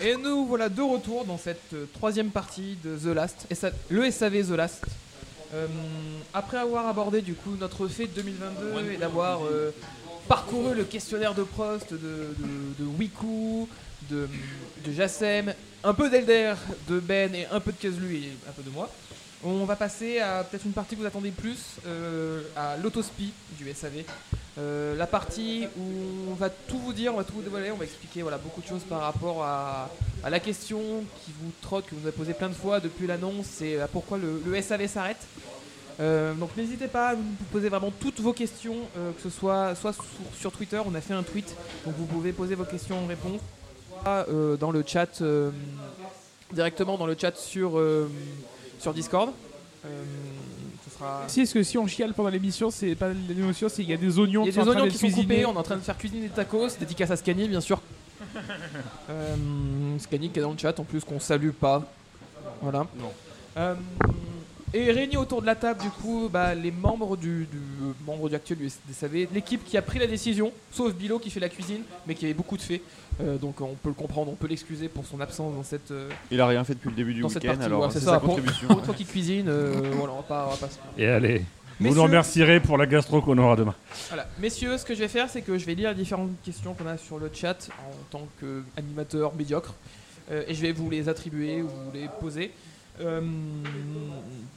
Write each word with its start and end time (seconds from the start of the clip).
Et 0.00 0.14
nous 0.16 0.46
voilà 0.46 0.68
de 0.68 0.80
retour 0.80 1.24
dans 1.24 1.38
cette 1.38 1.72
euh, 1.74 1.86
troisième 1.94 2.30
partie 2.30 2.76
de 2.84 2.96
The 2.96 3.14
Last, 3.14 3.46
le 3.90 4.08
SAV 4.10 4.46
The 4.46 4.50
Last. 4.50 4.84
Euh, 5.54 5.66
après 6.32 6.58
avoir 6.58 6.86
abordé 6.86 7.20
du 7.20 7.34
coup 7.34 7.56
notre 7.58 7.88
fait 7.88 8.06
de 8.06 8.12
2022 8.22 8.92
et 8.92 8.96
d'avoir 8.96 9.40
euh, 9.44 9.72
parcouru 10.28 10.76
le 10.76 10.84
questionnaire 10.84 11.34
de 11.34 11.42
Prost, 11.42 11.92
de, 11.92 11.96
de, 11.98 12.84
de 12.84 12.84
Wiku, 12.96 13.68
de, 14.08 14.28
de 14.84 14.92
Jassem, 14.92 15.52
un 15.82 15.94
peu 15.94 16.08
d'Elder, 16.08 16.54
de 16.88 17.00
Ben 17.00 17.34
et 17.34 17.46
un 17.50 17.58
peu 17.58 17.72
de 17.72 17.78
Kezlu 17.78 18.14
et 18.16 18.32
un 18.48 18.52
peu 18.52 18.62
de 18.62 18.70
moi, 18.70 18.88
on 19.44 19.64
va 19.64 19.76
passer 19.76 20.18
à 20.18 20.44
peut-être 20.44 20.66
une 20.66 20.72
partie 20.72 20.96
que 20.96 21.00
vous 21.00 21.06
attendez 21.06 21.30
plus, 21.30 21.76
euh, 21.86 22.42
à 22.56 22.76
l'autospi 22.76 23.32
du 23.58 23.72
SAV. 23.72 24.04
Euh, 24.58 24.96
la 24.96 25.06
partie 25.06 25.66
où 25.76 26.30
on 26.30 26.34
va 26.34 26.50
tout 26.50 26.78
vous 26.78 26.92
dire, 26.92 27.14
on 27.14 27.18
va 27.18 27.24
tout 27.24 27.34
vous 27.34 27.42
dévoiler, 27.42 27.70
on 27.70 27.76
va 27.76 27.84
expliquer 27.84 28.22
beaucoup 28.22 28.60
de 28.60 28.66
choses 28.66 28.82
par 28.82 29.00
rapport 29.00 29.44
à, 29.44 29.88
la 30.28 30.40
question 30.40 30.80
qui 31.24 31.32
vous 31.40 31.52
trotte, 31.62 31.86
que 31.86 31.94
vous 31.94 32.06
avez 32.06 32.16
posée 32.16 32.34
plein 32.34 32.48
de 32.48 32.54
fois 32.54 32.80
depuis 32.80 33.06
l'annonce, 33.06 33.46
c'est 33.46 33.80
à 33.80 33.86
pourquoi 33.86 34.18
le, 34.18 34.60
SAV 34.60 34.88
s'arrête. 34.88 35.24
Euh, 36.00 36.32
donc 36.34 36.56
n'hésitez 36.56 36.86
pas 36.86 37.10
à 37.10 37.14
nous 37.16 37.22
poser 37.50 37.68
vraiment 37.68 37.90
toutes 37.90 38.20
vos 38.20 38.32
questions, 38.32 38.76
euh, 38.96 39.10
que 39.12 39.20
ce 39.20 39.30
soit 39.30 39.74
soit 39.74 39.96
sur, 40.38 40.52
Twitter, 40.52 40.80
on 40.84 40.94
a 40.94 41.00
fait 41.00 41.14
un 41.14 41.24
tweet, 41.24 41.56
donc 41.84 41.94
vous 41.96 42.06
pouvez 42.06 42.32
poser 42.32 42.54
vos 42.54 42.64
questions 42.64 43.04
en 43.04 43.06
réponse, 43.06 43.40
soit 44.02 44.26
euh, 44.28 44.56
dans 44.56 44.70
le 44.70 44.84
chat, 44.86 45.20
euh, 45.22 45.50
directement 46.52 46.98
dans 46.98 47.06
le 47.06 47.16
chat 47.18 47.36
sur, 47.36 47.78
euh, 47.78 48.08
sur 48.78 48.92
Discord. 48.94 49.30
Euh, 49.86 50.04
ce 50.84 50.94
sera... 50.94 51.24
Si, 51.28 51.42
est-ce 51.42 51.54
que 51.54 51.62
si 51.62 51.78
on 51.78 51.86
chiale 51.86 52.12
pendant 52.14 52.28
l'émission, 52.28 52.70
c'est 52.70 52.94
pas 52.94 53.08
l'émotion, 53.28 53.68
c'est 53.68 53.82
qu'il 53.82 53.90
y 53.90 53.94
a 53.94 53.96
des 53.96 54.18
oignons 54.18 54.44
Il 54.44 54.48
y 54.48 54.52
qui 54.52 54.58
a 54.58 54.62
sont 54.62 54.64
des 54.64 54.70
en 54.70 54.72
train 54.72 54.82
oignons 54.82 54.92
qui 54.92 55.10
sont 55.10 55.20
coupés, 55.20 55.46
on 55.46 55.54
est 55.54 55.58
en 55.58 55.62
train 55.62 55.76
de 55.76 55.82
faire 55.82 55.96
cuisiner 55.96 56.22
des 56.22 56.34
tacos, 56.34 56.68
dédicace 56.78 57.10
à 57.10 57.16
Scani 57.16 57.48
bien 57.48 57.60
sûr. 57.60 57.80
Euh, 59.10 59.98
Scani 59.98 60.28
qui 60.28 60.38
est 60.38 60.42
dans 60.42 60.52
le 60.52 60.58
chat 60.58 60.78
en 60.78 60.84
plus 60.84 61.02
qu'on 61.02 61.18
salue 61.18 61.50
pas. 61.50 61.82
Voilà. 62.60 62.86
Euh, 63.56 63.74
et 64.74 64.92
réunis 64.92 65.16
autour 65.16 65.40
de 65.40 65.46
la 65.46 65.54
table 65.54 65.80
du 65.80 65.88
coup 65.90 66.28
bah, 66.32 66.54
les 66.54 66.70
membres 66.70 67.16
du, 67.16 67.46
du 67.50 67.56
euh, 67.82 67.92
membre 68.06 68.28
du 68.28 68.34
actuel 68.34 68.58
du 68.58 68.68
SAV, 68.92 69.26
l'équipe 69.32 69.64
qui 69.64 69.76
a 69.76 69.82
pris 69.82 69.98
la 69.98 70.06
décision, 70.06 70.52
sauf 70.70 70.94
Bilo 70.94 71.18
qui 71.18 71.30
fait 71.30 71.40
la 71.40 71.48
cuisine, 71.48 71.82
mais 72.06 72.14
qui 72.14 72.24
avait 72.26 72.34
beaucoup 72.34 72.56
de 72.56 72.62
fait. 72.62 72.82
Euh, 73.20 73.36
donc 73.36 73.60
on 73.60 73.74
peut 73.74 73.88
le 73.88 73.94
comprendre, 73.94 74.30
on 74.30 74.34
peut 74.36 74.46
l'excuser 74.46 74.88
pour 74.88 75.04
son 75.06 75.20
absence 75.20 75.54
dans 75.54 75.62
cette 75.64 75.90
euh, 75.90 76.08
Il 76.30 76.40
a 76.40 76.46
rien 76.46 76.62
fait 76.64 76.74
depuis 76.74 76.90
le 76.90 76.94
début 76.96 77.14
du 77.14 77.20
dans 77.22 77.28
cette 77.28 77.42
week-end, 77.42 77.54
partie. 77.54 77.66
alors 77.66 77.80
Ouais, 77.82 77.88
c'est 77.90 77.98
c'est 78.00 78.04
sa 78.04 78.12
ça. 78.12 78.20
Pour, 78.20 78.34
contribution. 78.36 78.68
pour 78.68 78.82
toi 78.82 78.94
qui 78.94 79.04
cuisine, 79.04 79.46
euh, 79.48 79.72
voilà, 79.94 80.12
on 80.12 80.16
va 80.16 80.22
pas, 80.22 80.46
on 80.48 80.50
va 80.50 80.56
pas 80.56 80.68
se- 80.68 80.78
Et 81.00 81.06
allez, 81.08 81.38
vous 81.38 81.44
Messieurs- 81.84 81.96
nous 81.96 82.02
remercierez 82.02 82.60
pour 82.60 82.76
la 82.78 82.86
gastro 82.86 83.20
qu'on 83.22 83.38
aura 83.38 83.56
demain. 83.56 83.74
Voilà. 84.08 84.28
Messieurs, 84.38 84.76
ce 84.78 84.84
que 84.84 84.94
je 84.94 85.00
vais 85.00 85.08
faire, 85.08 85.28
c'est 85.30 85.42
que 85.42 85.56
je 85.58 85.64
vais 85.64 85.74
lire 85.74 85.90
les 85.90 85.96
différentes 85.96 86.30
questions 86.44 86.74
qu'on 86.74 86.86
a 86.86 86.96
sur 86.96 87.18
le 87.18 87.30
chat 87.32 87.68
en 87.80 87.92
tant 88.10 88.26
qu'animateur 88.40 89.34
médiocre. 89.34 89.74
Euh, 90.30 90.42
et 90.46 90.54
je 90.54 90.60
vais 90.60 90.72
vous 90.72 90.90
les 90.90 91.08
attribuer 91.08 91.62
ou 91.62 91.68
vous 91.68 91.90
les 91.94 92.06
poser 92.20 92.50
euh, 93.00 93.20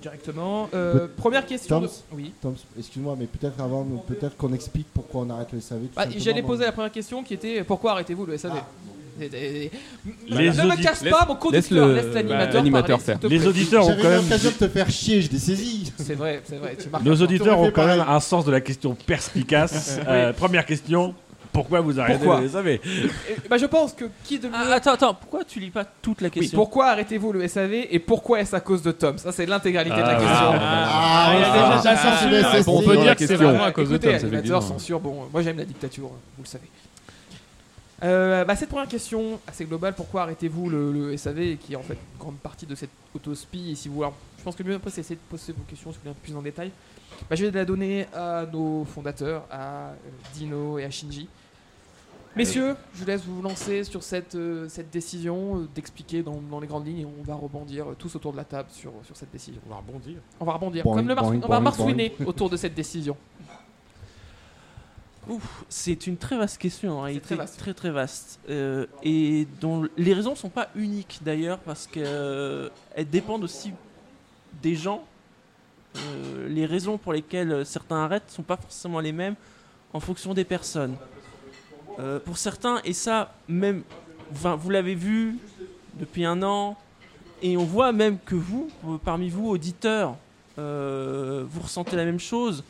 directement. 0.01 0.69
Euh, 0.73 1.07
première 1.17 1.45
question. 1.45 1.81
de- 1.81 1.87
Tom, 1.87 1.95
Oui. 2.13 2.33
Tom, 2.41 2.55
excuse-moi, 2.77 3.15
mais 3.19 3.25
peut-être 3.27 3.61
avant, 3.61 3.85
peut-être 4.07 4.35
qu'on 4.37 4.53
explique 4.53 4.87
pourquoi 4.93 5.21
on 5.21 5.29
arrête 5.29 5.49
le 5.53 5.59
SAV. 5.61 5.81
Bah, 5.95 6.05
J'allais 6.17 6.41
poser 6.43 6.65
la 6.65 6.71
première 6.71 6.91
question 6.91 7.23
qui 7.23 7.33
était 7.33 7.63
pourquoi 7.63 7.91
arrêtez-vous 7.93 8.25
le 8.25 8.37
SAV 8.37 8.53
Ah. 8.57 8.65
Les 9.19 9.69
Ne 10.29 10.63
me 10.65 10.81
casse 10.81 11.03
laisse- 11.03 11.11
pas 11.11 11.25
mon 11.27 11.35
conducteur, 11.35 11.87
laisse 11.89 11.95
le- 12.03 12.07
laisse 12.07 12.15
l'animateur 12.15 12.53
l'animateur 12.55 12.97
parler, 12.99 13.19
faire. 13.19 13.29
Les 13.29 13.45
auditeurs 13.45 13.85
ont 13.87 13.95
quand 13.95 14.03
même. 14.09 14.21
l'occasion 14.23 14.49
de 14.51 14.55
te 14.55 14.67
faire 14.69 14.89
chier, 14.89 15.21
je 15.21 15.29
l'ai 15.29 15.37
saisi. 15.37 15.91
C'est 15.97 16.15
vrai, 16.15 16.41
c'est 16.45 16.55
vrai. 16.55 16.75
Tu 16.81 16.89
marques 16.89 17.03
Nos 17.03 17.11
un 17.11 17.15
point. 17.17 17.23
auditeurs 17.25 17.47
T'aurais 17.47 17.59
ont 17.59 17.65
fait 17.65 17.71
quand 17.73 17.85
même 17.87 17.97
pareil. 17.99 18.15
un 18.15 18.19
sens 18.21 18.45
de 18.45 18.51
la 18.51 18.61
question 18.61 18.95
perspicace. 19.05 19.99
Euh, 20.07 20.33
Première 20.33 20.65
question 20.65 21.13
pourquoi 21.51 21.81
vous 21.81 21.99
arrêtez 21.99 22.17
Pourquoi 22.19 22.41
le 22.41 22.47
SAV 22.49 22.79
bah, 23.49 23.57
je 23.57 23.65
pense 23.65 23.93
que 23.93 24.05
qui 24.23 24.39
de 24.39 24.47
mieux 24.47 24.53
Ah, 24.55 24.73
attends, 24.73 24.93
attends, 24.93 25.13
pourquoi 25.13 25.43
tu 25.43 25.59
lis 25.59 25.69
pas 25.69 25.85
toute 25.85 26.21
la 26.21 26.27
Oui, 26.27 26.31
question 26.31 26.57
pourquoi 26.57 26.87
arrêtez-vous 26.87 27.33
le 27.33 27.47
SAV 27.47 27.73
et 27.89 27.99
pourquoi 27.99 28.39
est-ce 28.41 28.55
à 28.55 28.59
cause 28.59 28.81
de 28.81 28.91
Tom? 28.91 29.17
Ça, 29.17 29.31
c'est 29.31 29.45
l'intégralité 29.45 29.97
de 29.97 30.01
la 30.01 30.09
Ah, 30.09 30.15
question. 30.15 30.31
Ah, 30.31 30.59
ah, 30.61 31.31
ah, 31.33 31.81
ah, 31.83 32.51
Ah, 32.53 32.61
on 32.67 32.81
peut 32.81 32.97
dire 32.97 33.15
que 33.15 33.19
c'est 33.21 33.27
question. 33.27 33.49
vraiment 33.49 33.63
à 33.65 33.71
cause 33.71 33.89
de 33.89 33.97
Tom, 33.97 34.13
animateur, 34.13 34.63
censure, 34.63 34.99
bon, 34.99 35.27
moi 35.31 35.41
j'aime 35.41 35.57
la 35.57 35.65
dictature, 35.65 36.07
vous 36.07 36.43
le 36.43 36.47
savez. 36.47 36.67
Euh, 38.03 38.43
bah, 38.45 38.55
cette 38.55 38.69
première 38.69 38.87
question 38.87 39.39
assez 39.47 39.65
globale, 39.65 39.93
pourquoi 39.93 40.23
arrêtez-vous 40.23 40.69
le, 40.69 40.91
le 40.91 41.17
SAV 41.17 41.57
qui 41.57 41.73
est 41.73 41.75
en 41.75 41.83
fait 41.83 41.93
une 41.93 42.19
grande 42.19 42.37
partie 42.37 42.65
de 42.65 42.73
cette 42.73 42.89
autospie 43.15 43.71
et 43.71 43.75
si 43.75 43.89
vous, 43.89 44.01
alors, 44.01 44.15
je 44.39 44.43
pense 44.43 44.55
que 44.55 44.63
le 44.63 44.69
mieux 44.69 44.75
après 44.77 44.89
c'est 44.89 45.01
essayer 45.01 45.17
de 45.17 45.21
poser 45.29 45.53
vos 45.53 45.63
questions 45.69 45.91
si 45.91 45.97
vous 45.97 46.01
voulez 46.03 46.11
un 46.11 46.15
peu 46.15 46.21
plus 46.23 46.35
en 46.35 46.41
détail. 46.41 46.71
Bah, 47.29 47.35
je 47.35 47.45
vais 47.45 47.51
la 47.51 47.65
donner 47.65 48.07
à 48.15 48.45
nos 48.51 48.85
fondateurs, 48.85 49.43
à 49.51 49.89
euh, 49.89 49.93
Dino 50.33 50.79
et 50.79 50.85
à 50.85 50.89
Shinji. 50.89 51.27
Messieurs, 52.35 52.75
je 52.93 52.99
vous 52.99 53.05
laisse 53.05 53.23
vous 53.25 53.41
lancer 53.41 53.83
sur 53.83 54.03
cette, 54.03 54.35
euh, 54.35 54.69
cette 54.69 54.89
décision, 54.89 55.57
euh, 55.59 55.67
d'expliquer 55.75 56.23
dans, 56.23 56.39
dans 56.39 56.61
les 56.61 56.67
grandes 56.67 56.87
lignes 56.87 56.99
et 56.99 57.05
on 57.05 57.21
va 57.23 57.35
rebondir 57.35 57.89
euh, 57.91 57.95
tous 57.97 58.15
autour 58.15 58.31
de 58.31 58.37
la 58.37 58.45
table 58.45 58.69
sur, 58.71 58.93
sur 59.03 59.17
cette 59.17 59.31
décision. 59.31 59.59
On 59.67 59.71
va 59.71 59.75
rebondir. 59.77 60.17
On 60.39 60.45
va 60.45 60.53
rebondir, 60.53 60.83
Boing, 60.85 60.95
comme 60.95 61.07
le 61.09 61.15
mars- 61.15 61.27
boing, 61.27 61.41
on 61.43 61.47
va 61.49 61.59
marsouiner 61.59 62.15
autour 62.25 62.49
de 62.49 62.55
cette 62.55 62.73
décision. 62.73 63.17
Ouf, 65.29 65.65
c'est 65.67 66.07
une 66.07 66.15
très 66.17 66.37
vaste 66.37 66.57
question 66.57 66.99
en 66.99 67.01
réalité, 67.01 67.25
très 67.27 67.35
vaste. 67.35 67.59
très 67.59 67.73
très 67.73 67.91
vaste, 67.91 68.39
Euh, 68.49 68.85
et 69.03 69.45
dont 69.59 69.85
les 69.97 70.13
raisons 70.13 70.35
sont 70.35 70.49
pas 70.49 70.69
uniques 70.75 71.19
d'ailleurs 71.23 71.59
parce 71.59 71.85
qu'elles 71.85 72.71
dépendent 73.11 73.43
aussi 73.43 73.73
des 74.63 74.75
gens. 74.75 75.03
Euh, 75.97 76.47
les 76.47 76.65
raisons 76.65 76.97
pour 76.97 77.11
lesquelles 77.11 77.65
certains 77.65 77.97
arrêtent 78.05 78.31
sont 78.31 78.41
pas 78.43 78.55
forcément 78.55 79.01
les 79.01 79.11
mêmes 79.11 79.35
en 79.93 79.99
fonction 79.99 80.33
des 80.33 80.45
personnes. 80.45 80.95
Euh, 82.01 82.19
pour 82.19 82.37
certains, 82.37 82.81
et 82.83 82.93
ça 82.93 83.35
même, 83.47 83.83
vous 84.31 84.69
l'avez 84.69 84.95
vu 84.95 85.37
depuis 85.99 86.25
un 86.25 86.41
an, 86.41 86.77
et 87.43 87.57
on 87.57 87.63
voit 87.63 87.91
même 87.91 88.17
que 88.17 88.33
vous, 88.33 88.69
euh, 88.87 88.97
parmi 89.03 89.29
vous 89.29 89.47
auditeurs, 89.47 90.15
euh, 90.57 91.45
vous 91.47 91.61
ressentez 91.61 91.95
la 91.95 92.05
même 92.05 92.19
chose 92.19 92.63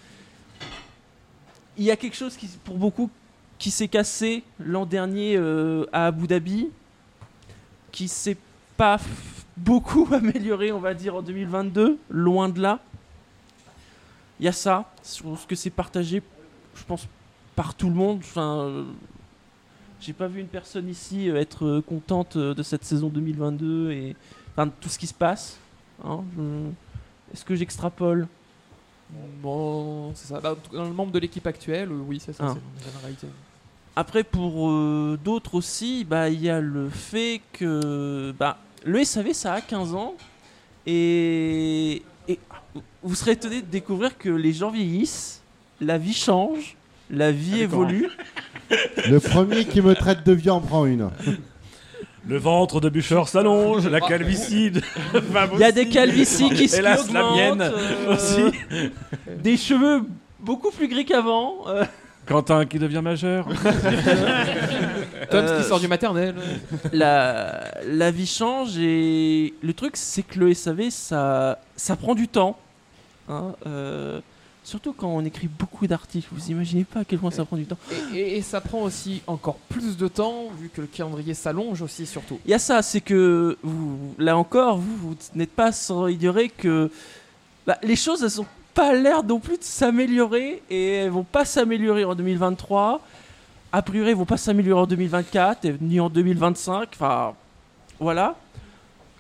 il 1.78 1.86
y 1.86 1.92
a 1.92 1.96
quelque 1.96 2.18
chose 2.18 2.36
qui, 2.36 2.48
pour 2.66 2.78
beaucoup 2.78 3.10
qui 3.58 3.72
s'est 3.72 3.88
cassé 3.88 4.44
l'an 4.60 4.86
dernier 4.86 5.38
à 5.94 6.08
Abu 6.08 6.28
Dhabi, 6.28 6.68
qui 7.92 8.10
s'est 8.10 8.38
pas 8.76 9.00
beaucoup 9.56 10.08
amélioré, 10.14 10.74
on 10.74 10.80
va 10.80 10.94
dire, 10.94 11.16
en 11.16 11.22
2022, 11.22 11.98
loin 12.10 12.50
de 12.50 12.62
là. 12.62 12.80
Il 14.40 14.46
y 14.46 14.50
a 14.50 14.52
ça, 14.52 14.92
je 15.04 15.24
pense 15.24 15.46
que 15.46 15.56
c'est 15.56 15.70
partagé, 15.70 16.22
je 16.76 16.84
pense, 16.84 17.08
par 17.56 17.74
tout 17.74 17.88
le 17.88 17.96
monde. 17.96 18.20
Enfin, 18.20 18.86
j'ai 20.02 20.14
pas 20.14 20.28
vu 20.28 20.40
une 20.42 20.48
personne 20.48 20.90
ici 20.90 21.30
euh, 21.30 21.40
être 21.40 21.66
euh, 21.66 21.82
contente 21.82 22.36
euh, 22.36 22.54
de 22.54 22.64
cette 22.64 22.84
saison 22.84 23.08
2022 23.10 23.92
et 23.92 24.16
enfin, 24.54 24.66
de 24.66 24.72
tout 24.82 24.90
ce 24.90 24.98
qui 25.00 25.08
se 25.08 25.14
passe. 25.14 25.58
hein. 26.04 26.24
Je- 26.38 27.34
Est-ce 27.34 27.46
que 27.46 27.56
j'extrapole? 27.56 28.28
Bon, 29.42 30.14
c'est 30.16 30.28
ça. 30.34 30.40
Bah, 30.40 30.56
dans 30.74 30.86
le 30.86 30.94
membre 30.94 31.12
de 31.12 31.20
l'équipe 31.20 31.46
actuelle, 31.46 31.92
oui, 31.92 32.20
c'est 32.24 32.34
ça, 32.34 32.46
Ah. 32.48 32.54
c'est 32.56 32.86
une 32.88 32.92
généralité. 32.92 33.28
Après, 33.96 34.24
pour 34.24 34.70
euh, 34.70 35.20
d'autres 35.24 35.56
aussi, 35.56 36.06
bah, 36.06 36.30
il 36.30 36.42
y 36.42 36.50
a 36.50 36.62
le 36.62 36.90
fait 36.90 37.42
que 37.54 38.34
bah, 38.40 38.58
le 38.86 39.04
SAV, 39.04 39.34
ça 39.34 39.54
a 39.54 39.62
15 39.62 39.94
ans. 39.96 40.14
Et, 40.88 42.02
et 42.28 42.40
vous 43.04 43.16
serez 43.16 43.32
étonné 43.32 43.62
de 43.62 43.68
découvrir 43.68 44.18
que 44.18 44.30
les 44.30 44.54
gens 44.54 44.72
vieillissent, 44.72 45.42
la 45.80 45.98
vie 45.98 46.14
change, 46.14 46.76
la 47.12 47.32
vie 47.32 47.62
évolue. 47.62 48.10
Le 49.10 49.20
premier 49.20 49.66
qui 49.66 49.82
me 49.82 49.94
traite 49.96 50.26
de 50.26 50.32
vieux 50.34 50.52
en 50.52 50.62
prend 50.62 50.86
une. 50.86 51.10
Le 52.28 52.38
ventre 52.38 52.80
de 52.80 52.90
Bûcheur 52.90 53.28
s'allonge, 53.28 53.88
la 53.88 54.00
calvitie 54.00 54.72
va 55.14 55.48
Il 55.54 55.60
y 55.60 55.64
a 55.64 55.72
des 55.72 55.90
calvities 55.90 56.50
qui 56.52 56.70
se 56.70 56.78
Hélas, 56.78 57.12
la 57.12 57.32
mienne 57.32 57.62
euh, 57.62 58.14
aussi. 58.14 58.44
Des 59.40 59.58
cheveux 59.58 60.04
beaucoup 60.40 60.70
plus 60.72 60.88
gris 60.88 61.04
qu'avant. 61.06 61.68
euh, 61.68 61.84
Quentin 62.28 62.66
qui 62.66 62.78
devient 62.78 63.02
majeur. 63.04 63.48
Tom 65.32 65.46
euh, 65.46 65.58
qui 65.62 65.68
sort 65.68 65.80
du 65.80 65.88
maternel. 65.88 66.36
la, 66.94 67.72
la 67.88 68.12
vie 68.12 68.28
change 68.28 68.78
et 68.78 69.54
le 69.62 69.74
truc 69.74 69.98
c'est 69.98 70.22
que 70.24 70.40
le 70.40 70.54
SAV 70.54 70.90
ça, 70.92 71.58
ça 71.76 71.96
prend 71.96 72.14
du 72.16 72.28
temps. 72.28 72.58
hein, 73.30 73.54
euh, 73.66 74.22
Surtout 74.64 74.94
quand 74.94 75.08
on 75.08 75.26
écrit 75.26 75.48
beaucoup 75.48 75.88
d'articles, 75.88 76.28
vous 76.32 76.52
imaginez 76.52 76.84
pas 76.84 77.00
à 77.00 77.06
quel 77.06 77.18
point 77.20 77.32
ça 77.32 77.44
prend 77.46 77.58
du 77.58 77.66
temps. 77.66 77.78
Et, 78.14 78.18
et- 78.20 78.38
et 78.38 78.42
ça 78.44 78.62
prend 78.62 78.84
aussi 78.84 79.22
encore 79.26 79.56
plus 79.70 79.98
de 79.98 80.08
temps, 80.08 80.46
vu 80.60 80.70
que 80.70 80.82
le 80.82 80.88
calendrier 80.88 81.34
s'allonge 81.34 81.82
aussi, 81.82 82.06
surtout. 82.06 82.40
Il 82.46 82.52
y 82.52 82.54
a 82.54 82.60
ça, 82.60 82.82
c'est 82.84 83.02
que 83.02 83.58
vous, 83.64 83.98
là 84.20 84.38
encore, 84.38 84.78
vous, 84.78 84.96
vous 84.98 85.16
n'êtes 85.34 85.52
pas 85.52 85.72
sans 85.72 86.08
ignorer 86.08 86.50
que 86.50 86.92
bah, 87.66 87.78
les 87.82 87.96
choses, 87.96 88.24
elles 88.24 88.40
ont 88.40 88.46
pas 88.76 88.94
l'air 88.94 89.24
non 89.24 89.40
plus 89.40 89.58
de 89.58 89.64
s'améliorer 89.64 90.62
et 90.70 90.88
elles 90.94 91.10
vont 91.10 91.24
pas 91.26 91.44
s'améliorer 91.44 92.06
en 92.06 92.14
2023. 92.16 93.02
A 93.74 93.82
priori, 93.82 94.10
elles 94.12 94.16
vont 94.16 94.26
pas 94.26 94.38
s'améliorer 94.38 94.82
en 94.84 94.88
2024 94.88 95.66
et 95.66 95.76
ni 95.82 96.00
en 96.00 96.10
2025. 96.10 96.90
Enfin, 96.94 97.34
voilà. 98.00 98.36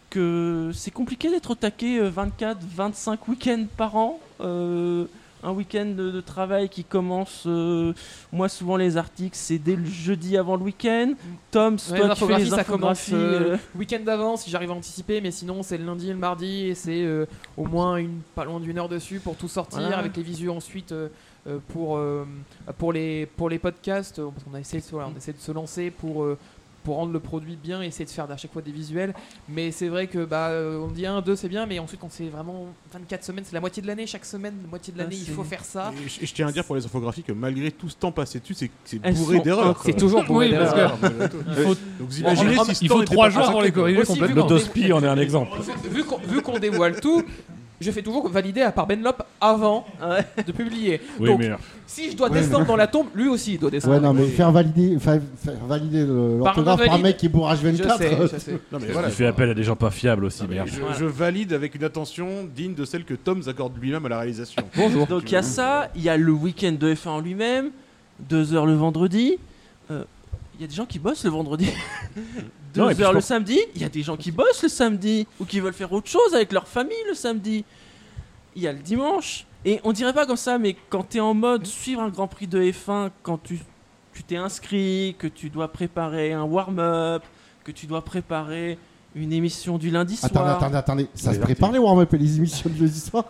Que 0.09 0.71
c'est 0.73 0.91
compliqué 0.91 1.29
d'être 1.29 1.55
euh, 1.83 2.09
24, 2.13 2.57
25 2.75 3.27
week-ends 3.29 3.65
par 3.77 3.95
an. 3.95 4.19
Euh, 4.41 5.05
un 5.43 5.51
week-end 5.51 5.85
de, 5.85 6.11
de 6.11 6.21
travail 6.21 6.69
qui 6.69 6.83
commence. 6.83 7.43
euh, 7.47 7.93
moi, 8.31 8.47
souvent, 8.49 8.75
les 8.75 8.97
articles, 8.97 9.35
c'est 9.35 9.57
dès 9.57 9.75
le 9.75 9.85
jeudi 9.85 10.37
avant 10.37 10.55
le 10.55 10.63
week-end. 10.63 11.13
Tom, 11.51 11.75
Ouais, 11.75 11.79
toi, 11.79 11.95
les 11.95 12.01
tu 12.01 12.05
fais 12.05 12.11
infographies, 12.11 12.43
les 12.43 12.49
ça 12.49 12.63
commence 12.63 13.07
infographies. 13.09 13.13
euh, 13.15 13.53
euh, 13.53 13.57
week-end 13.77 13.99
d'avance 14.05 14.43
si 14.43 14.49
j'arrive 14.51 14.71
à 14.71 14.73
anticiper, 14.75 15.21
mais 15.21 15.31
sinon 15.31 15.63
c'est 15.63 15.77
le 15.77 15.85
lundi 15.85 16.09
et 16.09 16.13
le 16.13 16.19
mardi 16.19 16.65
et 16.67 16.75
c'est 16.75 17.03
euh, 17.03 17.25
au 17.57 17.65
moins 17.65 17.97
une, 17.97 18.19
pas 18.35 18.45
loin 18.45 18.59
d'une 18.59 18.77
heure 18.77 18.89
dessus 18.89 19.19
pour 19.19 19.35
tout 19.35 19.47
sortir 19.47 19.79
Voilà. 19.79 19.97
avec 19.97 20.15
les 20.17 20.23
visuels 20.23 20.51
ensuite 20.51 20.93
pour, 21.69 21.99
pour, 22.77 22.93
les, 22.93 23.25
pour 23.25 23.49
les 23.49 23.57
podcasts. 23.59 24.21
Parce 24.21 24.43
qu'on 24.43 24.53
a 24.53 24.59
essayé 24.59 24.79
de, 24.81 24.85
se- 24.85 24.91
voilà, 24.91 25.09
on 25.13 25.17
essaie 25.17 25.33
de 25.33 25.39
se 25.39 25.51
lancer 25.51 25.89
pour, 25.91 26.25
pour 26.83 26.95
rendre 26.95 27.11
le 27.13 27.19
produit 27.19 27.55
bien, 27.61 27.81
essayer 27.81 28.05
de 28.05 28.09
faire 28.09 28.29
à 28.29 28.37
chaque 28.37 28.51
fois 28.51 28.61
des 28.61 28.71
visuels. 28.71 29.13
Mais 29.49 29.71
c'est 29.71 29.87
vrai 29.87 30.07
que 30.07 30.25
bah, 30.25 30.47
euh, 30.49 30.79
on 30.79 30.87
dit 30.87 31.05
1, 31.05 31.21
2 31.21 31.35
c'est 31.35 31.49
bien, 31.49 31.65
mais 31.65 31.79
ensuite 31.79 31.99
quand 31.99 32.11
c'est 32.11 32.27
vraiment 32.29 32.67
24 32.93 33.23
semaines, 33.23 33.43
c'est 33.45 33.53
la 33.53 33.59
moitié 33.59 33.81
de 33.81 33.87
l'année. 33.87 34.07
Chaque 34.07 34.25
semaine, 34.25 34.55
la 34.63 34.69
moitié 34.69 34.93
de 34.93 34.99
Ah, 34.99 35.03
l'année, 35.03 35.17
il 35.19 35.33
faut 35.33 35.43
faire 35.43 35.63
ça. 35.63 35.91
Et 36.21 36.25
je, 36.25 36.33
tiens 36.33 36.47
à 36.47 36.51
dire 36.51 36.63
pour 36.65 36.75
les 36.75 36.85
infographies 36.85 37.23
que 37.23 37.31
malgré 37.31 37.71
tout 37.71 37.89
ce 37.89 37.95
temps 37.95 38.11
passé 38.11 38.39
dessus, 38.39 38.53
c'est 38.53 38.71
c'est 38.85 38.99
bourré 38.99 39.37
sont 39.37 39.43
d'erreurs. 39.43 39.81
C'est 39.85 39.93
toujours 39.97 40.25
pour 40.25 40.37
Oui, 40.37 40.53
faut, 40.53 41.75
Donc 41.75 41.77
vous 41.99 42.19
imaginez 42.19 42.55
si 42.73 42.85
il 42.85 42.89
faut 42.89 43.03
trois 43.03 43.29
jours 43.29 43.51
pour 43.51 43.61
les 43.61 43.71
corriger 43.71 44.03
complètement. 44.03 44.43
qu'on- 44.43 44.49
L'Odospi 44.49 44.91
en 44.93 45.03
est 45.03 45.07
un 45.07 45.17
exemple. 45.17 45.57
vu 46.27 46.41
qu'on 46.41 46.59
dévoile 46.59 46.99
tout, 46.99 47.23
je 47.81 47.91
fais 47.91 48.01
toujours 48.01 48.29
valider 48.29 48.61
à 48.61 48.71
part 48.71 48.87
Benlop 48.87 49.23
avant 49.39 49.85
Ouais. 50.01 50.43
de 50.45 50.51
publier. 50.51 51.01
Oui, 51.19 51.27
Donc, 51.29 51.39
mais 51.39 51.51
Si 51.87 52.11
je 52.11 52.15
dois 52.15 52.29
Ouais, 52.29 52.39
descendre 52.39 52.65
dans 52.65 52.75
la 52.77 52.87
tombe, 52.87 53.07
lui 53.15 53.27
aussi 53.27 53.55
il 53.55 53.59
doit 53.59 53.69
descendre. 53.69 53.95
Ouais, 53.95 53.99
non, 53.99 54.13
mais 54.13 54.25
faire 54.27 54.51
valider, 54.51 54.97
faire, 54.99 55.19
faire 55.43 55.65
valider 55.67 56.05
le- 56.05 56.39
Par 56.43 56.55
l'orthographe 56.55 56.85
par 56.85 56.95
un 56.95 56.97
mec 56.99 57.17
qui 57.17 57.25
Je 57.27 57.31
H24. 57.31 57.97
sais, 57.97 58.17
je 58.31 58.37
sais. 58.37 58.51
Non, 58.71 58.79
mais 58.79 58.85
il 58.87 58.93
voilà. 58.93 59.09
fait 59.09 59.25
appel 59.25 59.49
à 59.49 59.53
des 59.53 59.63
gens 59.63 59.75
pas 59.75 59.91
fiables 59.91 60.23
aussi, 60.25 60.41
Non, 60.43 60.47
mais 60.49 60.55
merde. 60.55 60.69
je, 60.71 60.79
Voilà. 60.79 60.95
je 60.97 61.05
valide 61.05 61.51
avec 61.53 61.75
une 61.75 61.83
attention 61.83 62.27
digne 62.55 62.75
de 62.75 62.85
celle 62.85 63.03
que 63.03 63.13
Tom 63.15 63.41
s'accorde 63.43 63.73
lui-même 63.81 64.05
à 64.05 64.09
la 64.09 64.19
réalisation. 64.19 64.61
Bonjour. 64.75 65.05
Donc 65.07 65.23
il 65.29 65.33
y 65.33 65.37
a 65.37 65.43
ça, 65.43 65.89
il 65.95 66.01
y 66.03 66.09
a 66.09 66.15
le 66.17 66.31
week-end 66.31 66.75
de 66.79 66.93
F1 66.93 67.09
en 67.09 67.19
lui-même, 67.19 67.71
deux 68.19 68.53
heures 68.53 68.65
le 68.65 68.75
vendredi. 68.75 69.37
Euh, 69.89 70.03
Il 70.55 70.61
y 70.61 70.65
a 70.65 70.67
des 70.67 70.75
gens 70.75 70.85
qui 70.85 70.99
bossent 70.99 71.23
le 71.25 71.31
vendredi. 71.31 71.67
deux 72.73 72.81
Non, 72.81 72.87
heures 72.87 73.11
le 73.13 73.19
pense- 73.19 73.25
samedi. 73.25 73.59
Il 73.75 73.81
y 73.81 73.85
a 73.85 73.89
des 73.89 74.03
gens 74.03 74.17
qui 74.17 74.31
bossent 74.31 74.63
le 74.63 74.69
samedi 74.69 75.27
ou 75.39 75.45
qui 75.45 75.59
veulent 75.59 75.73
faire 75.73 75.91
autre 75.93 76.09
chose 76.09 76.33
avec 76.33 76.51
leur 76.51 76.67
famille 76.67 76.95
le 77.07 77.13
samedi. 77.13 77.63
Il 78.55 78.61
y 78.61 78.67
a 78.67 78.73
le 78.73 78.79
dimanche. 78.79 79.45
Et 79.63 79.79
on 79.83 79.91
dirait 79.91 80.13
pas 80.13 80.25
comme 80.25 80.37
ça, 80.37 80.57
mais 80.57 80.75
quand 80.89 81.07
tu 81.09 81.17
es 81.17 81.19
en 81.21 81.33
mode 81.35 81.67
suivre 81.67 82.01
un 82.01 82.09
Grand 82.09 82.27
Prix 82.27 82.47
de 82.47 82.61
F1, 82.61 83.09
quand 83.23 83.41
tu 83.41 83.59
tu 84.13 84.23
t'es 84.23 84.35
inscrit, 84.35 85.15
que 85.17 85.27
tu 85.27 85.49
dois 85.49 85.71
préparer 85.71 86.33
un 86.33 86.43
warm-up, 86.43 87.23
que 87.63 87.71
tu 87.71 87.85
dois 87.85 88.03
préparer 88.03 88.77
une 89.15 89.31
émission 89.31 89.77
du 89.77 89.89
lundi 89.89 90.17
soir. 90.17 90.29
Attendez, 90.33 90.49
attendez, 90.51 90.77
attendez. 90.77 91.07
Ça 91.13 91.31
Les 91.31 91.37
se 91.37 91.41
prépare 91.41 91.71
les 91.71 91.79
warm-up 91.79 92.13
et 92.13 92.17
les 92.17 92.37
émissions 92.37 92.69
de 92.69 92.75
jeudi 92.75 92.99
soir 92.99 93.25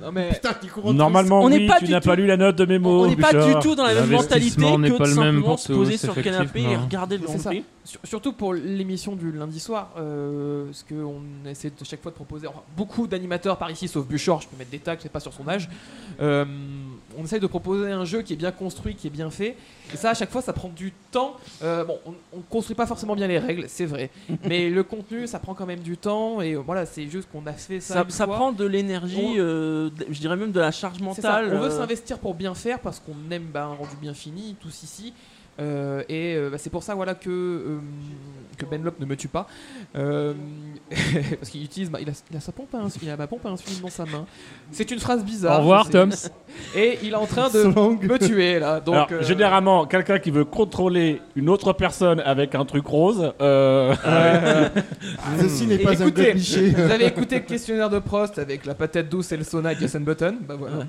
Non 0.00 0.12
mais 0.12 0.28
Putain, 0.34 0.50
tu 0.62 0.68
cours 0.70 0.92
Normalement, 0.94 1.40
On 1.42 1.48
n'est 1.48 1.58
oui, 1.58 1.66
pas 1.66 1.78
tu 1.80 1.86
du 1.86 1.90
n'as 1.92 2.00
pas 2.00 2.14
lu 2.14 2.26
la 2.26 2.36
note 2.36 2.54
de 2.56 2.64
mes 2.64 2.78
mots. 2.78 3.04
On 3.06 3.08
n'est 3.08 3.16
pas 3.16 3.32
du 3.32 3.58
tout 3.60 3.74
dans 3.74 3.84
la 3.84 3.94
même 3.94 4.10
mentalité 4.10 4.56
que 4.60 4.98
de 4.98 5.04
simplement 5.04 5.40
pour 5.48 5.58
se 5.58 5.72
poser 5.72 5.96
sur 5.96 6.14
le 6.14 6.22
canapé 6.22 6.62
et 6.62 6.76
regarder 6.76 7.18
le 7.18 7.24
Grand 7.24 7.38
ça. 7.38 7.50
Prix. 7.50 7.64
Sur- 7.82 8.00
surtout 8.04 8.32
pour 8.34 8.52
l'émission 8.52 9.16
du 9.16 9.32
lundi 9.32 9.58
soir, 9.58 9.90
euh, 9.96 10.66
parce 10.66 10.82
qu'on 10.84 11.22
essaie 11.48 11.70
de 11.70 11.84
chaque 11.84 12.02
fois 12.02 12.10
de 12.10 12.16
proposer 12.16 12.46
enfin, 12.46 12.60
beaucoup 12.76 13.06
d'animateurs 13.06 13.56
par 13.56 13.70
ici, 13.70 13.88
sauf 13.88 14.06
Buchor, 14.06 14.42
je 14.42 14.48
peux 14.48 14.56
mettre 14.58 14.70
des 14.70 14.78
tags, 14.78 14.96
c'est 14.98 15.10
pas 15.10 15.18
sur 15.20 15.32
son 15.32 15.48
âge. 15.48 15.68
Euh, 16.20 16.44
on 17.18 17.24
essaye 17.24 17.40
de 17.40 17.46
proposer 17.46 17.90
un 17.90 18.04
jeu 18.04 18.20
qui 18.22 18.34
est 18.34 18.36
bien 18.36 18.52
construit, 18.52 18.94
qui 18.94 19.06
est 19.06 19.10
bien 19.10 19.30
fait. 19.30 19.56
Et 19.94 19.96
ça, 19.96 20.10
à 20.10 20.14
chaque 20.14 20.30
fois, 20.30 20.42
ça 20.42 20.52
prend 20.52 20.68
du 20.68 20.92
temps. 21.10 21.36
Euh, 21.62 21.84
bon, 21.84 21.98
on, 22.06 22.12
on 22.34 22.40
construit 22.42 22.76
pas 22.76 22.86
forcément 22.86 23.16
bien 23.16 23.26
les 23.26 23.38
règles, 23.38 23.64
c'est 23.68 23.86
vrai. 23.86 24.10
mais 24.44 24.68
le 24.68 24.82
contenu, 24.84 25.26
ça 25.26 25.38
prend 25.38 25.54
quand 25.54 25.66
même 25.66 25.80
du 25.80 25.96
temps. 25.96 26.40
Et 26.42 26.54
voilà, 26.56 26.84
c'est 26.86 27.08
juste 27.08 27.28
qu'on 27.32 27.46
a 27.46 27.52
fait 27.54 27.80
ça. 27.80 27.94
Ça, 27.94 28.02
une 28.04 28.10
ça 28.10 28.26
fois. 28.26 28.36
prend 28.36 28.52
de 28.52 28.64
l'énergie, 28.66 29.36
On- 29.36 29.38
euh, 29.38 29.90
je 30.10 30.20
dirais 30.20 30.36
même 30.36 30.52
de 30.52 30.60
la 30.60 30.70
charge 30.70 31.00
mentale. 31.00 31.50
On 31.54 31.60
veut 31.60 31.70
s'investir 31.70 32.18
pour 32.18 32.34
bien 32.34 32.54
faire 32.54 32.78
parce 32.80 33.00
qu'on 33.00 33.30
aime 33.32 33.46
bah, 33.52 33.64
un 33.64 33.74
rendu 33.74 33.96
bien 34.00 34.14
fini, 34.14 34.54
tous 34.60 34.82
ici. 34.82 35.14
Euh, 35.58 36.02
et 36.08 36.34
euh, 36.36 36.50
bah, 36.50 36.58
c'est 36.58 36.70
pour 36.70 36.82
ça 36.82 36.94
voilà, 36.94 37.14
que, 37.14 37.80
que 38.60 38.66
Benlop 38.66 38.94
ne 39.00 39.06
me 39.06 39.16
tue 39.16 39.28
pas. 39.28 39.46
Euh, 39.96 40.34
parce 41.38 41.50
qu'il 41.50 41.64
utilise. 41.64 41.90
ma- 41.90 42.00
il, 42.00 42.08
a, 42.08 42.12
il 42.30 42.36
a 42.36 42.40
sa 42.40 42.52
pompe 42.52 42.74
à 42.74 42.78
insuline, 42.78 43.08
il 43.08 43.12
a 43.12 43.16
ma 43.16 43.26
pompe 43.26 43.46
à 43.46 43.50
insuline 43.50 43.80
dans 43.80 43.88
sa 43.90 44.04
main. 44.04 44.26
C'est 44.70 44.90
une 44.90 44.98
phrase 45.00 45.24
bizarre. 45.24 45.56
Au 45.58 45.60
revoir. 45.60 45.88
Tom. 45.88 46.10
Et 46.76 46.98
il 47.02 47.10
est 47.12 47.14
en 47.14 47.26
train 47.26 47.48
de 47.50 47.64
me 47.64 48.18
tuer 48.18 48.58
là. 48.58 48.80
Donc, 48.80 48.94
Alors, 48.94 49.08
euh, 49.12 49.22
généralement, 49.22 49.86
quelqu'un 49.86 50.18
qui 50.18 50.30
veut 50.30 50.44
contrôler 50.44 51.20
une 51.36 51.48
autre 51.48 51.72
personne 51.72 52.20
avec 52.20 52.54
un 52.54 52.64
truc 52.64 52.86
rose, 52.86 53.32
euh, 53.40 53.94
Ceci 55.40 55.66
n'est 55.66 55.78
pas 55.78 55.90
un 55.90 56.06
Écoutez, 56.06 56.30
cliché. 56.32 56.70
Vous 56.70 56.80
avez 56.90 57.06
écouté 57.06 57.36
le 57.36 57.44
questionnaire 57.44 57.90
de 57.90 57.98
Prost 57.98 58.38
avec 58.38 58.66
la 58.66 58.74
patate 58.74 59.08
douce 59.08 59.32
et 59.32 59.36
le 59.36 59.44
sauna 59.44 59.72
et 59.72 59.76
Jason 59.78 60.00
Button. 60.00 60.36
Bah 60.46 60.56
voilà. 60.58 60.78
Ouais. 60.78 60.84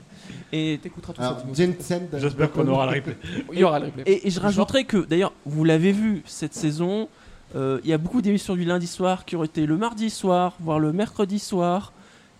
Et, 0.54 0.80
T'écouteras 0.82 1.14
tout 1.14 1.22
ça. 1.22 1.28
Alors. 1.30 1.44
Jensen. 1.56 2.08
j'espère 2.18 2.52
qu'on 2.52 2.68
aura 2.68 2.86
le 2.88 2.94
replay. 2.98 3.16
Il 3.54 3.60
y 3.60 3.64
aura 3.64 3.80
le 3.80 3.86
replay. 3.86 4.04
et- 4.06 4.28
et 4.28 4.30
je 4.32 4.40
rajouterais 4.40 4.84
que, 4.84 4.98
d'ailleurs, 5.06 5.34
vous 5.46 5.64
l'avez 5.64 5.92
vu 5.92 6.24
cette 6.26 6.54
saison, 6.54 7.08
il 7.56 7.90
y 7.90 7.94
a 7.94 7.98
beaucoup 7.98 8.22
d'émissions 8.22 8.56
du 8.56 8.64
lundi 8.66 8.88
soir 8.88 9.26
qui 9.26 9.36
ont 9.36 9.44
été 9.44 9.66
le 9.66 9.78
mardi 9.78 10.10
soir, 10.10 10.54
voire 10.60 10.80
le 10.80 10.92
mercredi 10.94 11.40
soir. 11.40 11.92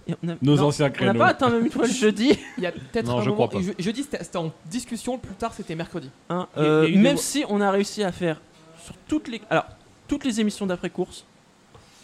Et 0.08 0.16
on 0.24 0.30
a- 0.30 0.36
Nos 0.42 0.56
non, 0.56 0.64
anciens 0.68 0.86
On 0.86 0.90
n'a 0.90 0.94
créneaux. 0.96 1.20
pas 1.20 1.28
atteint 1.28 1.50
même 1.50 1.66
une 1.66 1.72
fois 1.72 1.86
le 1.86 1.94
jeudi. 1.94 2.32
Il 2.58 2.64
y 2.64 2.68
a 2.68 2.72
peut-être 2.72 3.06
Non, 3.06 3.20
un 3.20 3.22
je 3.22 3.30
moment. 3.30 3.48
crois 3.48 3.60
pas. 3.62 3.66
Je, 3.78 3.84
jeudi, 3.84 4.02
c'était 4.04 4.24
c'était 4.24 4.38
en 4.38 4.52
discussion. 4.66 5.18
Plus 5.20 5.36
tard, 5.36 5.54
c'était 5.54 5.76
mercredi. 5.76 6.10
hein. 6.30 6.48
Euh, 6.58 6.90
même 6.98 7.18
si 7.18 7.44
on 7.50 7.62
a 7.62 7.70
réussi 7.70 8.04
à 8.04 8.12
faire 8.12 8.42
sur 8.84 8.96
toutes 9.08 9.28
les, 9.28 9.42
alors, 9.50 9.66
toutes 10.08 10.24
les 10.26 10.40
émissions 10.42 10.66
d'après-course. 10.66 11.24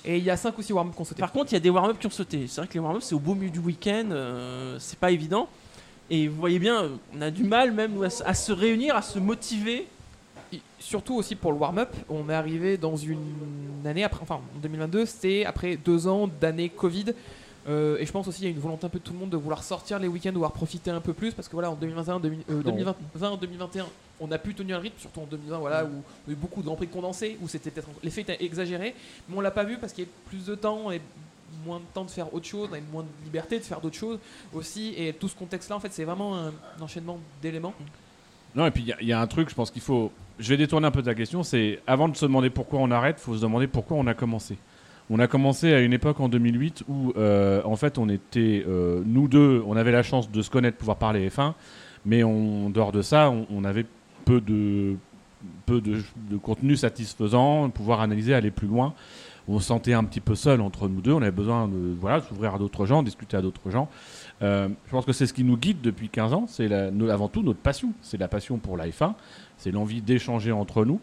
Et 0.06 0.18
il 0.20 0.24
y 0.24 0.30
a 0.30 0.38
5 0.38 0.58
ou 0.58 0.62
6 0.62 0.72
warm 0.74 0.92
qu'on 0.94 1.04
sautait. 1.04 1.20
Par 1.20 1.32
contre, 1.32 1.52
il 1.52 1.56
y 1.56 1.58
a 1.58 1.60
des 1.60 1.70
warm-up 1.72 1.98
qui 2.00 2.08
ont 2.08 2.12
sauté. 2.12 2.46
C'est 2.48 2.62
vrai 2.62 2.68
que 2.68 2.74
les 2.76 2.80
warm-up, 2.80 3.02
c'est 3.02 3.16
au 3.16 3.20
beau 3.20 3.34
milieu 3.36 3.50
du 3.50 3.60
week-end, 3.60 4.06
euh, 4.12 4.78
c'est 4.80 4.98
pas 5.00 5.12
évident. 5.12 5.50
Et 6.10 6.28
vous 6.30 6.38
voyez 6.38 6.60
bien, 6.60 6.84
euh, 6.84 6.90
on 7.18 7.22
a 7.22 7.30
du 7.32 7.44
mal 7.44 7.72
même 7.74 8.08
à 8.26 8.34
se 8.34 8.52
réunir, 8.54 8.96
à 8.96 9.02
se 9.02 9.20
motiver. 9.20 9.88
Surtout 10.80 11.16
aussi 11.16 11.36
pour 11.36 11.52
le 11.52 11.58
warm-up, 11.58 11.94
on 12.10 12.30
est 12.30 12.34
arrivé 12.34 12.78
dans 12.78 12.96
une 12.96 13.18
année 13.86 14.04
après, 14.04 14.22
enfin 14.22 14.36
en 14.36 14.60
2022, 14.62 15.06
c'était 15.06 15.46
après 15.46 15.76
deux 15.76 16.08
ans 16.08 16.30
d'année 16.40 16.70
Covid. 16.70 17.14
Euh, 17.68 17.98
et 17.98 18.06
je 18.06 18.12
pense 18.12 18.28
aussi 18.28 18.38
qu'il 18.38 18.48
y 18.48 18.52
a 18.52 18.54
une 18.54 18.62
volonté 18.62 18.86
un 18.86 18.90
peu 18.90 19.00
de 19.00 19.04
tout 19.04 19.12
le 19.12 19.20
monde 19.20 19.30
de 19.30 19.38
vouloir 19.38 19.62
sortir 19.62 20.00
les 20.00 20.08
week-ends, 20.08 20.30
de 20.30 20.36
vouloir 20.36 20.54
profiter 20.54 20.90
un 20.90 21.02
peu 21.02 21.14
plus, 21.14 21.34
parce 21.34 21.50
que 21.50 21.54
voilà, 21.54 21.70
en 21.70 21.76
2021, 21.76 22.20
2000, 22.22 22.40
euh, 22.50 22.64
2020, 22.64 22.96
2021, 23.42 23.86
on 24.22 24.32
a 24.32 24.38
pu 24.38 24.54
tenir 24.54 24.78
le 24.78 24.84
rythme, 24.84 24.98
surtout 25.00 25.20
en 25.20 25.26
2020, 25.26 25.58
voilà, 25.58 25.84
où 25.84 25.90
on 25.90 26.30
a 26.30 26.34
eu 26.34 26.36
beaucoup 26.36 26.62
de 26.62 26.66
grands 26.68 26.78
prix 26.78 26.88
condensés, 26.88 27.38
où 27.42 27.50
c'était 27.50 27.70
peut-être 27.70 27.90
l'effet 28.04 28.22
était 28.22 28.42
exagéré, 28.42 28.96
mais 29.28 29.38
on 29.38 29.42
l'a 29.42 29.52
pas 29.52 29.66
vu 29.66 29.78
parce 29.78 29.92
qu'il 29.92 30.06
y 30.06 30.08
a 30.08 30.10
plus 30.30 30.46
de 30.46 30.56
temps 30.56 30.92
et 30.92 31.02
moins 31.66 31.80
de 31.80 31.86
temps 31.94 32.06
de 32.06 32.10
faire 32.10 32.34
autre 32.34 32.46
chose, 32.46 32.70
on 32.72 32.76
a 32.76 32.80
moins 32.92 33.04
de 33.04 33.26
liberté 33.26 33.60
de 33.60 33.64
faire 33.64 33.82
d'autres 33.82 33.98
choses 33.98 34.20
aussi, 34.54 34.94
et 34.96 35.12
tout 35.12 35.28
ce 35.28 35.36
contexte-là, 35.36 35.76
en 35.76 35.82
fait, 35.82 35.92
c'est 35.92 36.06
vraiment 36.06 36.38
un, 36.38 36.48
un 36.48 36.82
enchaînement 36.82 37.20
d'éléments. 37.42 37.74
Non, 38.56 38.66
et 38.66 38.72
puis 38.72 38.84
il 38.84 38.90
y 38.90 38.96
il 39.02 39.08
y, 39.08 39.14
a 39.14 39.20
un 39.20 39.28
truc, 39.28 39.50
je 39.50 39.56
pense 39.56 39.72
qu'il 39.72 39.82
faut. 39.82 40.12
Je 40.40 40.50
vais 40.50 40.58
détourner 40.58 40.88
un 40.88 40.92
peu 40.92 41.02
ta 41.02 41.16
question. 41.16 41.44
C'est 41.44 41.80
avant 41.88 42.08
de 42.08 42.16
se 42.16 42.26
demander 42.26 42.50
pourquoi 42.50 42.80
on 42.80 42.92
arrête, 42.92 43.20
faut 43.20 43.36
se 43.36 43.42
demander 43.42 43.68
pourquoi 43.68 43.98
on 43.98 44.08
a 44.08 44.14
commencé. 44.14 44.58
On 45.10 45.20
a 45.20 45.28
commencé 45.28 45.74
à 45.74 45.80
une 45.80 45.94
époque 45.94 46.20
en 46.20 46.28
2008 46.28 46.84
où, 46.90 47.14
euh, 47.16 47.62
en 47.64 47.76
fait, 47.76 47.98
on 47.98 48.10
était, 48.10 48.64
euh, 48.68 49.02
nous 49.06 49.28
deux, 49.28 49.64
on 49.66 49.78
avait 49.78 49.92
la 49.92 50.04
chance 50.04 50.30
de 50.30 50.42
se 50.42 50.50
connaître, 50.50 50.78
pouvoir 50.78 50.98
parler 50.98 51.30
F1, 51.30 51.54
mais 52.06 52.24
en 52.24 52.70
dehors 52.70 52.92
de 52.92 53.02
ça, 53.02 53.32
on, 53.50 53.64
avait 53.64 53.86
peu 54.26 54.42
de, 54.42 54.96
peu 55.66 55.80
de, 55.80 56.04
de 56.30 56.38
contenu 56.38 56.76
satisfaisant, 56.76 57.70
pouvoir 57.70 58.02
analyser, 58.02 58.34
aller 58.34 58.52
plus 58.52 58.68
loin. 58.68 58.94
On 59.50 59.60
se 59.60 59.68
sentait 59.68 59.94
un 59.94 60.04
petit 60.04 60.20
peu 60.20 60.36
seul 60.36 60.60
entre 60.60 60.90
nous 60.90 61.00
deux. 61.00 61.14
On 61.14 61.22
avait 61.22 61.32
besoin 61.32 61.68
de 61.68 61.96
voilà, 62.00 62.22
s'ouvrir 62.22 62.56
à 62.56 62.58
d'autres 62.58 62.86
gens, 62.86 63.02
discuter 63.02 63.38
à 63.38 63.42
d'autres 63.42 63.70
gens. 63.70 63.88
Euh, 64.42 64.68
je 64.86 64.92
pense 64.92 65.06
que 65.06 65.14
c'est 65.14 65.26
ce 65.26 65.34
qui 65.34 65.46
nous 65.46 65.56
guide 65.56 65.80
depuis 65.82 66.10
15 66.10 66.34
ans. 66.34 66.46
C'est 66.48 66.72
avant 66.72 67.30
tout 67.30 67.44
notre 67.44 67.60
passion. 67.60 67.94
C'est 68.02 68.18
la 68.18 68.28
passion 68.28 68.58
pour 68.58 68.76
la 68.76 68.88
F1. 68.88 69.14
C'est 69.58 69.72
l'envie 69.72 70.02
d'échanger 70.02 70.52
entre 70.52 70.86
nous. 70.86 71.00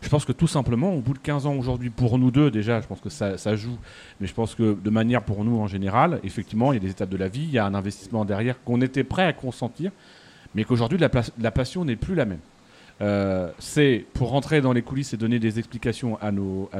Je 0.00 0.08
pense 0.08 0.24
que 0.24 0.32
tout 0.32 0.46
simplement, 0.46 0.94
au 0.94 1.00
bout 1.00 1.12
de 1.12 1.18
15 1.18 1.46
ans 1.46 1.54
aujourd'hui, 1.54 1.90
pour 1.90 2.18
nous 2.18 2.30
deux, 2.30 2.50
déjà, 2.50 2.80
je 2.80 2.86
pense 2.86 3.00
que 3.00 3.08
ça, 3.08 3.56
joue. 3.56 3.76
Mais 4.20 4.26
je 4.26 4.34
pense 4.34 4.54
que 4.54 4.76
de 4.80 4.90
manière 4.90 5.22
pour 5.22 5.44
nous 5.44 5.58
en 5.58 5.66
général, 5.66 6.20
effectivement, 6.22 6.72
il 6.72 6.76
y 6.76 6.78
a 6.78 6.80
des 6.80 6.90
étapes 6.90 7.08
de 7.10 7.16
la 7.16 7.28
vie, 7.28 7.42
il 7.42 7.50
y 7.50 7.58
a 7.58 7.66
un 7.66 7.74
investissement 7.74 8.24
derrière 8.24 8.62
qu'on 8.62 8.80
était 8.80 9.04
prêt 9.04 9.24
à 9.24 9.32
consentir, 9.32 9.90
mais 10.54 10.64
qu'aujourd'hui, 10.64 10.98
la, 10.98 11.50
passion 11.50 11.84
n'est 11.84 11.96
plus 11.96 12.14
la 12.14 12.26
même. 12.26 12.38
Euh, 13.00 13.50
c'est 13.58 14.04
pour 14.14 14.30
rentrer 14.30 14.60
dans 14.60 14.72
les 14.72 14.82
coulisses 14.82 15.14
et 15.14 15.16
donner 15.16 15.38
des 15.38 15.58
explications 15.58 16.18
à 16.20 16.30
nos, 16.32 16.70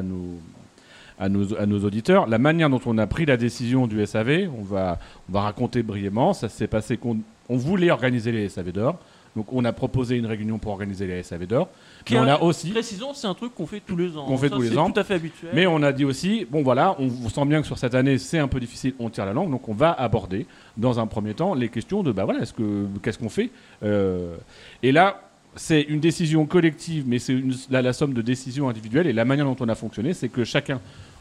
auditeurs. 1.85 2.28
La 2.28 2.38
manière 2.38 2.70
dont 2.70 2.80
on 2.87 2.99
a 2.99 3.06
pris 3.06 3.26
la 3.26 3.37
décision 3.37 3.88
du 3.88 4.04
SAV, 4.06 4.49
on 4.56 4.62
va, 4.62 4.99
on 5.28 5.32
va 5.32 5.40
raconter 5.42 5.82
brièvement. 5.82 6.35
Ça 6.35 6.49
s'est 6.49 6.68
passé 6.68 6.97
qu'on 6.97 7.18
on 7.49 7.56
voulait 7.56 7.90
organiser 7.90 8.30
les 8.30 8.49
SAV 8.49 8.73
d'or. 8.73 8.99
Donc 9.37 9.52
on 9.52 9.64
a 9.64 9.73
proposé 9.73 10.16
une 10.16 10.26
réunion 10.26 10.58
pour 10.58 10.73
organiser 10.73 11.06
les 11.06 11.23
SAV 11.23 11.47
d'or. 11.47 11.68
Mais 12.11 12.18
on 12.18 12.23
a 12.25 12.40
aussi 12.40 12.70
Précisons, 12.70 13.14
c'est 13.14 13.26
un 13.26 13.35
truc 13.35 13.54
qu'on 13.54 13.66
fait 13.66 13.80
tous 13.80 13.97
les 13.97 14.16
ans. 14.16 14.25
Qu'on 14.26 14.37
fait 14.38 14.49
Ça, 14.49 14.56
tous 14.56 14.62
les 14.62 14.76
ans. 14.78 14.90
tout 14.90 14.99
à 15.00 15.04
fait 15.04 15.14
habituel. 15.14 15.50
Mais 15.54 15.66
on 15.66 15.82
a 15.82 15.92
dit 15.92 16.04
aussi, 16.04 16.47
bon 16.50 16.62
voilà, 16.62 16.97
on 16.99 17.28
sent 17.28 17.44
bien 17.47 17.61
que 17.61 17.66
sur 17.66 17.78
cette 17.78 17.94
année 17.94 18.18
c'est 18.18 18.38
un 18.38 18.49
peu 18.49 18.61
difficile, 18.61 18.94
on 18.99 19.11
tire 19.11 19.26
la 19.26 19.32
langue, 19.32 19.50
donc 19.50 19.68
on 19.68 19.75
va 19.75 19.92
aborder 19.92 20.47
dans 20.76 20.99
un 21.00 21.06
premier 21.06 21.35
temps 21.35 21.54
les 21.54 21.68
questions 21.68 22.02
de 22.02 22.12
bah 22.12 22.25
voilà, 22.25 22.40
est-ce 22.40 22.52
que 22.52 22.87
qu'est-ce 23.02 23.18
qu'on 23.18 23.28
fait 23.28 23.50
Euh, 23.82 24.37
Et 24.82 24.92
là, 24.92 25.23
c'est 25.56 25.82
une 25.82 25.99
décision 26.00 26.47
collective, 26.47 27.04
mais 27.06 27.18
c'est 27.18 27.37
la 27.70 27.92
somme 27.92 28.12
de 28.14 28.23
décisions 28.23 28.68
individuelles. 28.68 29.06
Et 29.08 29.12
la 29.12 29.25
manière 29.25 29.44
dont 29.47 29.56
on 29.61 29.68
a 29.68 29.75
fonctionné, 29.75 30.14
c'est 30.14 30.28
que 30.28 30.44
chacun 30.44 30.80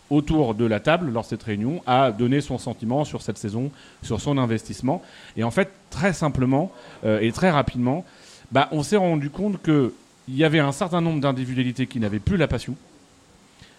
autour 0.09 0.55
de 0.55 0.65
la 0.65 0.79
table, 0.79 1.11
lors 1.11 1.23
de 1.23 1.27
cette 1.27 1.43
réunion, 1.43 1.81
a 1.85 2.11
donné 2.11 2.41
son 2.41 2.57
sentiment 2.57 3.05
sur 3.05 3.21
cette 3.21 3.37
saison, 3.37 3.71
sur 4.03 4.21
son 4.21 4.37
investissement. 4.37 5.01
Et 5.35 5.43
en 5.43 5.51
fait, 5.51 5.69
très 5.89 6.13
simplement 6.13 6.71
euh, 7.05 7.19
et 7.19 7.31
très 7.31 7.49
rapidement, 7.49 8.05
bah, 8.51 8.69
on 8.71 8.83
s'est 8.83 8.97
rendu 8.97 9.29
compte 9.29 9.61
que 9.61 9.93
il 10.29 10.35
y 10.35 10.43
avait 10.43 10.59
un 10.59 10.73
certain 10.73 10.99
nombre 10.99 11.21
d'individualités 11.21 11.87
qui 11.87 11.99
n'avaient 11.99 12.19
plus 12.19 12.37
la 12.37 12.47
passion. 12.47 12.75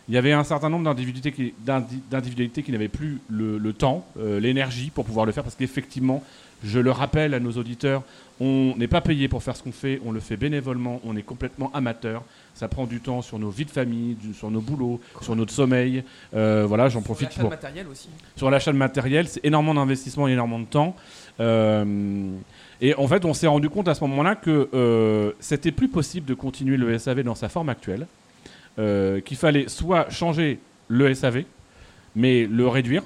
Il 0.08 0.14
y 0.14 0.16
avait 0.16 0.32
un 0.32 0.44
certain 0.44 0.70
nombre 0.70 0.84
d'individualités 0.84 1.32
qui, 1.32 1.52
qui 2.62 2.72
n'avaient 2.72 2.88
plus 2.88 3.20
le, 3.28 3.58
le 3.58 3.72
temps, 3.74 4.06
euh, 4.18 4.40
l'énergie 4.40 4.88
pour 4.88 5.04
pouvoir 5.04 5.26
le 5.26 5.32
faire, 5.32 5.42
parce 5.44 5.54
qu'effectivement, 5.54 6.22
je 6.64 6.78
le 6.80 6.90
rappelle 6.90 7.34
à 7.34 7.40
nos 7.40 7.52
auditeurs, 7.52 8.02
on 8.40 8.74
n'est 8.76 8.88
pas 8.88 9.00
payé 9.00 9.26
pour 9.28 9.42
faire 9.42 9.56
ce 9.56 9.62
qu'on 9.62 9.72
fait, 9.72 10.00
on 10.04 10.12
le 10.12 10.20
fait 10.20 10.36
bénévolement, 10.36 11.00
on 11.04 11.16
est 11.16 11.22
complètement 11.22 11.70
amateur. 11.74 12.22
Ça 12.54 12.66
prend 12.68 12.86
du 12.86 13.00
temps 13.00 13.22
sur 13.22 13.38
nos 13.38 13.50
vies 13.50 13.64
de 13.64 13.70
famille, 13.70 14.14
du- 14.14 14.34
sur 14.34 14.50
nos 14.50 14.60
boulots, 14.60 15.00
sur 15.22 15.34
notre 15.36 15.52
sommeil. 15.52 16.02
Euh, 16.34 16.64
voilà, 16.66 16.88
j'en 16.88 16.98
Sur 17.00 17.04
profite 17.04 17.28
l'achat 17.30 17.40
pour 17.40 17.50
de 17.50 17.54
matériel 17.54 17.86
aussi. 17.88 18.08
sur 18.36 18.50
l'achat 18.50 18.72
de 18.72 18.76
matériel, 18.76 19.28
c'est 19.28 19.44
énormément 19.44 19.74
d'investissement 19.74 20.26
et 20.28 20.32
énormément 20.32 20.58
de 20.60 20.64
temps. 20.66 20.96
Euh, 21.40 22.30
et 22.80 22.94
en 22.94 23.06
fait, 23.08 23.24
on 23.24 23.34
s'est 23.34 23.46
rendu 23.46 23.68
compte 23.70 23.88
à 23.88 23.94
ce 23.94 24.02
moment-là 24.04 24.34
que 24.36 24.68
euh, 24.74 25.32
c'était 25.40 25.72
plus 25.72 25.88
possible 25.88 26.26
de 26.26 26.34
continuer 26.34 26.76
le 26.76 26.96
SAV 26.98 27.22
dans 27.22 27.34
sa 27.36 27.48
forme 27.48 27.68
actuelle, 27.68 28.06
qu'il 28.76 29.36
fallait 29.36 29.66
soit 29.68 30.08
changer 30.10 30.58
le 30.88 31.12
SAV, 31.14 31.42
mais 32.14 32.46
le 32.46 32.68
réduire, 32.68 33.02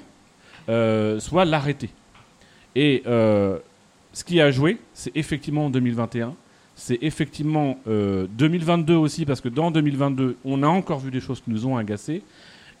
soit 0.67 1.45
l'arrêter. 1.45 1.89
Et 2.75 3.03
euh, 3.07 3.57
ce 4.13 4.23
qui 4.23 4.41
a 4.41 4.51
joué, 4.51 4.77
c'est 4.93 5.15
effectivement 5.15 5.69
2021. 5.69 6.33
C'est 6.75 6.97
effectivement 7.01 7.77
euh, 7.87 8.25
2022 8.31 8.95
aussi, 8.95 9.25
parce 9.25 9.41
que 9.41 9.49
dans 9.49 9.69
2022, 9.71 10.37
on 10.43 10.63
a 10.63 10.67
encore 10.67 10.99
vu 10.99 11.11
des 11.11 11.19
choses 11.19 11.39
qui 11.41 11.51
nous 11.51 11.67
ont 11.67 11.77
agacés. 11.77 12.23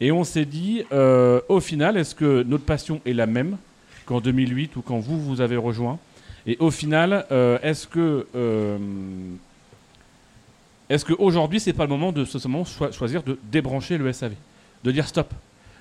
Et 0.01 0.11
on 0.11 0.23
s'est 0.23 0.45
dit, 0.45 0.83
euh, 0.91 1.39
au 1.47 1.59
final, 1.59 1.95
est-ce 1.97 2.15
que 2.15 2.43
notre 2.43 2.65
passion 2.65 2.99
est 3.05 3.13
la 3.13 3.27
même 3.27 3.57
qu'en 4.05 4.19
2008 4.19 4.75
ou 4.75 4.81
quand 4.81 4.97
vous, 4.99 5.19
vous 5.21 5.41
avez 5.41 5.57
rejoint? 5.57 5.99
Et 6.47 6.57
au 6.59 6.71
final, 6.71 7.25
euh, 7.31 7.59
est-ce 7.61 7.87
que... 7.87 8.25
euh, 8.35 8.77
est-ce 10.89 11.05
qu'aujourd'hui, 11.05 11.59
c'est 11.59 11.73
pas 11.73 11.83
le 11.83 11.89
moment 11.89 12.11
de 12.11 12.25
ce 12.25 12.45
moment 12.47 12.65
choi- 12.65 12.91
choisir 12.91 13.23
de 13.23 13.37
débrancher 13.51 13.97
le 13.97 14.11
SAV 14.11 14.33
De 14.83 14.91
dire 14.91 15.07
stop. 15.07 15.33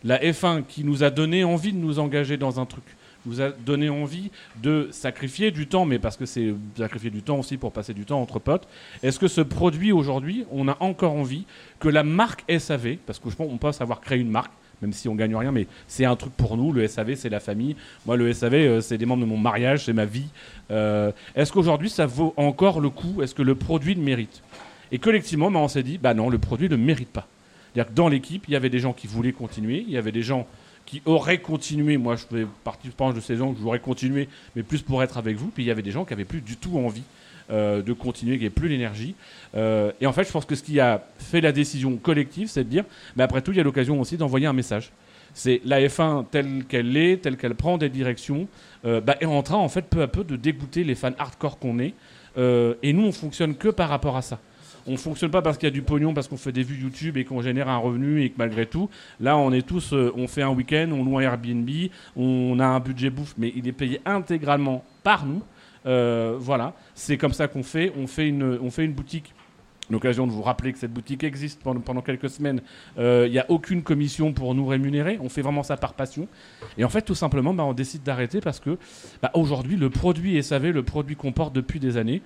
La 0.04 0.18
F1 0.22 0.62
qui 0.66 0.84
nous 0.84 1.02
a 1.02 1.10
donné 1.10 1.44
envie 1.44 1.72
de 1.72 1.78
nous 1.78 1.98
engager 1.98 2.36
dans 2.36 2.60
un 2.60 2.66
truc, 2.66 2.84
nous 3.26 3.40
a 3.40 3.50
donné 3.50 3.88
envie 3.88 4.30
de 4.62 4.88
sacrifier 4.90 5.50
du 5.50 5.66
temps, 5.66 5.84
mais 5.84 5.98
parce 5.98 6.16
que 6.16 6.26
c'est 6.26 6.54
sacrifier 6.76 7.10
du 7.10 7.22
temps 7.22 7.38
aussi 7.38 7.56
pour 7.56 7.72
passer 7.72 7.94
du 7.94 8.04
temps 8.04 8.20
entre 8.20 8.38
potes. 8.38 8.66
Est-ce 9.02 9.18
que 9.18 9.28
ce 9.28 9.40
produit 9.40 9.92
aujourd'hui, 9.92 10.44
on 10.50 10.68
a 10.68 10.76
encore 10.80 11.12
envie 11.12 11.44
que 11.78 11.88
la 11.88 12.02
marque 12.02 12.44
SAV, 12.58 12.96
parce 13.06 13.18
que 13.18 13.30
je 13.30 13.36
pense 13.36 13.48
qu'on 13.48 13.58
peut 13.58 13.72
savoir 13.72 14.00
créer 14.00 14.18
une 14.18 14.30
marque, 14.30 14.52
même 14.80 14.92
si 14.92 15.08
on 15.08 15.14
gagne 15.14 15.36
rien, 15.36 15.52
mais 15.52 15.68
c'est 15.86 16.04
un 16.04 16.16
truc 16.16 16.32
pour 16.32 16.56
nous. 16.56 16.72
Le 16.72 16.86
SAV, 16.88 17.14
c'est 17.14 17.28
la 17.28 17.38
famille. 17.38 17.76
Moi, 18.04 18.16
le 18.16 18.32
SAV, 18.32 18.54
euh, 18.54 18.80
c'est 18.80 18.98
des 18.98 19.06
membres 19.06 19.22
de 19.22 19.28
mon 19.28 19.38
mariage, 19.38 19.84
c'est 19.84 19.92
ma 19.92 20.04
vie. 20.04 20.26
Euh, 20.72 21.12
Est-ce 21.36 21.52
qu'aujourd'hui, 21.52 21.88
ça 21.88 22.06
vaut 22.06 22.34
encore 22.36 22.80
le 22.80 22.90
coup? 22.90 23.22
Est-ce 23.22 23.34
que 23.34 23.42
le 23.42 23.54
produit 23.54 23.94
le 23.94 24.02
mérite? 24.02 24.42
Et 24.90 24.98
collectivement, 24.98 25.50
bah, 25.50 25.60
on 25.60 25.68
s'est 25.68 25.84
dit, 25.84 25.98
bah 25.98 26.14
non, 26.14 26.28
le 26.28 26.38
produit 26.38 26.68
ne 26.68 26.76
mérite 26.76 27.10
pas. 27.10 27.28
C'est-à-dire 27.72 27.92
que 27.92 27.96
dans 27.96 28.08
l'équipe, 28.08 28.44
il 28.48 28.52
y 28.52 28.56
avait 28.56 28.68
des 28.68 28.80
gens 28.80 28.92
qui 28.92 29.06
voulaient 29.06 29.32
continuer, 29.32 29.84
il 29.86 29.92
y 29.92 29.96
avait 29.96 30.12
des 30.12 30.22
gens 30.22 30.46
qui 30.86 31.02
auraient 31.04 31.38
continué. 31.38 31.96
Moi, 31.96 32.16
je 32.16 32.24
fais 32.24 32.46
partie, 32.64 32.88
de 32.88 33.20
ces 33.20 33.36
gens 33.36 33.52
que 33.52 33.60
j'aurais 33.60 33.80
continué, 33.80 34.28
mais 34.56 34.62
plus 34.62 34.82
pour 34.82 35.02
être 35.02 35.18
avec 35.18 35.36
vous. 35.36 35.48
Puis 35.48 35.62
il 35.62 35.66
y 35.66 35.70
avait 35.70 35.82
des 35.82 35.90
gens 35.90 36.04
qui 36.04 36.12
avaient 36.12 36.24
plus 36.24 36.40
du 36.40 36.56
tout 36.56 36.78
envie 36.78 37.02
euh, 37.50 37.82
de 37.82 37.92
continuer, 37.92 38.36
qui 38.36 38.44
n'avaient 38.44 38.54
plus 38.54 38.68
l'énergie. 38.68 39.14
Euh, 39.54 39.92
et 40.00 40.06
en 40.06 40.12
fait, 40.12 40.24
je 40.24 40.32
pense 40.32 40.44
que 40.44 40.54
ce 40.54 40.62
qui 40.62 40.80
a 40.80 41.04
fait 41.18 41.40
la 41.40 41.52
décision 41.52 41.96
collective, 41.96 42.48
c'est 42.48 42.64
de 42.64 42.68
dire, 42.68 42.84
mais 43.16 43.22
après 43.22 43.42
tout, 43.42 43.52
il 43.52 43.58
y 43.58 43.60
a 43.60 43.64
l'occasion 43.64 44.00
aussi 44.00 44.16
d'envoyer 44.16 44.46
un 44.46 44.52
message. 44.52 44.90
C'est 45.34 45.62
la 45.64 45.80
F1 45.80 46.26
telle 46.30 46.64
qu'elle 46.68 46.96
est, 46.96 47.22
telle 47.22 47.36
qu'elle 47.36 47.54
prend 47.54 47.78
des 47.78 47.88
directions, 47.88 48.48
euh, 48.84 49.00
bah, 49.00 49.16
est 49.20 49.26
en 49.26 49.42
train, 49.42 49.56
en 49.56 49.68
fait, 49.68 49.82
peu 49.82 50.02
à 50.02 50.08
peu, 50.08 50.24
de 50.24 50.36
dégoûter 50.36 50.84
les 50.84 50.94
fans 50.94 51.12
hardcore 51.18 51.58
qu'on 51.58 51.78
est. 51.78 51.94
Et 52.36 52.92
nous, 52.94 53.04
on 53.04 53.12
fonctionne 53.12 53.54
que 53.56 53.68
par 53.68 53.90
rapport 53.90 54.16
à 54.16 54.22
ça. 54.22 54.38
On 54.86 54.96
fonctionne 54.96 55.30
pas 55.30 55.42
parce 55.42 55.58
qu'il 55.58 55.66
y 55.66 55.72
a 55.72 55.74
du 55.74 55.82
pognon, 55.82 56.12
parce 56.12 56.28
qu'on 56.28 56.36
fait 56.36 56.52
des 56.52 56.62
vues 56.62 56.80
YouTube 56.82 57.16
et 57.16 57.24
qu'on 57.24 57.40
génère 57.40 57.68
un 57.68 57.76
revenu 57.76 58.22
et 58.22 58.30
que 58.30 58.34
malgré 58.38 58.66
tout, 58.66 58.90
là, 59.20 59.36
on 59.36 59.52
est 59.52 59.66
tous, 59.66 59.92
euh, 59.92 60.12
on 60.16 60.26
fait 60.26 60.42
un 60.42 60.50
week-end, 60.50 60.90
on 60.92 61.04
loue 61.04 61.18
un 61.18 61.22
Airbnb, 61.22 61.68
on 62.16 62.58
a 62.58 62.66
un 62.66 62.80
budget 62.80 63.10
bouffe, 63.10 63.34
mais 63.38 63.52
il 63.54 63.68
est 63.68 63.72
payé 63.72 64.00
intégralement 64.04 64.84
par 65.02 65.26
nous. 65.26 65.42
Euh, 65.86 66.36
voilà, 66.38 66.74
c'est 66.94 67.16
comme 67.16 67.32
ça 67.32 67.48
qu'on 67.48 67.62
fait. 67.62 67.92
On 67.96 68.06
fait 68.06 68.28
une, 68.28 68.58
on 68.62 68.70
fait 68.70 68.84
une 68.84 68.92
boutique. 68.92 69.34
L'occasion 69.90 70.26
de 70.26 70.32
vous 70.32 70.42
rappeler 70.42 70.72
que 70.72 70.78
cette 70.78 70.92
boutique 70.92 71.22
existe 71.22 71.60
pendant, 71.62 72.00
quelques 72.00 72.30
semaines. 72.30 72.62
Euh, 72.98 73.24
Il 73.26 73.32
n'y 73.32 73.38
a 73.38 73.46
aucune 73.50 73.82
commission 73.82 74.32
pour 74.32 74.54
nous 74.54 74.66
rémunérer. 74.66 75.18
On 75.20 75.28
fait 75.28 75.42
vraiment 75.42 75.62
ça 75.62 75.76
par 75.76 75.94
passion. 75.94 76.28
Et 76.78 76.84
en 76.84 76.88
fait, 76.88 77.02
tout 77.02 77.16
simplement, 77.16 77.52
bah, 77.52 77.64
on 77.64 77.74
décide 77.74 78.02
d'arrêter 78.02 78.40
parce 78.40 78.58
que 78.58 78.78
bah, 79.20 79.30
aujourd'hui, 79.34 79.76
le 79.76 79.90
produit 79.90 80.42
SAV, 80.42 80.70
le 80.70 80.82
produit 80.82 81.16
qu'on 81.16 81.32
porte 81.32 81.52
depuis 81.52 81.78
des 81.78 81.96
années, 81.96 82.22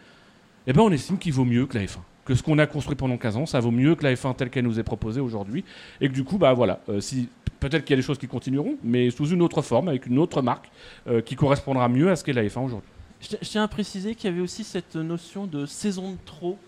eh 0.66 0.72
ben, 0.72 0.82
on 0.82 0.90
estime 0.92 1.18
qu'il 1.18 1.32
vaut 1.32 1.44
mieux 1.44 1.66
que 1.66 1.78
la 1.78 1.84
F1. 1.84 1.98
Que 2.26 2.34
ce 2.34 2.42
qu'on 2.42 2.58
a 2.58 2.66
construit 2.66 2.96
pendant 2.96 3.16
15 3.16 3.36
ans, 3.36 3.46
ça 3.46 3.60
vaut 3.60 3.70
mieux 3.70 3.94
que 3.94 4.02
la 4.02 4.12
F1 4.14 4.34
telle 4.34 4.50
qu'elle 4.50 4.64
nous 4.64 4.78
est 4.80 4.82
proposée 4.82 5.20
aujourd'hui. 5.20 5.64
Et 6.00 6.08
que 6.08 6.12
du 6.12 6.24
coup, 6.24 6.38
bah 6.38 6.52
voilà, 6.52 6.80
euh, 6.88 7.00
si, 7.00 7.28
peut-être 7.60 7.84
qu'il 7.84 7.94
y 7.94 7.98
a 7.98 8.02
des 8.02 8.06
choses 8.06 8.18
qui 8.18 8.26
continueront, 8.26 8.74
mais 8.82 9.10
sous 9.10 9.28
une 9.28 9.40
autre 9.42 9.62
forme, 9.62 9.88
avec 9.88 10.06
une 10.06 10.18
autre 10.18 10.42
marque, 10.42 10.68
euh, 11.08 11.20
qui 11.20 11.36
correspondra 11.36 11.88
mieux 11.88 12.10
à 12.10 12.16
ce 12.16 12.24
qu'est 12.24 12.32
la 12.32 12.42
F1 12.44 12.64
aujourd'hui. 12.64 12.90
Je 13.20 13.28
ti- 13.28 13.36
je 13.40 13.48
tiens 13.48 13.62
à 13.62 13.68
préciser 13.68 14.14
qu'il 14.16 14.28
y 14.28 14.32
avait 14.32 14.42
aussi 14.42 14.64
cette 14.64 14.96
notion 14.96 15.46
de 15.46 15.66
saison 15.66 16.12
de 16.12 16.16
trop. 16.26 16.58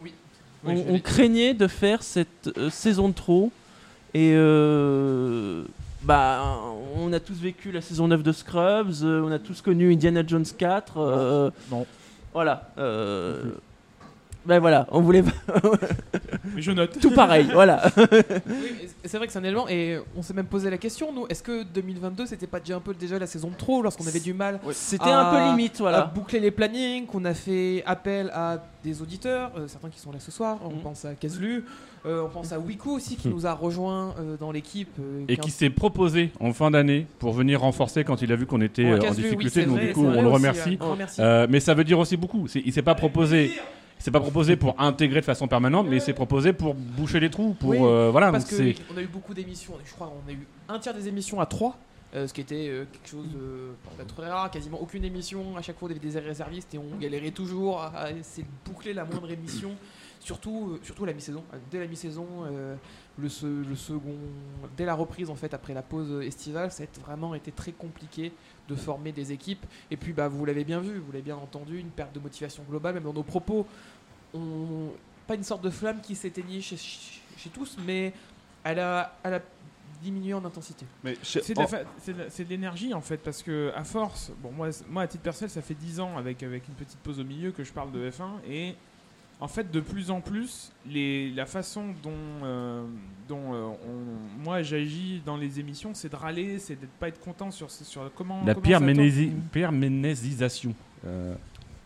Oui, 0.00 0.12
on, 0.64 0.98
craignait 1.00 1.52
de 1.54 1.66
faire 1.66 2.02
cette 2.02 2.50
euh, 2.56 2.70
saison 2.70 3.08
de 3.08 3.14
trop. 3.14 3.50
Et 4.14 4.32
euh, 4.34 5.64
bah, 6.04 6.62
on 6.96 7.12
a 7.12 7.18
tous 7.20 7.34
vécu 7.34 7.72
la 7.72 7.80
saison 7.80 8.06
9 8.08 8.22
de 8.22 8.30
Scrubs, 8.32 8.92
euh, 9.02 9.22
on 9.24 9.32
a 9.32 9.38
tous 9.40 9.60
connu 9.60 9.92
Indiana 9.92 10.22
Jones 10.26 10.44
4. 10.56 10.98
euh, 10.98 11.50
Non. 11.70 11.84
Voilà. 12.32 12.70
euh, 12.78 13.52
ben 14.46 14.58
voilà, 14.58 14.86
on 14.90 15.00
voulait 15.00 15.22
Mais 16.54 16.62
je 16.62 16.70
note. 16.72 16.98
tout 17.00 17.10
pareil. 17.10 17.48
voilà. 17.52 17.82
Oui, 17.96 18.88
c'est 19.04 19.16
vrai 19.16 19.26
que 19.26 19.32
c'est 19.32 19.38
un 19.38 19.44
élément 19.44 19.68
et 19.68 19.98
on 20.16 20.22
s'est 20.22 20.34
même 20.34 20.46
posé 20.46 20.70
la 20.70 20.78
question 20.78 21.12
nous 21.12 21.26
est-ce 21.28 21.42
que 21.42 21.62
2022 21.62 22.26
c'était 22.26 22.46
pas 22.46 22.60
déjà 22.60 22.76
un 22.76 22.80
peu 22.80 22.94
déjà 22.94 23.18
la 23.18 23.26
saison 23.26 23.48
de 23.48 23.54
trop 23.54 23.82
lorsqu'on 23.82 24.06
avait 24.06 24.20
du 24.20 24.34
mal 24.34 24.60
C'était 24.72 25.04
un 25.10 25.30
peu 25.30 25.36
à- 25.36 25.50
limite, 25.50 25.76
à 25.76 25.78
voilà. 25.80 26.02
boucler 26.14 26.40
les 26.40 26.50
plannings 26.50 27.06
qu'on 27.06 27.24
a 27.24 27.34
fait 27.34 27.82
appel 27.86 28.30
à 28.34 28.62
des 28.82 29.00
auditeurs 29.02 29.52
euh, 29.56 29.66
certains 29.68 29.88
qui 29.88 29.98
sont 30.00 30.12
là 30.12 30.18
ce 30.20 30.30
soir 30.30 30.58
on 30.64 30.70
Mhm. 30.70 30.80
pense 30.82 31.04
à 31.04 31.14
Kazlu 31.14 31.64
euh, 32.06 32.22
on 32.24 32.28
pense 32.28 32.52
à 32.52 32.58
Wiku 32.58 32.90
aussi 32.96 33.16
qui 33.16 33.28
nous 33.28 33.46
a 33.46 33.52
rejoint 33.52 34.14
euh, 34.18 34.36
dans 34.38 34.52
l'équipe 34.52 34.88
euh, 35.00 35.24
Et 35.28 35.36
qui 35.38 35.50
s'est 35.50 35.70
proposé 35.70 36.30
en 36.40 36.52
fin 36.52 36.70
d'année 36.70 37.06
pour 37.18 37.32
venir 37.32 37.60
renforcer 37.62 38.04
quand 38.04 38.20
il 38.22 38.30
a 38.32 38.36
vu 38.36 38.44
qu'on 38.46 38.60
était 38.60 38.84
Ouais, 38.84 38.90
euh, 38.92 38.98
en 38.98 39.02
Kazlu, 39.02 39.22
difficulté. 39.22 39.64
donc 39.64 39.76
vrai, 39.78 39.86
du 39.88 39.92
coup, 39.94 40.04
on 40.04 40.20
le 40.22 40.28
remercie. 40.28 40.78
Euh, 41.18 41.46
mais 41.48 41.60
ça 41.60 41.72
veut 41.72 41.84
dire 41.84 41.98
aussi 41.98 42.16
beaucoup. 42.18 42.46
Il 42.62 42.72
s'est 42.74 42.82
pas 42.82 42.94
proposé. 42.94 43.52
Il 43.98 44.02
s'est 44.02 44.10
pas 44.10 44.20
proposé 44.20 44.56
pour 44.56 44.74
intégrer 44.78 45.20
de 45.20 45.24
façon 45.24 45.48
permanente, 45.48 45.86
mais 45.88 45.96
il 45.96 46.02
s'est 46.02 46.12
proposé 46.12 46.52
pour 46.52 46.74
boucher 46.74 47.20
les 47.20 47.30
trous, 47.30 47.54
pour 47.54 47.70
Oui, 47.70 47.78
euh, 47.80 48.10
voilà. 48.10 48.30
Parce 48.30 48.44
donc 48.44 48.50
que 48.50 48.56
c'est 48.56 48.74
on 48.92 48.96
a 48.96 49.02
eu 49.02 49.06
beaucoup 49.06 49.32
d'émissions, 49.34 49.74
je 49.84 49.92
crois 49.92 50.12
on 50.26 50.28
a 50.28 50.32
eu 50.32 50.46
un 50.68 50.78
tiers 50.78 50.94
des 50.94 51.08
émissions 51.08 51.40
à 51.40 51.46
3 51.46 51.78
ce 52.14 52.32
qui 52.32 52.40
était 52.40 52.68
euh, 52.68 52.84
quelque 52.92 53.08
chose 53.08 53.26
de 53.28 54.04
très 54.06 54.28
rare, 54.30 54.50
quasiment 54.50 54.80
aucune 54.80 55.04
émission, 55.04 55.56
à 55.56 55.62
chaque 55.62 55.78
fois 55.78 55.88
on 55.88 55.90
avait 55.90 55.98
des 56.00 56.18
réservistes 56.18 56.72
et 56.74 56.78
on 56.78 56.96
galérait 57.00 57.32
toujours 57.32 57.82
à, 57.82 57.88
à 57.88 58.10
essayer 58.12 58.44
de 58.44 58.70
boucler 58.70 58.94
la 58.94 59.04
moindre 59.04 59.30
émission, 59.30 59.72
surtout, 60.24 60.70
euh, 60.72 60.80
surtout 60.82 61.04
la 61.04 61.12
mi-saison. 61.12 61.44
Euh, 61.52 61.58
Dès 61.70 61.78
la 61.78 61.86
mi-saison, 61.86 62.26
euh, 62.46 62.74
le, 63.18 63.28
se- 63.28 63.46
le 63.46 63.76
second, 63.76 64.16
dès 64.76 64.84
la 64.84 64.94
reprise 64.94 65.30
en 65.30 65.34
fait 65.36 65.54
après 65.54 65.74
la 65.74 65.82
pause 65.82 66.22
estivale, 66.24 66.72
ça 66.72 66.82
a 66.82 67.00
vraiment 67.06 67.34
été 67.34 67.52
très 67.52 67.72
compliqué 67.72 68.32
de 68.68 68.74
former 68.74 69.12
des 69.12 69.30
équipes. 69.32 69.64
Et 69.90 69.96
puis 69.96 70.12
bah, 70.12 70.26
vous 70.28 70.44
l'avez 70.44 70.64
bien 70.64 70.80
vu, 70.80 70.98
vous 70.98 71.12
l'avez 71.12 71.22
bien 71.22 71.36
entendu, 71.36 71.78
une 71.78 71.90
perte 71.90 72.12
de 72.14 72.20
motivation 72.20 72.64
globale, 72.68 72.94
même 72.94 73.04
dans 73.04 73.12
nos 73.12 73.22
propos. 73.22 73.66
On, 74.32 74.90
pas 75.26 75.34
une 75.36 75.44
sorte 75.44 75.62
de 75.62 75.70
flamme 75.70 76.00
qui 76.00 76.14
s'éteignit 76.14 76.60
chez, 76.62 76.76
chez- 76.76 77.20
chez 77.36 77.50
tous, 77.50 77.76
mais 77.86 78.12
elle 78.64 78.78
a, 78.80 79.16
elle 79.22 79.34
a 79.34 79.40
diminué 80.02 80.34
en 80.34 80.44
intensité. 80.44 80.84
C'est 81.42 81.54
de 81.54 81.60
la 81.60 81.66
fa- 81.66 81.84
c'est 81.98 82.12
de 82.12 82.18
la- 82.18 82.30
c'est 82.30 82.44
de 82.44 82.48
l'énergie 82.50 82.92
en 82.92 83.00
fait 83.00 83.16
parce 83.18 83.42
que 83.42 83.72
à 83.74 83.84
force, 83.84 84.32
bon 84.42 84.50
moi, 84.52 84.68
moi 84.88 85.02
à 85.02 85.06
titre 85.06 85.22
personnel 85.22 85.50
ça 85.50 85.62
fait 85.62 85.74
10 85.74 86.00
ans 86.00 86.16
avec, 86.18 86.42
avec 86.42 86.68
une 86.68 86.74
petite 86.74 86.98
pause 86.98 87.20
au 87.20 87.24
milieu 87.24 87.52
que 87.52 87.64
je 87.64 87.72
parle 87.72 87.90
de 87.92 88.10
F1 88.10 88.40
et 88.46 88.74
en 89.40 89.48
fait 89.48 89.70
de 89.70 89.80
plus 89.80 90.10
en 90.10 90.20
plus 90.20 90.72
les, 90.88 91.30
la 91.32 91.44
façon 91.46 91.86
dont, 92.02 92.12
euh, 92.44 92.84
dont 93.28 93.52
euh, 93.52 93.66
on- 93.86 94.42
moi 94.42 94.62
j'agis 94.62 95.20
dans 95.26 95.36
les 95.36 95.60
émissions 95.60 95.90
c'est 95.94 96.08
de 96.10 96.16
râler, 96.16 96.58
c'est 96.58 96.80
de 96.80 96.86
pas 97.00 97.08
être 97.08 97.20
content 97.20 97.50
sur, 97.50 97.70
sur 97.70 98.10
comment 98.14 98.42
la 98.44 98.54
comment 98.54 98.66
perménési- 98.66 99.32
perménésisation. 99.52 100.74
Euh, 101.06 101.34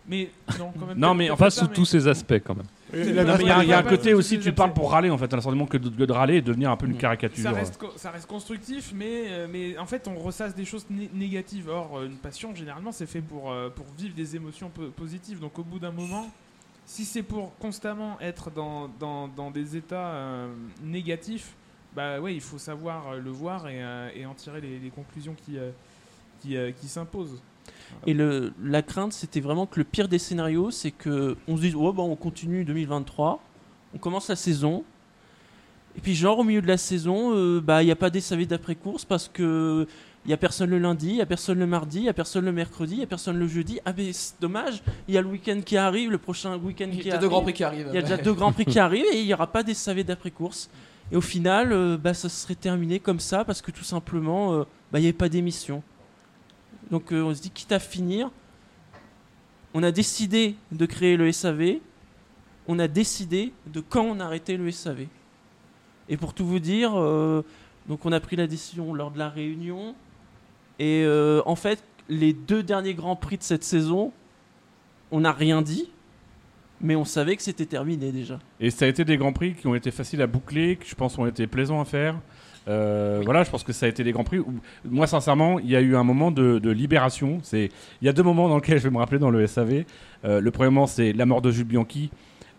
Mais 0.07 0.31
non, 0.59 0.73
quand 0.79 0.87
même. 0.87 0.99
Non, 0.99 1.15
mais 1.15 1.29
pas 1.29 1.35
en 1.35 1.37
Pas 1.37 1.51
ça, 1.51 1.63
sous 1.63 1.67
tous 1.69 1.85
ces 1.85 2.07
aspects 2.09 2.41
quand 2.45 2.55
même. 2.55 2.67
il 2.95 3.15
y 3.15 3.19
a, 3.19 3.63
il 3.63 3.69
y 3.69 3.73
a 3.73 3.79
un 3.79 3.83
côté 3.83 4.15
aussi, 4.15 4.39
tu 4.39 4.53
parles 4.53 4.73
pour 4.73 4.91
râler 4.93 5.11
en 5.11 5.19
fait, 5.19 5.31
à 5.33 5.37
l'instant 5.37 5.67
que 5.67 5.77
de, 5.77 5.89
de 6.07 6.13
râler 6.13 6.37
et 6.37 6.43
devenir 6.43 6.71
un 6.71 6.77
peu 6.77 6.87
une 6.87 6.95
Mm. 6.95 6.99
caricature. 6.99 7.43
Ça 7.43 7.53
reste, 7.53 7.77
co- 7.77 7.93
ça 7.97 8.11
reste 8.11 8.27
constructif, 8.27 8.93
mais, 8.95 9.47
mais 9.49 9.77
en 9.77 9.85
fait, 9.87 10.09
on 10.09 10.19
ressasse 10.19 10.55
des 10.55 10.65
choses 10.65 10.87
né- 10.89 11.11
négatives. 11.13 11.69
Or, 11.69 12.03
une 12.05 12.17
passion, 12.17 12.55
généralement, 12.55 12.93
c'est 12.93 13.07
fait 13.07 13.21
pour, 13.21 13.53
pour 13.75 13.87
vivre 13.99 14.15
des 14.15 14.35
émotions 14.37 14.71
po- 14.71 14.89
positives. 14.97 15.41
Donc, 15.41 15.59
au 15.59 15.65
bout 15.65 15.79
d'un 15.79 15.93
moment, 15.93 16.27
si 16.89 17.05
c'est 17.05 17.23
pour 17.23 17.55
constamment 17.59 18.19
être 18.19 18.51
dans, 18.51 18.89
dans, 18.99 19.29
dans 19.29 19.51
des 19.51 19.77
états 19.77 20.09
euh, 20.09 20.49
négatifs, 20.83 21.55
bah 21.95 22.19
ouais, 22.19 22.35
il 22.35 22.41
faut 22.41 22.57
savoir 22.57 23.09
euh, 23.09 23.19
le 23.19 23.31
voir 23.31 23.69
et, 23.69 23.85
euh, 23.85 24.09
et 24.17 24.25
en 24.25 24.33
tirer 24.33 24.63
les, 24.63 24.89
conclusions 24.89 25.37
qui, 25.45 25.59
qui, 26.41 26.57
qui 26.81 26.89
s'imposent. 26.89 27.43
Et 28.07 28.15
le, 28.15 28.55
la 28.63 28.81
crainte, 28.81 29.13
c'était 29.13 29.41
vraiment 29.41 29.67
que 29.67 29.79
le 29.79 29.85
pire 29.85 30.09
des 30.09 30.19
scénarios, 30.19 30.71
c'est 30.71 30.91
que 30.91 31.37
on 31.47 31.59
se 31.59 31.61
dise, 31.61 31.75
oh, 31.77 31.93
bah, 31.93 32.03
on 32.03 32.17
continue 32.17 32.65
2023, 32.65 33.39
on 33.95 33.99
commence 33.99 34.29
la 34.29 34.37
saison, 34.37 34.83
et 35.95 36.01
puis 36.01 36.15
genre 36.15 36.39
au 36.39 36.45
milieu 36.45 36.63
de 36.63 36.67
la 36.67 36.79
saison, 36.79 37.61
bah 37.61 37.83
il 37.83 37.87
n'y 37.87 37.93
a 37.93 37.97
pas 37.97 38.09
des 38.09 38.21
SAV 38.21 38.47
d'après-course 38.47 39.05
parce 39.05 39.29
que 39.29 39.87
il 40.29 40.31
y 40.31 40.35
a 40.35 40.37
personne 40.37 40.69
le 40.69 40.79
lundi, 40.79 41.09
il 41.09 41.17
y 41.17 41.21
a 41.23 41.27
personne 41.27 41.59
le 41.59 41.67
mardi, 41.67 42.01
il 42.01 42.05
y 42.05 42.09
a 42.11 42.13
personne 42.13 42.45
le 42.45 42.53
mercredi, 42.53 42.97
il 42.97 43.01
y 43.01 43.03
a 43.03 43.07
personne 43.07 43.39
le 43.39 43.49
jeudi. 43.49 43.81
Ah 43.87 43.95
mais 43.97 44.13
c'est 44.13 44.39
dommage, 44.39 44.83
il 45.09 45.15
y 45.15 45.17
a 45.17 45.23
le 45.23 45.29
week-end 45.29 45.59
qui 45.65 45.79
arrive, 45.79 46.11
le 46.11 46.19
prochain 46.19 46.59
week-end 46.59 46.91
Il 46.93 47.01
qui 47.01 47.09
y 47.09 47.11
a 47.11 47.15
arrive. 47.15 47.23
deux 47.23 47.29
grands 47.31 47.41
prix 47.41 47.55
qui 47.55 47.65
arrivent. 47.65 47.87
Il 47.89 47.95
y 47.95 47.99
a 47.99 48.03
déjà 48.03 48.19
deux 48.19 48.35
grands 48.35 48.53
prix 48.53 48.67
qui 48.67 48.79
arrivent 48.79 49.07
et 49.11 49.21
il 49.21 49.25
n'y 49.25 49.33
aura 49.33 49.47
pas 49.47 49.63
des 49.63 49.73
SAV 49.73 50.05
d'après-course. 50.05 50.69
Et 51.11 51.17
au 51.17 51.23
final, 51.23 51.73
euh, 51.73 51.97
bah, 51.97 52.13
ça 52.13 52.29
serait 52.29 52.57
terminé 52.57 53.01
comme 53.01 53.21
ça 53.21 53.43
parce 53.43 53.63
que 53.63 53.71
tout 53.71 53.85
simplement, 53.85 54.53
euh, 54.53 54.65
bah, 54.93 54.99
il 54.99 55.01
n'y 55.01 55.07
avait 55.09 55.17
pas 55.17 55.31
d'émission. 55.31 55.83
Donc 56.91 57.11
euh, 57.11 57.23
on 57.23 57.35
se 57.35 57.41
dit, 57.41 57.51
quitte 57.51 57.73
à 57.73 57.79
finir, 57.79 58.31
on 59.73 59.83
a 59.83 59.91
décidé 59.91 60.57
de 60.73 60.85
créer 60.85 61.17
le 61.17 61.33
SAV, 61.33 61.77
on 62.67 62.79
a 62.79 62.87
décidé 62.87 63.55
de 63.67 63.81
quand 63.81 64.03
on 64.03 64.21
arrêtait 64.21 64.59
le 64.59 64.71
SAV. 64.71 65.07
Et 66.11 66.19
pour 66.19 66.35
tout 66.35 66.45
vous 66.45 66.59
dire, 66.59 66.93
donc 67.87 68.05
on 68.05 68.13
a 68.13 68.21
pris 68.21 68.37
la 68.37 68.47
décision 68.47 68.93
lors 68.93 69.11
de 69.11 69.19
la 69.19 69.29
réunion. 69.31 69.95
Et 70.79 71.03
euh, 71.05 71.43
en 71.47 71.57
fait, 71.57 71.83
les 72.09 72.33
deux 72.33 72.63
derniers 72.63 72.95
grands 72.95 73.17
prix 73.17 73.37
de 73.37 73.43
cette 73.43 73.65
saison, 73.65 74.13
on 75.11 75.21
n'a 75.21 75.33
rien 75.33 75.63
dit, 75.63 75.91
mais 76.81 76.95
on 76.97 77.05
savait 77.05 77.37
que 77.37 77.43
c'était 77.43 77.67
terminé 77.67 78.13
déjà. 78.13 78.39
Et 78.61 78.71
ça 78.71 78.85
a 78.85 78.89
été 78.89 79.05
des 79.05 79.17
grands 79.17 79.33
prix 79.33 79.55
qui 79.55 79.67
ont 79.67 79.75
été 79.75 79.91
faciles 79.91 80.23
à 80.23 80.27
boucler, 80.27 80.77
qui 80.77 80.89
je 80.89 80.95
pense 80.95 81.19
ont 81.19 81.27
été 81.27 81.47
plaisants 81.47 81.81
à 81.81 81.85
faire. 81.85 82.15
Euh, 82.69 83.23
Voilà, 83.25 83.43
je 83.45 83.51
pense 83.51 83.65
que 83.65 83.73
ça 83.73 83.87
a 83.87 83.89
été 83.89 84.05
des 84.05 84.13
grands 84.13 84.25
prix. 84.25 84.39
Où, 84.39 84.55
moi, 84.85 85.07
sincèrement, 85.07 85.59
il 85.59 85.71
y 85.71 85.77
a 85.77 85.81
eu 85.81 85.97
un 85.97 86.05
moment 86.05 86.31
de, 86.31 86.59
de 86.59 86.71
libération. 86.71 87.39
C'est, 87.43 87.71
il 88.01 88.05
y 88.05 88.09
a 88.09 88.13
deux 88.13 88.23
moments 88.23 88.49
dans 88.49 88.57
lesquels 88.57 88.79
je 88.79 88.85
vais 88.85 88.91
me 88.91 88.99
rappeler 88.99 89.19
dans 89.19 89.31
le 89.31 89.47
SAV. 89.47 89.85
Euh, 90.25 90.41
le 90.41 90.51
premier 90.51 90.71
moment, 90.71 90.87
c'est 90.87 91.13
la 91.13 91.27
mort 91.27 91.41
de 91.43 91.51
Jules 91.51 91.65
Bianchi. 91.67 92.11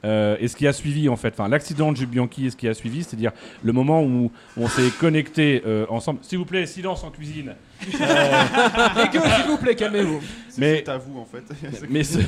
Euh, 0.06 0.38
et 0.40 0.48
ce 0.48 0.56
qui 0.56 0.66
a 0.68 0.74
suivi 0.74 1.10
en 1.10 1.16
fait, 1.18 1.34
enfin 1.38 1.48
l'accident 1.50 1.92
de 1.92 1.98
Jules 1.98 2.08
Bianchi 2.08 2.46
et 2.46 2.50
ce 2.52 2.56
qui 2.56 2.68
a 2.68 2.74
suivi, 2.74 3.04
c'est-à-dire 3.04 3.32
le 3.64 3.74
moment 3.74 4.02
où 4.04 4.32
on 4.58 4.68
s'est 4.68 4.90
connecté 5.00 5.62
ensemble. 5.90 6.20
S'il 6.22 6.38
vous 6.38 6.46
plaît, 6.46 6.66
silence 6.66 7.04
en 7.04 7.12
cuisine. 7.12 7.54
Et 7.82 9.08
que, 9.10 9.20
s'il 9.22 9.46
vous 9.48 9.58
plaît, 9.58 9.74
calmez-vous. 9.76 10.20
Mais- 10.58 10.84
C'est 10.86 10.90
à 10.90 10.98
vous 10.98 11.18
en 11.20 11.26
fait. 11.26 11.44
mais 11.90 12.04
ce, 12.04 12.20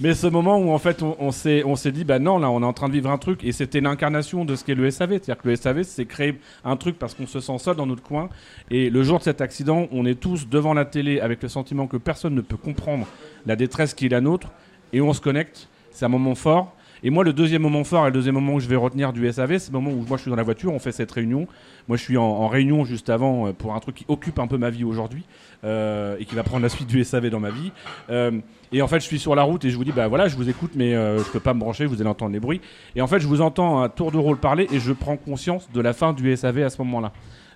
mais 0.00 0.14
ce 0.14 0.26
moment 0.26 0.58
où 0.58 0.70
en 0.72 0.78
fait 0.78 1.02
on, 1.04 1.16
on 1.20 1.30
s'est 1.30 1.62
on 1.64 1.76
s'est 1.76 1.92
dit 1.92 2.02
bah 2.02 2.18
non 2.18 2.38
là 2.38 2.50
on 2.50 2.62
est 2.62 2.66
en 2.66 2.72
train 2.72 2.88
de 2.88 2.94
vivre 2.94 3.08
un 3.10 3.18
truc 3.18 3.44
et 3.44 3.52
c'était 3.52 3.80
l'incarnation 3.80 4.44
de 4.44 4.56
ce 4.56 4.64
qu'est 4.64 4.74
le 4.74 4.90
SAV 4.90 5.10
c'est-à-dire 5.12 5.38
que 5.38 5.48
le 5.48 5.54
SAV 5.54 5.82
c'est 5.84 6.04
créer 6.06 6.40
un 6.64 6.76
truc 6.76 6.98
parce 6.98 7.14
qu'on 7.14 7.28
se 7.28 7.38
sent 7.38 7.58
seul 7.58 7.76
dans 7.76 7.86
notre 7.86 8.02
coin 8.02 8.28
et 8.72 8.90
le 8.90 9.02
jour 9.04 9.18
de 9.18 9.22
cet 9.24 9.40
accident 9.40 9.86
on 9.92 10.04
est 10.06 10.18
tous 10.18 10.48
devant 10.48 10.74
la 10.74 10.84
télé 10.84 11.20
avec 11.20 11.40
le 11.42 11.48
sentiment 11.48 11.86
que 11.86 11.96
personne 11.98 12.34
ne 12.34 12.40
peut 12.40 12.56
comprendre 12.56 13.06
la 13.46 13.54
détresse 13.54 13.94
qui 13.94 14.06
est 14.06 14.10
la 14.10 14.20
nôtre 14.20 14.48
et 14.92 15.00
on 15.00 15.12
se 15.12 15.20
connecte 15.20 15.68
c'est 15.92 16.04
un 16.04 16.08
moment 16.08 16.34
fort 16.34 16.74
et 17.02 17.10
moi 17.10 17.24
le 17.24 17.32
deuxième 17.32 17.62
moment 17.62 17.84
fort 17.84 18.04
et 18.04 18.08
le 18.10 18.14
deuxième 18.14 18.34
moment 18.34 18.56
que 18.56 18.62
je 18.62 18.68
vais 18.68 18.76
retenir 18.76 19.12
du 19.12 19.30
SAV 19.32 19.58
c'est 19.58 19.72
le 19.72 19.78
moment 19.78 19.90
où 19.90 20.04
moi 20.08 20.16
je 20.16 20.22
suis 20.22 20.30
dans 20.30 20.36
la 20.36 20.42
voiture 20.42 20.72
on 20.72 20.78
fait 20.78 20.92
cette 20.92 21.10
réunion 21.12 21.46
moi 21.86 21.96
je 21.96 22.02
suis 22.02 22.16
en, 22.16 22.22
en 22.24 22.48
réunion 22.48 22.84
juste 22.84 23.08
avant 23.10 23.46
euh, 23.48 23.52
pour 23.52 23.74
un 23.74 23.80
truc 23.80 23.96
qui 23.96 24.04
occupe 24.08 24.38
un 24.38 24.46
peu 24.46 24.58
ma 24.58 24.70
vie 24.70 24.84
aujourd'hui 24.84 25.24
euh, 25.64 26.16
et 26.18 26.24
qui 26.24 26.34
va 26.34 26.42
prendre 26.42 26.62
la 26.62 26.68
suite 26.68 26.88
du 26.88 27.02
SAV 27.04 27.30
dans 27.30 27.40
ma 27.40 27.50
vie 27.50 27.72
euh, 28.10 28.32
et 28.70 28.82
en 28.82 28.86
fait, 28.86 29.00
je 29.00 29.06
suis 29.06 29.18
sur 29.18 29.34
la 29.34 29.44
route 29.44 29.64
et 29.64 29.70
je 29.70 29.76
vous 29.78 29.84
dis, 29.84 29.92
bah 29.92 30.08
voilà, 30.08 30.28
je 30.28 30.36
vous 30.36 30.50
écoute, 30.50 30.72
mais 30.74 30.94
euh, 30.94 31.20
je 31.24 31.30
peux 31.30 31.40
pas 31.40 31.54
me 31.54 31.58
brancher, 31.58 31.86
vous 31.86 32.02
allez 32.02 32.10
entendre 32.10 32.32
les 32.32 32.38
bruits. 32.38 32.60
Et 32.94 33.00
en 33.00 33.06
fait, 33.06 33.18
je 33.18 33.26
vous 33.26 33.40
entends 33.40 33.80
à 33.80 33.88
tour 33.88 34.12
de 34.12 34.18
rôle 34.18 34.36
parler 34.36 34.66
et 34.70 34.78
je 34.78 34.92
prends 34.92 35.16
conscience 35.16 35.70
de 35.72 35.80
la 35.80 35.94
fin 35.94 36.12
du 36.12 36.36
SAV 36.36 36.64
à 36.64 36.68
ce 36.68 36.76
moment-là. 36.82 37.12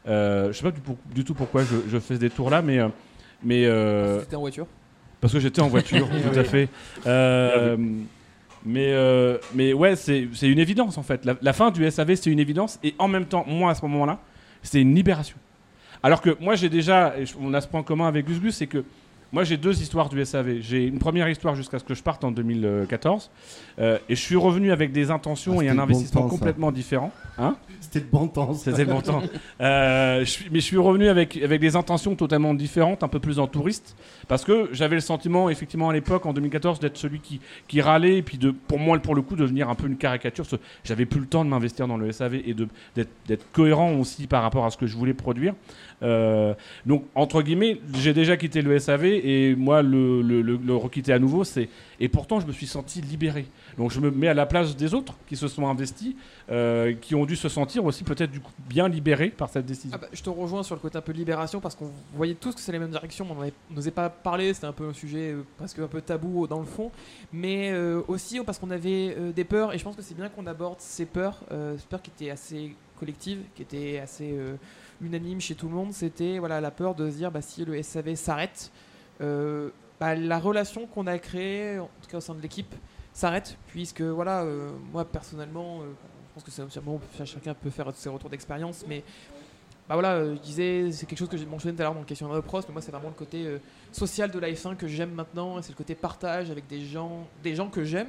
Je 0.06 0.52
sais 0.54 0.62
pas 0.62 0.70
du, 0.70 0.80
pour- 0.80 0.96
du 1.14 1.22
tout 1.22 1.34
pourquoi 1.34 1.64
je, 1.64 1.76
je 1.90 1.98
fais 1.98 2.16
des 2.16 2.30
tours 2.30 2.48
là, 2.48 2.62
mais, 2.62 2.78
mais 3.44 3.66
en 4.36 4.40
voiture? 4.40 4.66
parce 5.20 5.34
que 5.34 5.38
j'étais 5.38 5.60
en 5.60 5.68
voiture, 5.68 6.08
tout 6.32 6.38
à 6.38 6.44
fait. 6.44 6.70
Mais, 8.64 8.92
euh, 8.92 9.38
mais 9.54 9.72
ouais, 9.72 9.96
c'est 9.96 10.28
une 10.42 10.58
évidence 10.58 10.98
en 10.98 11.02
fait. 11.02 11.26
La, 11.40 11.52
fin 11.52 11.70
du 11.70 11.88
SAV, 11.90 12.14
c'est 12.14 12.30
une 12.30 12.38
évidence. 12.38 12.78
Et 12.82 12.94
en 12.98 13.08
même 13.08 13.26
temps, 13.26 13.44
moi, 13.46 13.72
à 13.72 13.74
ce 13.74 13.82
moment-là, 13.82 14.20
c'est 14.62 14.80
une 14.80 14.94
libération. 14.94 15.36
Alors 16.02 16.20
que 16.20 16.36
moi, 16.40 16.54
j'ai 16.54 16.68
déjà, 16.68 17.14
on 17.40 17.52
a 17.54 17.60
ce 17.60 17.68
point 17.68 17.82
commun 17.82 18.08
avec 18.08 18.26
Gus 18.26 18.40
Gus, 18.40 18.56
c'est 18.56 18.66
que 18.66 18.84
moi, 19.32 19.44
j'ai 19.44 19.56
deux 19.56 19.80
histoires 19.80 20.08
du 20.10 20.22
SAV. 20.24 20.60
J'ai 20.60 20.84
une 20.86 20.98
première 20.98 21.28
histoire 21.28 21.54
jusqu'à 21.54 21.78
ce 21.78 21.84
que 21.84 21.94
je 21.94 22.02
parte 22.02 22.22
en 22.24 22.30
2014. 22.30 23.30
euh, 23.78 23.98
et 24.08 24.14
je 24.14 24.20
suis 24.20 24.36
revenu 24.36 24.70
avec 24.72 24.92
des 24.92 25.10
intentions 25.10 25.60
Ah, 25.60 25.64
et 25.64 25.68
un 25.70 25.74
bon 25.74 25.82
investissement 25.82 26.22
temps, 26.22 26.28
ça. 26.28 26.36
complètement 26.36 26.70
différent. 26.72 27.10
Hein 27.38 27.56
C'était 27.80 28.00
le 28.00 28.06
bon 28.12 28.28
temps. 28.28 28.52
c'était 28.54 28.84
le 28.84 28.92
bon 28.92 29.00
temps. 29.00 29.22
Euh, 29.60 30.20
je 30.20 30.24
suis- 30.30 30.48
mais 30.50 30.60
je 30.60 30.64
suis 30.66 30.76
revenu 30.76 31.08
avec, 31.08 31.36
avec 31.42 31.60
des 31.60 31.76
intentions 31.76 32.14
totalement 32.14 32.52
différentes, 32.54 33.02
un 33.02 33.08
peu 33.08 33.20
plus 33.20 33.38
en 33.38 33.46
touriste, 33.46 33.96
parce 34.28 34.44
que 34.44 34.68
j'avais 34.72 34.96
le 34.96 35.00
sentiment, 35.00 35.48
effectivement, 35.48 35.88
à 35.88 35.92
l'époque, 35.92 36.26
en 36.26 36.32
2014, 36.34 36.78
d'être 36.80 36.96
celui 36.98 37.20
qui, 37.20 37.40
qui 37.68 37.80
râlait, 37.80 38.18
et 38.18 38.22
puis 38.22 38.36
de, 38.38 38.50
pour 38.50 38.78
moi, 38.78 38.98
pour 38.98 39.14
le 39.14 39.22
coup, 39.22 39.36
devenir 39.36 39.68
un 39.70 39.74
peu 39.74 39.86
une 39.86 39.96
caricature. 39.96 40.44
J'avais 40.84 41.06
plus 41.06 41.20
le 41.20 41.26
temps 41.26 41.44
de 41.44 41.50
m'investir 41.50 41.88
dans 41.88 41.96
le 41.96 42.12
SAV 42.12 42.34
et 42.34 42.54
d'être 42.94 43.50
cohérent 43.52 43.92
aussi 43.94 44.26
par 44.26 44.42
rapport 44.42 44.64
à 44.66 44.70
ce 44.70 44.76
que 44.76 44.86
je 44.86 44.96
voulais 44.96 45.14
produire. 45.14 45.54
Euh, 46.02 46.54
donc, 46.86 47.04
entre 47.14 47.42
guillemets, 47.42 47.80
j'ai 47.94 48.12
déjà 48.12 48.36
quitté 48.36 48.60
le 48.62 48.78
SAV, 48.78 49.04
et 49.04 49.54
moi, 49.54 49.82
le, 49.82 50.20
le, 50.22 50.42
le- 50.42 50.76
requitter 50.76 51.12
à 51.12 51.18
nouveau, 51.18 51.44
c'est. 51.44 51.68
Et 52.00 52.08
pourtant, 52.08 52.40
je 52.40 52.46
me 52.46 52.52
suis 52.52 52.66
senti 52.66 53.00
libéré. 53.00 53.46
Donc, 53.78 53.90
je 53.92 54.00
me 54.00 54.10
mets 54.10 54.28
à 54.28 54.34
la 54.34 54.46
place 54.46 54.76
des 54.76 54.94
autres 54.94 55.14
qui 55.28 55.36
se 55.36 55.46
sont 55.48 55.66
investis, 55.68 56.14
euh, 56.50 56.92
qui 57.00 57.14
ont 57.14 57.24
dû 57.24 57.36
se 57.36 57.48
sentir 57.48 57.84
aussi 57.84 58.02
peut-être 58.04 58.30
du 58.30 58.40
coup 58.40 58.50
bien 58.68 58.88
libérés 58.88 59.28
par 59.28 59.48
cette 59.48 59.66
décision. 59.66 59.90
Ah 59.94 59.98
bah, 59.98 60.08
je 60.12 60.22
te 60.22 60.28
rejoins 60.30 60.62
sur 60.62 60.74
le 60.74 60.80
côté 60.80 60.98
un 60.98 61.02
peu 61.02 61.12
libération 61.12 61.60
parce 61.60 61.74
qu'on 61.76 61.90
voyait 62.14 62.34
tous 62.34 62.54
que 62.54 62.60
c'est 62.60 62.72
les 62.72 62.78
mêmes 62.80 62.90
directions, 62.90 63.24
mais 63.40 63.52
on 63.70 63.74
n'osait 63.74 63.90
pas 63.92 64.10
parler, 64.10 64.52
c'était 64.52 64.66
un 64.66 64.72
peu 64.72 64.88
un 64.88 64.92
sujet 64.92 65.30
euh, 65.32 65.44
presque 65.56 65.78
un 65.78 65.86
peu 65.86 66.00
tabou 66.00 66.46
dans 66.46 66.58
le 66.60 66.66
fond, 66.66 66.90
mais 67.32 67.70
euh, 67.72 68.02
aussi 68.08 68.40
parce 68.44 68.58
qu'on 68.58 68.70
avait 68.70 69.14
euh, 69.18 69.32
des 69.32 69.44
peurs 69.44 69.72
et 69.72 69.78
je 69.78 69.84
pense 69.84 69.94
que 69.96 70.02
c'est 70.02 70.16
bien 70.16 70.28
qu'on 70.28 70.46
aborde 70.46 70.80
ces 70.80 71.06
peurs, 71.06 71.40
euh, 71.52 71.76
ces 71.78 71.86
peurs 71.86 72.02
qui 72.02 72.10
étaient 72.10 72.30
assez 72.30 72.74
collectives, 72.98 73.40
qui 73.54 73.62
étaient 73.62 73.98
assez 74.00 74.34
unanimes 75.02 75.40
chez 75.40 75.54
tout 75.54 75.68
le 75.68 75.74
monde, 75.74 75.92
c'était 75.92 76.38
voilà 76.38 76.60
la 76.60 76.70
peur 76.70 76.94
de 76.94 77.10
se 77.10 77.16
dire 77.16 77.30
bah, 77.30 77.42
si 77.42 77.64
le 77.64 77.80
SAV 77.82 78.14
s'arrête, 78.14 78.70
euh, 79.20 79.70
bah, 80.00 80.14
la 80.14 80.38
relation 80.38 80.86
qu'on 80.86 81.06
a 81.06 81.18
créée, 81.18 81.78
en 81.78 81.90
tout 82.02 82.08
cas 82.10 82.18
au 82.18 82.20
sein 82.20 82.34
de 82.34 82.40
l'équipe, 82.40 82.74
s'arrête 83.12 83.58
puisque 83.66 84.00
voilà 84.00 84.42
euh, 84.42 84.70
moi 84.90 85.04
personnellement 85.04 85.80
euh, 85.80 85.84
je 86.28 86.34
pense 86.34 86.44
que 86.44 86.50
c'est 86.50 87.26
chacun 87.26 87.52
peut 87.52 87.68
faire 87.68 87.92
ses 87.94 88.08
retours 88.08 88.30
d'expérience 88.30 88.86
mais 88.88 89.04
bah 89.88 89.96
voilà, 89.96 90.24
je 90.24 90.38
disais, 90.38 90.92
c'est 90.92 91.06
quelque 91.06 91.18
chose 91.18 91.28
que 91.28 91.36
j'ai 91.36 91.44
mentionné 91.44 91.74
tout 91.74 91.82
à 91.82 91.84
l'heure 91.84 91.94
dans 91.94 92.00
le 92.00 92.06
questionnaire 92.06 92.36
de 92.36 92.40
pros, 92.40 92.60
mais 92.60 92.72
moi 92.72 92.80
c'est 92.80 92.92
vraiment 92.92 93.08
le 93.08 93.14
côté 93.14 93.58
social 93.90 94.30
de 94.30 94.38
la 94.38 94.48
F1 94.48 94.76
que 94.76 94.86
j'aime 94.86 95.10
maintenant, 95.10 95.60
c'est 95.60 95.72
le 95.72 95.76
côté 95.76 95.96
partage 95.96 96.52
avec 96.52 96.68
des 96.68 96.82
gens, 96.82 97.26
des 97.42 97.56
gens 97.56 97.68
que 97.68 97.82
j'aime, 97.82 98.06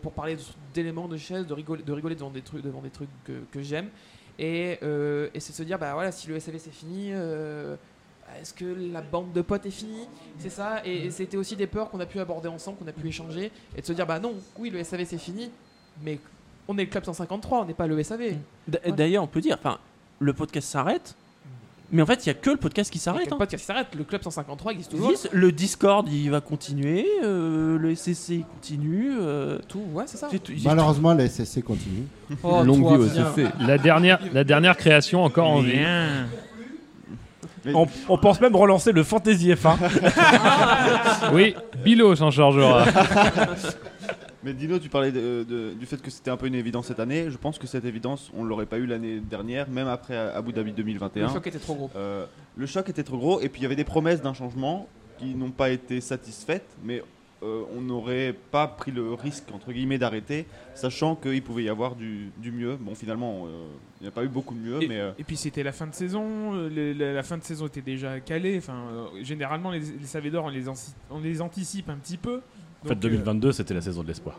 pour 0.00 0.12
parler 0.12 0.38
d'éléments 0.72 1.06
de 1.06 1.18
chaise, 1.18 1.46
de 1.46 1.52
rigoler, 1.52 1.82
de 1.82 2.14
devant 2.14 2.30
des 2.30 2.40
trucs, 2.40 2.62
devant 2.64 2.80
des 2.80 2.88
trucs 2.88 3.10
que 3.24 3.62
j'aime, 3.62 3.90
et, 4.38 4.78
euh, 4.82 5.28
et 5.34 5.40
c'est 5.40 5.52
se 5.52 5.62
dire, 5.62 5.78
bah 5.78 5.94
voilà, 5.94 6.12
si 6.12 6.28
le 6.28 6.38
SAV 6.38 6.58
c'est 6.58 6.72
fini, 6.72 7.10
euh, 7.12 7.76
est-ce 8.40 8.54
que 8.54 8.64
la 8.92 9.00
bande 9.00 9.32
de 9.32 9.42
potes 9.42 9.66
est 9.66 9.70
finie? 9.70 10.06
C'est 10.38 10.50
ça, 10.50 10.84
et, 10.84 11.10
c'était 11.10 11.36
aussi 11.36 11.56
des 11.56 11.66
peurs 11.66 11.90
qu'on 11.90 12.00
a 12.00 12.06
pu 12.06 12.20
aborder 12.20 12.48
ensemble, 12.48 12.78
qu'on 12.78 12.86
a 12.86 12.92
pu 12.92 13.08
échanger, 13.08 13.50
et 13.76 13.80
de 13.80 13.86
se 13.86 13.92
dire, 13.92 14.06
bah 14.06 14.20
non, 14.20 14.34
oui, 14.58 14.70
le 14.70 14.82
SAV 14.84 15.04
c'est 15.04 15.18
fini, 15.18 15.50
mais 16.02 16.18
on 16.68 16.76
est 16.78 16.84
le 16.84 16.90
club 16.90 17.04
153, 17.04 17.62
on 17.62 17.64
n'est 17.64 17.74
pas 17.74 17.86
le 17.86 18.00
SAV. 18.02 18.36
D'ailleurs, 18.68 19.24
on 19.24 19.28
peut 19.28 19.40
dire, 19.40 19.56
enfin, 19.58 19.78
le 20.20 20.32
podcast 20.32 20.68
s'arrête, 20.68 21.16
mais 21.90 22.02
en 22.02 22.06
fait, 22.06 22.26
il 22.26 22.28
y 22.28 22.30
a 22.30 22.34
que 22.34 22.50
le 22.50 22.56
podcast 22.56 22.90
qui 22.90 22.98
s'arrête. 22.98 23.24
quel 23.24 23.32
hein. 23.32 23.36
podcast 23.38 23.64
s'arrête, 23.64 23.86
le 23.96 24.04
club 24.04 24.22
153 24.22 24.72
existe 24.72 24.90
toujours. 24.90 25.12
Le 25.32 25.52
Discord, 25.52 26.06
il 26.12 26.30
va 26.30 26.40
continuer, 26.40 27.06
euh, 27.24 27.78
le 27.78 27.94
SCC 27.94 28.30
il 28.30 28.44
continue. 28.44 29.12
euh, 29.20 29.58
Tout, 29.68 29.82
ouais, 29.92 30.04
c'est 30.06 30.18
ça. 30.18 30.28
tout- 30.28 30.52
Malheureusement, 30.64 31.14
la 31.14 31.26
SSC 31.28 31.62
continue. 31.62 32.04
Oh, 32.42 32.62
Longue 32.62 32.86
vie 32.88 32.96
au 32.96 33.02
viens. 33.04 33.32
CC. 33.34 33.48
La 33.60 33.78
dernière, 33.78 34.18
la 34.32 34.44
dernière 34.44 34.76
création 34.76 35.24
encore 35.24 35.48
en 35.48 35.60
vie. 35.60 35.78
On, 37.74 37.86
on 38.08 38.16
pense 38.18 38.40
même 38.40 38.54
relancer 38.56 38.92
le 38.92 39.02
Fantasy 39.02 39.50
F1. 39.52 39.76
Oui, 41.32 41.54
Bilo 41.84 42.14
s'en 42.16 42.30
chargera. 42.30 42.84
Mais 44.44 44.52
Dino, 44.54 44.78
tu 44.78 44.88
parlais 44.88 45.10
de- 45.10 45.44
de- 45.48 45.72
du 45.74 45.84
fait 45.86 46.00
que 46.00 46.10
c'était 46.10 46.30
un 46.30 46.36
peu 46.36 46.46
une 46.46 46.54
évidence 46.54 46.86
cette 46.86 47.00
année. 47.00 47.28
Je 47.30 47.36
pense 47.36 47.58
que 47.58 47.66
cette 47.66 47.84
évidence, 47.84 48.30
on 48.36 48.44
l'aurait 48.44 48.66
pas 48.66 48.78
eu 48.78 48.86
l'année 48.86 49.18
dernière, 49.20 49.68
même 49.68 49.88
après 49.88 50.16
Abu 50.16 50.52
Dhabi 50.52 50.70
Le 50.70 50.76
2021. 50.76 51.28
choc 51.32 51.46
était 51.46 51.58
trop 51.58 51.74
gros. 51.74 51.90
Euh, 51.96 52.24
le 52.56 52.66
choc 52.66 52.88
était 52.88 53.02
trop 53.02 53.18
gros 53.18 53.40
et 53.40 53.48
puis 53.48 53.60
il 53.60 53.62
y 53.64 53.66
avait 53.66 53.76
des 53.76 53.84
promesses 53.84 54.22
d'un 54.22 54.34
changement 54.34 54.88
qui 55.18 55.34
n'ont 55.34 55.50
pas 55.50 55.70
été 55.70 56.00
satisfaites. 56.00 56.76
Mais 56.84 57.02
euh, 57.42 57.62
on 57.76 57.80
n'aurait 57.80 58.32
pas 58.52 58.66
pris 58.68 58.90
le 58.92 59.12
risque 59.14 59.50
entre 59.52 59.72
guillemets 59.72 59.98
d'arrêter, 59.98 60.46
sachant 60.74 61.14
qu'il 61.16 61.42
pouvait 61.42 61.64
y 61.64 61.68
avoir 61.68 61.96
du, 61.96 62.30
du 62.38 62.52
mieux. 62.52 62.76
Bon, 62.76 62.94
finalement, 62.94 63.44
euh, 63.46 63.66
il 64.00 64.04
n'y 64.04 64.08
a 64.08 64.12
pas 64.12 64.22
eu 64.24 64.28
beaucoup 64.28 64.54
de 64.54 64.60
mieux, 64.60 64.82
Et, 64.82 64.88
mais 64.88 64.98
euh, 65.00 65.10
et 65.18 65.24
puis 65.24 65.36
c'était 65.36 65.62
la 65.64 65.70
fin 65.72 65.86
de 65.88 65.94
saison, 65.94 66.52
le- 66.68 66.92
la, 66.92 67.12
la 67.12 67.22
fin 67.24 67.38
de 67.38 67.42
saison 67.44 67.66
était 67.66 67.80
déjà 67.80 68.18
calée. 68.20 68.56
Enfin, 68.58 69.08
généralement 69.22 69.70
les, 69.72 69.80
les 69.80 70.06
Savés 70.06 70.30
d'Or 70.30 70.44
on 70.46 70.48
les, 70.48 70.66
anci- 70.68 70.94
on 71.10 71.18
les 71.20 71.40
anticipe 71.40 71.88
un 71.90 71.96
petit 71.96 72.16
peu. 72.18 72.40
En 72.84 72.88
fait, 72.88 72.94
Donc, 72.94 73.00
2022, 73.00 73.52
c'était 73.52 73.74
la 73.74 73.80
saison 73.80 74.02
de 74.02 74.08
l'espoir. 74.08 74.36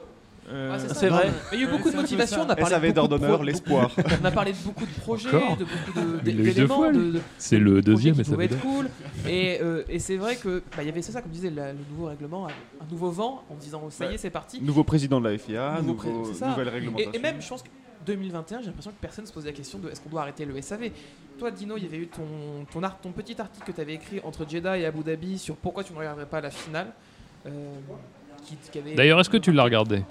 euh, 0.50 0.72
Ah, 0.74 0.80
c'est 0.80 1.10
vrai. 1.10 1.30
Mais 1.52 1.58
il 1.58 1.62
y 1.62 1.66
a 1.66 1.68
eu 1.68 1.72
beaucoup 1.72 1.88
Ouais, 1.90 1.92
de 1.96 1.98
motivation. 1.98 2.42
On 2.42 2.50
a 2.50 2.56
parlé 2.56 2.70
SAV 2.70 2.82
de 2.82 2.88
beaucoup 2.88 2.92
de 2.92 3.10
d'ordonneur, 3.10 3.36
pro- 3.38 3.44
l'espoir. 3.46 3.92
On 4.22 4.26
a 4.26 4.32
parlé 4.32 4.54
de 4.54 4.58
beaucoup 4.64 4.86
de 4.86 4.92
projets, 5.02 5.28
Encore 5.36 5.58
de 5.58 5.66
beaucoup 5.66 6.24
d'éléments, 6.24 6.76
fois, 6.78 6.92
de, 6.92 7.12
de- 7.12 7.22
C'est 7.38 7.60
le 7.60 7.82
deuxième, 7.82 8.16
mais 8.16 8.24
ça 8.24 8.36
veut 8.36 8.44
être 8.44 8.60
cool. 8.62 8.90
Et, 9.28 9.60
euh, 9.62 9.84
et 9.90 10.00
c'est 10.00 10.16
vrai 10.18 10.38
que 10.38 10.64
bah, 10.76 10.82
il 10.84 10.86
y 10.86 10.90
avait 10.90 11.02
c'est 11.02 11.12
ça, 11.12 11.22
comme 11.22 11.32
disait 11.32 11.50
la- 11.50 11.74
le 11.74 11.80
nouveau 11.92 12.06
règlement, 12.06 12.48
un, 12.48 12.52
nouveau 12.90 13.12
vent 13.12 13.44
en 13.52 13.56
disant 13.56 13.90
ça 13.90 14.06
y 14.10 14.14
est, 14.16 14.18
c'est 14.18 14.30
parti. 14.30 14.62
nouveau 14.62 14.84
président 14.86 15.20
de 15.20 15.28
la 15.30 15.38
FIA, 15.38 15.82
Nouveau 15.82 16.04
nouveau, 16.10 16.28
nouvelle 16.32 16.68
Et, 16.68 16.72
réglementation. 16.72 17.12
et 17.14 17.20
même, 17.20 17.42
je 17.42 17.48
pense 17.50 17.62
que 17.62 17.70
2021, 18.06 18.62
j'ai 18.62 18.68
l'impression 18.68 18.92
que 18.92 18.96
personne 19.02 19.26
se 19.26 19.34
posait 19.34 19.48
la 19.50 19.54
question 19.56 19.78
de 19.80 19.90
est-ce 19.90 20.00
qu'on 20.02 20.10
doit 20.10 20.22
arrêter 20.22 20.46
le 20.46 20.60
SAV. 20.62 20.90
Toi, 21.38 21.52
Dino, 21.52 21.76
il 21.78 21.84
y 21.84 21.86
avait 21.88 21.98
eu 21.98 22.08
ton, 22.08 22.24
ton, 22.72 22.82
art, 22.84 22.98
ton 23.02 23.12
petit 23.12 23.40
article 23.40 23.68
que 23.68 23.72
tu 23.74 23.82
avais 23.82 23.94
écrit 23.96 24.20
entre 24.24 24.48
Jeddah 24.50 24.78
et 24.80 24.86
Abu 24.86 25.04
Dhabi 25.04 25.38
sur 25.38 25.56
pourquoi 25.58 25.84
tu 25.84 25.92
ne 25.94 25.98
regarderais 26.00 26.26
pas 26.26 26.40
la 26.42 26.50
finale. 26.50 26.88
euh, 27.46 27.50
qui, 28.50 28.72
qui 28.72 28.80
avait- 28.80 28.96
D'ailleurs, 28.96 29.20
est-ce 29.20 29.30
que 29.30 29.38
tu 29.38 29.52
l'as 29.52 29.64
regardé 29.64 30.04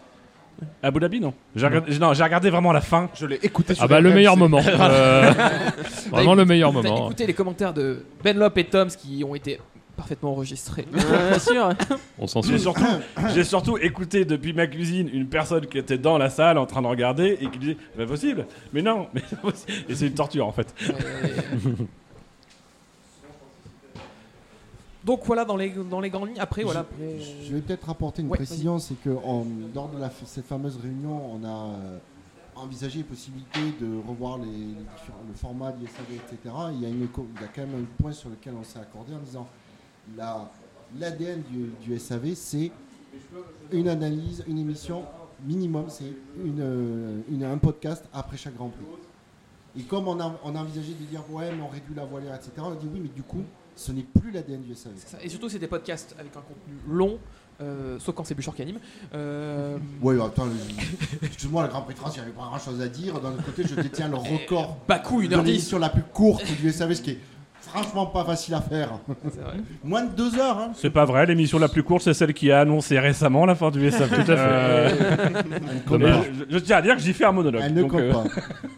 Abu 0.83 0.99
Dhabi, 0.99 1.21
non. 1.21 1.33
J'ai 1.55 1.67
regardé, 1.67 1.99
non, 2.01 2.15
j'ai 2.15 2.25
regardé 2.25 2.51
vraiment 2.51 2.73
la 2.73 2.81
fin. 2.81 3.09
Je 3.15 3.27
l'ai 3.27 3.39
écouté 3.45 3.75
sur 3.75 3.85
Ah 3.85 3.87
bah 3.87 4.01
le 4.01 4.13
meilleur 4.13 4.37
moment. 4.37 4.61
Euh, 4.81 5.33
Vraiment 6.11 6.35
le 6.35 6.45
meilleur 6.45 6.73
T'as 6.73 6.83
moment. 6.83 7.05
écouté 7.07 7.27
les 7.27 7.35
commentaires 7.35 7.73
de 7.73 8.05
Ben 8.25 8.37
Lop 8.37 8.59
et 8.59 8.65
Toms 8.65 8.89
qui 8.89 9.23
ont 9.25 9.37
été 9.37 9.61
parfaitement 9.97 10.33
enregistrés. 10.33 10.85
Bien 10.93 11.39
sûr. 11.39 11.69
On 12.19 12.27
s'en 12.27 12.43
J'ai 12.43 12.59
souvient. 12.59 12.73
surtout, 12.73 13.03
j'ai 13.35 13.45
surtout 13.45 13.79
écouté 13.79 14.25
depuis 14.25 14.53
ma 14.53 14.67
cuisine 14.67 15.09
une 15.13 15.27
personne 15.29 15.67
qui 15.67 15.79
était 15.79 15.99
dans 15.99 16.19
la 16.19 16.29
salle 16.31 16.59
en 16.59 16.67
train 16.67 16.83
de 16.83 16.87
regarder 16.89 17.39
et 17.41 17.49
qui 17.51 17.59
disait 17.59 17.77
C'est 17.93 18.03
pas 18.05 18.07
possible, 18.11 18.47
mais 18.73 18.83
non, 18.83 19.07
mais. 19.15 19.23
Et 19.89 19.95
c'est 19.95 20.07
une 20.09 20.15
torture 20.15 20.47
en 20.47 20.53
fait. 20.53 20.75
Donc 25.05 25.25
voilà 25.25 25.45
dans 25.45 25.57
les, 25.57 25.71
dans 25.71 26.01
les 26.01 26.11
grandes 26.11 26.29
lignes. 26.29 26.41
Après, 26.41 26.63
voilà. 26.65 26.85
Je 26.99 27.55
vais 27.55 27.61
peut-être 27.61 27.89
apporter 27.89 28.23
une 28.23 28.29
Ouais, 28.29 28.37
précision, 28.37 28.79
c'est 28.79 29.01
que 29.01 29.11
en- 29.11 29.47
lors 29.75 29.89
de 29.89 29.99
la, 29.99 30.11
cette 30.27 30.47
fameuse 30.47 30.77
réunion, 30.77 31.35
on 31.35 31.45
a 31.45 31.49
euh, 31.75 31.99
envisagé 32.57 32.99
la 33.01 33.05
possibilité 33.05 33.61
de 33.81 33.87
revoir 34.09 34.39
les, 34.39 34.47
les 34.47 34.51
différents- 34.75 35.23
le 35.27 35.35
format 35.35 35.73
du 35.73 35.87
SAV, 35.87 36.15
etc. 36.17 36.55
Il 36.75 36.83
y, 36.83 36.87
a 36.87 36.89
une, 36.89 37.07
co- 37.09 37.27
il 37.37 37.41
y 37.41 37.45
a 37.45 37.49
quand 37.49 37.63
même 37.67 37.83
un 37.85 38.03
point 38.03 38.13
sur 38.13 38.29
lequel 38.29 38.55
on 38.61 38.65
s'est 38.65 38.81
accordé 38.81 39.15
en 39.15 39.19
disant 39.21 39.47
la- 40.17 40.51
l'ADN 40.99 41.43
du, 41.43 41.71
du 41.81 41.99
SAV, 41.99 42.35
c'est 42.35 42.73
une 43.73 43.89
analyse, 43.89 44.43
une 44.49 44.59
émission 44.59 45.05
minimum, 45.45 45.85
c'est 45.89 46.13
une, 46.45 46.61
euh, 46.61 47.21
une- 47.31 47.45
un 47.45 47.59
podcast 47.59 48.05
après 48.13 48.37
chaque 48.37 48.57
Grand 48.57 48.69
Prix. 48.71 48.85
Et 49.79 49.83
comme 49.83 50.09
on 50.09 50.19
a, 50.19 50.35
on 50.45 50.57
a 50.57 50.61
envisagé 50.61 50.93
de 50.95 51.05
dire 51.05 51.23
ouais, 51.31 51.53
mais 51.55 51.63
on 51.63 51.69
réduit 51.69 51.95
la 51.95 52.05
voilure, 52.05 52.35
etc., 52.35 52.51
on 52.59 52.73
a 52.73 52.77
dit 52.77 52.89
oui, 52.93 52.99
mais 53.01 53.09
du 53.15 53.23
coup, 53.23 53.43
ce 53.79 53.93
n'est 53.93 54.03
plus 54.03 54.31
l'ADN 54.33 54.63
du 54.63 54.75
SAV. 54.75 54.93
ça. 54.97 55.19
Et 55.23 55.29
surtout, 55.29 55.49
c'est 55.49 55.59
des 55.61 55.69
podcasts 55.69 56.15
avec 56.19 56.37
un 56.37 56.41
contenu 56.41 56.75
long, 56.89 57.19
euh, 57.61 57.99
sauf 58.01 58.15
quand 58.15 58.25
c'est 58.25 58.35
Bouchard 58.35 58.55
qui 58.55 58.63
anime. 58.63 58.81
Euh, 59.15 59.79
Ouais, 60.03 60.21
attends, 60.21 60.49
excuse-moi, 61.23 61.63
le 61.63 61.69
Grand 61.69 61.83
Prix 61.83 61.95
de 61.95 61.99
France, 61.99 62.13
il 62.17 62.21
n'y 62.21 62.27
avait 62.27 62.35
pas 62.37 62.43
grand 62.47 62.59
chose 62.59 62.81
à 62.81 62.89
dire. 62.89 63.21
D'un 63.21 63.31
autre 63.33 63.45
côté, 63.45 63.63
je 63.69 63.75
détiens 63.81 64.09
le 64.09 64.17
record 64.17 64.79
Bakou, 64.89 65.23
de 65.23 65.29
1h10. 65.29 65.45
l'émission 65.45 65.79
la 65.79 65.91
plus 65.91 66.03
courte 66.03 66.45
du 66.61 66.71
SAV, 66.73 66.95
ce 66.95 67.03
qui 67.03 67.11
est 67.13 67.19
franchement 67.63 68.07
pas 68.07 68.25
facile 68.25 68.55
à 68.55 68.61
faire. 68.61 68.91
Vrai. 69.07 69.57
Moins 69.85 70.05
de 70.05 70.15
deux 70.17 70.39
heures, 70.39 70.59
hein. 70.59 70.71
C'est 70.75 70.91
pas 70.91 71.05
vrai, 71.05 71.27
l'émission 71.27 71.59
la 71.59 71.69
plus 71.69 71.83
courte, 71.83 72.03
c'est 72.03 72.15
celle 72.15 72.33
qui 72.35 72.51
a 72.51 72.61
annoncé 72.61 72.99
récemment 72.99 73.45
la 73.47 73.55
fin 73.55 73.71
du 73.71 73.91
SAV. 73.91 74.09
Tout 74.25 74.33
à 74.33 74.37
Mais 75.99 76.11
pas. 76.11 76.23
je, 76.49 76.55
je 76.55 76.59
tiens 76.59 76.77
à 76.79 76.83
dire 76.83 76.97
que 76.97 77.03
j'y 77.03 77.13
fais 77.13 77.25
un 77.25 77.33
monologue. 77.33 77.63
Elle 77.65 77.75
ne 77.75 77.83
donc, 77.83 77.91
compte 77.91 78.01
euh, 78.01 78.13
pas. 78.13 78.25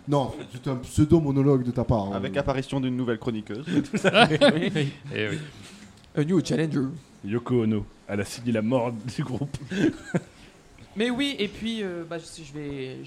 Non, 0.09 0.33
c'est 0.53 0.71
un 0.71 0.77
pseudo-monologue 0.77 1.65
de 1.65 1.71
ta 1.71 1.85
part. 1.85 2.09
hein. 2.09 2.17
Avec 2.17 2.37
apparition 2.37 2.81
d'une 2.81 2.97
nouvelle 2.97 3.19
chroniqueuse. 3.19 3.65
Eh 5.15 5.29
oui. 5.29 5.39
A 6.17 6.25
new 6.25 6.45
challenger. 6.45 6.87
Yoko 7.25 7.63
Ono, 7.65 7.85
elle 8.09 8.21
a 8.21 8.25
signé 8.25 8.51
la 8.53 8.63
mort 8.63 8.93
du 8.93 9.23
groupe. 9.23 9.57
Mais 11.01 11.09
oui, 11.09 11.35
et 11.39 11.49
puis 11.49 11.83
euh, 11.83 12.05
bah, 12.05 12.19
je, 12.19 12.53
vais, 12.53 12.99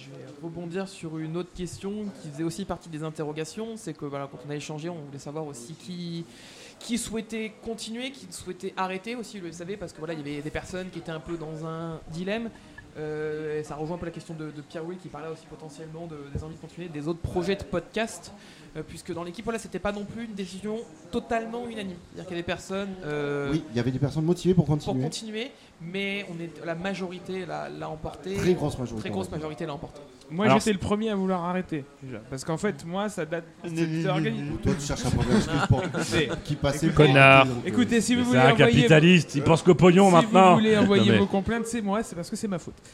rebondir 0.41 0.87
sur 0.87 1.19
une 1.19 1.37
autre 1.37 1.53
question 1.53 2.05
qui 2.23 2.29
faisait 2.29 2.43
aussi 2.43 2.65
partie 2.65 2.89
des 2.89 3.03
interrogations. 3.03 3.77
C'est 3.77 3.93
que 3.93 4.05
voilà, 4.05 4.27
quand 4.31 4.39
on 4.47 4.49
a 4.49 4.55
échangé, 4.55 4.89
on 4.89 4.95
voulait 4.95 5.19
savoir 5.19 5.45
aussi 5.45 5.75
qui, 5.75 6.97
souhaitait 6.97 7.53
continuer, 7.63 8.09
qui 8.09 8.25
souhaitait 8.31 8.73
arrêter 8.77 9.15
aussi 9.15 9.39
le 9.39 9.51
SAV, 9.51 9.77
parce 9.77 9.93
que 9.93 9.99
voilà, 9.99 10.15
il 10.15 10.27
y 10.27 10.31
avait 10.31 10.41
des 10.41 10.49
personnes 10.49 10.89
qui 10.89 10.97
étaient 10.97 11.11
un 11.11 11.19
peu 11.19 11.37
dans 11.37 11.67
un 11.67 12.01
dilemme. 12.09 12.49
Euh, 12.97 13.59
et 13.59 13.63
ça 13.63 13.75
rejoint 13.75 13.97
un 13.97 13.99
peu 13.99 14.07
la 14.07 14.11
question 14.11 14.33
de, 14.33 14.49
Pierre 14.67 14.87
Will 14.87 14.97
qui 14.97 15.09
parlait 15.09 15.29
aussi 15.29 15.45
potentiellement 15.45 16.07
de- 16.07 16.31
des 16.33 16.43
envies 16.43 16.55
de 16.55 16.61
continuer, 16.61 16.89
des 16.89 17.07
autres 17.07 17.21
projets 17.21 17.55
de 17.55 17.63
podcast, 17.63 18.31
puisque 18.81 19.13
dans 19.13 19.23
l'équipe, 19.23 19.43
voilà, 19.45 19.59
c'était 19.59 19.77
pas 19.77 19.91
non 19.91 20.03
plus 20.05 20.25
une 20.25 20.33
décision 20.33 20.77
totalement 21.11 21.67
unanime. 21.67 21.97
C'est-à-dire 22.15 22.25
qu'il 22.27 22.37
y 22.37 22.39
a 22.39 22.41
des 22.41 22.45
personnes. 22.45 22.89
euh, 23.05 23.51
Oui, 23.51 23.63
il 23.71 23.77
y 23.77 23.79
avait 23.79 23.91
des 23.91 23.99
personnes 23.99 24.25
motivées 24.25 24.55
pour 24.55 24.65
pour 24.65 24.75
continuer. 24.75 25.03
continuer, 25.03 25.51
mais 25.81 26.25
on 26.31 26.41
est 26.41 26.65
la 26.65 26.73
majorité 26.75 27.45
l'a, 27.45 27.69
emporté. 27.89 28.33
Très 28.35 28.53
grosse 28.53 28.77
majorité. 28.79 29.01
Très 29.01 29.09
grosse 29.11 29.29
majorité 29.29 29.65
l'a 29.67 29.73
emporté. 29.73 30.01
Moi 30.31 30.47
j'étais 30.49 30.71
le 30.73 30.79
premier 30.79 31.09
à 31.09 31.15
vouloir 31.15 31.43
arrêter 31.43 31.83
déjà. 32.01 32.17
Parce 32.29 32.43
qu'en 32.45 32.57
fait 32.57 32.83
moi 32.85 33.09
ça 33.09 33.25
date. 33.25 33.43
Toi, 33.61 34.73
tu 34.79 34.85
cherches 34.87 35.05
un 35.05 35.09
problème 35.11 35.39
pour 35.67 35.83
qui 36.43 36.55
passait 36.55 36.87
pour 36.87 36.95
Connard. 36.95 37.45
euh, 37.45 37.67
Écoutez, 37.67 38.01
si 38.01 38.15
vous 38.15 38.21
C'est 38.21 38.27
voulez 38.27 38.39
un 38.39 38.51
envoyer. 38.53 38.75
capitaliste, 38.77 39.35
il 39.35 39.43
pense 39.43 39.61
qu'au 39.61 39.75
pognon 39.75 40.07
si 40.07 40.13
maintenant. 40.15 40.51
vous 40.51 40.59
voulez 40.61 40.77
envoyer 40.77 41.17
vos 41.17 41.27
complaintes, 41.27 41.67
c'est 41.67 41.81
moi, 41.81 42.01
c'est 42.01 42.15
parce 42.15 42.29
que 42.29 42.35
c'est 42.37 42.47
ma 42.47 42.57
faute. 42.57 42.73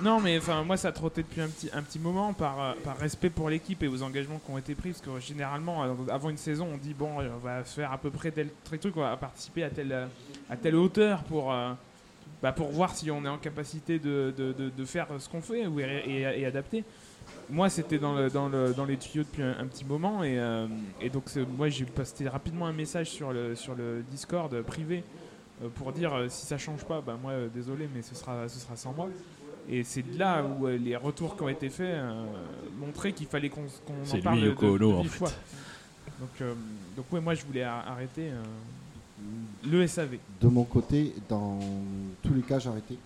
Non, 0.00 0.20
mais 0.20 0.38
enfin, 0.38 0.64
moi, 0.64 0.76
ça 0.76 0.88
a 0.88 0.92
trotté 0.92 1.22
depuis 1.22 1.40
un 1.42 1.48
petit, 1.48 1.68
un 1.72 1.82
petit 1.82 1.98
moment 1.98 2.32
par, 2.32 2.60
euh, 2.60 2.72
par 2.82 2.96
respect 2.96 3.30
pour 3.30 3.50
l'équipe 3.50 3.82
et 3.82 3.88
aux 3.88 4.02
engagements 4.02 4.38
qui 4.44 4.50
ont 4.50 4.58
été 4.58 4.74
pris. 4.74 4.90
Parce 4.90 5.02
que 5.02 5.20
généralement, 5.20 5.84
euh, 5.84 5.92
avant 6.10 6.30
une 6.30 6.38
saison, 6.38 6.68
on 6.72 6.76
dit 6.78 6.94
bon, 6.94 7.10
on 7.18 7.38
va 7.38 7.62
faire 7.62 7.92
à 7.92 7.98
peu 7.98 8.10
près 8.10 8.30
tel, 8.30 8.48
truc, 8.64 8.96
on 8.96 9.00
va 9.00 9.16
participer 9.16 9.64
à 9.64 9.70
telle, 9.70 9.92
euh, 9.92 10.06
à 10.48 10.56
telle 10.56 10.76
hauteur 10.76 11.22
pour, 11.24 11.54
bah, 12.42 12.52
pour 12.52 12.68
voir 12.70 12.94
si 12.96 13.10
on 13.10 13.24
est 13.24 13.28
en 13.28 13.38
capacité 13.38 13.98
de, 13.98 14.32
de, 14.36 14.52
de- 14.52 14.84
faire 14.84 15.06
ce 15.18 15.28
qu'on 15.28 15.42
fait 15.42 15.60
et, 15.62 16.20
et- 16.40 16.46
adapter. 16.46 16.84
Moi, 17.50 17.68
c'était 17.68 17.98
dans, 17.98 18.14
le, 18.14 18.30
dans, 18.30 18.48
le, 18.48 18.72
dans 18.74 18.84
les 18.86 18.96
tuyaux 18.96 19.22
depuis 19.24 19.42
un, 19.42 19.66
petit 19.66 19.84
moment 19.84 20.24
et, 20.24 20.38
et 21.00 21.08
donc 21.10 21.24
moi 21.56 21.68
j'ai 21.68 21.84
posté 21.84 22.28
rapidement 22.28 22.66
un 22.66 22.72
message 22.72 23.10
sur 23.10 23.32
le, 23.32 23.54
sur 23.54 23.74
le 23.74 24.02
Discord 24.10 24.60
privé 24.62 25.04
pour 25.76 25.92
dire 25.92 26.12
si 26.28 26.46
ça 26.46 26.58
change 26.58 26.84
pas, 26.84 27.00
bah 27.00 27.16
moi 27.20 27.32
désolé 27.54 27.88
mais 27.94 28.02
ce 28.02 28.14
sera, 28.16 28.48
ce 28.48 28.58
sera 28.58 28.74
sans 28.74 28.92
moi. 28.92 29.08
Et 29.68 29.84
c'est 29.84 30.02
de 30.02 30.18
là 30.18 30.44
où 30.44 30.66
euh, 30.66 30.76
les 30.76 30.96
retours 30.96 31.36
qui 31.36 31.42
ont 31.42 31.48
été 31.48 31.70
faits 31.70 31.94
euh, 31.94 32.24
montraient 32.80 33.12
qu'il 33.12 33.26
fallait 33.26 33.48
qu'on 33.48 33.62
qu'on 33.86 33.94
C'est 34.04 34.14
en 34.14 34.16
lui, 34.16 34.22
parle 34.22 34.40
de- 34.40 34.46
Yoko 34.46 34.78
de, 34.78 34.84
Ono, 34.84 34.98
en 34.98 35.04
fait. 35.04 35.18
voix. 35.18 35.30
Donc, 36.20 36.30
euh, 36.40 36.54
donc 36.96 37.06
ouais, 37.12 37.20
moi 37.20 37.34
je 37.34 37.44
voulais 37.44 37.62
a- 37.62 37.78
arrêter 37.80 38.28
euh, 38.30 38.42
le 39.70 39.86
SAV. 39.86 40.18
De 40.40 40.48
mon 40.48 40.64
côté, 40.64 41.14
dans 41.28 41.58
tous 42.22 42.34
les 42.34 42.42
cas, 42.42 42.58
j'ai 42.58 42.68
arrêté. 42.68 42.98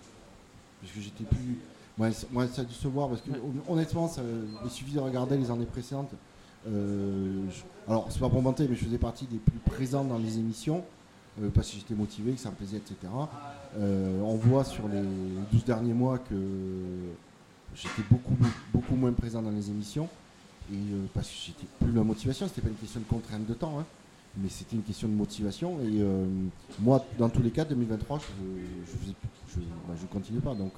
Parce 0.81 0.93
que 0.93 0.99
j'étais 1.01 1.23
plus. 1.23 1.57
Moi, 1.97 2.11
c- 2.11 2.27
moi, 2.31 2.47
ça 2.47 2.61
a 2.61 2.65
dû 2.65 2.73
se 2.73 2.87
voir 2.87 3.09
parce 3.09 3.21
que 3.21 3.29
hon- 3.31 3.73
honnêtement, 3.73 4.07
ça, 4.07 4.21
il 4.63 4.69
suffit 4.71 4.93
de 4.93 4.99
regarder 4.99 5.37
les 5.37 5.49
années 5.51 5.65
précédentes. 5.65 6.11
Euh, 6.67 7.43
je- 7.51 7.63
alors, 7.91 8.07
c'est 8.09 8.19
pas 8.19 8.29
pour 8.29 8.41
mentir, 8.41 8.67
mais 8.69 8.75
je 8.75 8.83
faisais 8.85 8.97
partie 8.97 9.25
des 9.25 9.37
plus 9.37 9.59
présents 9.59 10.03
dans 10.03 10.17
les 10.17 10.37
émissions 10.37 10.83
euh, 11.41 11.49
parce 11.53 11.69
que 11.69 11.77
j'étais 11.77 11.93
motivé, 11.93 12.33
que 12.33 12.39
ça 12.39 12.49
me 12.49 12.55
plaisait, 12.55 12.77
etc. 12.77 12.95
Euh, 13.77 14.21
on 14.21 14.35
voit 14.35 14.63
sur 14.63 14.87
les 14.87 15.01
12 15.51 15.65
derniers 15.65 15.93
mois 15.93 16.17
que 16.17 16.35
j'étais 17.75 18.01
beaucoup, 18.09 18.95
moins 18.95 19.11
présent 19.11 19.41
dans 19.41 19.51
les 19.51 19.69
émissions. 19.69 20.09
Et 20.71 20.75
euh, 20.75 21.05
parce 21.13 21.27
que 21.27 21.35
j'étais 21.45 21.67
plus 21.79 21.91
la 21.91 22.03
motivation, 22.03 22.47
c'était 22.47 22.61
pas 22.61 22.69
une 22.69 22.75
question 22.75 22.99
de 22.99 23.05
contrainte 23.05 23.45
de 23.45 23.53
temps, 23.53 23.79
hein, 23.79 23.85
mais 24.35 24.49
c'était 24.49 24.75
une 24.75 24.81
question 24.81 25.07
de 25.07 25.13
motivation. 25.13 25.79
Et 25.81 26.03
moi, 26.79 27.05
dans 27.17 27.29
tous 27.29 27.43
les 27.43 27.51
cas, 27.51 27.65
2023, 27.65 28.19
je, 28.19 28.23
je, 28.91 29.11
je, 29.53 29.59
bah, 29.87 29.93
continue 30.11 30.39
pas. 30.39 30.55
Donc. 30.55 30.73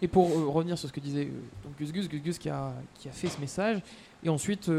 Et 0.00 0.08
pour 0.08 0.30
revenir 0.52 0.78
sur 0.78 0.88
ce 0.88 0.92
que 0.92 1.00
disait 1.00 1.30
Gus 1.78 1.92
Gus, 1.92 2.38
qui 2.38 2.48
a, 2.48 2.72
qui 2.94 3.08
a 3.08 3.12
fait 3.12 3.28
ce 3.28 3.40
message, 3.40 3.82
et 4.22 4.28
ensuite 4.28 4.70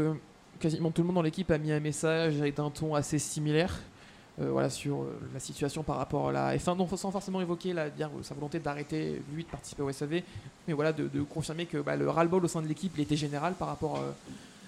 quasiment 0.58 0.90
tout 0.90 1.02
le 1.02 1.06
monde 1.06 1.16
dans 1.16 1.22
l'équipe 1.22 1.50
a 1.50 1.58
mis 1.58 1.72
un 1.72 1.80
message 1.80 2.40
avec 2.40 2.58
un 2.58 2.70
ton 2.70 2.94
assez 2.94 3.18
similaire. 3.18 3.78
Euh, 4.40 4.50
voilà, 4.50 4.68
sur 4.70 5.02
euh, 5.02 5.18
la 5.32 5.40
situation 5.40 5.82
par 5.82 5.96
rapport 5.96 6.28
à 6.30 6.32
la 6.32 6.56
F1, 6.56 6.76
non, 6.76 6.88
sans 6.96 7.10
forcément 7.10 7.40
évoquer 7.40 7.72
la, 7.72 7.88
dire, 7.90 8.10
sa 8.22 8.34
volonté 8.34 8.58
d'arrêter 8.58 9.20
lui 9.32 9.44
de 9.44 9.48
participer 9.48 9.82
au 9.82 9.92
SAV, 9.92 10.22
mais 10.66 10.74
voilà, 10.74 10.92
de, 10.92 11.06
de 11.08 11.22
confirmer 11.22 11.66
que 11.66 11.78
bah, 11.78 11.96
le 11.96 12.08
ras-le-bol 12.10 12.44
au 12.44 12.48
sein 12.48 12.62
de 12.62 12.66
l'équipe 12.68 12.92
il 12.96 13.02
était 13.02 13.16
général 13.16 13.54
par 13.54 13.68
rapport 13.68 13.96
euh, 13.96 14.10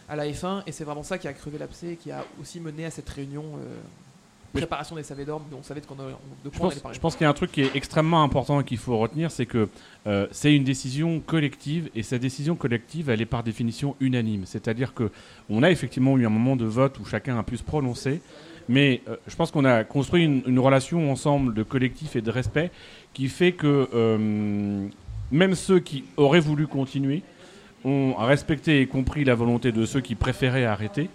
à 0.08 0.14
la 0.16 0.26
F1, 0.26 0.62
et 0.66 0.72
c'est 0.72 0.84
vraiment 0.84 1.02
ça 1.02 1.18
qui 1.18 1.26
a 1.28 1.32
crevé 1.32 1.58
l'abcès 1.58 1.92
et 1.92 1.96
qui 1.96 2.10
a 2.12 2.24
aussi 2.40 2.60
mené 2.60 2.84
à 2.84 2.90
cette 2.90 3.08
réunion 3.08 3.42
préparation 4.52 4.96
des 4.96 5.02
SAV 5.02 5.24
d'or, 5.26 5.42
on 5.52 5.62
savait 5.62 5.80
de, 5.80 5.86
on- 5.90 5.94
de 6.48 6.54
Je 6.54 6.58
pense, 6.58 7.12
je 7.12 7.16
qu'il 7.18 7.24
y 7.24 7.26
a 7.26 7.28
un 7.28 7.34
truc 7.34 7.52
qui 7.52 7.60
est 7.62 7.76
extrêmement 7.76 8.22
important 8.22 8.60
et 8.60 8.64
qu'il 8.64 8.78
faut 8.78 8.96
retenir, 8.96 9.30
c'est 9.30 9.44
que 9.44 9.68
euh, 10.06 10.26
c'est 10.30 10.54
une 10.54 10.64
décision 10.64 11.20
collective 11.20 11.90
et 11.94 12.02
cette 12.02 12.22
décision 12.22 12.54
collective, 12.56 13.10
elle 13.10 13.20
est 13.20 13.26
par 13.26 13.42
définition 13.42 13.96
unanime. 14.00 14.44
C'est-à-dire 14.46 14.94
que 14.94 15.10
on 15.50 15.62
a 15.62 15.70
effectivement 15.70 16.16
eu 16.16 16.24
un 16.24 16.30
moment 16.30 16.56
de 16.56 16.64
vote 16.64 16.98
où 17.00 17.04
chacun 17.04 17.38
a 17.38 17.42
pu 17.42 17.56
se 17.58 17.62
prononcer, 17.62 18.22
Mais 18.68 19.00
euh, 19.08 19.16
je 19.26 19.36
pense 19.36 19.50
qu'on 19.50 19.64
a 19.64 19.84
construit 19.84 20.24
une, 20.24 20.58
relation 20.58 21.10
ensemble 21.10 21.54
de 21.54 21.62
collectif 21.62 22.16
et 22.16 22.20
de 22.20 22.30
respect 22.30 22.70
qui 23.14 23.28
fait 23.28 23.52
que 23.52 23.88
euh, 23.94 24.88
même 25.30 25.54
ceux 25.54 25.80
qui 25.80 26.04
auraient 26.16 26.40
voulu 26.40 26.66
continuer 26.66 27.22
ont 27.84 28.14
respecté 28.14 28.80
et 28.80 28.86
compris 28.86 29.24
la 29.24 29.34
volonté 29.34 29.72
de 29.72 29.86
ceux 29.86 30.00
qui 30.00 30.14
préféraient 30.14 30.64
arrêter. 30.64 31.08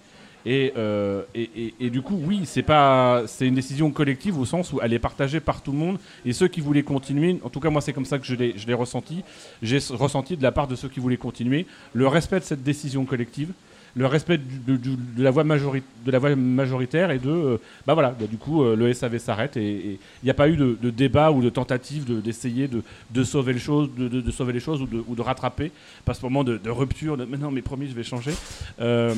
Et, 0.46 0.74
euh, 0.76 1.22
et, 1.36 1.74
et- 1.80 1.90
du 1.92 2.02
coup, 2.02 2.20
oui, 2.26 2.42
c'est 2.46 2.64
pas, 2.64 3.24
c'est 3.28 3.48
une 3.48 3.54
décision 3.54 3.92
collective 3.92 4.40
au 4.40 4.46
sens 4.46 4.74
où 4.74 4.80
elle 4.82 4.94
est 4.94 5.00
partagée 5.00 5.40
par 5.40 5.62
tout 5.62 5.72
le 5.72 5.78
monde. 5.78 6.00
Et 6.26 6.34
ceux 6.34 6.48
qui 6.48 6.62
voulaient 6.62 6.82
continuer, 6.84 7.40
en 7.44 7.50
tout 7.50 7.60
cas 7.60 7.70
moi 7.70 7.82
c'est 7.82 7.94
comme 7.94 8.06
ça 8.06 8.18
que 8.18 8.26
je 8.26 8.36
l'ai, 8.36 8.54
je 8.58 8.66
l'ai 8.66 8.74
ressenti. 8.74 9.24
J'ai 9.62 9.78
ressenti 9.92 10.38
de 10.38 10.44
la 10.44 10.52
part 10.52 10.68
de 10.68 10.76
ceux 10.76 10.90
qui 10.90 11.00
voulaient 11.00 11.18
continuer 11.18 11.68
le 11.94 12.08
respect 12.08 12.40
de 12.40 12.46
cette 12.46 12.64
décision 12.64 13.06
collective, 13.06 13.52
le 13.96 14.06
respect 14.06 14.38
de, 14.38 14.80
la 15.18 15.32
voix 15.32 15.44
majoritaire 15.44 17.12
et 17.12 17.20
de, 17.20 17.30
euh, 17.30 17.58
bah 17.86 17.94
voilà, 17.94 18.12
bah 18.12 18.26
du 18.30 18.38
coup 18.38 18.64
euh, 18.64 18.76
le 18.76 18.94
SAV 18.94 19.18
s'arrête 19.18 19.58
et 19.58 20.00
il 20.24 20.26
n'y 20.26 20.30
a 20.30 20.34
pas 20.34 20.48
eu 20.48 20.56
de, 20.56 20.90
débat 20.90 21.32
ou 21.32 21.42
de 21.42 21.50
tentative 21.50 22.06
de- 22.06 22.22
d'essayer 22.22 22.70
de, 22.70 23.24
sauver 23.24 23.54
les 23.54 23.60
choses, 23.60 23.90
de, 23.98 24.32
sauver 24.32 24.54
les 24.54 24.60
choses 24.60 24.82
ou 24.82 25.16
de, 25.16 25.22
rattraper. 25.22 25.72
Pas 26.06 26.14
ce 26.14 26.22
moment 26.24 26.44
de, 26.44 26.60
rupture, 26.70 27.18
de 27.18 27.26
mais 27.26 27.38
non 27.38 27.52
mais 27.52 27.62
promis 27.62 27.88
je 27.88 27.94
vais 27.94 28.04
changer. 28.04 28.32
Euh, 28.80 29.14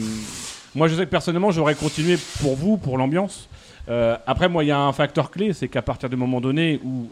moi, 0.75 0.88
je 0.88 0.95
sais 0.95 1.05
que 1.05 1.12
personnellement, 1.12 1.51
j'aurais 1.51 1.75
continué 1.75 2.17
pour 2.41 2.55
vous, 2.55 2.77
pour 2.77 2.97
l'ambiance. 2.97 3.47
Après, 3.88 4.49
moi, 4.49 4.63
il 4.63 4.67
y 4.67 4.71
a 4.71 4.79
un 4.79 4.91
facteur 4.91 5.29
clé, 5.29 5.53
c'est 5.53 5.67
qu'à 5.67 5.83
partir 5.83 6.09
du 6.09 6.15
moment 6.15 6.41
donné 6.41 6.79
où, 6.83 7.12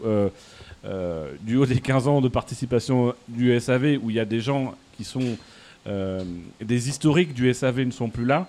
du 1.42 1.56
haut 1.56 1.66
des 1.66 1.78
15 1.78 2.08
ans 2.08 2.20
de 2.20 2.26
participation 2.26 3.14
du 3.28 3.58
SAV, 3.60 4.00
où 4.02 4.10
il 4.10 4.16
y 4.16 4.20
a 4.20 4.24
des 4.24 4.40
gens 4.40 4.74
qui 4.96 5.04
sont 5.04 5.36
des 5.86 6.88
historiques 6.88 7.34
du 7.34 7.52
SAV 7.52 7.80
ne 7.80 7.90
sont 7.90 8.08
plus 8.08 8.24
là, 8.24 8.48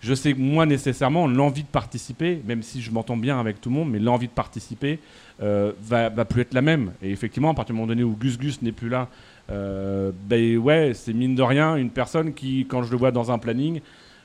je 0.00 0.14
sais 0.14 0.32
que 0.32 0.38
moi, 0.38 0.64
nécessairement, 0.64 1.26
l'envie 1.26 1.62
de 1.62 1.68
participer, 1.68 2.40
même 2.46 2.62
si 2.62 2.80
je 2.80 2.90
m'entends 2.92 3.16
bien 3.16 3.40
avec 3.40 3.60
tout 3.60 3.68
le 3.68 3.74
monde, 3.74 3.90
mais 3.90 3.98
l'envie 3.98 4.28
de 4.28 4.32
participer 4.32 5.00
euh, 5.42 5.72
va, 5.82 6.08
va 6.08 6.24
plus 6.24 6.42
être 6.42 6.54
la 6.54 6.62
même. 6.62 6.92
Et 7.02 7.10
effectivement, 7.10 7.50
à 7.50 7.54
partir 7.54 7.74
du 7.74 7.80
moment 7.80 7.88
donné 7.88 8.04
où 8.04 8.14
Gus 8.14 8.38
Gus 8.38 8.62
n'est 8.62 8.72
plus 8.72 8.88
là, 8.88 9.08
euh, 9.50 10.12
ben 10.28 10.56
ouais, 10.58 10.92
c'est 10.94 11.12
mine 11.12 11.34
de 11.34 11.42
rien 11.42 11.76
une 11.76 11.90
personne 11.90 12.32
qui, 12.32 12.66
quand 12.68 12.84
je 12.84 12.92
le 12.92 12.96
vois 12.96 13.10
dans 13.10 13.32
un 13.32 13.38
planning, 13.38 13.80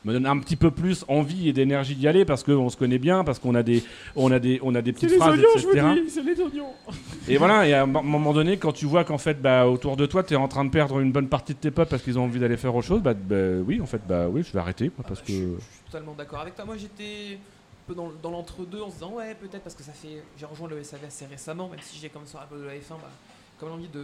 me 0.05 0.13
donne 0.13 0.25
un 0.25 0.37
petit 0.39 0.55
peu 0.55 0.69
plus 0.71 1.05
envie 1.07 1.47
et 1.49 1.53
d'énergie 1.53 1.95
d'y 1.95 2.07
aller 2.07 2.25
parce 2.25 2.43
qu'on 2.43 2.69
se 2.69 2.75
connaît 2.77 2.97
bien, 2.97 3.23
parce 3.23 3.39
qu'on 3.39 3.55
a 3.55 3.63
des, 3.63 3.83
on 4.15 4.31
a 4.31 4.39
des, 4.39 4.59
on 4.63 4.75
a 4.75 4.81
des 4.81 4.91
petites 4.93 5.11
les 5.11 5.17
phrases, 5.17 5.33
oignons, 5.33 5.47
je 5.55 5.67
etc. 5.67 5.81
vous 5.87 5.93
dis, 6.01 6.09
c'est 6.09 6.23
les 6.23 6.41
oignons. 6.41 6.73
Et 7.29 7.37
voilà, 7.37 7.65
et 7.65 7.73
à 7.73 7.83
un 7.83 7.85
mo- 7.85 8.01
moment 8.01 8.33
donné, 8.33 8.57
quand 8.57 8.73
tu 8.73 8.85
vois 8.85 9.05
qu'en 9.05 9.17
fait, 9.17 9.41
bah, 9.41 9.65
autour 9.67 9.95
de 9.95 10.05
toi, 10.05 10.23
tu 10.23 10.33
es 10.33 10.37
en 10.37 10.49
train 10.49 10.65
de 10.65 10.69
perdre 10.69 10.99
une 10.99 11.13
bonne 11.13 11.29
partie 11.29 11.53
de 11.53 11.59
tes 11.59 11.71
potes 11.71 11.87
parce 11.87 12.03
qu'ils 12.03 12.19
ont 12.19 12.25
envie 12.25 12.39
d'aller 12.39 12.57
faire 12.57 12.75
autre 12.75 12.85
chose, 12.85 13.01
bah, 13.01 13.13
bah, 13.13 13.35
oui, 13.65 13.79
en 13.79 13.85
fait, 13.85 14.01
bah 14.05 14.27
oui, 14.29 14.43
je 14.45 14.51
vais 14.51 14.59
arrêter 14.59 14.89
quoi, 14.89 15.05
parce 15.07 15.21
Je, 15.21 15.25
suis- 15.31 15.41
que. 15.41 15.47
je 15.57 15.61
suis 15.63 15.83
totalement 15.89 16.13
d'accord 16.17 16.41
avec 16.41 16.55
toi. 16.55 16.65
Moi, 16.65 16.75
j'étais 16.77 17.35
un 17.35 17.87
peu 17.87 17.95
dans, 17.95 18.11
dans 18.21 18.31
l'entre-deux 18.31 18.81
en 18.81 18.89
se 18.89 18.95
disant 18.95 19.13
ouais, 19.13 19.35
peut-être 19.35 19.63
parce 19.63 19.75
que 19.75 19.83
ça 19.83 19.93
fait. 19.93 20.21
J'ai 20.37 20.45
rejoint 20.45 20.67
le 20.67 20.83
SAV 20.83 21.05
assez 21.07 21.25
récemment, 21.25 21.69
même 21.69 21.79
si 21.81 21.97
j'ai 21.97 22.09
comme 22.09 22.25
sur 22.25 22.39
un 22.41 22.45
peu 22.45 22.57
de 22.57 22.63
la 22.65 22.73
F1, 22.73 22.89
bah, 22.91 23.09
comme 23.57 23.71
envie 23.71 23.87
de 23.87 24.03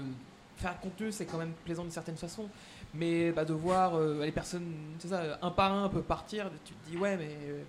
faire 0.55 0.71
un 0.71 0.81
contenu, 0.81 1.11
c'est 1.11 1.25
quand 1.25 1.37
même 1.39 1.51
plaisant 1.65 1.81
d'une 1.83 1.91
certaine 1.91 2.15
façon. 2.17 2.43
Mais 2.93 3.31
bah, 3.31 3.45
de 3.45 3.53
voir 3.53 3.95
euh, 3.95 4.25
les 4.25 4.31
personnes, 4.31 4.73
ça, 4.99 5.37
un 5.41 5.51
par 5.51 5.71
un, 5.71 5.85
un 5.85 5.89
peu 5.89 6.01
partir, 6.01 6.49
tu 6.65 6.73
te 6.73 6.89
dis 6.89 6.97
ouais, 6.97 7.17
mais 7.17 7.29
euh, 7.43 7.63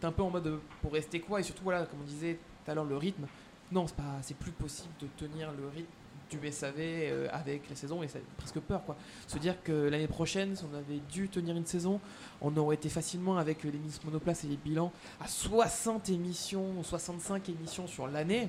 t'es 0.00 0.06
un 0.06 0.12
peu 0.12 0.22
en 0.22 0.30
mode 0.30 0.46
euh, 0.46 0.58
pour 0.80 0.92
rester 0.92 1.20
quoi? 1.20 1.40
Et 1.40 1.42
surtout, 1.42 1.64
voilà, 1.64 1.86
comme 1.86 2.00
on 2.02 2.06
disait 2.06 2.38
tout 2.64 2.70
à 2.70 2.74
l'heure, 2.74 2.84
le 2.84 2.96
rythme. 2.96 3.26
Non, 3.72 3.86
c'est 3.86 3.96
pas, 3.96 4.18
c'est 4.22 4.36
plus 4.36 4.52
possible 4.52 4.94
de 5.00 5.08
tenir 5.16 5.50
le 5.52 5.68
rythme 5.68 5.90
du 6.30 6.50
SAV 6.50 7.28
avec 7.30 7.68
les 7.68 7.76
saisons 7.76 8.02
et 8.02 8.08
ça 8.08 8.18
presque 8.36 8.58
peur 8.58 8.84
quoi. 8.84 8.96
Se 9.28 9.38
dire 9.38 9.62
que 9.62 9.72
l'année 9.72 10.08
prochaine, 10.08 10.56
si 10.56 10.64
on 10.64 10.74
avait 10.76 11.00
dû 11.12 11.28
tenir 11.28 11.56
une 11.56 11.66
saison, 11.66 12.00
on 12.40 12.56
aurait 12.56 12.74
été 12.74 12.88
facilement 12.88 13.36
avec 13.36 13.62
les 13.62 13.70
Miss 13.70 14.02
Monoplace 14.02 14.42
et 14.44 14.48
les 14.48 14.56
bilans 14.56 14.90
à 15.20 15.28
60 15.28 16.08
émissions, 16.08 16.82
65 16.82 17.48
émissions 17.50 17.86
sur 17.86 18.08
l'année. 18.08 18.48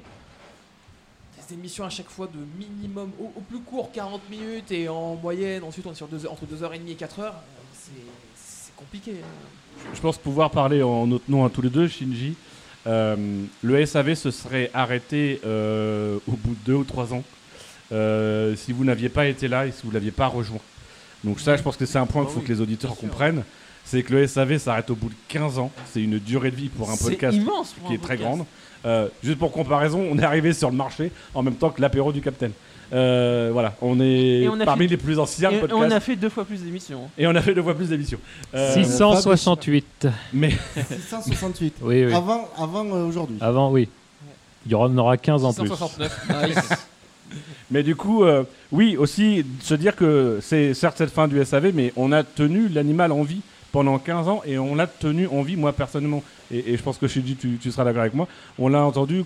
Des 1.47 1.53
émissions 1.53 1.83
à 1.85 1.89
chaque 1.89 2.09
fois 2.09 2.27
de 2.27 2.39
minimum, 2.57 3.11
au, 3.19 3.25
au 3.37 3.41
plus 3.41 3.59
court 3.59 3.91
40 3.91 4.29
minutes 4.29 4.71
et 4.71 4.87
en 4.89 5.15
moyenne, 5.15 5.63
ensuite 5.63 5.85
on 5.85 5.91
est 5.91 5.95
sur 5.95 6.07
deux, 6.07 6.25
heures- 6.25 6.31
entre 6.33 6.45
2h30 6.45 6.87
et 6.89 6.95
4h. 6.95 7.31
C'est 7.73 7.91
c'est 8.35 8.75
compliqué. 8.75 9.11
hein. 9.21 9.87
Je 9.93 10.01
pense 10.01 10.17
pouvoir 10.17 10.49
parler 10.51 10.81
en 10.81 11.05
notre 11.07 11.29
nom 11.29 11.45
à 11.45 11.49
tous 11.49 11.61
les 11.61 11.69
deux, 11.69 11.87
Shinji. 11.87 12.35
Euh, 12.87 13.15
le 13.63 13.85
SAV 13.85 14.15
se 14.15 14.31
serait 14.31 14.69
arrêté 14.73 15.39
euh, 15.45 16.17
au 16.27 16.31
bout 16.33 16.51
de 16.53 16.59
deux 16.65 16.73
ou 16.75 16.83
trois 16.83 17.13
ans 17.13 17.23
euh, 17.91 18.55
si 18.55 18.71
vous 18.73 18.83
n'aviez 18.85 19.09
pas 19.09 19.25
été 19.27 19.47
là 19.47 19.65
et 19.67 19.71
si 19.71 19.81
vous 19.83 19.91
l'aviez 19.91 20.11
pas 20.11 20.27
rejoint. 20.27 20.59
Donc 21.23 21.39
ça, 21.39 21.57
je 21.57 21.63
pense 21.63 21.77
que 21.77 21.85
c'est 21.85 21.97
un 21.97 22.05
point 22.05 22.23
qu'il 22.25 22.33
faut 22.33 22.41
que 22.41 22.51
les 22.51 22.61
auditeurs 22.61 22.95
comprennent. 22.95 23.43
C'est 23.85 24.03
que 24.03 24.13
le 24.13 24.27
SAV 24.27 24.57
s'arrête 24.57 24.89
au 24.89 24.95
bout 24.95 25.09
de 25.09 25.15
15 25.29 25.59
ans. 25.59 25.71
C'est 25.91 26.01
une 26.01 26.17
durée 26.19 26.51
de 26.51 26.55
vie 26.55 26.69
pour 26.69 26.89
un 26.89 26.97
podcast 26.97 27.37
immense 27.37 27.73
pour 27.73 27.87
qui 27.87 27.93
un 27.93 27.95
est 27.95 27.99
très 28.01 28.17
podcast. 28.17 28.35
grande. 28.37 28.45
Euh, 28.85 29.07
juste 29.23 29.39
pour 29.39 29.51
comparaison, 29.51 30.03
on 30.11 30.17
est 30.17 30.23
arrivé 30.23 30.53
sur 30.53 30.69
le 30.69 30.75
marché 30.75 31.11
en 31.33 31.41
même 31.43 31.55
temps 31.55 31.69
que 31.69 31.81
l'apéro 31.81 32.11
du 32.11 32.21
Capitaine. 32.21 32.51
Euh, 32.93 33.49
voilà, 33.51 33.73
on 33.81 33.99
est 33.99 34.47
on 34.47 34.57
parmi 34.63 34.83
fait- 34.85 34.91
les 34.91 34.97
plus 34.97 35.17
anciens 35.17 35.49
Et 35.49 35.57
podcasts. 35.59 35.81
on 35.81 35.89
a 35.91 35.99
fait 35.99 36.15
deux 36.15 36.29
fois 36.29 36.45
plus 36.45 36.61
d'émissions. 36.61 37.01
Et 37.17 37.25
on 37.25 37.33
a 37.35 37.41
fait 37.41 37.55
deux 37.55 37.63
fois 37.63 37.73
plus 37.73 37.89
d'émissions. 37.89 38.19
Euh, 38.53 38.73
668. 38.75 40.07
mais 40.33 40.51
668. 40.75 41.75
Oui, 41.81 42.05
oui. 42.05 42.13
Avant, 42.13 42.47
avant 42.57 42.85
euh, 42.85 43.05
aujourd'hui. 43.07 43.37
Avant, 43.41 43.71
oui. 43.71 43.87
Il 44.67 44.71
y 44.71 44.75
en 44.75 44.95
aura 44.97 45.17
15 45.17 45.45
en 45.45 45.53
plus. 45.53 45.67
669. 45.67 46.27
Nice. 46.47 46.69
Mais 47.71 47.81
du 47.81 47.95
coup, 47.95 48.23
euh, 48.23 48.43
oui, 48.71 48.97
aussi 48.97 49.45
se 49.61 49.73
dire 49.73 49.95
que 49.95 50.37
c'est 50.41 50.73
certes 50.75 50.97
cette 50.99 51.09
fin 51.09 51.27
du 51.27 51.43
SAV, 51.43 51.71
mais 51.73 51.91
on 51.95 52.11
a 52.11 52.23
tenu 52.23 52.67
l'animal 52.69 53.11
en 53.11 53.23
vie 53.23 53.41
pendant 53.75 53.99
15 53.99 54.29
ans 54.29 54.41
et 54.45 54.57
on 54.57 54.73
l'a 54.73 54.87
tenu 54.87 55.27
en 55.27 55.41
vie, 55.41 55.57
moi 55.57 55.73
personnellement. 55.73 56.23
Et, 56.49 56.71
et 56.71 56.77
je 56.77 56.81
pense 56.81 56.97
que 56.97 57.09
Shinji, 57.09 57.35
tu, 57.35 57.57
tu 57.61 57.71
seras 57.71 57.83
d'accord 57.83 58.03
avec 58.03 58.13
moi. 58.13 58.25
On 58.57 58.69
l'a 58.69 58.81
entendu, 58.81 59.25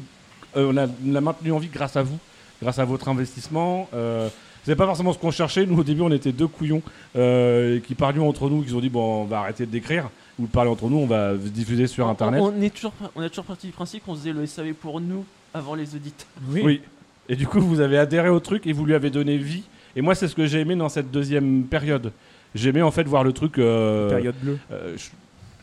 euh, 0.58 0.72
on 0.72 0.74
l'a 1.12 1.22
maintenu 1.22 1.52
en 1.52 1.60
vie 1.60 1.68
grâce 1.72 1.96
à 1.96 2.02
vous, 2.02 2.18
grâce 2.60 2.80
à 2.80 2.86
votre 2.86 3.08
investissement. 3.10 3.88
Euh, 3.94 4.28
c'est 4.64 4.76
pas 4.76 4.88
forcément 4.88 5.14
ce 5.14 5.20
qu'on 5.20 5.30
cherchait. 5.30 5.68
Nous, 5.68 5.78
au 5.78 5.84
début, 5.84 6.02
on 6.02 6.12
était 6.12 6.32
deux 6.32 6.48
couillons 6.48 6.82
euh, 7.16 7.80
qui 7.80 7.94
parlions 7.94 8.28
entre 8.28 8.50
nous, 8.50 8.64
qui 8.64 8.74
ont 8.74 8.80
dit 8.82 8.90
bon, 8.90 9.22
on 9.22 9.26
va 9.26 9.42
arrêter 9.42 9.68
d'écrire 9.68 10.10
ou 10.40 10.48
de 10.48 10.52
parler 10.52 10.72
entre 10.72 10.90
nous, 10.90 10.98
on 10.98 11.06
va 11.06 11.36
diffuser 11.36 11.86
sur 11.86 12.08
On- 12.08 12.10
Internet. 12.10 12.42
On, 12.44 12.60
est 12.60 12.74
toujours, 12.74 12.94
on 13.16 13.22
a 13.22 13.30
toujours 13.30 13.46
parti 13.46 13.68
du 13.68 13.74
principe 13.74 14.04
qu'on 14.04 14.16
faisait 14.16 14.34
le 14.34 14.48
SAV 14.48 14.74
pour 14.74 15.00
nous 15.00 15.26
avant 15.54 15.76
les 15.76 15.94
auditeurs. 15.96 16.28
Oui. 16.50 16.82
Et 17.28 17.36
du 17.36 17.46
coup, 17.46 17.60
vous 17.62 17.82
avez 17.82 18.00
adhéré 18.00 18.30
au 18.30 18.40
truc 18.40 18.66
et 18.66 18.74
vous 18.74 18.84
lui 18.84 18.96
avez 18.96 19.12
donné 19.12 19.38
vie. 19.38 19.62
Et 19.96 20.02
moi, 20.02 20.16
c'est 20.16 20.28
ce 20.28 20.34
que 20.34 20.48
j'ai 20.48 20.60
aimé 20.62 20.76
dans 20.76 20.90
cette 20.90 21.12
deuxième 21.12 21.66
période. 21.66 22.12
J'ai 22.56 22.70
aimé 22.70 22.82
en 22.82 22.92
fait 22.92 23.04
voir 23.04 23.24
le 23.24 23.32
truc. 23.34 23.58
euh, 23.58 24.10
Période 24.10 24.36
bleue. 24.42 24.58
euh, 24.72 24.94
je- 24.98 25.10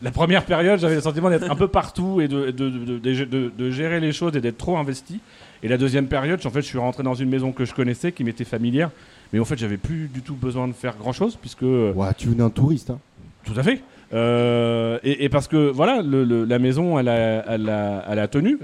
La 0.03 0.11
première 0.11 0.45
période, 0.45 0.79
j'avais 0.79 0.95
le 0.95 1.01
sentiment 1.01 1.29
d'être 1.29 1.49
un 1.49 1.55
peu 1.55 1.67
partout 1.67 2.21
et 2.21 2.27
de, 2.27 2.51
de, 2.51 2.69
de- 2.69 2.97
de- 2.99 3.25
de- 3.25 3.51
de 3.57 3.71
gérer 3.71 3.99
les 3.99 4.11
choses 4.11 4.35
et 4.37 4.41
d'être 4.41 4.57
trop 4.59 4.77
investi. 4.77 5.19
Et 5.63 5.67
la 5.67 5.77
deuxième 5.77 6.05
période, 6.07 6.39
en 6.45 6.49
fait, 6.51 6.61
je 6.61 6.67
suis 6.67 6.77
rentré 6.77 7.01
dans 7.01 7.15
une 7.15 7.29
maison 7.29 7.51
que 7.51 7.65
je 7.65 7.73
connaissais, 7.73 8.11
qui 8.11 8.23
m'était 8.23 8.43
familière. 8.45 8.91
Mais 9.33 9.39
en 9.39 9.45
fait, 9.45 9.57
j'avais 9.57 9.77
plus 9.77 10.07
du 10.07 10.21
tout 10.21 10.35
besoin 10.35 10.67
de 10.67 10.73
faire 10.73 10.95
grand 10.97 11.13
chose 11.13 11.35
puisque. 11.35 11.63
Ouais, 11.63 12.13
tu 12.15 12.27
venais 12.29 12.43
en 12.43 12.51
touriste. 12.51 12.91
Hein. 12.91 12.99
Tout 13.43 13.53
à 13.57 13.63
fait. 13.63 13.81
Euh, 14.13 14.99
et, 15.03 15.25
et 15.25 15.29
parce 15.29 15.47
que 15.47 15.69
voilà, 15.71 16.01
le- 16.01 16.23
le- 16.23 16.45
la 16.45 16.59
maison, 16.59 16.97
elle 16.99 17.09
a, 17.09 17.43
elle, 17.53 17.67
a, 17.69 18.05
elle 18.09 18.19
a 18.19 18.27
tenu. 18.27 18.57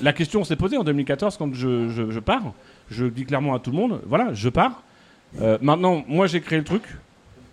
La 0.00 0.12
question 0.12 0.44
s'est 0.44 0.56
posée 0.56 0.76
en 0.76 0.84
2014 0.84 1.36
quand 1.36 1.52
je, 1.54 1.88
je- 1.88 2.10
je 2.10 2.20
pars. 2.20 2.52
Je 2.90 3.06
dis 3.06 3.24
clairement 3.24 3.54
à 3.54 3.58
tout 3.58 3.70
le 3.70 3.76
monde, 3.76 4.00
voilà, 4.06 4.32
je 4.32 4.48
pars. 4.48 4.82
Euh, 5.40 5.58
maintenant, 5.60 6.04
moi 6.08 6.26
j'ai 6.26 6.40
créé 6.40 6.58
le 6.58 6.64
truc. 6.64 6.82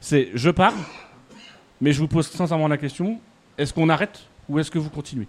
C'est 0.02 0.30
je 0.34 0.50
pars, 0.50 0.74
mais 1.82 1.92
je 1.94 2.00
vous 2.00 2.08
pose 2.08 2.28
sincèrement 2.28 2.68
la 2.68 2.78
question 2.78 3.20
est-ce 3.58 3.74
qu'on 3.74 3.90
arrête 3.90 4.22
ou 4.48 4.60
est-ce 4.60 4.72
que 4.72 4.80
vous 4.80 4.90
continuez? 4.90 5.28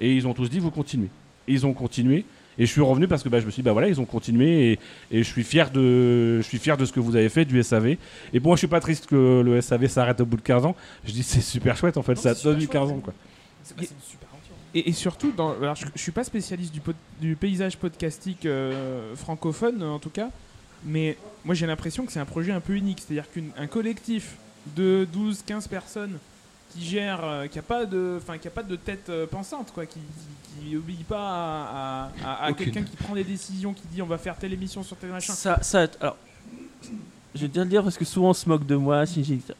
Et 0.00 0.14
ils 0.14 0.26
ont 0.26 0.34
tous 0.34 0.48
dit 0.48 0.58
vous 0.58 0.70
continuez. 0.70 1.08
Et 1.48 1.52
ils 1.52 1.66
ont 1.66 1.72
continué. 1.74 2.24
Et 2.58 2.64
je 2.64 2.72
suis 2.72 2.80
revenu 2.80 3.06
parce 3.06 3.22
que 3.22 3.28
bah, 3.28 3.38
je 3.38 3.44
me 3.44 3.50
suis 3.50 3.60
dit, 3.60 3.66
bah 3.66 3.72
voilà, 3.72 3.88
ils 3.88 4.00
ont 4.00 4.06
continué 4.06 4.72
et, 4.72 4.78
et 5.10 5.22
je 5.22 5.28
suis 5.30 5.44
fier 5.44 5.70
de, 5.70 6.38
je 6.38 6.42
suis 6.42 6.56
fier 6.58 6.78
de 6.78 6.86
ce 6.86 6.92
que 6.92 7.00
vous 7.00 7.14
avez 7.14 7.28
fait 7.28 7.44
du 7.44 7.62
SAV. 7.62 7.88
Et 8.32 8.40
pour 8.40 8.46
moi, 8.48 8.56
je 8.56 8.60
suis 8.60 8.66
pas 8.66 8.80
triste 8.80 9.06
que 9.06 9.42
le 9.44 9.60
SAV 9.60 9.88
s'arrête 9.88 10.18
au 10.22 10.24
bout 10.26 10.38
de 10.38 10.42
15 10.42 10.64
ans. 10.64 10.74
Je 11.04 11.12
dis, 11.12 11.22
c'est 11.22 11.42
super 11.42 11.76
chouette 11.76 11.98
en 11.98 12.02
fait, 12.02 12.14
Non, 12.14 12.22
ça 12.22 12.30
a 12.30 12.34
c'est 12.34 12.40
super 12.40 12.52
tenu 12.54 12.62
chouette, 12.64 12.72
15 12.72 12.90
ans 12.92 13.00
quoi. 13.00 13.12
C'est 13.62 13.76
bah, 13.76 13.82
super 14.02 14.28
aventure. 14.32 14.54
Et, 14.74 14.88
et 14.88 14.92
surtout, 14.92 15.32
dans, 15.36 15.50
alors 15.50 15.74
je, 15.74 15.84
je 15.94 16.00
suis 16.00 16.12
pas 16.12 16.24
spécialiste 16.24 16.72
du, 16.72 16.80
pod- 16.80 16.96
du 17.20 17.36
paysage 17.36 17.76
podcastique 17.76 18.46
euh, 18.46 19.14
francophone 19.16 19.82
en 19.82 19.98
tout 19.98 20.08
cas, 20.10 20.30
mais 20.86 21.16
moi 21.44 21.54
j'ai 21.54 21.66
l'impression 21.66 22.06
que 22.06 22.12
c'est 22.12 22.20
un 22.20 22.24
projet 22.24 22.52
un 22.52 22.60
peu 22.60 22.74
unique. 22.74 23.00
C'est-à-dire 23.06 23.26
qu'un 23.30 23.66
collectif 23.66 24.36
de 24.76 25.06
12-15 25.14 25.68
personnes 25.68 26.18
qui 26.72 26.84
gère, 26.84 27.20
euh, 27.24 27.46
qui 27.46 27.58
a 27.58 27.62
pas 27.62 27.84
de, 27.84 28.18
enfin 28.20 28.38
qui 28.38 28.48
a 28.48 28.50
pas 28.50 28.62
de 28.62 28.76
tête 28.76 29.08
euh, 29.10 29.26
pensante 29.26 29.70
quoi, 29.74 29.86
qui, 29.86 30.00
qui, 30.00 30.68
qui 30.70 30.76
obéit 30.76 31.06
pas 31.06 31.18
à, 31.20 32.10
à- 32.24 32.30
à- 32.32 32.46
à 32.46 32.50
Aucune. 32.50 32.64
quelqu'un 32.72 32.82
qui 32.88 32.96
prend 32.96 33.14
des 33.14 33.24
décisions, 33.24 33.72
qui 33.72 33.82
dit 33.92 34.00
on 34.02 34.06
va 34.06 34.18
faire 34.18 34.36
telle 34.36 34.52
émission 34.52 34.82
sur 34.82 34.96
tel 34.96 35.10
machin. 35.10 35.32
Ça, 35.34 35.58
ça, 35.62 35.86
alors, 36.00 36.16
je 37.34 37.42
vais 37.42 37.48
bien 37.48 37.64
le 37.64 37.70
dire 37.70 37.82
parce 37.82 37.96
que 37.98 38.04
souvent 38.04 38.30
on 38.30 38.34
se 38.34 38.48
moque 38.48 38.66
de 38.66 38.76
moi, 38.76 39.04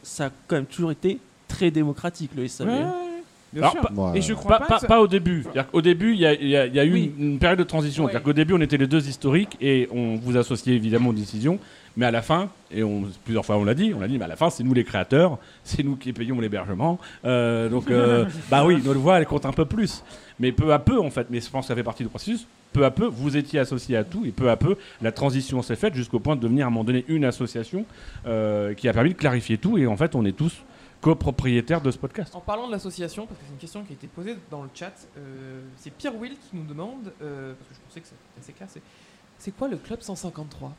ça 0.03 0.25
a 0.25 0.29
quand 0.47 0.55
même 0.57 0.65
toujours 0.65 0.91
été 0.91 1.19
très 1.47 1.71
démocratique 1.71 2.31
le 2.35 2.47
SAV. 2.47 2.67
Ouais, 2.67 2.73
ouais, 2.75 2.83
ouais. 2.83 3.06
Bien 3.53 3.69
sûr. 3.69 3.81
Et 4.15 4.21
je 4.21 4.33
crois 4.33 4.59
Pas, 4.59 4.65
pas, 4.65 4.79
ça- 4.79 5.01
au 5.01 5.07
début. 5.07 5.45
Qu'au 5.71 5.81
début, 5.81 6.13
il 6.13 6.19
y 6.19 6.25
a, 6.25 6.33
il 6.33 6.47
y 6.47 6.55
a- 6.57 6.65
il 6.65 6.75
y 6.75 6.79
a 6.79 6.85
eu 6.85 6.93
Oui. 6.93 7.13
une, 7.17 7.39
période 7.39 7.59
de 7.59 7.63
transition. 7.63 8.05
Ouais. 8.05 8.13
Qu'au 8.21 8.33
début, 8.33 8.53
on 8.53 8.61
était 8.61 8.77
les 8.77 8.87
deux 8.87 9.07
historiques 9.07 9.57
et 9.61 9.87
on 9.91 10.15
vous 10.15 10.37
associait 10.37 10.73
évidemment 10.75 11.09
aux 11.09 11.13
décisions. 11.13 11.59
Mais 11.95 12.05
à 12.05 12.11
la 12.11 12.21
fin, 12.21 12.49
et 12.71 12.83
on, 12.83 13.05
plusieurs 13.25 13.43
fois 13.43 13.57
on 13.57 13.63
l'a 13.63 13.73
dit, 13.73 13.91
on 13.95 13.99
l'a 13.99 14.07
dit, 14.07 14.19
mais 14.19 14.25
à 14.25 14.27
la 14.27 14.35
fin, 14.35 14.51
c'est 14.51 14.63
nous 14.63 14.75
les 14.75 14.83
créateurs, 14.83 15.39
c'est 15.63 15.81
nous 15.81 15.95
qui 15.95 16.13
payons 16.13 16.39
l'hébergement. 16.39 16.99
Euh, 17.25 17.69
donc, 17.69 17.89
euh, 17.89 18.25
bah 18.51 18.63
oui, 18.65 18.79
notre 18.85 18.99
voix, 18.99 19.17
elle 19.17 19.25
compte 19.25 19.47
un 19.47 19.51
peu 19.51 19.65
plus. 19.65 20.03
Mais 20.39 20.51
peu 20.51 20.71
à 20.73 20.77
peu, 20.77 20.99
en 20.99 21.09
fait, 21.09 21.25
mais 21.31 21.39
je 21.41 21.49
pense 21.49 21.63
que 21.65 21.69
ça 21.69 21.75
fait 21.75 21.81
partie 21.81 22.03
du 22.03 22.09
processus, 22.09 22.45
peu 22.71 22.85
à 22.85 22.91
peu, 22.91 23.05
vous 23.07 23.35
étiez 23.35 23.59
associés 23.59 23.97
à 23.97 24.03
tout, 24.03 24.23
et 24.25 24.31
peu 24.31 24.51
à 24.51 24.57
peu, 24.57 24.75
la 25.01 25.11
transition 25.11 25.63
s'est 25.63 25.75
faite 25.75 25.95
jusqu'au 25.95 26.19
point 26.19 26.35
de 26.35 26.41
devenir 26.41 26.65
à 26.65 26.67
un 26.67 26.69
moment 26.69 26.83
donné 26.83 27.03
une 27.07 27.25
association 27.25 27.83
euh, 28.27 28.75
qui 28.75 28.87
a 28.87 28.93
permis 28.93 29.09
de 29.13 29.15
clarifier 29.17 29.57
tout, 29.57 29.79
et 29.79 29.87
en 29.87 29.97
fait, 29.97 30.13
on 30.13 30.23
est 30.23 30.33
tous 30.37 30.53
copropriétaires 31.01 31.81
de 31.81 31.91
ce 31.91 31.97
podcast. 31.97 32.35
En 32.35 32.41
parlant 32.41 32.67
de 32.67 32.71
l'association, 32.71 33.25
parce 33.27 33.39
que 33.39 33.45
c'est 33.45 33.53
une 33.53 33.59
question 33.59 33.83
qui 33.83 33.93
a 33.93 33.95
été 33.95 34.07
posée 34.07 34.35
dans 34.49 34.63
le 34.63 34.69
chat, 34.73 34.93
euh, 35.17 35.61
c'est 35.77 35.91
Pierre 35.91 36.15
Will 36.15 36.33
qui 36.33 36.55
nous 36.55 36.65
demande, 36.65 37.13
euh, 37.21 37.53
parce 37.53 37.69
que 37.69 37.75
je 37.75 37.79
pensais 37.81 38.01
que 38.01 38.07
c'était 38.07 38.39
assez 38.39 38.53
clair, 38.53 38.67
c'est 39.37 39.51
quoi 39.55 39.67
le 39.67 39.77
club 39.77 40.01
153 40.01 40.73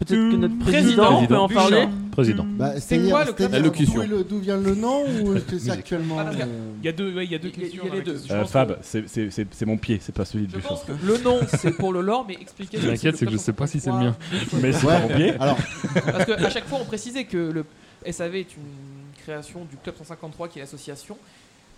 Peut-être 0.00 0.30
que 0.30 0.36
notre 0.36 0.58
Président, 0.58 1.04
président, 1.14 1.26
peut 1.26 1.36
en 1.36 1.48
parler. 1.48 1.88
Président. 2.10 2.44
Bah, 2.48 2.78
C'est 2.80 2.98
quoi 3.08 3.24
le 3.24 3.32
club 3.32 3.50
c'est-à-dire 3.50 3.56
Allocution. 3.70 3.94
d'où 3.94 4.02
est 4.02 4.06
le- 4.06 4.24
D'où 4.24 4.38
vient 4.40 4.56
le 4.56 4.74
nom 4.74 5.04
ou 5.22 5.34
est-ce 5.36 5.44
que 5.44 5.58
c'est 5.58 5.70
actuellement 5.70 6.16
Ah, 6.18 6.30
euh, 6.32 6.72
Il 6.82 6.84
y 6.84 6.88
a 6.88 6.92
deux, 6.92 7.14
ouais, 7.14 7.24
il 7.24 7.30
y 7.32 7.34
a 7.34 7.38
deux 7.38 7.48
Il 7.48 7.54
y 7.54 7.60
a- 7.60 7.64
questions. 7.68 7.82
il 7.84 7.88
y 7.88 7.92
a 7.92 7.94
les 7.96 8.02
deux. 8.02 8.20
Euh, 8.30 8.44
Fab, 8.44 8.78
c'est- 8.82 9.64
mon 9.66 9.76
pied, 9.78 9.98
c'est 10.02 10.14
pas 10.14 10.24
celui 10.24 10.46
de 10.46 10.52
Je 10.52 10.66
pense 10.66 10.82
que 10.84 10.92
le 11.04 11.18
nom 11.18 11.38
c'est 11.58 11.72
pour 11.72 11.92
le 11.92 12.00
lore, 12.02 12.24
mais 12.28 12.34
expliquez. 12.40 12.76
Ce 12.76 12.82
qui 12.82 12.88
m'inquiète, 12.88 13.16
c'est 13.16 13.26
que 13.26 13.32
je 13.32 13.36
sais 13.36 13.52
pas 13.52 13.66
si 13.66 13.80
c'est 13.80 13.90
le 13.90 13.96
mien. 13.96 14.16
Mais 14.60 14.72
c'est 14.72 14.86
mon 15.00 15.08
pied. 15.08 15.30
Alors, 15.40 15.56
Parce 16.04 16.24
qu'à 16.26 16.50
chaque 16.50 16.66
fois, 16.66 16.78
on 16.82 16.84
précisait 16.84 17.24
que 17.24 17.36
le 17.52 17.64
SAV 18.12 18.34
est 18.36 18.56
une 18.56 19.22
création 19.24 19.64
du 19.64 19.76
Club 19.76 19.94
153, 19.96 20.48
qui 20.48 20.58
est 20.58 20.62
l'association 20.62 21.16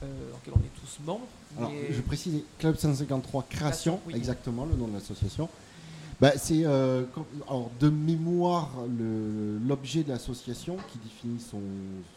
euh, 0.02 0.06
dans 0.30 0.36
laquelle 0.36 0.54
on 0.56 0.60
est 0.60 0.80
tous 0.80 1.04
membres. 1.06 1.26
alors, 1.58 1.72
je 1.90 2.00
précise, 2.02 2.40
Club 2.58 2.76
153 2.76 3.46
Création, 3.48 3.92
Création, 3.92 4.00
oui. 4.06 4.14
exactement 4.16 4.66
le 4.70 4.76
nom 4.76 4.88
de 4.88 4.94
l'association. 4.94 5.48
Bah, 6.20 6.32
c'est 6.38 6.62
euh, 6.64 7.02
de 7.78 7.90
mémoire 7.90 8.70
le- 8.98 9.58
l'objet 9.68 10.02
de 10.02 10.08
l'association 10.08 10.76
qui 10.90 10.98
définit 10.98 11.38
son, 11.40 11.60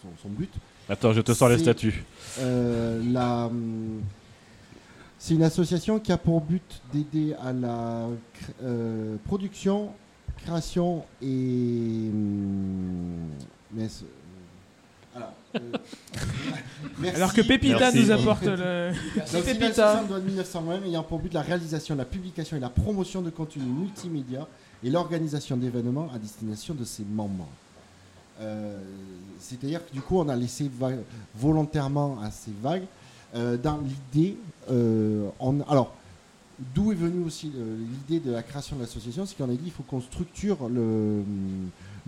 son, 0.01 0.07
son 0.21 0.29
but. 0.29 0.49
Attends, 0.87 1.11
je 1.11 1.19
te 1.21 1.33
sors 1.33 1.49
les 1.49 1.57
statuts. 1.57 2.03
Euh, 2.39 3.03
la, 3.11 3.51
c'est 5.17 5.33
une 5.35 5.43
association 5.43 5.99
qui 5.99 6.13
a 6.13 6.17
pour 6.17 6.39
but 6.39 6.81
d'aider 6.93 7.33
à 7.43 7.51
la 7.51 8.07
euh, 8.63 9.17
production, 9.25 9.89
création 10.45 11.03
et. 11.21 12.09
hum, 12.13 13.27
mais 13.73 13.87
merci. 16.99 17.15
Alors 17.15 17.33
que 17.33 17.41
Pépita 17.41 17.79
Merci. 17.79 17.99
nous 18.03 18.11
apporte 18.11 18.45
le. 18.45 18.91
Donc, 19.33 19.43
Pépita. 19.43 20.03
de 20.03 20.09
loi 20.09 20.19
de 20.19 20.25
1920 20.25 20.85
ayant 20.85 21.03
pour 21.03 21.19
but 21.19 21.33
la 21.33 21.41
réalisation, 21.41 21.95
la 21.95 22.05
publication 22.05 22.57
et 22.57 22.59
la 22.59 22.69
promotion 22.69 23.21
de 23.21 23.29
contenus 23.29 23.65
multimédia 23.67 24.47
et 24.83 24.89
l'organisation 24.89 25.57
d'événements 25.57 26.09
à 26.13 26.17
destination 26.19 26.73
de 26.73 26.83
ses 26.83 27.03
membres. 27.03 27.47
Euh, 28.41 28.77
C'est-à-dire 29.39 29.85
que 29.85 29.93
du 29.93 30.01
coup, 30.01 30.19
on 30.19 30.29
a 30.29 30.35
laissé 30.35 30.69
volontairement 31.35 32.17
assez 32.21 32.51
vague 32.61 32.83
euh, 33.35 33.57
dans 33.57 33.79
l'idée. 33.79 34.37
euh, 34.71 35.27
alors, 35.67 35.93
d'où 36.73 36.91
est 36.91 36.95
venue 36.95 37.23
aussi 37.25 37.51
euh, 37.55 37.77
l'idée 37.77 38.25
de 38.25 38.31
la 38.33 38.43
création 38.43 38.75
de 38.75 38.81
l'association 38.81 39.25
C'est 39.25 39.35
qu'on 39.37 39.45
a 39.45 39.53
dit 39.53 39.59
il 39.65 39.71
faut 39.71 39.83
qu'on 39.83 40.01
structure 40.01 40.67
le- 40.69 41.23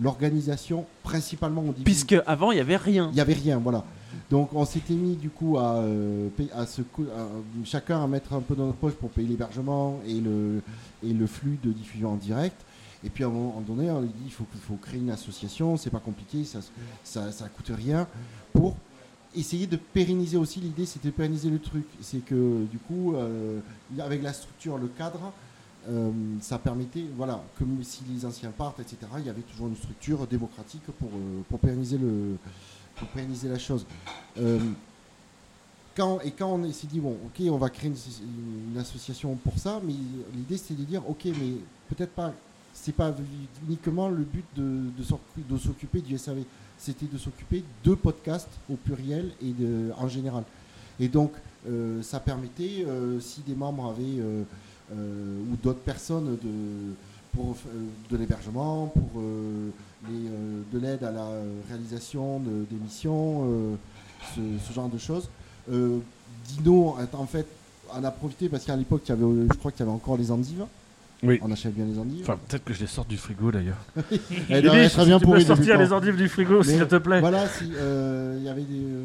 l'organisation 0.00 0.86
principalement 1.02 1.62
au 1.62 1.72
début. 1.72 1.84
Puisque 1.84 2.16
avant 2.26 2.52
il 2.52 2.58
y 2.58 2.60
avait 2.60 2.76
rien. 2.76 3.08
Il 3.12 3.14
n'y 3.14 3.20
avait 3.20 3.34
rien, 3.34 3.58
voilà. 3.58 3.84
Donc 4.30 4.52
on 4.54 4.64
s'était 4.64 4.94
mis 4.94 5.16
du 5.16 5.30
coup 5.30 5.58
à, 5.58 5.76
euh, 5.76 6.28
à 6.54 6.64
chacun 7.64 8.02
à 8.02 8.06
mettre 8.06 8.32
un 8.32 8.40
peu 8.40 8.54
dans 8.54 8.66
notre 8.66 8.78
poche 8.78 8.94
pour 8.94 9.10
payer 9.10 9.28
l'hébergement 9.28 10.00
et 10.06 10.20
le, 10.20 10.62
et 11.04 11.12
le 11.12 11.26
flux 11.26 11.58
de 11.62 11.70
diffusion 11.70 12.12
en 12.12 12.16
direct. 12.16 12.56
Et 13.04 13.10
puis 13.10 13.24
à 13.24 13.26
un 13.26 13.30
moment 13.30 13.62
donné, 13.66 13.90
on 13.90 13.98
a 13.98 14.02
dit 14.02 14.12
il 14.24 14.32
faut, 14.32 14.46
faut 14.68 14.76
créer 14.76 15.00
une 15.00 15.10
association, 15.10 15.76
c'est 15.76 15.90
pas 15.90 15.98
compliqué, 15.98 16.44
ça, 16.44 16.60
ça, 17.02 17.32
ça 17.32 17.48
coûte 17.48 17.72
rien. 17.76 18.06
Pour 18.52 18.76
essayer 19.34 19.66
de 19.66 19.76
pérenniser 19.76 20.36
aussi, 20.36 20.60
l'idée 20.60 20.86
c'était 20.86 21.08
de 21.08 21.14
pérenniser 21.14 21.50
le 21.50 21.58
truc. 21.58 21.84
C'est 22.00 22.24
que 22.24 22.64
du 22.70 22.78
coup, 22.78 23.14
euh, 23.14 23.58
avec 23.98 24.22
la 24.22 24.32
structure, 24.32 24.78
le 24.78 24.88
cadre, 24.88 25.32
euh, 25.88 26.10
ça 26.40 26.58
permettait, 26.58 27.04
voilà, 27.16 27.42
que 27.58 27.64
si 27.82 28.02
les 28.08 28.24
anciens 28.24 28.50
partent, 28.50 28.78
etc., 28.80 28.98
il 29.18 29.26
y 29.26 29.28
avait 29.28 29.42
toujours 29.42 29.66
une 29.66 29.76
structure 29.76 30.26
démocratique 30.26 30.84
pour, 30.98 31.08
euh, 31.08 31.42
pour 31.48 31.58
pérenniser 31.58 31.98
le, 31.98 32.36
pérenniser 33.12 33.48
la 33.48 33.58
chose. 33.58 33.84
Euh, 34.38 34.60
quand, 35.96 36.20
et 36.20 36.30
quand 36.30 36.50
on 36.52 36.72
s'est 36.72 36.86
dit, 36.86 37.00
bon, 37.00 37.16
ok, 37.26 37.44
on 37.50 37.56
va 37.58 37.68
créer 37.68 37.90
une, 37.90 38.78
association 38.78 39.34
pour 39.34 39.58
ça, 39.58 39.80
mais 39.84 39.92
l'idée 40.34 40.56
c'était 40.56 40.74
de 40.74 40.84
dire, 40.84 41.02
ok, 41.08 41.24
mais 41.24 41.54
peut-être 41.88 42.12
pas, 42.12 42.32
c'est 42.72 42.94
pas 42.94 43.12
uniquement 43.68 44.08
le 44.08 44.22
but 44.22 44.44
de, 44.56 44.84
de 44.96 45.02
s'occu- 45.02 45.44
de 45.48 45.58
s'occuper 45.58 46.00
du 46.00 46.16
SAV, 46.16 46.44
c'était 46.78 47.06
de 47.06 47.18
s'occuper 47.18 47.64
de 47.84 47.94
podcasts 47.94 48.48
au 48.70 48.76
pluriel 48.76 49.32
et 49.42 49.52
en 49.98 50.08
général. 50.08 50.44
Et 50.98 51.08
donc, 51.08 51.32
ça 52.02 52.18
permettait, 52.18 52.86
si 53.20 53.40
des 53.42 53.54
membres 53.54 53.90
avaient, 53.90 54.20
ou 54.92 55.56
d'autres 55.62 55.80
personnes, 55.80 56.36
de, 56.42 56.94
pour 57.34 57.56
euh, 57.68 57.78
de 58.10 58.16
l'hébergement, 58.16 58.86
pour 58.88 59.20
euh, 59.20 59.70
les, 60.08 60.28
euh, 60.28 60.60
de 60.72 60.78
l'aide 60.78 61.02
à 61.04 61.10
la 61.10 61.28
réalisation 61.68 62.40
de- 62.40 62.64
d'émissions, 62.70 63.44
euh, 63.46 63.74
ce, 64.34 64.40
ce 64.68 64.72
genre 64.72 64.88
de 64.88 64.98
choses. 64.98 65.28
Euh, 65.70 65.98
Dino, 66.48 66.96
en 67.12 67.26
fait, 67.26 67.46
en 67.94 68.02
a 68.04 68.10
profité 68.10 68.48
parce 68.48 68.64
qu'à 68.64 68.76
l'époque, 68.76 69.02
il 69.06 69.10
y 69.10 69.12
avait, 69.12 69.24
je 69.52 69.58
crois 69.58 69.70
qu'il 69.70 69.80
y 69.80 69.82
avait 69.84 69.92
encore 69.96 70.16
les 70.16 70.30
endives. 70.30 70.64
Oui. 71.22 71.38
On 71.40 71.52
achète 71.52 71.72
bien 71.74 71.84
les 71.84 71.98
endives. 72.00 72.22
Enfin, 72.22 72.36
peut-être 72.48 72.64
que 72.64 72.74
je 72.74 72.80
les 72.80 72.88
sors 72.88 73.04
du 73.04 73.16
frigo 73.16 73.52
d'ailleurs. 73.52 73.78
Elle 74.50 74.64
doit 74.64 74.76
être 74.76 75.04
bien 75.04 75.20
pourrie 75.20 75.44
depuis 75.44 75.66
le 75.66 75.88
temps. 75.88 75.96
endives 75.98 76.16
du 76.16 76.28
frigo, 76.28 76.62
Mais 76.66 76.84
te 76.84 76.96
plaît. 76.96 77.20
Voilà, 77.20 77.46
si, 77.48 77.70
euh, 77.76 78.34
il 78.40 78.44
y 78.44 78.48
avait 78.48 78.62
des, 78.62 78.74
euh, 78.74 79.04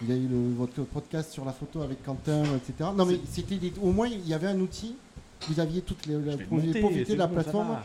il 0.00 0.08
y 0.08 0.12
a 0.12 0.16
eu 0.16 0.26
le, 0.28 0.54
votre 0.56 0.82
podcast 0.82 1.32
sur 1.32 1.44
la 1.44 1.52
photo 1.52 1.82
avec 1.82 2.02
Quentin, 2.04 2.42
etc. 2.56 2.90
Non 2.96 3.04
mais 3.04 3.18
c'était 3.30 3.58
au 3.82 3.92
moins 3.92 4.08
il 4.08 4.26
y 4.26 4.34
avait 4.34 4.48
un 4.48 4.58
outil. 4.60 4.96
Vous 5.48 5.58
aviez 5.58 5.80
toutes 5.82 6.06
les, 6.06 6.14
pouviez 6.48 6.80
profiter 6.80 7.14
de 7.14 7.18
la 7.18 7.26
plateforme 7.26 7.76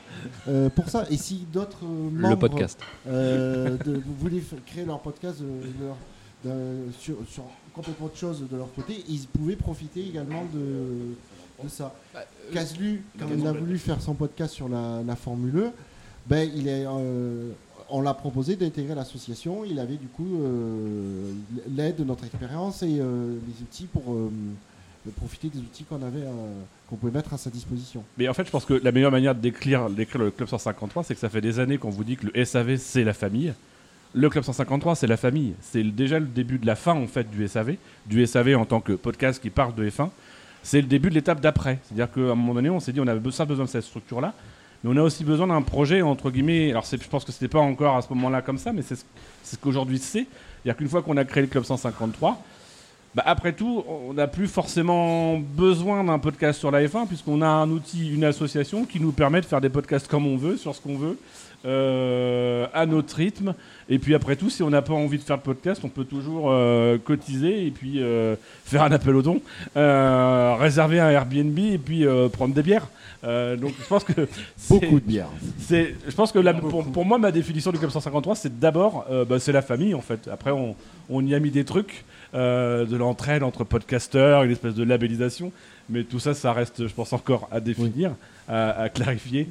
euh, 0.47 0.69
pour 0.69 0.89
ça. 0.89 1.05
Et 1.09 1.17
si 1.17 1.45
d'autres 1.51 1.83
euh, 1.85 2.09
membres 2.11 2.29
Le 2.29 2.35
podcast. 2.37 2.79
euh, 3.07 3.77
de- 3.83 3.99
voulaient 4.19 4.43
créer 4.67 4.85
leur 4.85 4.99
podcast 4.99 5.39
euh, 5.41 5.61
leur- 5.81 5.97
de- 6.45 6.91
sur, 6.99 7.15
sur 7.27 7.43
complètement 7.73 8.05
autre 8.05 8.17
chose 8.17 8.43
de 8.47 8.55
leur 8.57 8.71
côté, 8.75 9.03
ils 9.09 9.25
pouvaient 9.27 9.55
profiter 9.55 10.01
également 10.07 10.43
de, 10.53 11.15
de 11.63 11.67
ça. 11.69 11.95
Bah, 12.13 12.19
euh, 12.25 12.53
Caslu, 12.53 13.03
quand 13.17 13.25
il 13.35 13.47
a 13.47 13.53
voulu 13.53 13.79
faire 13.79 14.01
son 14.03 14.13
podcast 14.13 14.53
sur 14.53 14.69
la, 14.69 15.01
la 15.03 15.15
Formule 15.15 15.57
E, 15.57 15.71
ben, 16.27 16.47
il 16.55 16.67
est, 16.67 16.85
euh, 16.87 17.51
on 17.89 18.01
l'a 18.01 18.13
proposé 18.13 18.55
d'intégrer 18.55 18.95
l'association. 18.95 19.63
Il 19.65 19.79
avait 19.79 19.95
du 19.95 20.07
coup 20.07 20.41
euh, 20.41 21.31
l'aide 21.75 21.97
de 21.97 22.03
notre 22.03 22.25
expérience 22.25 22.83
et 22.83 22.99
euh, 22.99 23.35
les 23.47 23.63
outils 23.63 23.85
pour 23.85 24.13
euh, 24.13 24.29
profiter 25.15 25.49
des 25.49 25.59
outils 25.59 25.83
qu'on 25.83 26.01
avait, 26.01 26.23
qu'on 26.89 26.97
pouvait 26.97 27.13
mettre 27.13 27.33
à 27.33 27.37
sa 27.37 27.49
disposition. 27.49 28.03
Mais 28.17 28.27
en 28.27 28.33
fait, 28.33 28.45
je 28.45 28.51
pense 28.51 28.65
que 28.65 28.73
la 28.73 28.91
meilleure 28.91 29.11
manière 29.11 29.35
décrire, 29.35 29.87
le 29.87 30.31
Club 30.31 30.49
153, 30.49 31.03
c'est 31.03 31.13
que 31.13 31.19
ça 31.19 31.29
fait 31.29 31.39
des 31.39 31.59
années 31.59 31.77
qu'on 31.77 31.89
vous 31.89 32.03
dit 32.03 32.17
que 32.17 32.27
le 32.27 32.45
SAV, 32.45 32.75
c'est 32.75 33.05
la 33.05 33.13
famille. 33.13 33.53
Le 34.13 34.29
Club 34.29 34.43
153, 34.43 34.95
c'est 34.95 35.07
la 35.07 35.15
famille. 35.15 35.53
C'est 35.61 35.83
déjà 35.83 36.19
le 36.19 36.25
début 36.25 36.57
de 36.57 36.65
la 36.65 36.75
fin, 36.75 36.93
en 36.93 37.07
fait, 37.07 37.29
du 37.29 37.47
SAV. 37.47 37.77
Du 38.05 38.25
SAV 38.25 38.57
en 38.57 38.65
tant 38.65 38.81
que 38.81 38.93
podcast 38.93 39.41
qui 39.41 39.49
parle 39.49 39.75
de 39.75 39.89
F1. 39.89 40.09
C'est 40.61 40.81
le 40.81 40.87
début 40.87 41.09
de 41.09 41.15
l'étape 41.15 41.39
d'après. 41.39 41.79
C'est-à-dire 41.85 42.11
qu'à 42.11 42.31
un 42.31 42.35
moment 42.35 42.55
donné, 42.55 42.69
on 42.69 42.81
s'est 42.81 42.91
dit, 42.91 42.99
on 42.99 43.07
a 43.07 43.15
besoin 43.15 43.45
besoin 43.45 43.63
de 43.63 43.69
cette 43.69 43.83
structure-là. 43.83 44.33
On 44.87 44.97
a 44.97 45.01
aussi 45.01 45.23
besoin 45.23 45.47
d'un 45.47 45.61
projet, 45.61 46.01
entre 46.01 46.31
guillemets. 46.31 46.71
Alors, 46.71 46.85
je 46.89 47.07
pense 47.07 47.25
que 47.25 47.31
c'était 47.31 47.47
pas 47.47 47.59
encore 47.59 47.97
à 47.97 48.01
ce 48.01 48.09
moment-là 48.09 48.41
comme 48.41 48.57
ça, 48.57 48.71
mais 48.73 48.81
c'est 48.81 48.95
ce, 48.95 49.03
ce 49.43 49.55
qu'aujourd'hui 49.55 49.99
c'est. 49.99 50.25
C'est-à-dire 50.63 50.77
qu'une 50.77 50.89
fois 50.89 51.01
qu'on 51.01 51.17
a 51.17 51.25
créé 51.25 51.41
le 51.41 51.47
Club 51.49 51.63
153, 51.63 52.43
bah, 53.17 53.23
après 53.25 53.53
tout, 53.53 53.83
on 53.87 54.13
n'a 54.13 54.27
plus 54.27 54.47
forcément 54.47 55.39
besoin 55.39 56.03
d'un 56.03 56.19
podcast 56.19 56.59
sur 56.59 56.69
la 56.69 56.85
F1 56.85 57.07
puisqu'on 57.07 57.41
a 57.41 57.47
un 57.47 57.67
outil, 57.71 58.13
une 58.13 58.23
association 58.23 58.85
qui 58.85 58.99
nous 58.99 59.11
permet 59.11 59.41
de 59.41 59.45
faire 59.47 59.59
des 59.59 59.69
podcasts 59.69 60.07
comme 60.07 60.27
on 60.27 60.37
veut, 60.37 60.55
sur 60.55 60.75
ce 60.75 60.81
qu'on 60.81 60.97
veut, 60.97 61.17
euh, 61.65 62.67
à 62.75 62.85
notre 62.85 63.15
rythme. 63.15 63.55
Et 63.89 63.97
puis 63.97 64.13
après 64.13 64.35
tout, 64.35 64.51
si 64.51 64.61
on 64.61 64.69
n'a 64.69 64.83
pas 64.83 64.93
envie 64.93 65.17
de 65.17 65.23
faire 65.23 65.37
de 65.37 65.41
podcast, 65.41 65.81
on 65.83 65.89
peut 65.89 66.03
toujours 66.03 66.51
euh, 66.51 66.99
cotiser 66.99 67.65
et 67.65 67.71
puis 67.71 68.03
euh, 68.03 68.35
faire 68.65 68.83
un 68.83 68.91
appel 68.91 69.15
au 69.15 69.23
don, 69.23 69.41
réserver 69.75 70.99
un 70.99 71.09
Airbnb 71.09 71.57
et 71.57 71.79
puis 71.79 72.05
prendre 72.33 72.53
des 72.53 72.61
bières. 72.61 72.87
Euh, 73.23 73.55
donc 73.57 73.73
je 73.81 73.87
pense 73.87 74.03
que 74.03 74.13
Beaucoup 74.69 74.99
de 74.99 75.05
bière. 75.05 75.27
c'est, 75.59 75.95
je 76.07 76.13
pense 76.15 76.31
que 76.31 76.39
la- 76.39 76.53
pour, 76.53 76.85
pour 76.85 77.03
moi, 77.05 77.17
ma 77.17 77.31
définition 77.31 77.71
du 77.71 77.79
Club 77.79 77.89
153, 77.91 78.35
c'est 78.35 78.59
d'abord, 78.59 79.05
euh, 79.09 79.25
bah, 79.25 79.39
c'est 79.39 79.51
la 79.51 79.61
famille 79.63 79.93
en 79.95 80.01
fait. 80.01 80.27
Après, 80.31 80.51
on, 80.51 80.75
on 81.09 81.25
y 81.25 81.33
a 81.33 81.39
mis 81.39 81.49
des 81.51 81.65
trucs, 81.65 82.05
euh, 82.35 82.85
de 82.85 82.95
l'entraide 82.95 83.41
entre 83.43 83.63
podcasteurs, 83.63 84.43
une 84.43 84.51
espèce 84.51 84.75
de 84.75 84.83
labellisation. 84.83 85.51
Mais 85.89 86.03
tout 86.03 86.19
ça, 86.19 86.33
ça 86.33 86.51
reste, 86.53 86.85
je 86.87 86.93
pense, 86.93 87.13
encore 87.13 87.47
à 87.51 87.59
définir, 87.59 88.11
à, 88.47 88.71
à 88.83 88.89
clarifier. 88.89 89.47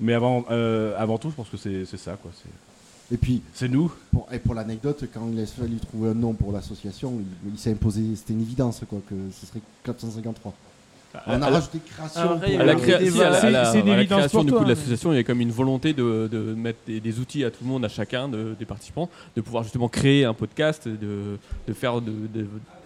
Mais 0.00 0.14
avant, 0.14 0.44
euh, 0.50 0.94
avant 0.98 1.18
tout, 1.18 1.30
je 1.30 1.34
pense 1.36 1.48
que 1.48 1.56
c'est, 1.56 1.84
c'est 1.84 1.98
ça. 1.98 2.16
Quoi. 2.20 2.32
C'est... 2.34 3.14
Et 3.14 3.18
puis, 3.18 3.42
C'est 3.52 3.68
nous. 3.68 3.92
pour, 4.10 4.26
et 4.32 4.38
pour 4.38 4.54
l'anecdote, 4.54 5.04
quand 5.12 5.28
il 5.30 5.38
a 5.40 5.46
fallu 5.46 5.76
trouver 5.76 6.10
un 6.10 6.14
nom 6.14 6.32
pour 6.32 6.50
l'association, 6.52 7.12
il, 7.44 7.52
il 7.52 7.58
s'est 7.58 7.70
imposé, 7.72 8.00
c'était 8.16 8.32
une 8.32 8.40
évidence 8.40 8.80
quoi, 8.88 8.98
que 9.08 9.14
ce 9.38 9.46
serait 9.46 9.60
Club 9.84 9.96
153. 9.98 10.52
On 11.26 11.30
a 11.30 11.34
à 11.34 11.38
la- 11.38 11.46
rajouté 11.50 11.78
création. 11.80 12.20
C'est- 12.44 12.54
une 12.54 12.60
à 12.60 12.64
la 12.64 14.00
évidence 14.00 14.18
création 14.18 14.44
du 14.44 14.52
coup, 14.52 14.64
de 14.64 14.68
l'association, 14.68 15.12
il 15.12 15.16
y 15.16 15.18
a 15.18 15.24
comme 15.24 15.40
une 15.40 15.50
volonté 15.52 15.92
de, 15.92 16.28
de 16.30 16.38
mettre 16.54 16.78
des, 16.86 17.00
des 17.00 17.18
outils 17.20 17.44
à 17.44 17.50
tout 17.50 17.62
le 17.62 17.68
monde, 17.70 17.84
à 17.84 17.88
chacun 17.88 18.28
de- 18.28 18.54
des 18.58 18.64
participants, 18.64 19.08
de 19.36 19.40
pouvoir 19.40 19.62
justement 19.62 19.88
créer 19.88 20.24
un 20.24 20.34
podcast, 20.34 20.88
de, 20.88 21.38
de 21.68 21.72
faire 21.72 22.00
de, 22.00 22.12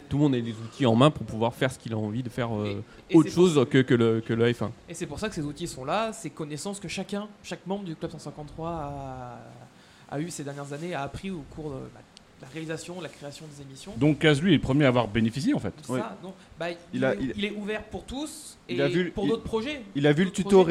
tout 0.08 0.16
le 0.16 0.22
monde 0.22 0.34
ait 0.34 0.40
les 0.40 0.52
outils 0.52 0.86
en 0.86 0.94
main 0.94 1.10
pour 1.10 1.26
pouvoir 1.26 1.54
faire 1.54 1.70
ce 1.70 1.78
qu'il 1.78 1.92
a 1.92 1.96
envie 1.98 2.22
de 2.22 2.30
faire 2.30 2.48
euh, 2.56 2.82
Et 3.10 3.16
autre 3.16 3.28
pour- 3.28 3.34
chose 3.34 3.66
que, 3.70 3.78
que, 3.82 3.94
le, 3.94 4.20
que 4.20 4.32
le 4.32 4.50
F1. 4.52 4.70
Et 4.88 4.94
c'est 4.94 5.04
pour 5.06 5.18
ça 5.18 5.28
que 5.28 5.34
ces 5.34 5.42
outils 5.42 5.66
sont 5.68 5.84
là, 5.84 6.12
ces 6.14 6.30
connaissances 6.30 6.80
que 6.80 6.88
chacun, 6.88 7.28
chaque 7.42 7.66
membre 7.66 7.84
du 7.84 7.94
Club 7.94 8.10
153 8.10 8.68
a, 8.70 9.38
a 10.10 10.20
eu 10.20 10.30
ces 10.30 10.44
dernières 10.44 10.72
années, 10.72 10.94
a 10.94 11.02
appris 11.02 11.30
au 11.30 11.44
cours 11.54 11.70
de 11.70 11.76
bah, 11.94 12.00
la 12.40 12.48
réalisation, 12.52 13.00
la 13.00 13.08
création 13.08 13.44
des 13.54 13.62
émissions. 13.62 13.92
Donc 13.96 14.20
Kaz, 14.20 14.40
lui, 14.40 14.52
est 14.52 14.56
le 14.56 14.60
premier 14.62 14.84
à 14.84 14.88
avoir 14.88 15.08
bénéficié 15.08 15.54
en 15.54 15.58
fait. 15.58 15.72
Ça, 15.82 15.92
Oui. 15.92 16.00
non. 16.22 16.32
Bah, 16.58 16.70
il, 16.70 16.76
Il 16.94 17.04
a- 17.04 17.14
est, 17.14 17.18
il- 17.20 17.32
il 17.36 17.44
est 17.44 17.50
ouvert 17.52 17.82
pour 17.84 18.04
tous 18.04 18.56
et 18.68 18.74
Il 18.74 18.82
a 18.82 18.88
vu- 18.88 19.10
pour 19.10 19.26
d'autres 19.26 19.42
projets. 19.42 19.82
Il 19.96 20.06
a 20.06 20.12
vu 20.12 20.24
le 20.24 20.30
tuto. 20.30 20.64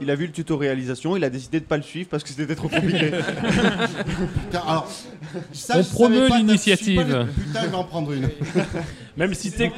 Il 0.00 0.10
a 0.10 0.14
vu 0.16 0.26
le 0.26 0.32
tuto 0.32 0.56
réalisation, 0.56 1.16
il 1.16 1.22
a 1.24 1.30
décidé 1.30 1.60
de 1.60 1.64
pas 1.64 1.76
le 1.76 1.82
suivre 1.84 2.08
parce 2.10 2.22
que 2.24 2.30
c'était 2.30 2.54
trop 2.56 2.68
compliqué. 2.68 3.10
Putain, 4.44 4.58
alors, 4.60 4.90
ça, 5.52 5.78
On 5.78 5.84
promeut 5.84 6.28
l'initiative. 6.36 7.26
Putain, 7.36 7.62
je 7.62 7.68
vais 7.68 7.74
en 7.76 7.84
prendre 7.84 8.12
une. 8.12 8.28
Même 9.16 9.34
si, 9.34 9.50
tec- 9.50 9.72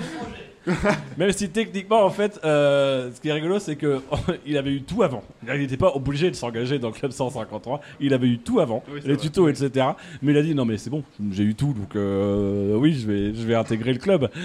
Même 1.17 1.33
si 1.33 1.51
techniquement, 1.51 2.05
en 2.05 2.11
fait, 2.11 2.39
euh, 2.45 3.11
ce 3.15 3.21
qui 3.21 3.29
est 3.29 3.33
rigolo, 3.33 3.59
c'est 3.59 3.77
que 3.77 4.01
il 4.47 4.57
avait 4.57 4.71
eu 4.73 4.83
tout 4.83 5.03
avant. 5.03 5.23
Il 5.47 5.53
n'était 5.61 5.77
pas 5.77 5.93
obligé 5.95 6.31
de 6.31 6.37
s'engager 6.37 6.79
dans 6.79 6.89
le 6.89 6.95
club 6.95 7.11
153. 7.13 7.81
Il 8.01 8.15
avait 8.15 8.27
eu 8.29 8.39
tout 8.39 8.61
avant, 8.61 8.83
Oui, 8.93 9.01
les 9.05 9.15
vrai. 9.15 9.17
tutos, 9.23 9.49
etc. 9.49 9.87
Mais 10.23 10.33
il 10.33 10.39
a 10.39 10.43
dit 10.43 10.55
non, 10.55 10.65
mais 10.65 10.79
c'est 10.79 10.91
bon, 10.91 11.03
j'ai 11.33 11.43
eu 11.45 11.55
tout, 11.55 11.73
donc 11.73 11.97
euh, 11.97 12.75
oui, 12.77 12.95
je 12.95 13.07
vais, 13.07 13.35
je 13.35 13.47
vais 13.47 13.55
intégrer 13.55 13.93
le 13.93 13.99
club. 13.99 14.31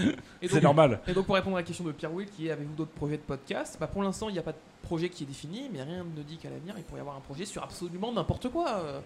C'est 0.46 0.62
normal. 0.62 1.00
Et 1.08 1.14
donc 1.14 1.26
pour 1.26 1.36
répondre 1.36 1.56
à 1.56 1.60
la 1.60 1.66
question 1.66 1.86
de 1.86 1.94
Pierre 1.94 2.14
Will, 2.14 2.28
qui 2.28 2.48
est 2.48 2.52
avez-vous 2.52 2.74
d'autres 2.76 2.92
projets 2.92 3.16
de 3.16 3.22
podcast? 3.22 3.78
Bah, 3.80 3.88
Pour 3.88 4.04
l'instant, 4.04 4.28
il 4.28 4.34
n'y 4.34 4.40
a 4.40 4.44
pas 4.44 4.52
de 4.52 4.58
projet 4.82 5.08
qui 5.08 5.24
est 5.24 5.26
défini, 5.28 5.70
mais 5.72 5.82
rien 5.82 6.04
ne 6.18 6.22
dit 6.22 6.36
qu'à 6.36 6.50
l'avenir, 6.50 6.74
il 6.78 6.84
pourrait 6.84 7.00
y 7.00 7.02
avoir 7.02 7.16
un 7.16 7.22
projet 7.22 7.46
sur 7.46 7.64
absolument 7.64 8.12
n'importe 8.12 8.50
quoi. 8.50 8.68
Euh, 8.84 9.00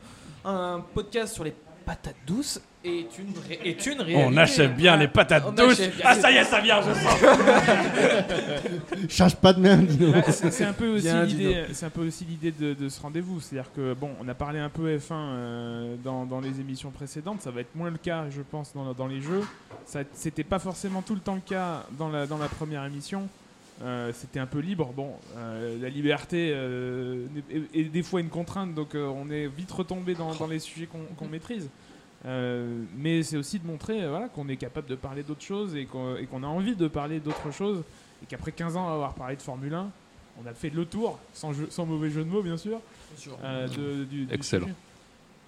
Un 0.45 0.83
podcast 0.95 1.35
sur 1.35 1.43
les 1.43 1.53
patates 1.87 2.15
douces 2.27 2.59
est 2.83 3.07
une, 3.17 3.33
ré- 3.47 3.59
est 3.63 3.85
une 3.87 4.01
réalité. 4.01 4.25
On 4.27 4.37
achève 4.37 4.75
bien 4.75 4.95
les 4.97 5.07
patates 5.07 5.43
On 5.47 5.51
douces. 5.51 5.79
achève 5.79 5.95
bien 5.95 6.05
Ah, 6.05 6.15
les- 6.15 6.21
ça 6.21 6.31
y 6.31 6.35
est, 6.35 6.43
ça 6.43 6.59
vient, 6.61 6.81
je 6.81 6.93
sens. 6.93 7.19
Change 9.09 9.35
pas 9.37 9.53
de 9.53 9.59
main, 9.59 9.77
Dino. 9.77 10.11
Bah, 10.11 10.21
c'est 10.31 10.51
c'est 10.51 10.63
un 10.65 10.73
peu 10.73 10.87
aussi 10.89 11.03
Bien, 11.03 11.23
l'idée, 11.23 11.65
c'est 11.73 11.85
un 11.85 11.89
peu 11.89 12.05
aussi 12.05 12.25
l'idée 12.25 12.51
de, 12.51 12.73
de 12.73 12.89
ce 12.89 13.01
rendez-vous, 13.01 13.39
c'est-à-dire 13.39 13.71
que 13.75 13.93
bon, 13.93 14.11
on 14.21 14.27
a 14.27 14.33
parlé 14.33 14.59
un 14.59 14.69
peu 14.69 14.95
F1 14.97 15.01
euh, 15.13 15.95
dans, 16.03 16.25
dans 16.25 16.39
les 16.41 16.59
émissions 16.59 16.91
précédentes, 16.91 17.41
ça 17.41 17.51
va 17.51 17.61
être 17.61 17.75
moins 17.75 17.89
le 17.89 17.97
cas, 17.97 18.25
je 18.29 18.41
pense, 18.41 18.73
dans, 18.73 18.93
dans 18.93 19.07
les 19.07 19.21
jeux. 19.21 19.41
Ça, 19.85 19.99
c'était 20.13 20.43
pas 20.43 20.59
forcément 20.59 21.01
tout 21.01 21.15
le 21.15 21.21
temps 21.21 21.35
le 21.35 21.41
cas 21.41 21.85
dans 21.97 22.09
la 22.09 22.27
dans 22.27 22.37
la 22.37 22.47
première 22.47 22.83
émission. 22.85 23.27
Euh, 23.83 24.11
c'était 24.13 24.39
un 24.39 24.47
peu 24.47 24.59
libre. 24.59 24.91
Bon, 24.95 25.11
euh, 25.37 25.77
la 25.79 25.89
liberté 25.89 26.51
euh, 26.53 27.27
est, 27.51 27.79
est 27.79 27.83
des 27.85 28.01
fois 28.01 28.21
une 28.21 28.29
contrainte, 28.29 28.73
donc 28.73 28.95
euh, 28.95 29.05
on 29.07 29.29
est 29.29 29.45
vite 29.47 29.71
retombé 29.71 30.15
dans, 30.15 30.33
dans 30.33 30.47
les 30.47 30.57
sujets 30.59 30.87
qu'on 30.87 31.03
qu'on 31.15 31.27
maîtrise. 31.27 31.69
Euh, 32.25 32.81
mais 32.97 33.21
c'est 33.21 33.37
aussi 33.37 33.59
de 33.59 33.67
montrer 33.67 34.07
voilà, 34.07 34.29
qu'on 34.29 34.49
est 34.49 34.57
capable 34.57 34.87
de 34.87 34.95
parler 34.95 35.21
d'autres 35.21 35.43
choses 35.43 35.75
et 35.75 35.85
qu'on 35.85 36.15
et 36.15 36.25
qu'on 36.25 36.41
a 36.41 36.47
envie 36.47 36.75
de 36.75 36.87
parler 36.87 37.19
d'autres 37.19 37.51
choses. 37.51 37.83
Et 38.23 38.25
qu'après 38.25 38.51
15 38.51 38.75
ans 38.77 38.91
avoir 38.91 39.13
parlé 39.13 39.35
de 39.35 39.41
Formule 39.43 39.75
1, 39.75 39.91
on 40.43 40.47
a 40.47 40.53
fait 40.55 40.71
le 40.71 40.85
tour, 40.85 41.19
sans, 41.33 41.53
jeu- 41.53 41.67
sans 41.69 41.85
mauvais 41.85 42.09
jeu 42.09 42.23
de 42.23 42.29
mots 42.29 42.41
bien 42.41 42.57
sûr. 42.57 42.79
Euh, 43.43 43.67
de- 43.67 44.05
du, 44.05 44.25
du 44.25 44.33
Excellent. 44.33 44.63
sujet. 44.65 44.75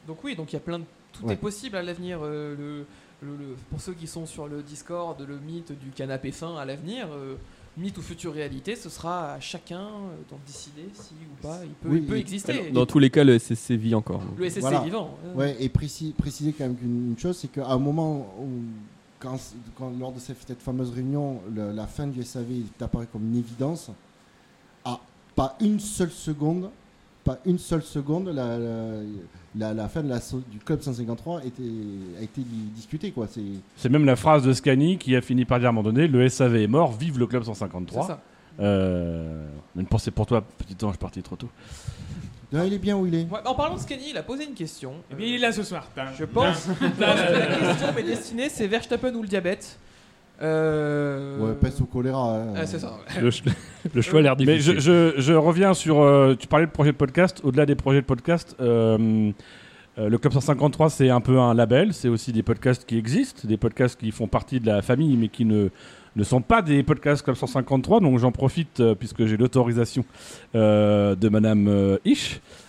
Donc 0.08 0.24
oui, 0.24 0.36
donc 0.36 0.52
il 0.54 0.56
y 0.56 0.58
a 0.58 0.62
plein 0.62 0.78
de... 0.80 0.86
Tout 1.14 1.26
Ouais. 1.26 1.34
est 1.34 1.38
possible 1.38 1.76
à 1.78 1.82
l'avenir. 1.82 2.20
euh, 2.22 2.56
le, 2.56 3.28
le- 3.28 3.36
le- 3.38 3.56
pour 3.72 3.82
ceux 3.82 3.94
qui 3.94 4.06
sont 4.06 4.28
sur 4.28 4.48
le 4.48 4.62
Discord, 4.62 5.20
le 5.28 5.40
mythe 5.40 5.72
du 5.80 5.90
canapé 5.90 6.32
fin 6.32 6.56
à 6.58 6.66
l'avenir, 6.66 7.08
euh, 7.12 7.36
mythe 7.80 7.98
ou 7.98 8.02
future 8.02 8.34
réalité, 8.34 8.76
ce 8.76 8.90
sera 8.90 9.34
à 9.34 9.40
chacun 9.40 9.80
euh, 9.82 10.16
d'en 10.30 10.38
décider 10.46 10.84
si 10.94 11.14
ou 11.14 11.42
pas 11.42 11.60
il 11.64 11.70
peut, 11.72 11.90
Oui, 11.90 11.98
il 12.00 12.06
peut 12.06 12.18
et- 12.18 12.20
exister. 12.20 12.72
Dans 12.72 12.86
tous 12.86 13.00
les 13.00 13.10
cas, 13.10 13.24
le 13.24 13.38
SSC 13.40 13.72
vit 13.76 13.96
encore. 13.96 14.20
donc. 14.20 14.38
le 14.38 14.46
SSC 14.46 14.62
Voilà. 14.62 14.82
est 14.82 14.86
vivant. 14.86 15.18
Ouais, 15.36 15.56
et 15.60 15.70
précis- 15.70 16.14
préciser 16.18 16.54
quand 16.54 16.66
même 16.66 16.76
qu'une 16.76 17.10
une 17.12 17.18
chose, 17.18 17.38
c'est 17.38 17.48
qu'à 17.48 17.68
un 17.68 17.78
moment 17.80 18.34
où, 18.40 18.48
quand, 19.20 19.38
quand- 19.78 19.92
lors 20.00 20.12
de 20.12 20.20
cette, 20.20 20.38
cette 20.46 20.62
fameuse 20.62 20.92
réunion, 20.92 21.42
le- 21.54 21.72
la 21.72 21.88
fin 21.88 22.08
du 22.08 22.22
SAV 22.24 22.52
est 22.80 22.82
apparue 22.82 23.08
comme 23.08 23.24
une 23.28 23.38
évidence, 23.38 23.90
à 24.86 25.00
pas 25.36 25.56
une 25.62 25.80
seule 25.80 26.12
seconde, 26.12 26.70
pas 27.24 27.40
une 27.46 27.60
seule 27.60 27.84
seconde, 27.84 28.30
la, 28.30 28.58
la, 28.58 29.02
la- 29.60 29.74
la 29.74 29.88
fin 29.90 30.02
de 30.02 30.10
la, 30.10 30.20
du 30.52 30.58
club 30.60 30.82
153 30.82 31.42
était, 31.46 31.62
a 32.20 32.24
été 32.24 32.42
di- 32.42 32.70
discutée. 32.76 33.12
Quoi. 33.12 33.28
C'est, 33.30 33.42
C'est 33.78 33.90
même 33.90 34.06
la 34.06 34.16
phrase 34.16 34.44
de 34.44 34.54
Scani 34.54 34.98
qui 34.98 35.16
a 35.16 35.22
fini 35.22 35.46
par 35.46 35.60
dire 35.60 35.68
à 35.68 35.70
un 35.70 35.74
moment 35.74 35.90
donné 35.92 36.08
le 36.08 36.28
SAV 36.30 36.56
est 36.58 36.68
mort, 36.68 36.92
vive 36.94 37.20
le 37.20 37.28
club 37.28 37.44
C'est 37.44 37.50
153. 37.50 38.08
ça. 38.08 38.22
Euh, 38.60 39.46
une 39.78 39.86
pensée 39.86 40.12
pour 40.12 40.26
toi, 40.26 40.42
petit 40.42 40.84
ange 40.84 40.98
parti 40.98 41.22
trop 41.22 41.36
tôt. 41.36 41.50
Non, 42.52 42.64
il 42.64 42.74
est 42.74 42.80
bien 42.80 42.98
où 42.98 43.06
il 43.06 43.14
est. 43.14 43.24
Ouais, 43.30 43.40
en 43.46 43.54
parlant 43.54 43.76
de 43.76 43.80
Scanny, 43.80 44.10
il 44.10 44.18
a 44.18 44.24
posé 44.24 44.44
une 44.46 44.56
question. 44.56 44.94
Eh 45.12 45.24
il 45.30 45.36
est 45.36 45.38
là 45.38 45.52
ce 45.52 45.62
soir. 45.64 45.88
Je 46.18 46.26
pense 46.26 46.66
que 46.80 47.00
la 47.02 47.46
question 47.74 47.94
m'est 47.96 48.04
destinée, 48.04 48.50
c'est 48.50 48.66
Verstappen 48.68 49.14
ou 49.14 49.22
le 49.22 49.28
diabète? 49.28 49.78
Euh, 50.42 51.38
Ouais, 51.40 51.54
peste 51.60 51.82
au 51.82 51.86
choléra. 51.86 52.36
hein. 52.38 52.54
ah, 52.56 52.66
c'est 52.66 52.80
ça. 52.80 52.98
Le, 53.22 53.32
ch- 53.32 53.44
le 53.94 54.02
choix 54.02 54.20
a 54.20 54.24
l'air 54.24 54.36
Mais 54.40 54.46
difficile. 54.58 54.80
je, 54.80 55.14
je- 55.18 55.22
je 55.22 55.34
reviens 55.34 55.74
sur. 55.74 56.00
euh, 56.02 56.36
tu 56.38 56.48
parlais 56.48 56.66
de 56.66 56.72
projet 56.72 56.92
de 56.92 56.98
podcast. 56.98 57.42
Au-delà 57.44 57.66
des 57.66 57.76
projets 57.76 58.02
de 58.02 58.06
podcast, 58.06 58.56
euh, 58.62 59.32
euh, 59.98 60.10
le 60.10 60.18
Club 60.18 60.34
153, 60.34 60.90
c'est 60.90 61.10
un 61.10 61.22
peu 61.22 61.40
un 61.40 61.54
label. 61.54 61.94
C'est 61.94 62.08
aussi 62.10 62.32
des 62.32 62.44
podcasts 62.44 62.86
qui 62.86 62.98
existent, 62.98 63.48
des 63.48 63.58
podcasts 63.58 64.00
qui 64.00 64.12
font 64.12 64.28
partie 64.28 64.60
de 64.60 64.66
la 64.68 64.82
famille, 64.82 65.18
mais 65.18 65.28
qui 65.28 65.44
ne, 65.46 65.70
ne 66.16 66.24
sont 66.24 66.42
pas 66.42 66.62
des 66.62 66.84
podcasts 66.84 67.22
Club 67.24 67.36
153. 67.36 68.00
Donc 68.00 68.18
j'en 68.20 68.32
profite, 68.32 68.82
puisque 68.96 69.26
j'ai 69.26 69.36
l'autorisation 69.38 70.06
euh, 70.56 71.16
de 71.16 71.28
Madame 71.28 71.68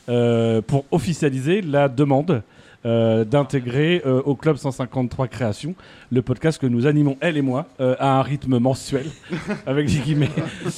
euh, 0.08 0.60
pour 0.62 0.84
officialiser 0.90 1.60
la 1.62 1.88
demande. 1.88 2.42
Euh, 2.86 3.24
d'intégrer 3.24 4.02
euh, 4.06 4.22
au 4.24 4.34
Club 4.34 4.56
153 4.56 5.28
Création 5.28 5.74
le 6.10 6.22
podcast 6.22 6.58
que 6.60 6.66
nous 6.66 6.86
animons, 6.86 7.16
elle 7.20 7.36
et 7.36 7.42
moi, 7.42 7.66
euh, 7.80 7.94
à 7.98 8.18
un 8.18 8.22
rythme 8.22 8.58
mensuel, 8.58 9.06
avec 9.66 9.86
des 9.88 9.98
guillemets, 9.98 10.30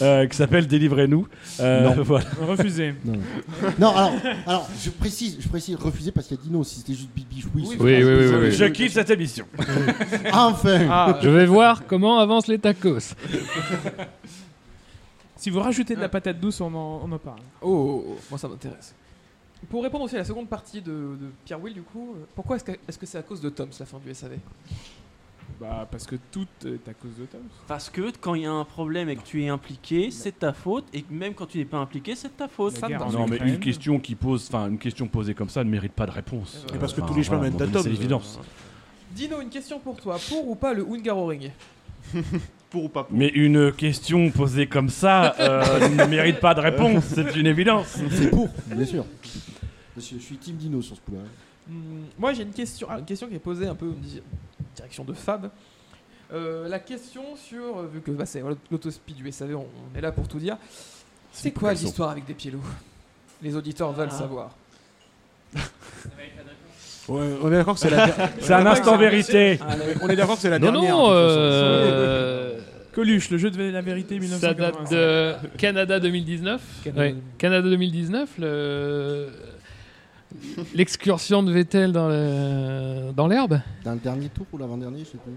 euh, 0.03 0.27
qui 0.27 0.37
s'appelle 0.37 0.67
Délivrez-nous. 0.67 1.29
Euh, 1.61 1.95
Non. 1.95 2.03
voilà. 2.03 2.27
Refusé. 2.47 2.95
Non, 3.79 3.95
alors, 3.95 4.13
alors 4.47 4.69
je 4.83 4.91
précise, 4.91 5.39
je 5.41 5.49
précise, 5.49 5.77
refuser 5.77 6.11
parce 6.13 6.27
qu'il 6.27 6.37
y 6.37 6.41
a 6.41 6.43
Dino, 6.43 6.65
si 6.65 6.77
c'était 6.81 6.95
juste 6.95 7.11
bibi 7.15 7.45
oui. 7.55 7.65
Oui, 7.69 7.77
oui, 7.81 8.03
oui, 8.03 8.03
oui, 8.05 8.35
oui. 8.43 8.53
Je 8.53 8.65
quitte 8.67 8.93
cette 8.93 9.11
émission. 9.11 9.47
Enfin 10.33 10.87
Ah, 10.91 11.19
Je 11.23 11.29
vais 11.31 11.47
voir 11.47 11.87
comment 11.87 12.19
avancent 12.19 12.49
les 12.49 12.59
tacos. 12.59 13.15
Si 15.37 15.51
vous 15.51 15.61
rajoutez 15.61 15.95
de 15.97 16.01
la 16.01 16.09
patate 16.09 16.39
douce, 16.39 16.61
on 16.61 16.73
en, 16.75 17.01
on 17.05 17.11
en 17.13 17.19
parle. 17.19 17.41
Oh, 17.61 17.69
oh, 17.69 18.05
oh, 18.11 18.19
moi 18.31 18.39
ça 18.39 18.49
m'intéresse. 18.49 18.95
Pour 19.71 19.83
répondre 19.83 20.05
aussi 20.05 20.17
à 20.17 20.19
la 20.19 20.25
seconde 20.25 20.49
partie 20.49 20.83
de, 20.83 20.91
de 20.91 21.31
Pierre 21.45 21.63
Will, 21.63 21.75
du 21.75 21.83
coup, 21.83 22.15
euh, 22.17 22.25
pourquoi 22.35 22.57
est-ce 22.57 22.99
que 22.99 23.07
c'est 23.07 23.19
à 23.19 23.23
cause 23.23 23.41
de 23.41 23.49
Toms 23.49 23.69
la 23.79 23.87
fin 23.87 23.99
du 23.99 24.13
SAV 24.15 24.33
Bah, 25.61 25.87
parce 25.91 26.07
que 26.07 26.17
tout 26.31 26.47
est 26.65 26.89
à 26.89 26.95
cause 26.95 27.15
de 27.19 27.25
Tom. 27.27 27.41
Parce 27.69 27.89
que 27.89 28.13
quand 28.21 28.35
il 28.35 28.43
y 28.43 28.47
a 28.47 28.53
un 28.53 28.65
problème 28.65 29.09
et 29.09 29.17
que 29.17 29.23
tu 29.23 29.43
es 29.45 29.49
impliqué, 29.49 30.11
c'est 30.11 30.41
ta 30.41 30.53
faute. 30.53 30.85
Et 30.93 31.05
même 31.11 31.35
quand 31.35 31.47
tu 31.47 31.59
n'es 31.59 31.65
pas 31.65 31.79
impliqué, 31.79 32.15
c'est 32.15 32.37
ta 32.37 32.49
faute. 32.49 32.83
En 32.83 33.11
Non, 33.11 33.27
mais 33.27 33.39
une 33.39 33.61
question 33.61 33.99
qui 33.99 34.15
pose, 34.15 34.49
enfin 34.49 34.69
une 34.69 34.79
question 34.79 35.07
posée 35.07 35.35
comme 35.35 35.49
ça 35.49 35.63
ne 35.65 35.71
mérite 35.71 35.93
pas 35.93 36.07
de 36.07 36.13
réponse. 36.13 36.67
Et 36.75 36.79
parce 36.79 36.93
que 36.93 37.01
tous 37.01 37.15
les 37.15 37.23
chemins 37.23 37.41
mènent 37.41 37.61
à 37.63 37.67
Tom. 37.67 37.83
C'est 37.83 37.89
l'évidence. 37.91 38.41
Dino, 39.13 39.41
une 39.41 39.51
question 39.51 39.79
pour 39.79 40.01
toi. 40.01 40.19
Pour 40.29 40.49
ou 40.49 40.55
pas 40.55 40.73
le 40.75 40.85
Hungaroring 40.87 41.51
Pour 42.73 42.85
ou 42.85 42.89
pas 42.89 43.05
pour 43.05 43.17
Mais 43.17 43.29
une 43.29 43.71
question 43.73 44.31
posée 44.31 44.67
comme 44.67 44.89
ça 44.89 45.35
euh, 45.41 45.89
ne 45.89 46.05
mérite 46.07 46.41
pas 46.41 46.55
de 46.55 46.61
réponse, 46.61 47.05
c'est 47.05 47.37
une 47.37 47.47
évidence. 47.47 47.87
C'est 48.11 48.31
pour, 48.31 48.49
bien 48.67 48.85
sûr. 48.87 49.05
Que 49.95 50.01
je 50.01 50.17
suis 50.19 50.37
team 50.39 50.57
Dino 50.57 50.81
sur 50.83 50.97
ce 50.97 51.01
coup-là. 51.03 51.21
Hmm, 51.69 52.05
Moi, 52.19 52.33
j'ai 52.33 52.43
une 52.45 52.51
question, 52.53 52.87
ah, 52.91 52.99
une 52.99 53.05
question 53.05 53.29
qui 53.29 53.35
est 53.35 53.39
posée 53.39 53.67
un 53.69 53.75
peu 53.75 53.87
en 53.91 53.93
di- 53.93 54.23
direction 54.75 55.05
de 55.05 55.13
Fab. 55.13 55.51
Euh, 56.33 56.67
la 56.67 56.79
question 56.79 57.37
sur, 57.37 57.77
euh, 57.79 57.87
vu 57.93 58.01
que 58.01 58.11
bah, 58.11 58.25
c'est 58.25 58.43
l'autospeed 58.71 59.17
du 59.17 59.31
SAV, 59.31 59.55
on, 59.55 59.67
on 59.95 59.99
est 59.99 60.01
là 60.01 60.11
pour 60.13 60.27
tout 60.27 60.39
dire. 60.39 60.57
C'est 61.31 61.51
quoi 61.53 61.75
l'histoire 61.75 62.09
avec 62.11 62.25
des 62.25 62.33
pieds 62.35 62.53
Les 63.43 63.55
auditeurs 63.55 63.93
veulent 63.93 64.09
Ah. 64.11 64.19
savoir. 64.19 64.57
Ouais, 67.09 67.21
on 67.43 67.49
est 67.49 67.57
d'accord 67.57 67.75
que 67.75 67.81
c'est 67.81 67.91
la, 67.91 68.07
der- 68.07 68.29
C'est 68.41 68.53
un 68.55 68.67
instant 68.67 68.97
vérité. 68.97 69.59
on 70.03 70.09
est 70.09 70.17
d'accord 70.17 70.37
que 70.37 70.43
c'est 70.43 70.51
la 70.51 70.59
Non, 70.59 70.71
dernière. 70.73 70.97
non, 70.97 71.05
façon. 71.07 71.13
euh, 71.15 72.59
Coluche, 72.95 73.31
le 73.31 73.39
jeu 73.39 73.51
de 73.51 73.61
la 73.71 73.81
vérité 73.81 74.21
ça 74.21 74.53
date 74.55 74.77
1985. 74.89 74.91
de 74.91 75.35
Canada 75.59 75.99
2019. 76.01 76.61
Canada 76.85 77.01
Ouais, 77.03 77.15
Canada 77.39 77.69
2019, 77.71 78.29
le- 78.39 79.29
l'excursion 80.75 81.43
de 81.43 81.53
Vettel 81.53 81.93
dans 81.93 82.09
le- 82.09 83.13
dans 83.17 83.27
l'herbe. 83.27 83.61
Dans 83.85 83.93
le 83.93 83.99
dernier 83.99 84.29
tour 84.29 84.47
ou 84.53 84.59
l'avant-dernier, 84.59 85.01
je 85.01 85.05
sais 85.11 85.19
plus. 85.19 85.33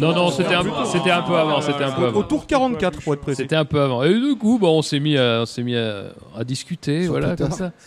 Non, 0.00 0.14
non, 0.14 0.30
c'était 0.30 0.54
un, 0.54 0.62
c'était 0.86 1.10
un 1.10 1.22
peu 1.22 1.36
avant. 1.36 1.60
C'était 1.60 1.84
un 1.84 1.90
peu 1.92 2.02
Au, 2.04 2.06
avant. 2.06 2.20
au 2.20 2.22
tour 2.22 2.46
44 2.46 3.02
pour 3.02 3.14
être 3.14 3.20
précis. 3.20 3.42
C'était 3.42 3.56
un 3.56 3.64
peu 3.66 3.80
avant. 3.80 4.02
Et 4.02 4.14
du 4.18 4.36
coup, 4.36 4.58
bon, 4.58 4.78
on 4.78 4.82
s'est 4.82 5.00
mis 5.00 5.18
à, 5.18 5.40
on 5.42 5.46
s'est 5.46 5.62
mis 5.62 5.76
à, 5.76 6.04
à 6.36 6.44
discuter, 6.44 7.02
Sur 7.02 7.12
voilà, 7.12 7.28
Twitter. 7.36 7.42
comme 7.44 7.52
ça. 7.52 7.72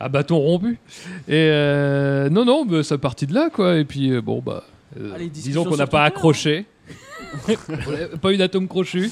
à 0.00 0.08
bâton 0.08 0.38
rompu. 0.38 0.78
Et 1.26 1.32
euh, 1.52 2.28
non, 2.30 2.44
non, 2.44 2.64
bah, 2.64 2.82
ça 2.82 2.98
partit 2.98 3.26
de 3.26 3.34
là, 3.34 3.50
quoi. 3.52 3.76
Et 3.78 3.84
puis, 3.84 4.10
euh, 4.12 4.20
bon, 4.20 4.40
bah. 4.44 4.64
euh, 4.98 5.12
Ah, 5.14 5.18
disons 5.32 5.64
qu'on 5.64 5.76
n'a 5.76 5.86
pas 5.86 6.04
accroché. 6.04 6.66
Pas 8.22 8.32
eu 8.32 8.36
d'atome 8.38 8.68
crochu. 8.68 9.10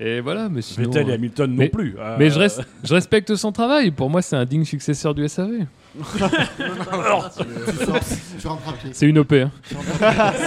Et 0.00 0.20
voilà, 0.20 0.48
mais 0.48 0.62
sinon. 0.62 0.90
Vettel 0.90 1.08
et 1.10 1.12
Hamilton 1.14 1.50
non 1.50 1.56
mais- 1.56 1.68
plus. 1.68 1.96
Euh, 1.98 2.16
Mais 2.18 2.30
je, 2.30 2.38
res- 2.38 2.62
je 2.84 2.94
respecte 2.94 3.34
son 3.34 3.50
travail. 3.52 3.90
Pour 3.90 4.10
moi, 4.10 4.22
c'est 4.22 4.36
un 4.36 4.44
digne 4.44 4.64
successeur 4.64 5.12
du 5.14 5.26
SAV. 5.26 5.50
Tu 5.96 6.18
sors, 7.84 8.00
tu 8.40 8.46
rentres 8.46 8.68
à 8.68 8.72
pied. 8.74 8.90
C'est 8.92 9.06
une 9.06 9.18
OP. 9.18 9.32
hein. 9.32 9.50
Tu 9.68 9.74
rentres 9.74 10.02
à 10.02 10.30
pied. 10.32 10.40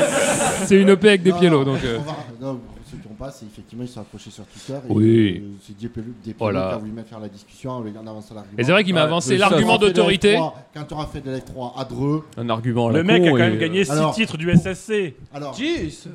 C'est 0.65 0.79
une 0.81 0.91
OP 0.91 1.03
avec 1.05 1.23
des 1.23 1.31
Non, 1.31 1.39
pieds 1.39 1.49
non, 1.49 1.57
lots, 1.59 1.65
donc. 1.65 1.83
euh, 1.83 1.97
on 1.99 2.01
va- 2.03 2.17
non, 2.39 2.55
pour 2.57 2.70
ceux 2.91 2.97
qui 2.97 3.07
n'ont 3.07 3.15
pas, 3.15 3.31
c'est 3.31 3.45
effectivement 3.45 3.83
ils 3.83 3.87
sont 3.89 4.01
accrochés 4.01 4.29
sur 4.29 4.43
Twitter. 4.45 4.73
Et 4.89 4.91
Oui. 4.91 5.41
euh, 5.43 5.47
c'est 5.65 5.77
Diepelo 5.77 6.05
Diepelo 6.23 6.37
Voilà. 6.51 6.67
qui 6.69 6.73
a 6.73 6.77
voulu 6.77 6.91
mettre 6.91 7.09
faire 7.09 7.19
la 7.19 7.29
discussion 7.29 7.71
en 7.71 7.81
en 7.81 8.07
avançant 8.07 8.35
l'argument. 8.35 8.57
Et 8.57 8.63
c'est 8.63 8.71
vrai 8.71 8.83
qu'il 8.83 8.93
m'a 8.93 9.01
Ouais, 9.01 9.07
avancé 9.07 9.37
l'argument 9.37 9.77
d'autorité. 9.77 10.35
F3, 10.35 10.53
Quand 10.73 10.83
tu 10.83 10.93
auras 10.93 11.05
fait 11.07 11.21
de 11.21 11.31
l'F3 11.31 11.73
à 11.79 11.85
Dreux, 11.85 12.23
Un 12.37 12.49
argument 12.49 12.87
à 12.87 12.91
la 12.91 12.97
Le 12.99 13.03
mec 13.03 13.23
a 13.25 13.29
quand 13.31 13.37
même 13.37 13.57
gagné 13.57 13.83
6 13.83 13.91
alors- 13.91 14.13
titres 14.15 14.37
du 14.37 14.49
SSC. 14.51 15.15
alors 15.33 15.55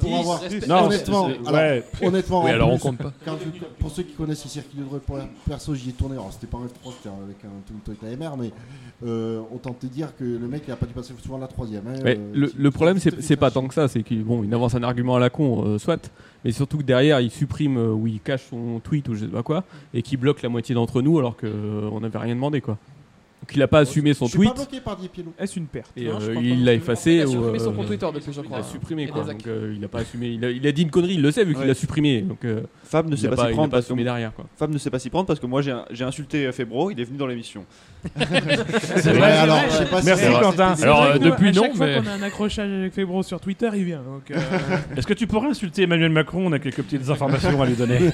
pour 0.01 0.19
avoir, 0.19 0.41
Non, 0.69 0.85
honnêtement, 0.87 1.29
honnêtement, 2.03 2.45
Oui, 2.45 2.51
alors 2.51 2.71
on 2.73 2.79
compte 2.79 2.99
pas. 2.99 3.13
quand 3.25 3.37
je- 3.43 3.65
pour 3.79 3.91
ceux 3.91 4.03
qui 4.03 4.13
connaissent 4.15 4.45
le 4.45 4.51
circuit 4.51 4.79
de 4.79 4.85
Dreux, 4.85 4.99
pour 4.99 5.17
la- 5.19 5.29
perso, 5.49 5.75
j'y 5.75 5.91
ai 5.91 5.93
tourné. 5.93 6.15
Alors 6.15 6.33
c'était 6.33 6.47
pas 6.47 6.59
un 6.59 6.67
F3, 6.67 6.93
c'était 6.97 7.09
avec 7.09 7.37
un 7.45 7.49
tout 7.67 7.75
Toyota 7.85 8.07
MR, 8.17 8.37
mais 8.37 8.51
euh, 9.07 9.41
autant 9.55 9.73
te 9.73 9.87
dire 9.87 10.09
que 10.17 10.25
le 10.25 10.47
mec 10.49 10.63
il 10.67 10.73
a 10.73 10.77
pas 10.77 10.87
dû 10.87 10.93
passer 10.93 11.13
souvent 11.23 11.39
la 11.39 11.47
troisième. 11.47 11.87
hein, 11.89 11.99
Mais 12.05 12.17
euh, 12.19 12.49
le, 12.57 12.71
problème, 12.71 12.99
c'est 12.99 13.37
pas 13.37 13.51
tant 13.51 13.67
que 13.67 13.75
ça, 13.75 13.89
c'est 13.89 14.03
qu'il 14.03 14.23
bon, 14.25 14.45
avance 14.53 14.75
un 14.75 14.83
argument 14.83 15.17
à 15.17 15.21
la 15.21 15.31
con, 15.31 15.65
euh, 15.67 15.79
soit, 15.79 16.11
mais 16.47 16.53
surtout 16.53 16.79
que 16.79 16.85
derrière, 16.85 17.21
il 17.21 17.33
supprime 17.33 17.77
euh, 17.77 17.93
ou 17.93 18.07
il 18.07 18.21
cache 18.21 18.45
son 18.51 18.79
tweet 18.79 19.09
ou 19.09 19.15
je 19.15 19.25
sais 19.25 19.27
pas 19.27 19.43
quoi, 19.43 19.65
et 19.93 20.03
qui 20.03 20.17
bloque 20.17 20.43
la 20.43 20.49
moitié 20.49 20.77
d'entre 20.77 21.03
nous 21.03 21.19
alors 21.19 21.37
qu'on 21.37 22.01
n'avait 22.01 22.19
rien 22.19 22.37
demandé 22.37 22.61
quoi. 22.61 22.79
Donc 23.43 23.55
il 23.55 23.63
a 23.63 23.69
pas 23.69 23.81
assumé 23.81 24.13
son 24.15 24.25
Je 24.25 24.31
suis 24.31 24.39
tweet 24.39 24.49
pas 24.51 24.55
bloqué 24.57 24.81
par 24.81 24.97
Diepelo. 24.97 25.33
Est-ce 25.39 25.59
une 25.59 25.67
perte 25.67 25.93
et 25.97 26.07
Non, 26.07 26.19
je 26.19 26.27
euh, 26.27 26.31
crois 26.33 26.43
il 26.43 26.65
l'a 26.65 26.73
Il 26.73 26.79
effacé 26.79 27.21
a 27.21 27.27
ou 27.27 27.31
supprimé 27.33 27.59
son 27.59 27.71
euh, 27.71 27.75
compte 27.75 27.87
Twitter 27.87 28.07
depuis, 28.15 28.33
je 28.33 28.41
il 28.41 28.45
crois. 28.45 28.59
a 28.59 28.63
supprimé 28.63 29.03
Et 29.05 29.07
quoi. 29.09 29.23
des 29.25 29.33
Donc 29.33 29.47
euh, 29.47 29.75
il 29.77 29.85
a 29.85 29.89
pas 29.89 29.99
assumé, 30.01 30.29
il 30.29 30.45
a, 30.45 30.51
il 30.51 30.67
a 30.67 30.73
dit 30.73 30.83
une 30.83 30.91
connerie, 30.91 31.15
il 31.15 31.23
le 31.23 31.31
sait 31.31 31.45
vu 31.45 31.53
qu'il 31.53 31.61
Ouais. 31.61 31.69
l'a 31.69 31.75
supprimé. 31.75 32.23
Donc 32.23 32.45
euh, 32.45 32.63
Fab 32.83 33.07
ne 33.09 33.15
il 33.15 33.19
sait 33.19 33.27
a 33.27 33.31
pas 33.31 33.37
pas, 33.37 33.43
s'y 33.43 33.49
il 33.49 33.53
a 33.53 33.55
prendre 33.55 33.71
pas 33.71 33.77
parce 33.77 33.87
que 33.87 33.93
assumé 33.93 34.05
derrière 34.05 34.33
quoi. 34.33 34.47
Fab 34.57 34.71
ne 34.73 34.79
sait 34.79 34.91
pas 34.91 34.99
s'y 34.99 35.11
prendre 35.11 35.27
parce 35.27 35.39
que 35.39 35.47
moi 35.47 35.61
j'ai 35.63 35.77
j'ai 35.91 36.05
insulté 36.05 36.51
Febro, 36.51 36.91
il 36.91 36.99
est 36.99 37.05
venu 37.05 37.19
dans 37.19 37.27
l'émission. 37.27 37.65
C'est 38.17 39.13
vrai, 39.13 39.33
alors, 39.33 39.61
c'est 39.61 39.67
je 39.67 39.71
sais 39.73 39.85
vrai. 39.85 39.91
pas 39.91 40.01
si 40.01 40.07
Merci, 40.07 40.25
c'est- 40.25 40.41
Quentin. 40.41 40.75
Alors, 40.83 41.03
euh, 41.03 41.09
vrai 41.11 41.19
depuis, 41.19 41.49
à 41.49 41.53
non, 41.53 41.63
chaque 41.65 41.75
fois 41.77 41.87
mais- 41.87 42.01
qu'on 42.01 42.07
a 42.07 42.13
un 42.13 42.23
accrochage 42.23 42.71
avec 42.71 42.93
Febro 42.95 43.23
sur 43.23 43.41
Twitter, 43.41 43.69
il 43.75 43.85
vient. 43.85 44.03
Donc, 44.03 44.31
euh, 44.31 44.37
Est-ce 44.97 45.07
que 45.07 45.15
tu 45.15 45.27
pourrais 45.27 45.49
insulter 45.49 45.83
Emmanuel 45.83 46.11
Macron? 46.13 46.47
On 46.47 46.53
a 46.53 46.59
quelques 46.59 46.83
petites 46.83 47.09
informations 47.11 47.61
à 47.61 47.67
lui 47.67 47.75
donner. 47.77 47.99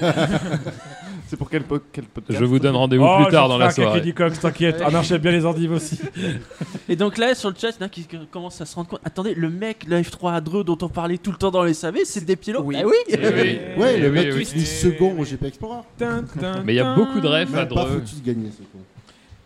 C'est 1.27 1.37
pour 1.37 1.49
quel, 1.49 1.63
po- 1.63 1.79
quel 1.91 2.03
podcast 2.05 2.39
Je 2.39 2.45
vous 2.45 2.59
donne 2.59 2.75
rendez-vous 2.75 3.05
Oh, 3.05 3.23
plus 3.23 3.31
tard 3.31 3.45
je 3.45 3.49
dans 3.49 3.57
la 3.57 3.71
soirée. 3.71 4.13
Cox, 4.13 4.39
t'inquiète. 4.39 4.81
Ah 4.85 4.91
non, 4.91 5.01
j'aime 5.01 5.21
bien 5.21 5.31
les 5.31 5.45
endives 5.45 5.71
aussi. 5.71 5.99
Et 6.89 6.95
donc 6.95 7.17
là, 7.17 7.33
sur 7.33 7.49
le 7.49 7.55
chat, 7.59 7.69
il 7.71 7.79
y 7.79 7.83
en 7.83 7.85
a 7.87 7.89
qui 7.89 8.07
commencent 8.31 8.61
à 8.61 8.65
se 8.65 8.75
rendre 8.75 8.89
compte. 8.89 8.99
Attendez, 9.03 9.33
le 9.33 9.49
mec, 9.49 9.85
le 9.87 9.99
F3 10.01 10.33
à 10.35 10.41
Dreux 10.41 10.63
dont 10.63 10.77
on 10.81 10.89
parlait 10.89 11.17
tout 11.17 11.31
le 11.31 11.37
temps 11.37 11.49
dans 11.51 11.63
les 11.63 11.73
SAV, 11.73 11.99
c'est 12.05 12.23
des 12.25 12.35
pilotes. 12.35 12.61
Oui. 12.65 12.75
Ah 12.79 12.83
oui 12.85 12.93
Eh 13.07 13.15
oui. 13.17 13.59
Ouais, 13.77 13.97
le 13.97 14.07
Eh 14.07 14.09
mec 14.11 14.27
oui, 14.27 14.35
qui 14.35 14.41
utilise 14.51 14.79
second 14.79 15.15
au 15.17 15.23
GP 15.23 15.45
Explorer. 15.45 15.79
Mais 16.63 16.73
il 16.73 16.77
y 16.77 16.79
a 16.79 16.93
beaucoup 16.95 17.19
de 17.19 17.27
refs 17.27 17.51
à 17.53 17.57
Même 17.57 17.67
pas 17.69 17.83
Dreux. 17.83 17.99
foutu 18.01 18.15
de 18.21 18.25
gagner 18.25 18.49
ce 18.51 18.57
con. 18.57 18.79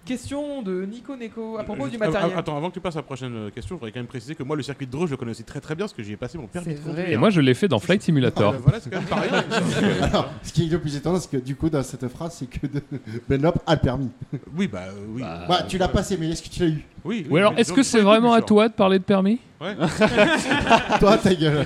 Question 0.07 0.61
de 0.61 0.85
Nico 0.85 1.15
Neko 1.17 1.57
à 1.59 1.63
propos 1.65 1.87
du 1.89 1.97
Euh, 1.97 1.99
matériel. 1.99 2.31
Attends, 2.37 2.55
avant 2.55 2.69
que 2.69 2.75
tu 2.75 2.79
passes 2.79 2.95
à 2.95 2.99
la 2.99 3.03
prochaine 3.03 3.35
euh, 3.35 3.49
question, 3.49 3.75
je 3.75 3.79
voudrais 3.79 3.91
quand 3.91 3.99
même 3.99 4.07
préciser 4.07 4.35
que 4.35 4.43
moi, 4.43 4.55
le 4.55 4.63
circuit 4.63 4.85
de 4.87 4.91
Dreux, 4.91 5.05
je 5.05 5.11
le 5.11 5.17
connais 5.17 5.31
aussi 5.31 5.43
très 5.43 5.59
très 5.59 5.75
bien 5.75 5.83
parce 5.85 5.93
que 5.93 6.01
j'y 6.01 6.13
ai 6.13 6.17
passé 6.17 6.37
mon 6.37 6.47
permis 6.47 6.75
de 6.75 6.79
conduire. 6.79 7.09
Et 7.09 7.17
moi, 7.17 7.29
je 7.29 7.41
l'ai 7.41 7.53
fait 7.53 7.67
dans 7.67 7.79
Flight 7.79 7.99
Ah, 8.01 8.05
Simulator. 8.05 8.53
bah 8.53 8.59
voilà, 8.63 8.79
c'est 8.79 8.89
quand 8.89 8.99
même 8.99 9.07
pas 9.09 9.15
rien. 9.17 9.43
Alors, 10.03 10.31
ce 10.43 10.53
qui 10.53 10.65
est 10.67 10.69
le 10.71 10.79
plus 10.79 10.95
étonnant, 10.95 11.19
c'est 11.19 11.29
que 11.29 11.37
du 11.37 11.55
coup, 11.57 11.69
dans 11.69 11.83
cette 11.83 12.07
phrase, 12.07 12.35
c'est 12.39 12.45
que 12.49 12.67
de- 12.67 12.81
Benlop 13.29 13.55
a 13.65 13.75
le 13.75 13.81
permis. 13.81 14.09
oui, 14.55 14.67
bah 14.67 14.83
euh, 14.87 14.91
oui. 15.09 15.21
Bah, 15.21 15.63
tu 15.67 15.77
l'as 15.77 15.89
passé, 15.89 16.15
mais 16.17 16.29
est-ce 16.29 16.41
que 16.43 16.49
tu 16.49 16.61
l'as 16.61 16.69
eu? 16.69 16.85
Oui. 17.03 17.27
Ou 17.29 17.35
alors, 17.37 17.53
est-ce 17.57 17.73
que 17.73 17.83
c'est 17.83 18.01
vraiment 18.01 18.31
à 18.33 18.41
toi 18.41 18.69
de 18.69 18.73
parler 18.73 18.99
de 18.99 19.03
permis? 19.03 19.39
Ouais. 19.59 19.75
Toi, 20.99 21.17
ta 21.17 21.33
gueule. 21.33 21.65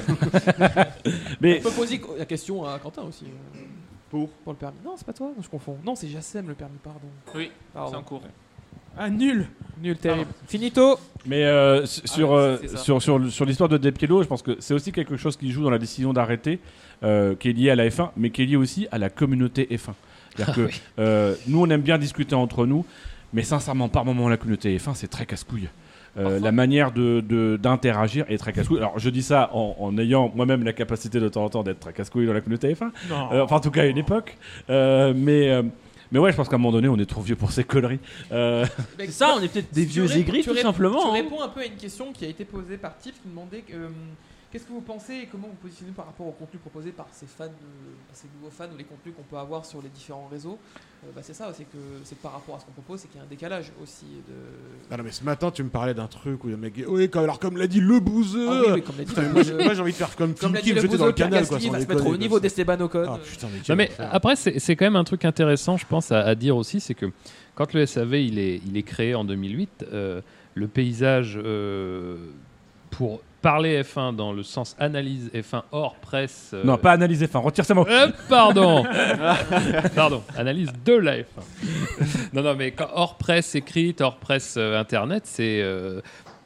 Mais 1.42 1.60
On 1.60 1.64
peut 1.70 1.76
poser 1.76 2.00
la 2.18 2.26
question 2.26 2.66
à 2.66 2.80
Quentin 2.80 3.02
aussi. 3.02 3.26
Pour 4.12 4.30
Pour 4.30 4.54
le 4.54 4.58
permis. 4.60 4.78
Non, 4.86 4.94
c'est 4.98 5.06
pas 5.08 5.14
toi, 5.14 5.32
je 5.42 5.48
confonds. 5.48 5.78
Non, 5.84 5.96
c'est 5.96 6.08
Jassem 6.08 6.48
le 6.48 6.54
permis, 6.54 6.78
pardon. 6.84 7.00
Oui, 7.34 7.50
Pardon. 7.74 7.92
c'est 7.92 7.98
en 7.98 8.04
cours. 8.04 8.22
Ah, 8.98 9.10
nul 9.10 9.48
Nul, 9.82 9.98
terrible. 9.98 10.30
Finito 10.48 11.00
Mais 11.26 11.46
euh, 11.46 11.84
s- 11.84 12.02
sur, 12.06 12.30
ouais, 12.32 12.36
euh, 12.36 12.58
sur, 12.78 13.02
sur, 13.02 13.32
sur 13.32 13.46
l'histoire 13.46 13.70
de 13.70 13.78
Depiello, 13.78 14.22
je 14.22 14.28
pense 14.28 14.42
que 14.42 14.58
c'est 14.60 14.74
aussi 14.74 14.92
quelque 14.92 15.16
chose 15.16 15.38
qui 15.38 15.50
joue 15.52 15.64
dans 15.64 15.70
la 15.70 15.80
décision 15.80 16.12
d'arrêter, 16.14 16.60
euh, 17.04 17.34
qui 17.36 17.50
est 17.50 17.54
lié 17.54 17.70
à 17.72 17.76
la 17.76 17.88
F1, 17.88 18.10
mais 18.18 18.30
qui 18.32 18.44
est 18.44 18.46
lié 18.46 18.58
aussi 18.58 18.88
à 18.92 18.98
la 18.98 19.10
communauté 19.10 19.66
F1. 19.72 19.94
C'est-à-dire 20.36 20.54
que 20.56 20.70
euh, 21.00 21.36
nous, 21.48 21.62
on 21.62 21.70
aime 21.70 21.82
bien 21.82 21.98
discuter 21.98 22.36
entre 22.36 22.66
nous, 22.66 22.86
mais 23.34 23.44
sincèrement, 23.44 23.88
par 23.88 24.04
moment, 24.04 24.28
la 24.28 24.36
communauté 24.38 24.78
F1, 24.78 24.94
c'est 24.94 25.08
très 25.08 25.26
casse-couille. 25.26 25.70
Euh, 26.18 26.40
la 26.42 26.52
manière 26.52 26.92
de- 26.92 27.22
de- 27.22 27.58
d'interagir 27.62 28.26
est 28.28 28.38
très 28.38 28.52
casse-couille. 28.52 28.80
Alors, 28.80 29.00
je 29.00 29.10
dis 29.10 29.22
ça 29.24 29.50
en, 29.54 29.76
en 29.80 29.98
ayant 29.98 30.30
moi-même 30.36 30.64
la 30.64 30.74
capacité 30.74 31.20
de 31.22 31.30
temps 31.30 31.46
en 31.46 31.50
temps 31.50 31.64
d'être 31.64 31.80
très 31.80 31.94
casse-couille 31.94 32.26
dans 32.28 32.34
la 32.34 32.42
communauté 32.42 32.74
F1. 32.74 32.92
Non. 33.10 33.30
Euh, 33.32 33.42
enfin, 33.44 33.56
en 33.56 33.60
tout 33.62 33.72
cas, 33.72 33.84
à 33.84 33.86
une 33.86 33.98
époque. 33.98 34.36
Euh, 34.70 35.14
mais, 35.16 35.50
euh, 35.50 35.64
mais 36.12 36.20
ouais, 36.20 36.32
je 36.32 36.36
pense 36.38 36.50
qu'à 36.50 36.56
un 36.58 36.60
moment 36.60 36.74
donné, 36.74 36.90
on 36.90 36.98
est 36.98 37.06
trop 37.06 37.22
vieux 37.22 37.38
pour 37.38 37.52
ces 37.54 37.64
conneries. 37.64 38.00
Euh, 38.34 38.66
C'est 39.00 39.12
ça, 39.12 39.36
on 39.38 39.42
est 39.42 39.48
peut-être 39.48 39.74
des 39.74 39.86
vieux 39.86 40.12
aigris, 40.18 40.44
tout 40.44 40.56
simplement. 40.58 41.00
Tu 41.02 41.08
hein. 41.08 41.12
réponds 41.14 41.42
un 41.42 41.48
peu 41.48 41.62
à 41.62 41.66
une 41.66 41.78
question 41.78 42.12
qui 42.12 42.26
a 42.26 42.28
été 42.28 42.44
posée 42.44 42.76
par 42.78 42.98
Tiff 42.98 43.14
qui 43.14 43.30
demandait 43.30 43.64
euh, 43.74 43.88
qu'est-ce 44.52 44.66
que 44.66 44.72
vous 44.74 44.82
pensez 44.82 45.14
et 45.14 45.26
comment 45.32 45.48
vous 45.48 45.56
positionnez 45.56 45.92
par 45.94 46.06
rapport 46.06 46.28
au 46.28 46.32
contenu 46.32 46.60
proposé 46.60 46.92
par 46.92 47.08
ces 47.12 47.26
fans, 47.26 47.46
par 47.46 48.16
ces 48.16 48.28
nouveaux 48.36 48.52
fans 48.52 48.68
ou 48.74 48.78
les 48.78 48.84
contenus 48.84 49.16
qu'on 49.16 49.24
peut 49.24 49.38
avoir 49.38 49.66
sur 49.66 49.82
les 49.82 49.90
différents 49.90 50.28
réseaux. 50.32 50.58
Euh, 51.04 51.08
bah, 51.16 51.22
c'est 51.24 51.34
ça, 51.34 51.52
c'est 51.56 51.64
que 51.64 51.78
c'est 52.04 52.18
par 52.20 52.34
rapport 52.34 52.56
à 52.56 52.60
ce 52.60 52.66
qu'on 52.66 52.74
propose, 52.74 53.00
c'est 53.00 53.08
qu'il 53.08 53.18
y 53.18 53.22
a 53.22 53.24
un 53.24 53.30
décalage 53.30 53.72
aussi 53.82 54.06
de. 54.28 54.34
Ah 54.92 54.98
non, 54.98 55.04
mais 55.04 55.12
ce 55.12 55.24
matin, 55.24 55.50
tu 55.50 55.64
me 55.64 55.70
parlais 55.70 55.94
d'un 55.94 56.08
truc 56.08 56.44
où 56.44 56.48
le 56.48 56.58
mec. 56.58 56.74
Oui, 56.88 57.10
comme- 57.10 57.24
alors 57.24 57.40
comme 57.40 57.58
l'a 57.58 57.68
dit 57.68 57.80
le 57.82 58.00
bouseux. 58.00 58.48
Ah 58.50 58.62
oui, 58.68 58.72
oui, 58.76 58.82
comme 58.84 58.98
l'a 58.98 59.04
dit 59.06 59.10
Putain, 59.10 59.22
le 59.24 59.30
moi, 59.34 59.42
j'ai 59.44 59.52
bouseux. 59.54 59.64
moi, 59.66 59.74
j'ai 59.74 59.82
envie 59.82 59.92
de 59.94 59.98
faire 59.98 60.16
comme 60.16 60.36
Comme 60.36 60.54
Kim 60.54 60.76
le 60.76 60.82
jeté 60.82 60.98
dans 60.98 61.06
le 61.08 61.12
canal. 61.14 61.48
Quoi, 61.48 61.58
va 61.58 61.64
se 61.80 61.88
mettre 61.88 62.06
au 62.06 62.18
niveau 62.18 62.34
quoi. 62.36 62.40
d'Esteban 62.42 62.80
Ocon. 62.82 63.06
Ah 63.08 63.20
putain, 63.24 63.48
mais 63.52 63.60
Non 63.70 63.76
mais 63.76 63.92
après 64.12 64.36
c'est 64.36 64.60
c'est 64.60 64.76
quand 64.76 64.86
même 64.86 64.96
un 64.96 65.04
truc 65.04 65.26
intéressant 65.26 65.78
je 65.78 65.86
pense 65.88 66.12
à, 66.12 66.20
à 66.20 66.36
dire 66.36 66.56
aussi 66.58 66.80
c'est 66.80 66.94
que 66.94 67.08
quand 67.56 67.74
le 67.74 67.86
SAV 67.86 68.16
il 68.22 68.38
est, 68.40 68.62
il 68.68 68.78
est 68.78 68.84
créé 68.84 69.16
en 69.16 69.24
2008 69.26 69.86
euh, 69.94 70.22
le 70.56 70.68
paysage 70.68 71.40
euh, 71.44 72.18
pour 72.92 73.22
parler 73.42 73.82
F1 73.82 74.16
dans 74.16 74.34
le 74.34 74.44
sens 74.44 74.76
analyse 74.80 75.30
F1 75.34 75.64
hors 75.72 75.96
presse 75.96 76.52
euh, 76.54 76.64
Non, 76.64 76.78
pas 76.78 76.92
analyser 76.92 77.26
F1, 77.26 77.40
retire 77.40 77.66
ça, 77.66 77.74
moi. 77.74 77.86
euh, 77.90 78.08
pardon 78.30 78.84
pardon 79.96 80.24
analyse 80.38 80.72
de 80.86 80.94
la 80.94 81.18
F1 81.18 81.24
non 82.34 82.44
non 82.44 82.56
mais 82.56 82.72
quand 82.72 82.90
hors 82.94 83.18
presse 83.18 83.56
écrite 83.56 84.02
hors 84.02 84.18
presse 84.18 84.56
euh, 84.58 84.80
internet 84.80 85.24
c'est 85.26 85.62
euh, 85.62 86.02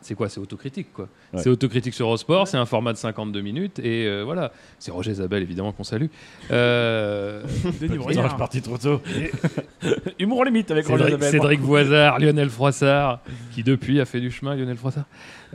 c'est 0.06 0.14
quoi? 0.14 0.30
C'est 0.30 0.40
autocritique, 0.40 0.94
quoi. 0.94 1.08
Ouais. 1.34 1.42
C'est 1.42 1.50
autocritique 1.50 1.96
sur 1.96 2.06
Eurosport, 2.06 2.48
c'est 2.48 2.58
un 2.58 2.68
format 2.68 2.94
de 2.94 2.98
52 3.00 3.42
minutes, 3.42 3.80
et 3.80 4.06
euh, 4.06 4.22
voilà. 4.24 4.52
C'est 4.78 4.92
Roger 4.92 5.16
Zabel, 5.16 5.42
évidemment, 5.42 5.72
qu'on 5.72 5.84
salue. 5.84 6.06
Euh, 6.52 7.42
Denis 7.82 7.98
Brognard. 7.98 8.26
je 8.26 8.30
suis 8.30 8.38
parti 8.38 8.62
trop 8.62 8.78
tôt. 8.78 9.02
Humour 10.20 10.46
limite 10.46 10.70
avec 10.70 10.86
Roger 10.86 11.06
Cédric, 11.06 11.22
Zabel. 11.24 11.32
Cédric 11.32 11.60
Voisard, 11.62 12.20
Lionel 12.20 12.52
Froissart, 12.52 13.22
qui 13.52 13.64
depuis 13.64 14.00
a 14.00 14.06
fait 14.06 14.20
du 14.20 14.30
chemin, 14.30 14.56
Lionel 14.56 14.78
Froissart. 14.78 15.06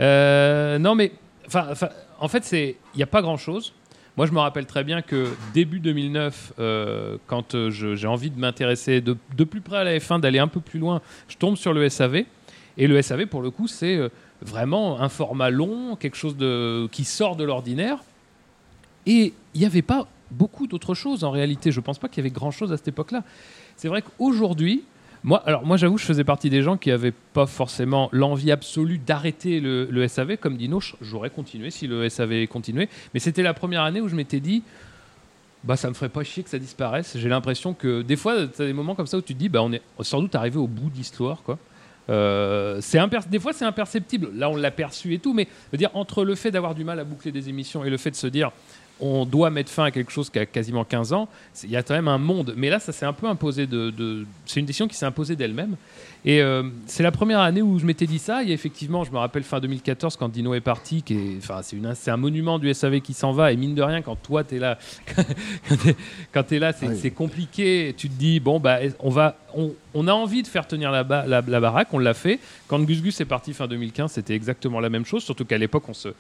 Euh, 0.01 0.80
non, 0.80 0.97
mais 0.97 1.12
en 1.55 2.28
fait, 2.28 2.53
il 2.53 2.96
n'y 2.96 3.03
a 3.03 3.07
pas 3.07 3.22
grand-chose. 3.22 3.72
Moi, 4.16 4.26
je 4.26 4.32
me 4.32 4.38
rappelle 4.38 4.66
très 4.66 4.84
bien 4.84 5.03
que 5.03 5.28
début 5.55 5.80
2009, 5.80 6.53
euh, 6.59 7.16
quand 7.26 7.55
euh, 7.55 7.70
j'ai 7.70 8.07
envie 8.07 8.30
de 8.30 8.38
m'intéresser 8.38 9.01
de, 9.01 9.14
plus 9.44 9.61
près 9.61 9.78
à 9.78 9.84
la 9.84 9.96
F1, 9.96 10.20
d'aller 10.20 10.38
un 10.38 10.48
peu 10.48 10.61
plus 10.61 10.78
loin, 10.78 11.01
je 11.28 11.36
tombe 11.36 11.57
sur 11.57 11.72
le 11.72 11.88
SAV. 11.88 12.24
Et 12.76 12.86
le 12.86 13.01
SAV, 13.01 13.26
pour 13.26 13.40
le 13.40 13.51
coup, 13.51 13.68
c'est 13.68 13.96
euh, 13.96 14.09
vraiment 14.42 15.01
un 15.01 15.09
format 15.09 15.51
long, 15.51 15.96
quelque 15.96 16.16
chose 16.16 16.36
qui 16.90 17.05
sort 17.05 17.36
de 17.36 17.44
l'ordinaire. 17.44 17.98
Et 19.07 19.32
il 19.55 19.61
n'y 19.61 19.66
avait 19.66 19.82
pas 19.82 20.07
beaucoup 20.30 20.66
d'autres 20.66 20.94
choses 20.94 21.24
en 21.24 21.30
réalité. 21.30 21.72
Je 21.72 21.80
ne 21.80 21.84
pense 21.84 21.98
pas 21.98 22.09
qu'il 22.09 22.18
y 22.18 22.26
avait 22.26 22.34
grand-chose 22.34 22.72
à 22.72 22.76
cette 22.76 22.88
époque-là. 22.88 23.22
C'est 23.76 23.88
vrai 23.88 24.03
qu'aujourd'hui, 24.03 24.84
moi, 25.23 25.43
alors 25.47 25.66
moi 25.66 25.77
j'avoue, 25.77 25.99
je 25.99 26.05
faisais 26.05 26.25
partie 26.25 26.49
des 26.49 26.62
gens 26.62 26.77
qui 26.77 26.89
n'avaient 26.89 27.12
pas 27.12 27.47
forcément 27.47 28.09
l'envie 28.12 28.51
absolue 28.51 28.99
d'arrêter 28.99 29.61
le, 29.61 30.09
SAV. 30.09 30.37
Comme 30.39 30.57
Dino, 30.57 30.81
j'aurais 31.03 31.31
continué 31.31 31.71
si 31.71 31.87
le 31.87 32.09
SAV 32.09 32.47
continuait. 32.47 32.89
Mais 33.12 33.21
c'était 33.21 33.43
la 33.43 33.55
première 33.55 33.83
année 33.83 34.01
où 34.01 34.09
je 34.09 34.16
m'étais 34.16 34.41
dit, 34.41 34.62
bah 35.64 35.77
ça 35.77 35.89
me 35.89 35.95
ferait 35.95 36.09
pas 36.09 36.25
chier 36.25 36.43
que 36.43 36.49
ça 36.49 36.59
disparaisse. 36.59 37.18
J'ai 37.18 37.29
l'impression 37.29 37.75
que 37.75 38.01
des 38.01 38.16
fois, 38.16 38.47
tu 38.47 38.62
as 38.62 38.66
des 38.66 38.73
moments 38.73 38.95
comme 38.95 39.07
ça 39.07 39.18
où 39.18 39.23
tu 39.23 39.35
te 39.35 39.39
dis, 39.39 39.51
bah 39.51 39.62
on 39.62 39.73
est 39.73 39.83
sans 40.01 40.21
doute 40.21 40.35
arrivé 40.35 40.59
au 40.59 40.66
bout 40.66 40.89
de 40.89 40.97
l'histoire, 40.97 41.43
quoi. 41.43 41.59
Euh, 42.09 42.81
des 43.29 43.39
fois 43.39 43.53
c'est 43.53 43.64
imperceptible. 43.64 44.31
Là 44.35 44.51
on 44.51 44.57
l'a 44.57 44.71
perçu 44.71 45.14
et 45.14 45.18
tout, 45.18 45.33
mais 45.33 45.47
dire 45.73 45.91
entre 45.95 46.25
le 46.25 46.35
fait 46.35 46.51
d'avoir 46.51 46.75
du 46.75 46.83
mal 46.83 46.99
à 46.99 47.05
boucler 47.05 47.31
des 47.31 47.49
émissions 47.49 47.85
et 47.85 47.91
le 47.91 47.99
fait 47.99 48.11
de 48.11 48.16
se 48.16 48.27
dire 48.27 48.51
on 49.01 49.24
doit 49.24 49.51
mettre 49.51 49.70
fin 49.70 49.84
à 49.84 49.90
quelque 49.90 50.12
chose 50.12 50.30
qui 50.30 50.38
a 50.38 50.46
quasiment 50.46 50.84
15 50.84 51.12
ans, 51.12 51.28
il 51.64 51.70
y 51.70 51.76
a 51.76 51.82
quand 51.82 51.94
même 51.94 52.09
un 52.09 52.18
monde. 52.18 52.55
Mais 52.57 52.68
là, 52.70 52.78
ça 52.80 52.92
s'est 52.92 53.07
un 53.07 53.12
peu 53.12 53.26
imposé 53.26 53.66
de. 53.66 53.90
de- 53.90 54.26
c'est 54.46 54.61
une 54.61 54.66
décision 54.66 54.88
qui 54.88 54.96
s'est 54.96 55.07
imposée 55.07 55.36
d'elle-même. 55.36 55.76
Et 56.26 56.42
euh, 56.42 56.64
c'est 56.86 57.03
la 57.03 57.12
première 57.12 57.40
année 57.40 57.62
où 57.62 57.78
je 57.78 57.86
m'étais 57.86 58.07
dit 58.07 58.18
ça. 58.18 58.44
Et 58.44 58.51
effectivement, 58.51 59.05
je 59.05 59.11
me 59.11 59.16
rappelle 59.16 59.42
fin 59.42 59.59
2014 59.59 60.16
quand 60.16 60.28
Dino 60.28 60.53
est 60.53 60.61
parti, 60.61 61.03
qui 61.03 61.14
est, 61.14 61.36
enfin, 61.38 61.61
c'est, 61.62 61.76
une, 61.76 61.94
c'est 61.94 62.11
un 62.11 62.18
monument 62.18 62.59
du 62.59 62.72
SAV 62.74 63.01
qui 63.01 63.14
s'en 63.14 63.32
va. 63.32 63.53
Et 63.53 63.57
mine 63.57 63.74
de 63.74 63.80
rien, 63.82 64.03
quand 64.03 64.16
toi 64.16 64.44
t'es 64.44 64.59
là, 64.59 64.78
quand 65.16 65.24
t'es, 65.82 65.96
quand 66.32 66.42
t'es 66.42 66.59
là, 66.59 66.72
c'est, 66.74 66.86
Ah 66.86 66.90
oui. 66.90 66.98
c'est 67.01 67.11
compliqué. 67.11 67.94
Tu 67.96 68.11
te 68.11 68.18
dis 68.18 68.38
bon 68.38 68.61
bah 68.61 68.80
on 68.98 69.09
va, 69.09 69.38
on, 69.55 69.72
on 69.94 70.07
a 70.09 70.12
envie 70.12 70.42
de 70.42 70.46
faire 70.48 70.66
tenir 70.66 70.90
la, 70.90 71.05
ba- 71.05 71.24
la, 71.26 71.40
la 71.40 71.61
baraque. 71.61 71.88
On 71.92 71.98
l'a 71.98 72.12
fait. 72.14 72.38
Quand 72.68 72.78
Gus 72.80 73.01
Gus 73.03 73.18
est 73.20 73.24
parti 73.24 73.55
fin 73.55 73.66
2015, 73.66 74.12
c'était 74.12 74.34
exactement 74.34 74.78
la 74.80 74.90
même 74.90 75.07
chose. 75.07 75.22
Surtout 75.24 75.46
qu'à 75.46 75.57
l'époque, 75.57 75.84
on 75.88 75.94
se 75.94 76.11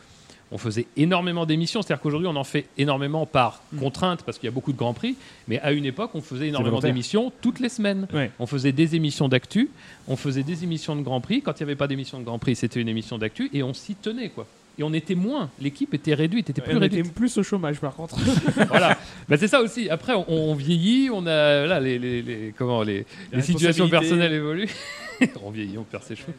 on 0.52 0.58
faisait 0.58 0.86
énormément 0.96 1.46
d'émissions. 1.46 1.82
C'est-à-dire 1.82 2.00
qu'aujourd'hui, 2.02 2.26
on 2.28 2.36
en 2.36 2.44
fait 2.44 2.66
énormément 2.78 3.24
par 3.26 3.62
contrainte 3.78 4.22
parce 4.24 4.38
qu'il 4.38 4.46
y 4.46 4.48
a 4.48 4.52
beaucoup 4.52 4.72
de 4.72 4.78
grands 4.78 4.94
prix. 4.94 5.16
Mais 5.48 5.60
à 5.60 5.72
une 5.72 5.84
époque, 5.84 6.10
on 6.14 6.20
faisait 6.22 6.48
énormément 6.48 6.80
d'émissions 6.80 7.32
toutes 7.40 7.60
les 7.60 7.68
semaines. 7.68 8.08
Ouais. 8.12 8.30
On 8.38 8.46
faisait 8.46 8.72
des 8.72 8.96
émissions 8.96 9.28
d'actu, 9.28 9.70
on 10.08 10.16
faisait 10.16 10.42
des 10.42 10.64
émissions 10.64 10.96
de 10.96 11.02
Grand 11.02 11.20
Prix. 11.20 11.42
Quand 11.42 11.52
il 11.58 11.62
n'y 11.62 11.70
avait 11.70 11.76
pas 11.76 11.86
d'émission 11.86 12.18
de 12.18 12.24
Grand 12.24 12.38
Prix, 12.38 12.56
c'était 12.56 12.80
une 12.80 12.88
émission 12.88 13.16
d'actu 13.18 13.48
et 13.52 13.62
on 13.62 13.74
s'y 13.74 13.94
tenait 13.94 14.30
quoi. 14.30 14.46
Et 14.78 14.82
on 14.82 14.92
était 14.94 15.14
moins, 15.16 15.50
l'équipe 15.60 15.92
était 15.92 16.14
réduite, 16.14 16.48
était 16.48 16.62
plus 16.62 16.76
On 16.76 16.80
était 16.82 17.02
plus 17.02 17.36
au 17.36 17.42
chômage 17.42 17.78
par 17.80 17.94
contre. 17.94 18.16
voilà, 18.68 18.96
Bah, 19.28 19.36
c'est 19.36 19.48
ça 19.48 19.60
aussi. 19.60 19.90
Après, 19.90 20.14
on, 20.14 20.24
on 20.28 20.54
vieillit, 20.54 21.10
on 21.12 21.26
a 21.26 21.66
là 21.66 21.80
les, 21.80 21.98
les- 21.98 22.22
les- 22.22 22.54
comment 22.56 22.82
les, 22.82 23.04
Les 23.32 23.42
situations 23.42 23.88
personnelles 23.88 24.32
évoluent. 24.32 24.70
on 25.44 25.50
vieillit, 25.50 25.76
on 25.76 25.82
perd 25.84 26.02
ses 26.04 26.16
cheveux. 26.16 26.32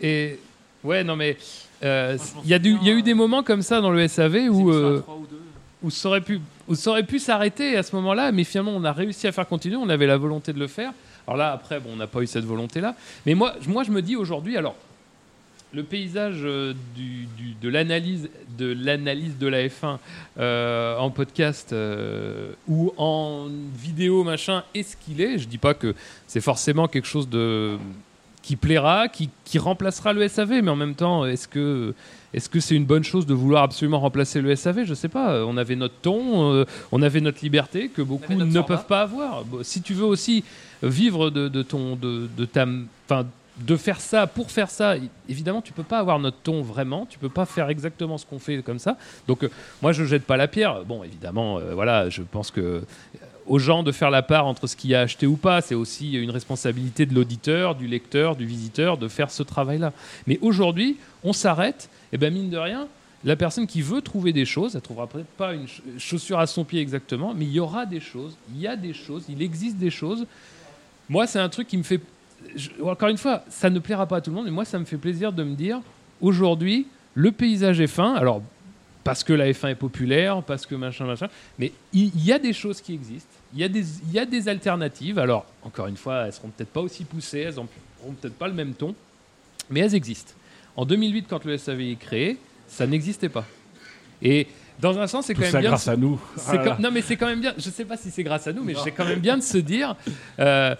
Et 0.00 0.38
ouais, 0.84 1.04
non 1.04 1.16
mais 1.16 1.36
euh, 1.82 2.16
il 2.44 2.50
y 2.50 2.54
a 2.54 2.58
du- 2.58 2.76
il 2.80 2.86
y 2.86 2.90
a 2.90 2.94
eu 2.94 3.02
des 3.02 3.14
moments 3.14 3.42
comme 3.42 3.62
ça 3.62 3.80
dans 3.80 3.90
le 3.90 4.06
SAV 4.08 4.48
où 4.50 4.70
euh, 4.70 5.02
où 5.82 5.90
ça 5.90 6.08
aurait 6.08 6.20
pu, 6.22 6.40
où 6.68 6.74
ça 6.74 6.90
aurait 6.90 7.02
pu 7.04 7.18
s'arrêter 7.18 7.76
à 7.76 7.82
ce 7.82 7.94
moment-là, 7.96 8.32
mais 8.32 8.44
finalement 8.44 8.72
on 8.74 8.84
a 8.84 8.92
réussi 8.92 9.26
à 9.26 9.32
faire 9.32 9.46
continuer, 9.46 9.76
on 9.76 9.88
avait 9.88 10.06
la 10.06 10.16
volonté 10.16 10.52
de 10.52 10.58
le 10.58 10.66
faire. 10.66 10.92
Alors 11.26 11.36
là, 11.36 11.52
après, 11.52 11.80
bon, 11.80 11.90
on 11.92 11.96
n'a 11.96 12.06
pas 12.06 12.20
eu 12.22 12.26
cette 12.26 12.44
volonté-là. 12.44 12.94
Mais 13.26 13.34
moi, 13.34 13.54
je- 13.60 13.68
moi, 13.68 13.82
je 13.82 13.90
me 13.90 14.00
dis 14.00 14.14
aujourd'hui, 14.16 14.56
alors, 14.56 14.76
le 15.72 15.82
paysage 15.82 16.38
euh, 16.44 16.72
du, 16.94 17.26
du- 17.36 17.54
de 17.60 17.68
l'analyse 17.68 18.30
de 18.56 18.72
l'analyse 18.72 19.36
de 19.36 19.46
la 19.48 19.66
F1 19.66 19.98
euh, 20.38 20.96
en 20.96 21.10
podcast 21.10 21.72
euh, 21.72 22.52
ou 22.68 22.92
en 22.96 23.48
vidéo 23.74 24.22
machin 24.24 24.62
est 24.74 24.84
ce 24.84 24.96
qu'il 24.96 25.20
est? 25.20 25.38
Je 25.38 25.46
dis 25.48 25.58
pas 25.58 25.74
que 25.74 25.94
c'est 26.28 26.40
forcément 26.40 26.86
quelque 26.88 27.08
chose 27.08 27.28
de 27.28 27.76
qui 28.46 28.54
plaira, 28.54 29.08
qui, 29.08 29.28
qui 29.44 29.58
remplacera 29.58 30.12
le 30.12 30.28
SAV, 30.28 30.62
mais 30.62 30.70
en 30.70 30.76
même 30.76 30.94
temps, 30.94 31.26
est-ce 31.26 31.48
que 31.48 31.94
est-ce 32.32 32.48
que 32.48 32.60
c'est 32.60 32.76
une 32.76 32.84
bonne 32.84 33.02
chose 33.02 33.26
de 33.26 33.34
vouloir 33.34 33.64
absolument 33.64 33.98
remplacer 33.98 34.40
le 34.40 34.54
SAV 34.54 34.84
Je 34.84 34.94
sais 34.94 35.08
pas. 35.08 35.44
On 35.46 35.56
avait 35.56 35.74
notre 35.74 35.96
ton, 36.00 36.52
euh, 36.52 36.64
on 36.92 37.02
avait 37.02 37.20
notre 37.20 37.40
liberté 37.42 37.88
que 37.88 38.02
beaucoup 38.02 38.34
ne 38.34 38.44
format. 38.44 38.62
peuvent 38.62 38.86
pas 38.86 39.02
avoir. 39.02 39.44
Bon, 39.44 39.64
si 39.64 39.82
tu 39.82 39.94
veux 39.94 40.04
aussi 40.04 40.44
vivre 40.80 41.30
de, 41.30 41.48
de 41.48 41.62
ton 41.62 41.96
de, 41.96 42.28
de 42.36 42.44
ta 42.44 42.66
enfin 43.08 43.26
de 43.58 43.76
faire 43.76 44.00
ça 44.00 44.26
pour 44.26 44.50
faire 44.50 44.68
ça 44.70 44.96
évidemment 45.30 45.62
tu 45.62 45.72
peux 45.72 45.82
pas 45.82 45.98
avoir 45.98 46.18
notre 46.18 46.36
ton 46.42 46.60
vraiment 46.60 47.06
tu 47.06 47.18
peux 47.18 47.30
pas 47.30 47.46
faire 47.46 47.70
exactement 47.70 48.18
ce 48.18 48.26
qu'on 48.26 48.38
fait 48.38 48.62
comme 48.62 48.78
ça 48.78 48.98
donc 49.26 49.44
euh, 49.44 49.48
moi 49.80 49.92
je 49.92 50.04
jette 50.04 50.24
pas 50.24 50.36
la 50.36 50.46
pierre 50.46 50.84
bon 50.84 51.02
évidemment 51.02 51.58
euh, 51.58 51.72
voilà 51.74 52.10
je 52.10 52.20
pense 52.20 52.50
que 52.50 52.82
aux 53.46 53.58
gens 53.58 53.82
de 53.82 53.92
faire 53.92 54.10
la 54.10 54.22
part 54.22 54.46
entre 54.46 54.66
ce 54.66 54.76
qu'il 54.76 54.94
a 54.94 55.00
acheté 55.02 55.26
ou 55.26 55.36
pas 55.36 55.60
c'est 55.60 55.74
aussi 55.74 56.12
une 56.14 56.30
responsabilité 56.30 57.06
de 57.06 57.14
l'auditeur 57.14 57.74
du 57.74 57.86
lecteur 57.86 58.36
du 58.36 58.46
visiteur 58.46 58.98
de 58.98 59.08
faire 59.08 59.30
ce 59.30 59.42
travail 59.42 59.78
là 59.78 59.92
mais 60.26 60.38
aujourd'hui 60.42 60.96
on 61.24 61.32
s'arrête 61.32 61.88
et 62.12 62.18
ben 62.18 62.32
mine 62.32 62.50
de 62.50 62.58
rien 62.58 62.86
la 63.24 63.34
personne 63.34 63.66
qui 63.66 63.82
veut 63.82 64.02
trouver 64.02 64.32
des 64.32 64.44
choses, 64.44 64.76
elle 64.76 64.82
trouvera 64.82 65.08
peut-être 65.08 65.26
pas 65.26 65.52
une 65.52 65.66
ch- 65.66 65.82
chaussure 65.98 66.38
à 66.38 66.46
son 66.46 66.62
pied 66.64 66.80
exactement, 66.80 67.34
mais 67.34 67.44
il 67.46 67.50
y 67.50 67.58
aura 67.58 67.84
des 67.84 67.98
choses, 67.98 68.36
il 68.54 68.60
y 68.60 68.68
a 68.68 68.76
des 68.76 68.92
choses, 68.92 69.24
il 69.28 69.42
existe 69.42 69.78
des 69.78 69.90
choses. 69.90 70.26
Moi, 71.08 71.26
c'est 71.26 71.40
un 71.40 71.48
truc 71.48 71.66
qui 71.66 71.76
me 71.76 71.82
fait. 71.82 72.00
encore 72.84 73.08
une 73.08 73.18
fois, 73.18 73.42
ça 73.48 73.68
ne 73.68 73.80
plaira 73.80 74.06
pas 74.06 74.18
à 74.18 74.20
tout 74.20 74.30
le 74.30 74.36
monde, 74.36 74.44
mais 74.44 74.52
moi, 74.52 74.64
ça 74.64 74.78
me 74.78 74.84
fait 74.84 74.98
plaisir 74.98 75.32
de 75.32 75.42
me 75.42 75.56
dire 75.56 75.80
aujourd'hui, 76.20 76.86
le 77.14 77.32
paysage 77.32 77.80
est 77.80 77.88
fin. 77.88 78.14
Alors, 78.14 78.42
parce 79.06 79.24
que 79.24 79.32
la 79.32 79.50
F1 79.50 79.68
est 79.70 79.74
populaire, 79.76 80.42
parce 80.42 80.66
que 80.66 80.74
machin, 80.74 81.06
machin, 81.06 81.28
mais 81.58 81.72
il 81.92 82.10
y, 82.24 82.32
a 82.32 82.38
des 82.38 82.52
choses 82.52 82.80
qui 82.80 82.92
existent, 82.92 83.30
il 83.54 83.60
y, 83.60 83.64
a 83.64 83.68
des- 83.68 83.86
il 84.08 84.12
y 84.12 84.18
a 84.18 84.26
des 84.26 84.48
alternatives. 84.48 85.18
Alors, 85.18 85.46
encore 85.62 85.86
une 85.86 85.96
fois, 85.96 86.26
elles 86.26 86.32
seront 86.32 86.48
peut-être 86.48 86.70
pas 86.72 86.80
aussi 86.80 87.04
poussées, 87.04 87.40
elles 87.40 87.54
n'auront 87.54 87.68
peut-être 88.20 88.36
pas 88.36 88.48
le 88.48 88.54
même 88.54 88.74
ton, 88.74 88.94
mais 89.70 89.80
elles 89.80 89.94
existent. 89.94 90.32
En 90.76 90.84
2008, 90.84 91.26
quand 91.28 91.44
le 91.44 91.56
SAV 91.56 91.80
est 91.92 91.96
créé, 91.96 92.36
ça 92.68 92.86
n'existait 92.86 93.28
pas. 93.30 93.44
Et 94.20 94.46
dans 94.80 94.98
un 94.98 95.06
sens, 95.06 95.26
c'est 95.26 95.34
quand 95.34 95.40
même 95.42 95.52
ça 95.52 95.60
bien. 95.60 95.70
grâce 95.70 95.88
à 95.88 95.96
nous. 95.96 96.20
quand- 96.58 96.78
Non, 96.80 96.90
mais 96.90 97.00
c'est 97.00 97.16
quand 97.16 97.26
même 97.26 97.40
bien. 97.40 97.54
Je 97.56 97.70
sais 97.70 97.84
pas 97.84 97.96
si 97.96 98.10
c'est 98.10 98.24
grâce 98.24 98.46
à 98.46 98.52
nous, 98.52 98.62
mais 98.64 98.74
c'est 98.84 98.90
quand 98.90 99.04
même 99.06 99.20
bien 99.20 99.38
de 99.38 99.42
se 99.42 99.56
dire. 99.58 99.96
euh, 100.38 100.74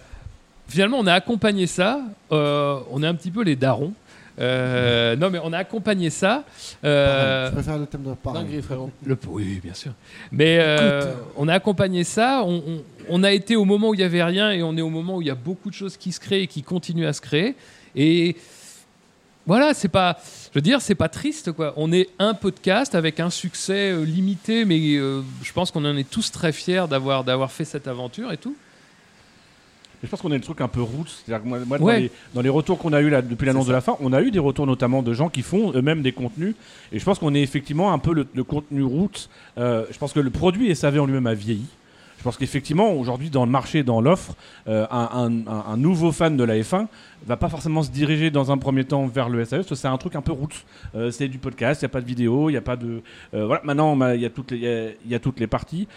finalement, 0.67 0.99
on 0.99 1.07
a 1.07 1.13
accompagné 1.13 1.65
ça. 1.65 2.01
euh, 2.31 2.79
on 2.91 3.01
est 3.01 3.07
un 3.07 3.15
petit 3.15 3.31
peu 3.31 3.41
les 3.43 3.55
darons. 3.55 3.93
Euh, 4.39 5.15
non, 5.15 5.29
mais 5.29 5.39
on 5.43 5.51
a 5.53 5.57
accompagné 5.57 6.09
ça. 6.09 6.43
euh, 6.83 7.47
Je 7.47 7.53
préfère 7.53 7.77
le 7.77 7.85
thème 7.87 8.03
de 8.03 8.61
frérot. 8.61 8.91
le- 9.05 9.17
oui, 9.29 9.59
bien 9.63 9.73
sûr. 9.73 9.91
Mais 10.31 10.57
euh, 10.59 11.13
on 11.35 11.47
a 11.47 11.53
accompagné 11.55 12.03
ça. 12.03 12.43
On, 12.45 12.55
on- 12.67 12.83
on 13.09 13.23
a 13.23 13.31
été 13.31 13.55
au 13.55 13.63
moment 13.65 13.89
où 13.89 13.93
il 13.93 14.01
y 14.01 14.03
avait 14.03 14.23
rien 14.23 14.51
et 14.51 14.61
on 14.61 14.75
est 14.77 14.81
au 14.81 14.89
moment 14.89 15.15
où 15.17 15.21
il 15.21 15.27
y 15.27 15.31
a 15.31 15.35
beaucoup 15.35 15.69
de 15.69 15.75
choses 15.75 15.95
qui 15.97 16.11
se 16.11 16.19
créent 16.19 16.43
et 16.43 16.47
qui 16.47 16.61
continuent 16.61 17.07
à 17.07 17.13
se 17.13 17.21
créer. 17.21 17.55
Et 17.95 18.35
voilà, 19.45 19.73
c'est 19.73 19.87
pas, 19.87 20.17
je 20.51 20.59
veux 20.59 20.61
dire, 20.61 20.81
c'est 20.81 20.93
pas 20.93 21.07
triste 21.07 21.53
quoi. 21.53 21.73
On 21.77 21.91
est 21.93 22.09
un 22.19 22.33
podcast 22.33 22.95
avec 22.95 23.19
un 23.21 23.29
succès 23.29 23.91
euh, 23.91 24.03
limité, 24.03 24.65
mais 24.65 24.77
euh, 24.97 25.21
je 25.41 25.53
pense 25.53 25.71
qu'on 25.71 25.85
en 25.85 25.95
est 25.95 26.09
tous 26.09 26.31
très 26.31 26.51
fiers 26.51 26.83
d'avoir 26.89 27.23
d'avoir 27.23 27.49
fait 27.51 27.63
cette 27.65 27.87
aventure 27.87 28.31
et 28.33 28.37
tout. 28.37 28.55
Je 30.03 30.07
pense 30.07 30.21
qu'on 30.21 30.31
a 30.31 30.35
le 30.35 30.41
truc 30.41 30.61
un 30.61 30.67
peu 30.67 30.81
roots. 30.81 31.07
C'est-à-dire 31.25 31.43
que 31.43 31.47
moi, 31.47 31.59
moi, 31.65 31.81
Ouais. 31.81 31.93
dans, 31.95 31.99
les, 32.01 32.11
dans 32.35 32.41
les 32.41 32.49
retours 32.49 32.77
qu'on 32.77 32.93
a 32.93 33.01
eu 33.01 33.09
là, 33.09 33.21
depuis 33.21 33.45
l'annonce 33.45 33.67
de 33.67 33.73
la 33.73 33.81
fin, 33.81 33.97
on 33.99 34.13
a 34.13 34.21
eu 34.21 34.29
des 34.31 34.39
retours 34.39 34.67
notamment 34.67 35.01
de 35.01 35.13
gens 35.13 35.29
qui 35.29 35.41
font 35.41 35.71
eux-mêmes 35.73 36.01
des 36.01 36.11
contenus. 36.11 36.55
Et 36.91 36.99
je 36.99 37.03
pense 37.05 37.17
qu'on 37.19 37.33
est 37.33 37.41
effectivement 37.41 37.91
un 37.93 37.97
peu 37.99 38.13
le, 38.13 38.27
le 38.35 38.43
contenu 38.43 38.83
roots. 38.83 39.27
Euh, 39.57 39.85
je 39.91 39.97
pense 39.97 40.13
que 40.13 40.19
le 40.19 40.29
produit 40.29 40.75
SAV 40.75 40.99
en 40.99 41.05
lui-même 41.05 41.27
a 41.27 41.33
vieilli. 41.33 41.65
Pense 42.27 42.35
qu'effectivement, 42.35 42.91
aujourd'hui, 42.91 43.29
dans 43.29 43.45
le 43.45 43.51
marché, 43.51 43.83
dans 43.83 44.01
l'offre, 44.01 44.35
euh, 44.67 44.85
un, 44.91 45.09
un- 45.13 45.47
un- 45.49 45.63
un 45.71 45.77
nouveau 45.77 46.11
fan 46.11 46.35
de 46.35 46.43
la 46.43 46.57
F1 46.57 46.87
va 47.25 47.37
pas 47.37 47.47
forcément 47.47 47.83
se 47.83 47.89
diriger 47.89 48.31
dans 48.31 48.51
un 48.51 48.57
premier 48.57 48.83
temps 48.83 49.07
vers 49.07 49.29
le 49.29 49.45
que 49.45 49.75
c'est 49.75 49.87
un 49.87 49.97
truc 49.97 50.13
un 50.13 50.21
peu 50.21 50.33
roots. 50.33 50.65
Euh, 50.93 51.09
c'est 51.09 51.29
du 51.29 51.37
podcast, 51.37 51.81
il 51.81 51.85
n'y 51.85 51.89
a 51.89 51.93
pas 51.93 52.01
de 52.01 52.05
vidéo, 52.05 52.49
il 52.49 52.51
n'y 52.51 52.57
a 52.57 52.61
pas 52.61 52.75
de. 52.75 53.01
euh, 53.33 53.45
voilà, 53.45 53.61
maintenant, 53.63 53.95
il 54.13 54.19
y, 54.19 54.25
a 54.25 54.29
toutes 54.29 54.51
les- 54.51 54.57
y 54.57 54.67
a- 54.67 54.89
y 55.07 55.15
a 55.15 55.19
toutes 55.19 55.39
les 55.39 55.47
parties. 55.47 55.87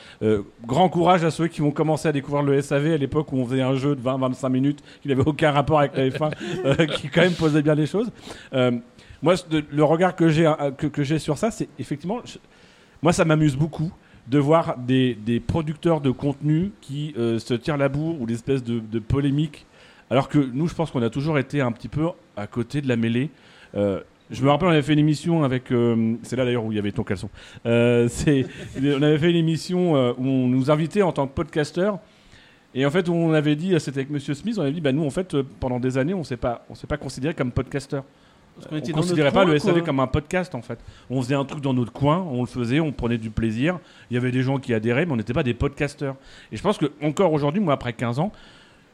Grand 0.64 0.88
courage 0.88 1.24
à 1.24 1.32
ceux 1.32 1.48
qui 1.48 1.62
vont 1.62 1.72
commencer 1.72 2.06
à 2.06 2.12
découvrir 2.12 2.44
le 2.44 2.62
SAV 2.62 2.92
à 2.92 2.96
l'époque 2.96 3.32
où 3.32 3.36
on 3.38 3.44
faisait 3.46 3.62
un 3.62 3.74
jeu 3.74 3.96
de 3.96 4.00
20-25 4.00 4.48
minutes 4.50 4.84
qui 5.02 5.08
n'avait 5.08 5.26
aucun 5.26 5.50
rapport 5.50 5.80
avec 5.80 5.96
la 5.96 6.10
F1, 6.10 6.30
euh, 6.64 6.86
qui 6.86 7.08
quand 7.08 7.22
même 7.22 7.32
posait 7.32 7.62
bien 7.62 7.74
les 7.74 7.86
choses. 7.86 8.08
Moi, 8.52 9.34
le 9.72 9.82
regard 9.82 10.14
que 10.14 10.28
j'ai 10.28 10.48
que, 10.78 10.86
que 10.86 11.02
sur 11.18 11.36
ça, 11.38 11.50
c'est 11.50 11.68
effectivement, 11.80 12.18
je- 12.24 12.38
moi, 13.02 13.12
ça 13.12 13.24
m'amuse 13.24 13.56
beaucoup 13.56 13.90
de 14.30 14.38
voir 14.38 14.78
des, 14.78 15.14
des 15.14 15.40
producteurs 15.40 16.00
de 16.00 16.10
contenu 16.10 16.70
qui 16.80 17.12
euh, 17.18 17.40
se 17.40 17.52
tirent 17.54 17.76
la 17.76 17.88
bourre 17.88 18.20
ou 18.20 18.26
l'espèce 18.26 18.62
de, 18.62 18.78
de 18.78 18.98
polémique, 19.00 19.66
alors 20.08 20.28
que 20.28 20.38
nous, 20.38 20.68
je 20.68 20.74
pense 20.74 20.92
qu'on 20.92 21.02
a 21.02 21.10
toujours 21.10 21.36
été 21.38 21.60
un 21.60 21.72
petit 21.72 21.88
peu 21.88 22.06
à 22.36 22.46
côté 22.46 22.80
de 22.80 22.88
la 22.88 22.96
mêlée. 22.96 23.30
Euh, 23.74 24.00
je 24.30 24.44
me 24.44 24.50
rappelle, 24.50 24.68
on 24.68 24.70
avait 24.70 24.82
fait 24.82 24.92
une 24.92 25.00
émission 25.00 25.42
avec. 25.42 25.72
euh, 25.72 26.14
c'est 26.22 26.36
là 26.36 26.44
d'ailleurs 26.44 26.64
où 26.64 26.70
il 26.70 26.76
y 26.76 26.78
avait 26.78 26.92
ton 26.92 27.02
caleçon. 27.02 27.28
On 27.64 27.68
avait 29.02 29.18
fait 29.18 29.30
une 29.30 29.36
émission 29.36 29.94
où 30.12 30.24
on 30.24 30.46
nous 30.46 30.70
invitait 30.70 31.02
en 31.02 31.10
tant 31.10 31.26
que 31.26 31.34
podcasteur. 31.34 31.98
Et 32.72 32.86
en 32.86 32.90
fait, 32.92 33.08
on 33.08 33.32
avait 33.32 33.56
dit, 33.56 33.74
c'était 33.80 33.98
avec 33.98 34.10
Monsieur 34.10 34.34
Smith, 34.34 34.54
on 34.56 34.62
avait 34.62 34.70
dit, 34.70 34.80
bah 34.80 34.92
nous, 34.92 35.04
en 35.04 35.10
fait, 35.10 35.36
pendant 35.58 35.80
des 35.80 35.98
années, 35.98 36.14
on 36.14 36.20
on 36.20 36.22
s'est 36.22 36.36
pas 36.36 36.96
considéré 37.00 37.34
comme 37.34 37.50
podcasteur. 37.50 38.04
On 38.70 38.74
ne 38.74 38.92
considérait 38.92 39.32
pas 39.32 39.44
coin, 39.44 39.52
le 39.52 39.58
SAV 39.58 39.74
quoi. 39.74 39.82
comme 39.82 40.00
un 40.00 40.06
podcast 40.06 40.54
en 40.54 40.62
fait. 40.62 40.78
On 41.08 41.22
faisait 41.22 41.34
un 41.34 41.44
truc 41.44 41.62
dans 41.62 41.72
notre 41.72 41.92
coin, 41.92 42.18
on 42.18 42.40
le 42.40 42.46
faisait, 42.46 42.80
on 42.80 42.92
prenait 42.92 43.18
du 43.18 43.30
plaisir. 43.30 43.78
Il 44.10 44.14
y 44.14 44.16
avait 44.16 44.32
des 44.32 44.42
gens 44.42 44.58
qui 44.58 44.74
adhéraient, 44.74 45.06
mais 45.06 45.12
on 45.12 45.16
n'était 45.16 45.32
pas 45.32 45.42
des 45.42 45.54
podcasteurs. 45.54 46.16
Et 46.52 46.56
je 46.56 46.62
pense 46.62 46.78
que 46.78 46.92
encore 47.02 47.32
aujourd'hui, 47.32 47.60
moi 47.60 47.74
après 47.74 47.92
15 47.92 48.18
ans, 48.18 48.32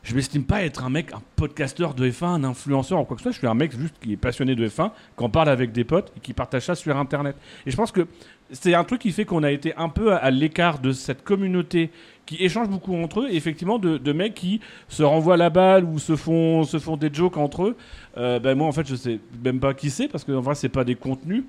je 0.07 0.15
m'estime 0.15 0.45
pas 0.45 0.63
être 0.63 0.85
un 0.85 0.89
mec, 0.89 1.13
un 1.13 1.23
podcasteur 1.35 1.93
de 1.93 2.09
F1, 2.09 2.27
un 2.27 2.45
influenceur 2.45 3.01
ou 3.01 3.05
quoi 3.05 3.17
que 3.17 3.23
ce 3.23 3.25
soit. 3.25 3.33
Je 3.33 3.39
suis 3.39 3.47
un 3.49 3.55
mec 3.55 3.77
juste 3.77 3.97
qui 4.01 4.13
est 4.13 4.17
passionné 4.17 4.55
de 4.55 4.69
F1, 4.69 4.91
qui 5.19 5.25
en 5.25 5.29
parle 5.29 5.49
avec 5.49 5.73
des 5.73 5.83
potes 5.83 6.13
et 6.17 6.21
qui 6.21 6.33
partage 6.33 6.67
ça 6.67 6.77
sur 6.77 6.97
Internet. 6.97 7.35
Et 7.67 7.73
je 7.73 7.77
pense 7.77 7.91
que 7.91 8.07
c'est 8.53 8.75
un 8.75 8.85
truc 8.85 9.01
qui 9.01 9.11
fait 9.11 9.25
qu'on 9.25 9.43
a 9.43 9.51
été 9.51 9.75
un 9.77 9.89
peu 9.89 10.15
à 10.15 10.31
l'écart 10.31 10.79
de 10.79 10.93
cette 10.93 11.25
communauté 11.25 11.91
qui 12.27 12.37
échange 12.45 12.69
beaucoup 12.69 12.95
entre 12.97 13.21
eux, 13.21 13.29
et 13.31 13.37
effectivement 13.37 13.79
de, 13.79 13.99
de 13.99 14.13
mecs 14.13 14.35
qui 14.35 14.61
se 14.89 15.03
renvoient 15.03 15.37
la 15.37 15.49
balle 15.49 15.85
ou 15.85 15.99
se 15.99 16.17
font, 16.17 16.65
se 16.65 16.79
font 16.79 16.97
des 16.97 17.09
jokes 17.13 17.37
entre 17.37 17.65
eux. 17.65 17.77
Euh, 18.19 18.39
ben 18.41 18.57
moi 18.59 18.67
en 18.67 18.73
fait 18.73 18.87
je 18.87 18.97
sais 18.97 19.21
même 19.45 19.61
pas 19.61 19.73
qui 19.75 19.91
c'est 19.91 20.09
parce 20.09 20.25
que 20.25 20.33
en 20.33 20.41
vrai 20.41 20.55
c'est 20.57 20.69
pas 20.69 20.85
des 20.85 20.97
contenus 20.97 21.45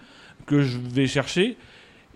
que 0.45 0.61
je 0.61 0.77
vais 0.77 1.07
chercher. 1.07 1.57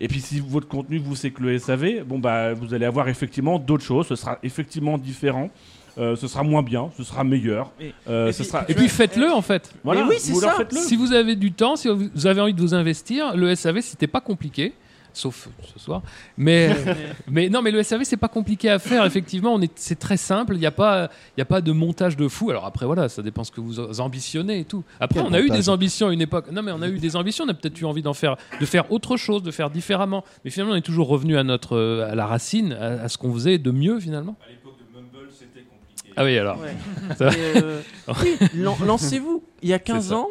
Et 0.00 0.08
puis 0.08 0.20
si 0.20 0.40
votre 0.40 0.68
contenu 0.68 0.98
vous 0.98 1.14
c'est 1.16 1.30
que 1.30 1.42
le 1.42 1.58
SAV, 1.58 2.04
bon 2.06 2.18
bah 2.18 2.54
vous 2.54 2.72
allez 2.72 2.86
avoir 2.86 3.08
effectivement 3.08 3.58
d'autres 3.58 3.84
choses, 3.84 4.06
ce 4.06 4.16
sera 4.16 4.38
effectivement 4.42 4.96
différent. 4.98 5.50
Euh, 5.98 6.16
ce 6.16 6.26
sera 6.26 6.42
moins 6.42 6.62
bien, 6.62 6.90
ce 6.96 7.04
sera 7.04 7.22
meilleur. 7.22 7.70
Et- 7.78 7.92
Euh, 8.08 8.28
et 8.28 8.32
ce 8.32 8.42
puis- 8.42 8.50
sera... 8.50 8.64
Et 8.66 8.74
puis 8.74 8.88
faites-le 8.88 9.30
en 9.30 9.42
fait. 9.42 9.74
Voilà, 9.84 10.06
oui, 10.08 10.14
c'est 10.18 10.32
ça. 10.32 10.52
faites-le. 10.54 10.78
Si 10.78 10.96
vous 10.96 11.12
avez 11.12 11.36
du 11.36 11.52
temps, 11.52 11.76
si 11.76 11.86
vous 11.88 12.26
avez 12.26 12.40
envie 12.40 12.54
de 12.54 12.60
vous 12.62 12.72
investir, 12.74 13.36
le 13.36 13.54
SAV 13.54 13.80
c'était 13.82 14.06
pas 14.06 14.22
compliqué. 14.22 14.72
Sauf 15.14 15.48
ce 15.72 15.78
soir. 15.78 16.02
Mais, 16.36 16.74
mais 17.30 17.48
non, 17.48 17.62
mais 17.62 17.70
le 17.70 17.82
SAV, 17.82 18.04
c'est 18.04 18.16
pas 18.16 18.28
compliqué 18.28 18.70
à 18.70 18.78
faire. 18.78 19.04
Effectivement, 19.04 19.54
on 19.54 19.60
est, 19.60 19.70
c'est 19.76 19.98
très 19.98 20.16
simple. 20.16 20.54
Il 20.54 20.60
n'y 20.60 20.66
a 20.66 20.70
pas, 20.70 21.10
il 21.36 21.40
y 21.40 21.42
a 21.42 21.46
pas 21.46 21.60
de 21.60 21.72
montage 21.72 22.16
de 22.16 22.28
fou. 22.28 22.50
Alors 22.50 22.64
après, 22.64 22.86
voilà, 22.86 23.08
ça 23.08 23.22
dépend 23.22 23.44
ce 23.44 23.50
que 23.52 23.60
vous 23.60 24.00
ambitionnez 24.00 24.60
et 24.60 24.64
tout. 24.64 24.84
Après, 25.00 25.20
Quel 25.20 25.28
on 25.30 25.32
a 25.34 25.40
eu 25.40 25.48
des 25.50 25.68
ambitions 25.68 26.08
à 26.08 26.12
une 26.12 26.20
époque. 26.20 26.50
Non, 26.50 26.62
mais 26.62 26.72
on 26.72 26.82
a 26.82 26.88
eu 26.88 26.98
des 26.98 27.16
ambitions. 27.16 27.44
On 27.44 27.48
a 27.48 27.54
peut-être 27.54 27.80
eu 27.80 27.84
envie 27.84 28.02
d'en 28.02 28.14
faire, 28.14 28.36
de 28.60 28.66
faire 28.66 28.90
autre 28.92 29.16
chose, 29.16 29.42
de 29.42 29.50
faire 29.50 29.70
différemment. 29.70 30.24
Mais 30.44 30.50
finalement, 30.50 30.72
on 30.74 30.76
est 30.76 30.80
toujours 30.82 31.08
revenu 31.08 31.36
à 31.36 31.44
notre, 31.44 31.76
euh, 31.76 32.10
à 32.10 32.14
la 32.14 32.26
racine, 32.26 32.72
à, 32.72 33.02
à 33.04 33.08
ce 33.08 33.18
qu'on 33.18 33.32
faisait 33.32 33.58
de 33.58 33.70
mieux 33.70 34.00
finalement. 34.00 34.36
À 34.46 34.50
l'époque 34.50 34.74
de 34.78 34.96
Mumble, 34.98 35.30
c'était 35.30 35.64
compliqué. 35.64 36.12
Ah 36.16 36.24
oui, 36.24 36.38
alors. 36.38 36.58
Ouais. 36.60 36.74
Euh, 37.20 37.80
oui, 38.22 38.36
lan- 38.54 38.76
lancez-vous. 38.84 39.42
Il 39.62 39.68
y 39.68 39.72
a 39.74 39.78
15 39.78 40.08
ça. 40.08 40.16
ans, 40.16 40.28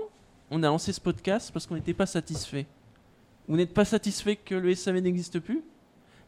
on 0.49 0.63
a 0.63 0.67
lancé 0.67 0.91
ce 0.91 0.99
podcast 0.99 1.51
parce 1.53 1.65
qu'on 1.67 1.75
n'était 1.75 1.93
pas 1.93 2.05
satisfait. 2.05 2.65
Vous 3.47 3.57
n'êtes 3.57 3.73
pas 3.73 3.85
satisfait 3.85 4.35
que 4.35 4.55
le 4.55 4.73
SAV 4.73 4.99
n'existe 4.99 5.39
plus? 5.39 5.61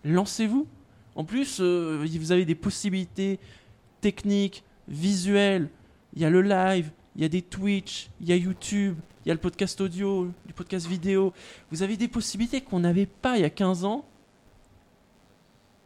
Lancez-vous. 0.04 0.68
En 1.16 1.24
plus, 1.24 1.60
euh, 1.62 2.04
vous 2.20 2.32
avez 2.32 2.46
des 2.46 2.56
possibilités 2.56 3.40
techniques, 4.02 4.64
visuelles. 4.88 5.70
Il 6.16 6.22
y 6.22 6.26
a 6.26 6.30
le 6.30 6.42
live, 6.42 6.92
il 7.16 7.22
y 7.22 7.26
a 7.26 7.30
des 7.30 7.42
Twitch, 7.42 8.10
il 8.20 8.28
y 8.28 8.34
a 8.34 8.36
YouTube, 8.36 8.98
il 9.24 9.30
y 9.30 9.32
a 9.32 9.34
le 9.34 9.40
podcast 9.40 9.80
audio, 9.80 10.26
le 10.26 10.54
podcast 10.54 10.86
vidéo. 10.88 11.32
Vous 11.72 11.84
avez 11.84 11.96
des 11.98 12.08
possibilités 12.08 12.62
qu'on 12.62 12.80
n'avait 12.82 13.06
pas 13.06 13.38
il 13.38 13.42
y 13.42 13.46
a 13.46 13.50
15 13.50 13.86
ans. 13.86 14.06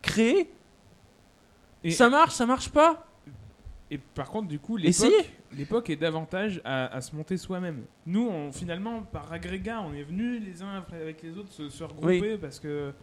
Créer. 0.01 0.49
Et- 1.84 1.91
Ça 1.91 2.09
marche, 2.09 2.34
ça 2.34 2.45
marche 2.45 2.69
pas? 2.69 3.05
Et 3.91 3.97
par 3.97 4.30
contre, 4.30 4.47
du 4.47 4.59
coup, 4.59 4.78
l'époque, 4.78 5.13
l'époque 5.56 5.89
est 5.89 5.95
davantage 5.95 6.62
à, 6.66 6.88
à 6.88 7.02
se 7.02 7.16
monter 7.16 7.38
soi-même. 7.38 7.84
Nous, 8.06 8.28
on, 8.28 8.52
finalement, 8.52 9.02
par 9.02 9.32
agrégat, 9.32 9.82
on 9.82 9.93
est 9.93 10.04
venus 10.04 10.41
les 10.45 10.62
uns 10.62 10.84
avec 10.91 11.22
les 11.22 11.38
autres 11.38 11.52
se, 11.52 11.70
se 11.70 11.84
regrouper 11.84 12.38
parce 12.38 12.60
que, 12.60 12.93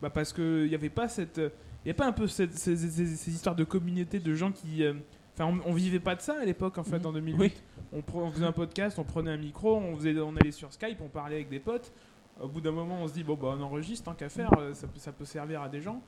bah 0.00 0.10
parce 0.10 0.32
que 0.32 0.64
il 0.66 0.72
y 0.72 0.74
avait 0.74 0.88
pas 0.90 1.08
cette, 1.08 1.38
il 1.84 1.88
y 1.88 1.90
a 1.90 1.94
pas 1.94 2.06
un 2.06 2.12
peu 2.12 2.26
cette- 2.26 2.54
ces, 2.56 2.76
ces- 2.76 3.06
ces 3.16 3.30
histoires 3.32 3.54
de 3.56 3.64
communauté 3.64 4.18
de 4.18 4.34
gens 4.34 4.50
qui, 4.52 4.82
euh, 4.84 4.94
enfin, 5.34 5.46
on, 5.66 5.70
on 5.70 5.74
vivait 5.74 6.00
pas 6.00 6.14
de 6.14 6.20
ça 6.20 6.36
à 6.40 6.44
l'époque 6.44 6.78
en 6.78 6.84
fait 6.84 6.98
Mhm. 7.00 7.06
en 7.06 7.12
2008. 7.12 7.38
Oui. 7.38 7.52
On, 7.92 7.98
pre- 8.00 8.22
on 8.22 8.30
faisait 8.30 8.46
un 8.46 8.52
podcast, 8.52 8.98
on 8.98 9.04
prenait 9.04 9.30
un 9.32 9.36
micro, 9.36 9.76
on 9.76 9.96
faisait, 9.96 10.18
on 10.20 10.34
allait 10.36 10.52
sur 10.52 10.72
Skype, 10.72 11.00
on 11.00 11.08
parlait 11.08 11.36
avec 11.36 11.48
des 11.48 11.60
potes. 11.60 11.92
Au 12.40 12.48
bout 12.48 12.60
d'un 12.62 12.72
moment, 12.72 13.02
on 13.02 13.08
se 13.08 13.12
dit 13.12 13.22
bon 13.24 13.34
bah 13.34 13.54
on 13.58 13.60
enregistre 13.62 14.04
tant 14.06 14.14
qu'à 14.14 14.28
faire, 14.30 14.50
euh, 14.58 14.72
ça 14.72 15.12
peut 15.12 15.24
servir 15.26 15.60
à 15.62 15.68
des 15.68 15.80
gens. 15.82 16.00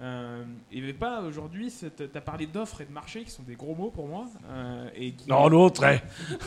Euh, 0.00 0.44
Il 0.70 0.78
n'y 0.78 0.84
avait 0.84 0.98
pas 0.98 1.20
aujourd'hui, 1.22 1.70
cette- 1.70 2.10
t'as 2.12 2.20
parlé 2.20 2.46
d'offres 2.46 2.80
et 2.80 2.86
de 2.86 2.92
marché 2.92 3.22
qui 3.24 3.30
sont 3.30 3.42
des 3.42 3.54
gros 3.56 3.74
mots 3.74 3.90
pour 3.90 4.08
moi. 4.08 4.26
euh, 4.50 4.88
et 4.94 5.12
qui, 5.12 5.28
Non, 5.28 5.48
l'autre, 5.48 5.84
eh. 5.84 6.00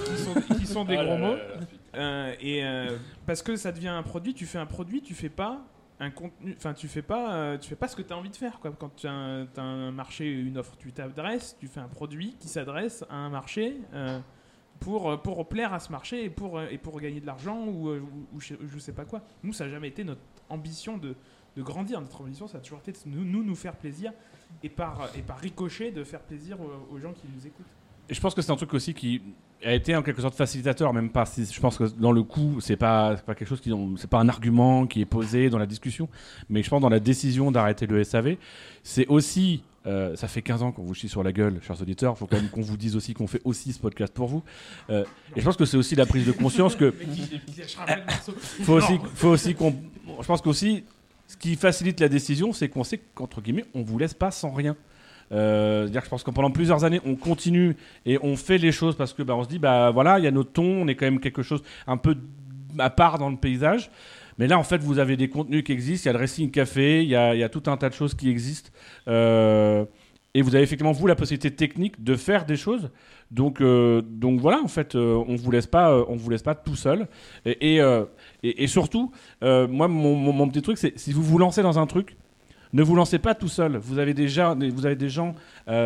qui 0.06 0.18
sont, 0.18 0.56
qui 0.58 0.66
sont 0.66 0.84
des 0.86 0.98
Ah 0.98 1.04
gros 1.06 1.14
là 1.14 1.20
mots. 1.20 1.36
là 1.36 1.44
là. 1.48 1.62
Euh, 1.96 2.36
et 2.42 2.66
euh, 2.66 2.98
parce 3.26 3.42
que 3.44 3.56
ça 3.56 3.72
devient 3.72 3.88
un 3.90 4.04
produit, 4.04 4.34
tu 4.34 4.46
fais 4.46 4.58
un 4.58 4.66
produit, 4.66 5.02
tu 5.02 5.14
fais 5.14 5.30
pas 5.30 5.62
un 6.00 6.10
contenu, 6.12 6.54
enfin 6.58 6.74
tu 6.74 6.90
fais 6.90 7.02
pas, 7.04 7.34
euh, 7.36 7.58
tu 7.58 7.70
fais 7.70 7.76
pas 7.78 7.88
ce 7.88 7.96
que 7.96 8.02
tu 8.02 8.12
as 8.12 8.18
envie 8.18 8.30
de 8.32 8.36
faire 8.36 8.60
quoi. 8.60 8.72
Quand 8.78 8.94
tu 8.96 9.08
as, 9.08 9.14
un- 9.14 9.46
t'as 9.46 9.62
un 9.62 9.92
marché, 9.92 10.30
une 10.30 10.58
offre, 10.58 10.76
tu 10.78 10.92
t'adresses, 10.92 11.56
tu 11.58 11.68
fais 11.68 11.80
un 11.80 11.88
produit 11.88 12.36
qui 12.40 12.50
s'adresse 12.50 13.06
à 13.10 13.16
un 13.16 13.30
marché 13.30 13.78
euh, 13.94 14.20
pour 14.82 15.22
pour 15.22 15.48
plaire 15.48 15.74
à 15.74 15.80
ce 15.80 15.90
marché 15.94 16.26
et 16.26 16.30
pour 16.30 16.62
et 16.62 16.78
pour 16.78 17.00
gagner 17.00 17.22
de 17.22 17.26
l'argent 17.26 17.64
ou, 17.66 17.92
ou, 17.92 18.28
ou 18.34 18.40
je, 18.42 18.56
je 18.68 18.78
sais 18.80 18.92
pas 18.92 19.06
quoi. 19.06 19.22
Nous 19.44 19.54
ça 19.54 19.66
n'a 19.66 19.72
jamais 19.72 19.88
été 19.88 20.04
notre 20.04 20.20
ambition 20.50 20.98
de, 20.98 21.16
de 21.56 21.62
grandir. 21.62 22.00
Notre 22.02 22.22
ambition 22.22 22.48
ça 22.48 22.58
a 22.58 22.62
toujours 22.62 22.80
été 22.80 22.92
de 22.92 22.98
nous 23.06 23.24
nous, 23.26 23.44
nous 23.44 23.56
faire 23.56 23.76
plaisir 23.76 24.12
et 24.64 24.70
par 24.70 25.10
et 25.18 25.22
par 25.22 25.38
ricochet 25.40 25.92
de 25.92 26.04
faire 26.04 26.22
plaisir 26.22 26.58
aux, 26.62 26.96
aux 26.96 27.00
gens 27.00 27.14
qui 27.14 27.28
nous 27.36 27.46
écoutent. 27.46 27.66
Et 28.10 28.14
je 28.14 28.22
pense 28.22 28.36
que 28.36 28.42
c'est 28.44 28.52
un 28.52 28.56
truc 28.56 28.74
aussi 28.76 28.94
qui 28.94 29.20
a 29.64 29.74
été 29.74 29.96
en 29.96 30.04
quelque 30.04 30.22
sorte 30.22 30.36
facilitateur, 30.36 30.94
même 30.94 31.10
pas. 31.10 31.26
si- 31.26 31.46
Je 31.52 31.60
pense 31.60 31.76
que 31.78 31.86
dans 31.86 32.12
le 32.12 32.22
coup, 32.22 32.62
c'est 32.62 32.76
pas, 32.76 33.16
pas 33.16 33.34
quelque 33.34 33.48
chose 33.48 33.62
qui, 33.62 33.72
c'est 33.98 34.10
pas 34.10 34.20
un 34.20 34.30
argument 34.30 34.86
qui 34.86 35.02
est 35.02 35.06
posé 35.06 35.50
dans 35.50 35.58
la 35.58 35.66
discussion, 35.66 36.08
mais 36.50 36.62
je 36.62 36.70
pense 36.70 36.82
dans 36.82 36.90
la 36.90 37.00
décision 37.00 37.52
d'arrêter 37.52 37.88
le 37.88 38.04
SAV, 38.04 38.38
c'est 38.84 39.08
aussi. 39.08 39.64
euh, 39.88 40.16
ça 40.16 40.28
fait 40.28 40.42
15 40.44 40.62
ans 40.64 40.72
qu'on 40.72 40.84
vous 40.84 40.94
chie 40.96 41.10
sur 41.10 41.24
la 41.24 41.32
gueule, 41.32 41.60
chers 41.64 41.80
auditeurs. 41.82 42.14
Il 42.16 42.18
faut 42.20 42.28
quand 42.28 42.38
même 42.38 42.50
qu'on 42.50 42.62
vous 42.62 42.78
dise 42.78 42.96
aussi 42.96 43.14
qu'on 43.16 43.28
fait 43.28 43.42
aussi 43.44 43.72
ce 43.74 43.80
podcast 43.80 44.14
pour 44.14 44.28
vous. 44.28 44.44
Euh, 44.92 45.04
et 45.36 45.40
je 45.42 45.46
pense 45.46 45.58
que 45.58 45.66
c'est 45.66 45.78
aussi 45.78 45.96
la 45.96 46.06
prise 46.08 46.26
de 46.28 46.32
conscience 46.32 46.76
que 46.76 46.92
faut 48.64 48.74
aussi, 48.74 49.00
faut 49.16 49.30
aussi 49.30 49.56
qu'on. 49.56 49.76
Je 50.22 50.26
pense 50.28 50.42
qu'aussi, 50.42 50.84
ce 51.28 51.38
qui 51.38 51.56
facilite 51.56 52.00
la 52.00 52.10
décision, 52.10 52.54
c'est 52.54 52.70
qu'on 52.70 52.84
sait 52.84 53.00
qu'entre 53.14 53.42
guillemets, 53.42 53.66
on 53.74 53.82
vous 53.82 53.98
laisse 53.98 54.14
pas 54.14 54.32
sans 54.32 54.52
rien. 54.52 54.76
Euh, 55.32 55.84
c'est-à-dire 55.84 56.02
que 56.02 56.06
je 56.06 56.10
pense 56.12 56.24
que 56.24 56.32
pendant 56.32 56.52
plusieurs 56.52 56.84
années, 56.84 57.02
on 57.06 57.16
continue 57.16 57.76
et 58.06 58.20
on 58.22 58.36
fait 58.36 58.60
les 58.60 58.72
choses 58.72 58.96
parce 58.96 59.14
que 59.14 59.24
bah, 59.24 59.36
on 59.36 59.44
se 59.44 59.50
dit 59.50 59.60
bah 59.60 59.90
voilà, 59.92 60.20
il 60.20 60.26
y 60.26 60.28
a 60.28 60.32
notre 60.32 60.52
ton, 60.52 60.84
on 60.84 60.88
est 60.88 60.96
quand 60.96 61.06
même 61.06 61.20
quelque 61.20 61.42
chose 61.42 61.64
un 61.88 61.98
peu 61.98 62.16
à 62.78 62.90
part 62.90 63.18
dans 63.18 63.30
le 63.30 63.38
paysage. 63.38 63.90
Mais 64.38 64.48
là, 64.48 64.60
en 64.60 64.64
fait, 64.64 64.80
vous 64.80 65.00
avez 65.00 65.16
des 65.16 65.30
contenus 65.30 65.64
qui 65.64 65.72
existent. 65.72 66.04
Il 66.04 66.08
y 66.08 66.10
a 66.10 66.14
le 66.14 66.20
Racing 66.20 66.52
Café, 66.52 67.02
il 67.04 67.10
y 67.10 67.16
a, 67.16 67.34
il 67.34 67.40
y 67.40 67.44
a 67.44 67.50
tout 67.50 67.64
un 67.68 67.78
tas 67.78 67.90
de 67.90 67.94
choses 67.94 68.14
qui 68.14 68.30
existent. 68.30 68.70
Euh, 69.08 69.86
et 70.36 70.42
vous 70.42 70.54
avez 70.54 70.66
effectivement, 70.66 70.92
vous, 70.92 71.08
la 71.08 71.16
possibilité 71.16 71.50
technique 71.50 72.04
de 72.04 72.18
faire 72.18 72.46
des 72.46 72.58
choses. 72.58 72.92
Donc, 73.32 73.62
euh, 73.62 74.02
donc 74.02 74.42
voilà, 74.42 74.62
en 74.62 74.68
fait, 74.68 74.94
euh, 74.94 75.16
on 75.28 75.38
vous 75.38 75.46
euh, 75.46 76.16
vous 76.18 76.30
laisse 76.30 76.44
pas 76.44 76.56
tout 76.56 76.76
seul. 76.76 77.08
Et, 77.46 77.80
et, 78.44 78.68
surtout, 78.68 79.12
moi, 79.42 79.88
mon, 79.88 80.16
mon- 80.16 80.50
petit 80.50 80.62
truc, 80.62 80.78
c'est 80.78 81.00
si 81.00 81.14
vous 81.14 81.24
vous 81.24 81.38
lancez 81.38 81.62
dans 81.62 81.80
un 81.80 81.88
truc, 81.88 82.18
ne 82.74 82.84
vous 82.84 82.96
lancez 82.96 83.18
pas 83.18 83.34
tout 83.34 83.48
seul. 83.48 83.78
Vous 83.78 83.98
avez 83.98 84.14
déjà, 84.14 84.54
vous 84.56 84.86
avez 84.86 84.98
des 84.98 85.10
gens 85.10 85.36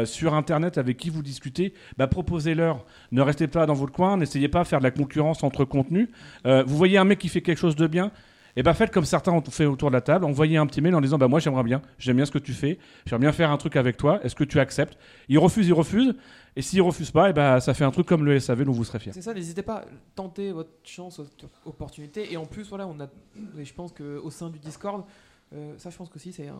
sur 0.05 0.33
Internet 0.33 0.79
avec 0.79 0.97
qui 0.97 1.11
vous 1.11 1.21
discutez. 1.21 1.75
Bah, 1.97 2.07
proposez-leur. 2.07 2.83
Ne 3.11 3.21
restez 3.21 3.47
pas 3.47 3.67
dans 3.67 3.75
votre 3.75 3.93
coin. 3.93 4.17
N'essayez 4.17 4.47
pas 4.47 4.63
de 4.63 4.67
faire 4.67 4.79
de 4.79 4.85
la 4.85 4.91
concurrence 4.91 5.43
entre 5.43 5.63
contenus. 5.63 6.09
Vous 6.43 6.75
voyez 6.75 6.97
un 6.97 7.03
mec 7.03 7.19
qui 7.19 7.29
fait 7.29 7.41
quelque 7.41 7.59
chose 7.59 7.75
de 7.75 7.85
bien. 7.85 8.11
Et 8.55 8.63
bah 8.63 8.73
faites 8.73 8.91
comme 8.91 9.05
certains 9.05 9.31
ont 9.31 9.41
fait 9.43 9.65
autour 9.65 9.89
de 9.89 9.93
la 9.95 10.01
table, 10.01 10.25
envoyez 10.25 10.57
un 10.57 10.65
petit 10.65 10.81
mail 10.81 10.95
en 10.95 11.01
disant 11.01 11.17
bah 11.17 11.27
moi 11.27 11.39
j'aimerais 11.39 11.63
bien, 11.63 11.81
j'aime 11.97 12.15
bien 12.17 12.25
ce 12.25 12.31
que 12.31 12.39
tu 12.39 12.53
fais, 12.53 12.79
j'aimerais 13.05 13.21
bien 13.21 13.31
faire 13.31 13.51
un 13.51 13.57
truc 13.57 13.75
avec 13.75 13.97
toi, 13.97 14.19
est-ce 14.23 14.35
que 14.35 14.43
tu 14.43 14.59
acceptes? 14.59 14.97
Il 15.27 15.37
refuse, 15.39 15.67
il 15.67 15.73
refuse, 15.73 16.15
et 16.55 16.61
s'il 16.61 16.81
refuse 16.81 17.11
pas, 17.11 17.29
et 17.29 17.33
bah 17.33 17.59
ça 17.59 17.73
fait 17.73 17.83
un 17.85 17.91
truc 17.91 18.07
comme 18.07 18.25
le 18.25 18.39
SAV 18.39 18.65
dont 18.65 18.71
vous 18.71 18.83
serez 18.83 18.99
fiers. 18.99 19.11
C'est 19.13 19.21
ça, 19.21 19.33
n'hésitez 19.33 19.61
pas, 19.61 19.85
tentez 20.15 20.51
votre 20.51 20.71
chance, 20.83 21.19
votre 21.19 21.35
opportunité. 21.65 22.31
Et 22.33 22.37
en 22.37 22.45
plus, 22.45 22.67
voilà, 22.69 22.87
on 22.87 22.99
a, 22.99 23.07
et 23.57 23.65
je 23.65 23.73
pense 23.73 23.91
qu'au 23.93 24.29
sein 24.31 24.49
du 24.49 24.59
Discord, 24.59 25.03
euh, 25.53 25.73
ça, 25.77 25.89
je 25.89 25.97
pense 25.97 26.09
qu'aussi, 26.09 26.31
c'est 26.31 26.47
une 26.47 26.55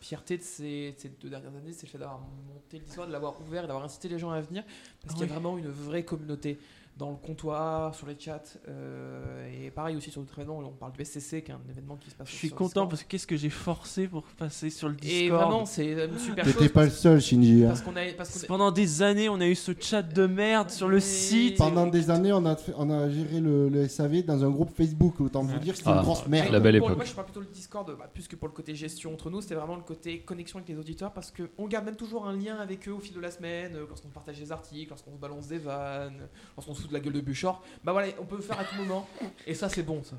fierté 0.00 0.36
de 0.36 0.42
ces, 0.42 0.92
de 0.92 0.98
ces 0.98 1.08
deux 1.08 1.30
dernières 1.30 1.54
années, 1.56 1.72
c'est 1.72 1.86
le 1.86 1.90
fait 1.92 1.98
d'avoir 1.98 2.20
monté 2.20 2.78
le 2.78 2.84
Discord, 2.84 3.08
de 3.08 3.12
l'avoir 3.12 3.40
ouvert, 3.40 3.66
d'avoir 3.66 3.84
incité 3.84 4.08
les 4.08 4.18
gens 4.18 4.30
à 4.30 4.40
venir, 4.40 4.62
parce 5.02 5.14
qu'il 5.14 5.22
y 5.22 5.24
a 5.24 5.32
Oui. 5.34 5.40
vraiment 5.40 5.56
une 5.56 5.68
vraie 5.68 6.02
communauté 6.04 6.58
dans 7.00 7.10
le 7.10 7.16
comptoir, 7.16 7.94
sur 7.94 8.06
les 8.06 8.16
chats, 8.18 8.42
euh, 8.68 9.64
et 9.64 9.70
pareil 9.70 9.96
aussi 9.96 10.10
sur 10.10 10.20
d'autres 10.20 10.38
événements. 10.38 10.58
On 10.58 10.68
parle 10.70 10.92
du 10.92 11.02
SCC, 11.04 11.42
qui 11.42 11.50
est 11.50 11.54
un 11.54 11.60
événement 11.70 11.96
qui 11.96 12.10
se 12.10 12.14
passe 12.14 12.28
Je 12.28 12.34
suis 12.36 12.48
sur 12.48 12.56
content 12.56 12.66
Discord. 12.68 12.90
parce 12.90 13.02
que 13.02 13.08
qu'est-ce 13.08 13.26
que 13.26 13.36
j'ai 13.36 13.48
forcé 13.50 14.06
pour 14.06 14.22
passer 14.38 14.68
sur 14.70 14.88
le 14.88 14.94
Discord. 14.94 15.22
Et 15.22 15.28
vraiment, 15.30 15.64
c'est 15.66 15.86
une 15.92 16.18
super 16.18 16.44
T'étais 16.44 16.58
chose. 16.58 16.68
pas 16.72 16.84
le 16.84 16.90
seul, 16.90 17.20
Shinji. 17.20 17.64
hein. 17.64 17.68
Parce 17.68 17.80
qu'on 17.80 17.96
a, 17.96 18.12
parce 18.16 18.30
qu'on 18.38 18.44
a- 18.44 18.46
Pendant 18.48 18.70
des 18.70 19.02
années, 19.02 19.28
on 19.28 19.40
a 19.40 19.46
eu 19.46 19.54
ce 19.54 19.72
chat 19.80 20.02
de 20.02 20.26
merde 20.26 20.70
sur 20.70 20.88
le 20.88 21.00
site. 21.00 21.56
Pendant 21.58 21.86
des 21.86 22.10
années, 22.10 22.32
on 22.32 22.44
a, 22.44 22.54
fait- 22.56 22.74
on 22.76 22.90
a 22.90 23.08
géré 23.08 23.40
le, 23.40 23.68
le 23.70 23.88
SAV 23.88 24.22
dans 24.22 24.44
un 24.44 24.50
groupe 24.50 24.70
Facebook. 24.76 25.20
Autant 25.20 25.42
vous 25.42 25.58
dire 25.58 25.72
que 25.72 25.78
c'était 25.78 25.90
Ah. 25.90 25.96
une 25.96 26.02
grosse 26.02 26.26
merde. 26.26 26.52
La 26.52 26.60
belle 26.60 26.78
Pour- 26.78 26.88
époque. 26.88 26.98
Moi, 26.98 27.06
je 27.06 27.14
parle 27.14 27.26
plutôt 27.26 27.40
du 27.40 27.50
Discord, 27.52 27.90
bah, 27.98 28.10
plus 28.12 28.28
que 28.28 28.36
pour 28.36 28.48
le 28.48 28.52
côté 28.54 28.74
gestion 28.74 29.12
entre 29.14 29.30
nous, 29.30 29.40
c'était 29.40 29.54
vraiment 29.54 29.76
le 29.76 29.82
côté 29.82 30.20
connexion 30.20 30.58
avec 30.58 30.68
les 30.68 30.76
auditeurs 30.78 31.12
parce 31.12 31.32
qu'on 31.32 31.66
garde 31.66 31.86
même 31.86 31.96
toujours 31.96 32.26
un 32.26 32.36
lien 32.36 32.56
avec 32.58 32.86
eux 32.88 32.92
au 32.92 33.00
fil 33.00 33.14
de 33.14 33.20
la 33.20 33.30
semaine, 33.30 33.72
euh, 33.74 33.86
lorsqu'on 33.88 34.08
partage 34.08 34.38
des 34.38 34.52
articles, 34.52 34.90
lorsqu'on 34.90 35.12
se 35.14 35.18
balance 35.18 35.46
des 35.48 35.58
vannes, 35.58 36.28
lorsqu'on 36.56 36.74
se 36.74 36.82
fout 36.82 36.89
de 36.90 36.94
la 36.94 37.00
gueule 37.00 37.14
de 37.14 37.20
Bouchard. 37.20 37.62
Bah 37.82 37.92
voilà, 37.92 38.08
on 38.20 38.24
peut 38.24 38.36
le 38.36 38.42
faire 38.42 38.58
à 38.60 38.64
tout 38.64 38.76
moment 38.76 39.08
et 39.46 39.54
ça, 39.54 39.68
c'est 39.68 39.82
bon 39.82 40.02
ça. 40.02 40.16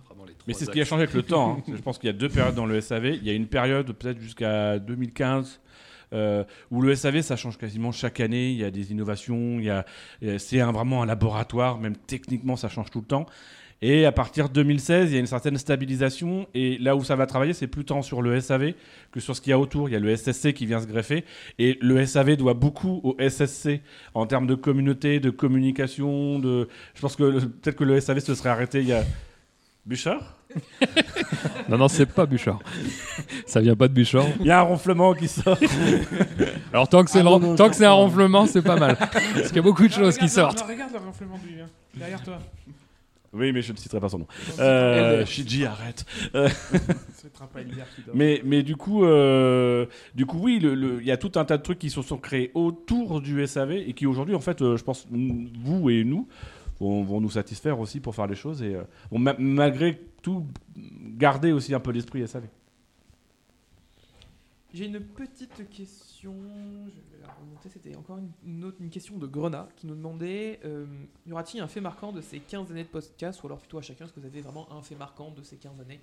Mais 0.47 0.53
c'est 0.53 0.65
ce 0.65 0.71
qui 0.71 0.81
a 0.81 0.85
changé 0.85 1.03
avec 1.03 1.13
le 1.15 1.23
temps. 1.23 1.57
hein. 1.59 1.63
Je 1.75 1.81
pense 1.81 1.97
qu'il 1.99 2.07
y 2.07 2.09
a 2.09 2.13
deux 2.13 2.29
périodes 2.29 2.55
dans 2.55 2.65
le 2.65 2.79
SAV. 2.81 3.05
Il 3.15 3.23
y 3.23 3.29
a 3.29 3.33
une 3.33 3.47
période 3.47 3.91
peut-être 3.93 4.19
jusqu'à 4.19 4.79
2015 4.79 5.59
euh, 6.13 6.43
où 6.71 6.81
le 6.81 6.93
SAV 6.95 7.21
ça 7.21 7.35
change 7.37 7.57
quasiment 7.57 7.91
chaque 7.91 8.19
année. 8.19 8.49
Il 8.51 8.57
y 8.57 8.63
a 8.65 8.71
des 8.71 8.91
innovations. 8.91 9.59
Il 9.59 9.65
y 9.65 9.69
a, 9.69 9.85
il 10.21 10.27
y 10.27 10.31
a- 10.31 10.39
c'est 10.39 10.59
un- 10.59 10.71
vraiment 10.71 11.03
un 11.03 11.05
laboratoire. 11.05 11.77
Même 11.79 11.95
techniquement 11.95 12.55
ça 12.55 12.67
change 12.69 12.89
tout 12.89 12.99
le 12.99 13.05
temps. 13.05 13.25
Et 13.83 14.05
à 14.05 14.11
partir 14.11 14.47
de 14.47 14.53
2016, 14.53 15.09
il 15.09 15.13
y 15.13 15.17
a 15.17 15.19
une 15.19 15.25
certaine 15.25 15.57
stabilisation. 15.57 16.47
Et 16.53 16.77
là 16.77 16.95
où 16.95 17.03
ça 17.03 17.15
va 17.15 17.25
travailler, 17.25 17.53
c'est 17.53 17.65
plus 17.67 17.83
tant 17.83 18.03
sur 18.03 18.21
le 18.21 18.39
SAV 18.39 18.73
que 19.11 19.19
sur 19.19 19.35
ce 19.35 19.41
qu'il 19.41 19.49
y 19.49 19.53
a 19.53 19.59
autour. 19.59 19.89
Il 19.89 19.93
y 19.93 19.95
a 19.95 19.99
le 19.99 20.15
SSC 20.15 20.53
qui 20.53 20.67
vient 20.67 20.79
se 20.79 20.85
greffer. 20.85 21.25
Et 21.57 21.79
le 21.81 22.05
SAV 22.05 22.35
doit 22.37 22.53
beaucoup 22.53 23.01
au 23.03 23.15
SSC 23.19 23.81
en 24.13 24.27
termes 24.27 24.45
de 24.45 24.53
communauté, 24.53 25.19
de 25.19 25.31
communication. 25.31 26.37
De... 26.37 26.67
Je 26.93 27.01
pense 27.01 27.15
que 27.15 27.39
peut-être 27.39 27.75
que 27.75 27.83
le 27.83 27.99
SAV 27.99 28.19
se 28.19 28.35
serait 28.35 28.49
arrêté 28.49 28.81
il 28.81 28.87
y 28.87 28.93
a. 28.93 29.03
Bouchard? 29.85 30.37
Non, 31.69 31.77
non, 31.77 31.87
c'est 31.87 32.05
pas 32.05 32.25
Bouchard. 32.25 32.59
Ça 33.47 33.61
vient 33.61 33.75
pas 33.75 33.87
de 33.87 33.93
Bouchard. 33.93 34.25
Il 34.41 34.45
y 34.45 34.51
a 34.51 34.59
un 34.59 34.63
ronflement 34.63 35.13
qui 35.13 35.27
sort. 35.27 35.57
Alors 36.73 36.87
tant 36.89 37.03
que 37.03 37.09
c'est 37.09 37.19
Ah 37.19 37.23
le- 37.23 37.29
non, 37.29 37.39
non, 37.39 37.55
tant 37.55 37.65
je 37.65 37.69
que 37.71 37.75
c'est 37.77 37.85
un 37.85 37.91
ronflement, 37.93 38.45
c'est 38.45 38.61
pas 38.61 38.75
mal. 38.75 38.95
Parce 38.97 39.47
qu'il 39.47 39.55
y 39.55 39.59
a 39.59 39.61
beaucoup 39.63 39.87
de 39.87 39.93
Ah, 39.93 39.99
choses 39.99 40.17
qui 40.17 40.27
sortent. 40.29 40.59
non, 40.61 40.67
regarde 40.67 40.91
le 40.93 40.99
ronflement 40.99 41.37
du 41.43 41.55
vient. 41.55 41.65
Derrière 41.95 42.21
toi. 42.23 42.39
Oui, 43.33 43.53
mais 43.53 43.61
je 43.61 43.71
ne 43.71 43.77
citerai 43.77 43.99
pas 44.01 44.09
son 44.09 44.19
nom. 44.19 44.27
Euh, 44.59 45.25
Shiji, 45.25 45.65
arrête. 45.65 46.05
Dort. 48.05 48.15
Mais, 48.15 48.41
mais 48.43 48.61
du 48.63 48.75
coup, 48.75 49.05
euh, 49.05 49.85
du 50.15 50.25
coup, 50.25 50.39
oui, 50.39 50.59
le- 50.59 50.75
le- 50.75 50.99
il 51.01 51.07
y 51.07 51.11
a 51.11 51.17
tout 51.17 51.31
un 51.35 51.45
tas 51.45 51.57
de 51.57 51.63
trucs 51.63 51.79
qui 51.79 51.89
se 51.89 52.01
sont 52.01 52.17
créés 52.17 52.51
autour 52.53 53.21
du 53.21 53.45
SAV 53.47 53.71
et 53.71 53.93
qui 53.93 54.05
aujourd'hui, 54.05 54.35
en 54.35 54.41
fait, 54.41 54.61
euh, 54.61 54.75
je 54.75 54.83
pense, 54.83 55.07
vous 55.09 55.89
et 55.89 56.03
nous, 56.03 56.27
vont, 56.81 57.03
vont 57.03 57.21
nous 57.21 57.29
satisfaire 57.29 57.79
aussi 57.79 57.99
pour 58.01 58.15
faire 58.15 58.27
les 58.27 58.35
choses 58.35 58.61
et 58.63 58.75
euh, 58.75 58.83
vont 59.11 59.19
ma- 59.19 59.35
malgré 59.39 60.01
tout 60.21 60.45
garder 61.17 61.51
aussi 61.53 61.73
un 61.73 61.79
peu 61.79 61.91
l'esprit 61.91 62.27
SAV. 62.27 62.43
J'ai 64.73 64.85
une 64.85 64.99
petite 65.01 65.69
question, 65.69 66.33
je 66.87 67.10
c'était 67.69 67.95
encore 67.95 68.17
une, 68.17 68.29
une 68.45 68.63
autre, 68.65 68.77
une 68.79 68.89
question 68.89 69.17
de 69.17 69.27
Grenat 69.27 69.67
qui 69.77 69.87
nous 69.87 69.95
demandait 69.95 70.59
euh, 70.65 70.85
y 71.27 71.31
aura-t-il 71.31 71.61
un 71.61 71.67
fait 71.67 71.81
marquant 71.81 72.11
de 72.11 72.21
ces 72.21 72.39
15 72.39 72.71
années 72.71 72.83
de 72.83 72.87
podcast 72.89 73.41
ou 73.43 73.47
alors 73.47 73.59
plutôt 73.59 73.77
à 73.77 73.81
chacun, 73.81 74.05
est-ce 74.05 74.13
que 74.13 74.19
vous 74.19 74.25
avez 74.25 74.41
vraiment 74.41 74.67
un 74.71 74.81
fait 74.81 74.95
marquant 74.95 75.31
de 75.35 75.43
ces 75.43 75.57
15 75.57 75.73
années 75.81 75.99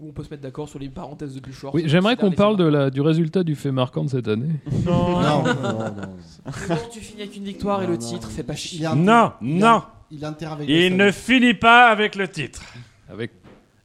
Où 0.00 0.08
on 0.08 0.12
peut 0.12 0.24
se 0.24 0.30
mettre 0.30 0.42
d'accord 0.42 0.68
sur 0.68 0.78
les 0.78 0.88
parenthèses 0.88 1.34
de 1.34 1.40
plus 1.40 1.52
short 1.52 1.74
Oui, 1.74 1.84
j'aimerais 1.86 2.16
qu'on 2.16 2.32
parle 2.32 2.56
de 2.56 2.64
la, 2.64 2.90
du 2.90 3.00
résultat 3.00 3.42
du 3.44 3.54
fait 3.54 3.70
marquant 3.72 4.04
de 4.04 4.10
cette 4.10 4.28
année. 4.28 4.54
Non, 4.84 5.20
Non, 5.22 5.44
non, 5.44 5.54
non, 5.54 5.94
non. 5.94 6.16
C'est 6.52 6.68
bon, 6.68 6.78
tu 6.92 7.00
finis 7.00 7.22
avec 7.22 7.36
une 7.36 7.44
victoire 7.44 7.82
et 7.82 7.86
le 7.86 7.92
non, 7.94 7.98
titre, 7.98 8.28
fais 8.30 8.42
pas 8.42 8.56
chier. 8.56 8.86
a- 8.86 8.94
Non, 8.94 9.32
il 9.40 9.58
non. 9.58 9.82
Il 10.10 10.24
avec 10.24 10.68
Il 10.68 10.96
ne 10.96 11.10
finit 11.10 11.54
pas 11.54 11.88
avec 11.88 12.14
le 12.14 12.28
titre. 12.28 12.62
Avec 13.08 13.32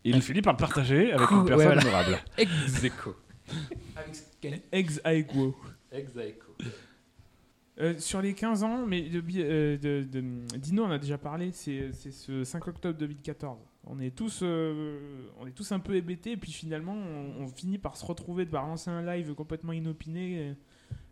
Il 0.04 0.22
finit 0.22 0.42
par 0.42 0.54
le 0.54 0.58
partager 0.58 1.12
avec 1.12 1.30
Ouais, 1.32 1.38
une 1.38 1.46
personne 1.46 1.66
voilà. 1.68 1.82
honorable. 1.82 2.18
ex 2.38 2.52
aequo. 2.84 3.16
Avec 3.96 4.64
Ex 4.72 5.02
aequo. 5.04 5.56
Ex 5.92 6.16
aequo. 6.18 6.54
Euh, 7.80 7.98
sur 7.98 8.22
les 8.22 8.34
15 8.34 8.64
ans, 8.64 8.86
mais 8.86 9.04
de, 9.10 9.24
euh, 9.38 9.78
de- 9.78 10.04
de- 10.04 10.58
Dino 10.58 10.84
en 10.84 10.92
a 10.92 10.98
déjà 11.00 11.18
parlé, 11.18 11.52
c'est 11.54 11.94
ce 11.94 12.44
5 12.44 12.68
octobre 12.68 12.98
2014. 13.00 13.58
On 13.86 14.00
est 14.02 14.14
tous, 14.14 14.42
euh, 14.44 15.00
on 15.40 15.48
est 15.48 15.52
tous 15.54 15.72
un 15.72 15.80
peu 15.80 15.96
hébétés, 15.96 16.32
et 16.34 16.38
puis 16.38 16.52
finalement, 16.52 16.94
on, 16.94 17.44
on 17.44 17.48
finit 17.48 17.78
par 17.78 17.96
se 17.96 18.06
retrouver, 18.06 18.46
de 18.46 18.52
lancer 18.52 18.90
un 18.90 19.02
live 19.02 19.34
complètement 19.34 19.72
inopiné, 19.72 20.56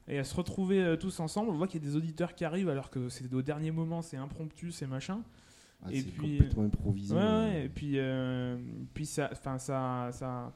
et, 0.08 0.16
et 0.16 0.20
à 0.20 0.26
se 0.26 0.36
retrouver 0.36 0.84
euh, 0.84 0.98
tous 0.98 1.22
ensemble. 1.22 1.50
On 1.52 1.54
voit 1.56 1.68
qu'il 1.68 1.82
y 1.82 1.88
a 1.88 1.90
des 1.90 1.96
auditeurs 1.96 2.36
qui 2.36 2.44
arrivent, 2.44 2.70
alors 2.70 2.90
que 2.90 3.08
c'est 3.08 3.34
au 3.34 3.42
dernier 3.42 3.72
moment, 3.72 4.02
c'est 4.02 4.18
impromptu, 4.18 4.72
c'est 4.74 4.88
machin. 4.88 5.24
Ah, 5.84 5.88
Et 5.94 6.02
puis- 6.02 6.38
complètement 6.40 6.64
improvisé. 6.66 7.16
Ouais, 7.16 7.22
ouais, 7.22 7.66
et 7.66 7.70
puis, 7.70 7.94
euh, 7.96 8.58
puis 8.94 9.06
ça, 9.06 9.30
enfin 9.32 9.58
ça, 9.58 10.10
ça, 10.12 10.54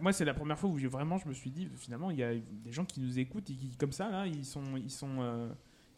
moi 0.00 0.12
c'est 0.12 0.24
la 0.24 0.34
première 0.34 0.58
fois 0.58 0.68
où 0.70 0.78
j'ai- 0.78 0.88
vraiment 0.88 1.16
je 1.18 1.28
me 1.28 1.32
suis 1.32 1.50
dit 1.50 1.68
finalement 1.76 2.10
il 2.10 2.18
y 2.18 2.22
a 2.22 2.34
des 2.34 2.70
gens 2.72 2.84
qui 2.84 3.00
nous 3.00 3.18
écoutent 3.18 3.48
et 3.50 3.54
qui 3.54 3.70
comme 3.78 3.92
ça 3.92 4.26
ils 4.26 4.44
sont, 4.44 4.76
ils 4.76 4.90
sont, 4.90 5.16
euh, 5.20 5.48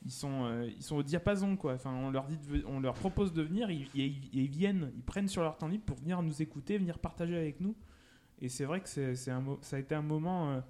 ils 0.04 0.10
sont, 0.12 0.44
euh, 0.44 0.68
ils 0.76 0.82
sont 0.82 0.96
au 0.96 1.02
diapason 1.02 1.56
quoi. 1.56 1.74
Enfin 1.74 1.92
on 1.92 2.10
leur 2.10 2.26
dit, 2.26 2.38
on 2.66 2.80
leur 2.80 2.94
propose 2.94 3.32
de 3.32 3.42
venir, 3.42 3.70
ils, 3.70 3.88
ils- 3.94 4.48
viennent, 4.48 4.90
ils 4.96 5.02
prennent 5.02 5.28
sur 5.28 5.42
leur 5.42 5.58
temps 5.58 5.68
libre 5.68 5.84
pour 5.84 5.96
venir 5.98 6.22
nous 6.22 6.40
écouter, 6.42 6.78
venir 6.78 6.98
partager 6.98 7.36
avec 7.36 7.60
nous. 7.60 7.74
Et 8.40 8.48
c'est 8.48 8.64
vrai 8.64 8.80
que 8.80 8.88
c'est, 8.88 9.14
ça 9.14 9.36
a 9.72 9.78
été 9.78 9.94
un 9.94 10.02
moment. 10.02 10.50
euh, 10.52 10.60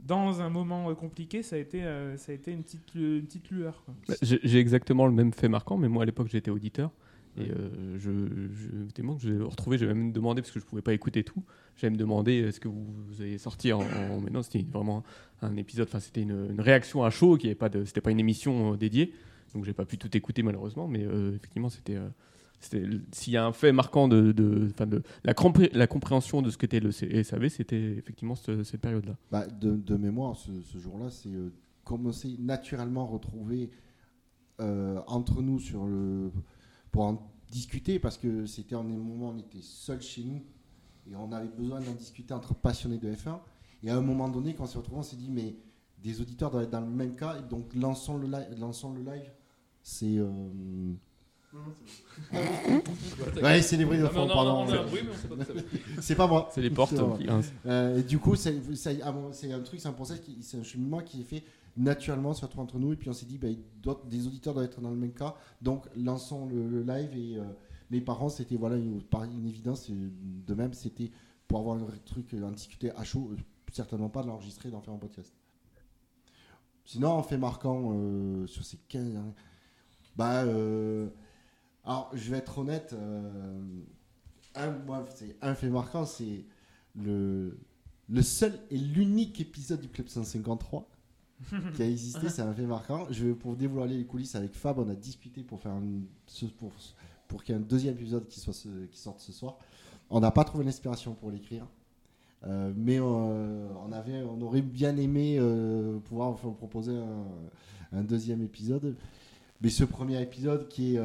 dans 0.00 0.40
un 0.40 0.50
moment 0.50 0.92
compliqué, 0.96 1.44
ça 1.44 1.54
a 1.54 1.60
été, 1.60 1.82
ça 2.16 2.32
a 2.32 2.34
été 2.34 2.50
une 2.50 2.64
petite, 2.64 2.94
une 2.96 3.22
petite 3.22 3.48
lueur. 3.50 3.84
Bah, 4.08 4.14
j'ai 4.20 4.58
exactement 4.58 5.06
le 5.06 5.12
même 5.12 5.32
fait 5.32 5.48
marquant, 5.48 5.76
mais 5.78 5.88
moi 5.88 6.02
à 6.02 6.06
l'époque 6.06 6.26
j'étais 6.28 6.50
auditeur. 6.50 6.90
Et 7.36 7.50
euh, 7.50 7.98
je, 7.98 8.10
je, 8.54 8.68
que 9.14 9.18
j'ai 9.20 9.36
retrouvé, 9.38 9.76
j'ai 9.78 9.86
même 9.86 10.12
demandé, 10.12 10.40
parce 10.42 10.52
que 10.52 10.60
je 10.60 10.64
pouvais 10.64 10.82
pas 10.82 10.92
écouter 10.94 11.24
tout, 11.24 11.42
j'allais 11.76 11.92
me 11.92 11.96
demander 11.98 12.34
est-ce 12.34 12.60
que 12.60 12.68
vous, 12.68 12.86
vous 13.08 13.20
avez 13.20 13.38
sorti 13.38 13.72
en. 13.72 13.80
en- 13.80 14.20
mais 14.20 14.30
non, 14.30 14.42
c'était 14.42 14.64
vraiment 14.72 15.02
un 15.42 15.56
épisode, 15.56 15.88
enfin 15.88 16.00
c'était 16.00 16.22
une, 16.22 16.48
une 16.50 16.60
réaction 16.60 17.02
à 17.04 17.10
chaud, 17.10 17.36
qui 17.36 17.52
pas 17.54 17.68
de, 17.68 17.84
c'était 17.84 18.00
pas 18.00 18.10
une 18.12 18.20
émission 18.20 18.74
euh, 18.74 18.76
dédiée. 18.76 19.12
Donc 19.54 19.64
j'ai 19.64 19.72
pas 19.72 19.84
pu 19.84 19.98
tout 19.98 20.16
écouter 20.16 20.42
malheureusement, 20.42 20.86
mais 20.88 21.04
euh, 21.04 21.34
effectivement 21.36 21.68
c'était. 21.70 21.96
euh, 21.96 22.08
S'il 23.12 23.32
y 23.32 23.36
a 23.36 23.44
un 23.46 23.52
fait 23.52 23.72
marquant 23.72 24.08
de, 24.08 24.32
de, 24.32 24.68
enfin, 24.70 24.86
de 24.86 25.02
la, 25.24 25.32
compré- 25.34 25.70
la 25.72 25.86
compréhension 25.86 26.40
de 26.40 26.50
ce 26.50 26.56
qu'était 26.58 26.80
le 26.80 26.92
SAV, 26.92 27.48
c'était 27.48 27.82
effectivement 27.98 28.34
ce- 28.36 28.62
cette 28.64 28.80
période-là. 28.80 29.16
Bah, 29.30 29.46
de, 29.46 29.76
de 29.76 29.96
mémoire, 29.96 30.36
ce, 30.36 30.50
ce 30.62 30.78
jour-là, 30.78 31.10
c'est 31.10 31.28
euh, 31.34 31.52
comme 31.84 32.06
on 32.06 32.12
s'est 32.12 32.36
naturellement 32.38 33.06
retrouvé 33.06 33.70
euh, 34.60 35.00
entre 35.06 35.42
nous 35.42 35.58
sur 35.58 35.84
le, 35.86 36.30
pour 36.94 37.02
en 37.02 37.28
discuter, 37.50 37.98
parce 37.98 38.16
que 38.16 38.46
c'était 38.46 38.76
un 38.76 38.84
où 38.84 39.24
on 39.24 39.36
était 39.36 39.60
seuls 39.62 40.00
chez 40.00 40.22
nous 40.22 40.40
et 41.10 41.16
on 41.16 41.32
avait 41.32 41.48
besoin 41.48 41.80
d'en 41.80 41.90
discuter 41.92 42.32
entre 42.32 42.54
passionnés 42.54 42.98
de 42.98 43.12
F1. 43.12 43.36
Et 43.82 43.90
à 43.90 43.96
un 43.96 44.00
moment 44.00 44.28
donné, 44.28 44.54
quand 44.54 44.62
on 44.62 44.66
s'est 44.68 44.78
retrouvés, 44.78 45.00
on 45.00 45.02
s'est 45.02 45.16
dit, 45.16 45.28
mais 45.28 45.56
des 46.00 46.20
auditeurs 46.20 46.52
doivent 46.52 46.62
être 46.62 46.70
dans 46.70 46.80
le 46.82 46.86
même 46.86 47.16
cas, 47.16 47.36
et 47.36 47.42
donc 47.50 47.74
lançons 47.74 48.16
le, 48.16 48.28
li- 48.28 48.60
lançons 48.60 48.92
le 48.92 49.02
live. 49.02 49.28
C'est. 49.82 50.18
euh, 50.18 50.28
Ouais, 53.42 53.60
c'est 53.62 53.76
les 53.76 53.84
bruits 53.84 53.98
de 53.98 54.06
fond, 54.06 54.26
pardon. 54.28 54.66
C'est 56.00 56.14
pas 56.14 56.26
moi. 56.28 56.48
C'est 56.52 56.62
les 56.62 56.70
portes 56.70 56.94
qui 57.18 57.24
grincent. 57.24 57.50
Euh, 57.66 57.98
et 57.98 58.02
du 58.04 58.18
coup, 58.20 58.36
c'est 58.36 58.60
ah 59.02 59.14
c'est 59.32 59.52
un 59.52 59.60
truc, 59.60 59.80
c'est 59.80 59.88
un 59.88 59.92
process, 59.92 60.20
qui- 60.20 60.38
c'est 60.42 60.58
un 60.58 60.62
cheminement 60.62 61.00
qui 61.00 61.20
est 61.22 61.24
fait 61.24 61.44
naturellement, 61.76 62.34
surtout 62.34 62.60
entre 62.60 62.78
nous. 62.78 62.92
Et 62.92 62.96
puis 62.96 63.08
on 63.08 63.12
s'est 63.12 63.26
dit, 63.26 63.38
d'autres- 63.82 64.06
des 64.06 64.26
auditeurs 64.26 64.54
doivent 64.54 64.66
être 64.66 64.80
dans 64.80 64.90
le 64.90 64.96
même 64.96 65.12
cas, 65.14 65.34
donc 65.62 65.86
lançons 65.96 66.46
le, 66.46 66.82
live. 66.82 67.16
Et 67.16 67.36
euh, 67.38 67.44
mes 67.90 68.00
parents, 68.00 68.28
c'était 68.28 68.56
voilà 68.56 68.76
une, 68.76 69.00
une 69.32 69.46
évidence. 69.46 69.88
et 69.90 69.94
De 69.94 70.54
même, 70.54 70.72
c'était 70.72 71.10
pour 71.48 71.60
avoir 71.60 71.76
un 71.76 71.86
truc, 72.04 72.32
euh, 72.34 72.42
en 72.42 72.50
discuter 72.52 72.90
à 72.92 73.04
chaud, 73.04 73.30
euh, 73.32 73.36
certainement 73.72 74.08
pas 74.08 74.22
de 74.22 74.28
l'enregistrer, 74.28 74.70
d'en 74.70 74.80
faire 74.80 74.94
un 74.94 74.98
podcast. 74.98 75.34
Sinon, 76.84 77.18
on 77.18 77.22
fait 77.22 77.38
marquant 77.38 77.92
euh, 77.94 78.46
sur 78.46 78.64
ces 78.64 78.76
15 78.88 79.16
ans. 79.16 79.34
Bah, 80.16 80.42
euh, 80.44 81.08
alors, 81.84 82.10
je 82.14 82.30
vais 82.30 82.38
être 82.38 82.58
honnête. 82.58 82.92
euh, 82.92 83.60
un, 84.54 84.70
moi, 84.70 85.04
un 85.42 85.54
fait 85.54 85.70
marquant, 85.70 86.04
c'est 86.06 86.44
le, 86.94 87.58
le 88.08 88.22
seul 88.22 88.52
et 88.70 88.76
l'unique 88.78 89.40
épisode 89.40 89.80
du 89.80 89.88
Club 89.88 90.08
153 90.08 90.88
qui 91.74 91.82
a 91.82 91.88
existé, 91.88 92.28
c'est 92.28 92.42
un 92.42 92.54
fait 92.54 92.66
marquant. 92.66 93.06
Je 93.10 93.26
vais 93.26 93.34
pour 93.34 93.56
dévoiler 93.56 93.98
les 93.98 94.04
coulisses 94.04 94.34
avec 94.34 94.54
Fab, 94.54 94.78
on 94.78 94.88
a 94.88 94.94
discuté 94.94 95.42
pour 95.42 95.60
faire 95.60 95.72
pour, 96.58 96.72
pour 97.28 97.42
qu'il 97.42 97.54
y 97.54 97.58
ait 97.58 97.60
un 97.60 97.64
deuxième 97.64 97.94
épisode 97.94 98.26
qui, 98.28 98.40
soit 98.40 98.54
qui 98.90 98.98
sorte 98.98 99.20
ce 99.20 99.32
soir. 99.32 99.56
On 100.10 100.20
n'a 100.20 100.30
pas 100.30 100.44
trouvé 100.44 100.64
l'inspiration 100.64 101.14
pour 101.14 101.30
l'écrire. 101.30 101.66
Euh, 102.46 102.72
mais 102.76 102.98
euh, 102.98 103.68
on, 103.86 103.92
avait, 103.92 104.22
on 104.22 104.40
aurait 104.42 104.60
bien 104.60 104.96
aimé 104.96 105.36
euh, 105.38 105.98
pouvoir 106.00 106.28
enfin, 106.28 106.50
proposer 106.50 106.92
un, 107.92 108.02
deuxième 108.02 108.42
épisode. 108.42 108.96
Mais 109.60 109.70
ce 109.70 109.84
premier 109.84 110.20
épisode 110.20 110.68
qui, 110.68 110.96
est, 110.96 111.00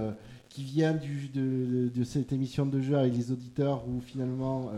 qui 0.49 0.63
vient 0.63 0.93
de, 0.93 1.88
de 1.88 2.03
cette 2.03 2.34
émission 2.34 2.65
de 2.65 2.82
jeu 2.82 2.97
avec 2.97 3.13
les 3.13 3.32
auditeurs 3.32 3.88
où 3.88 4.01
finalement 4.01 4.71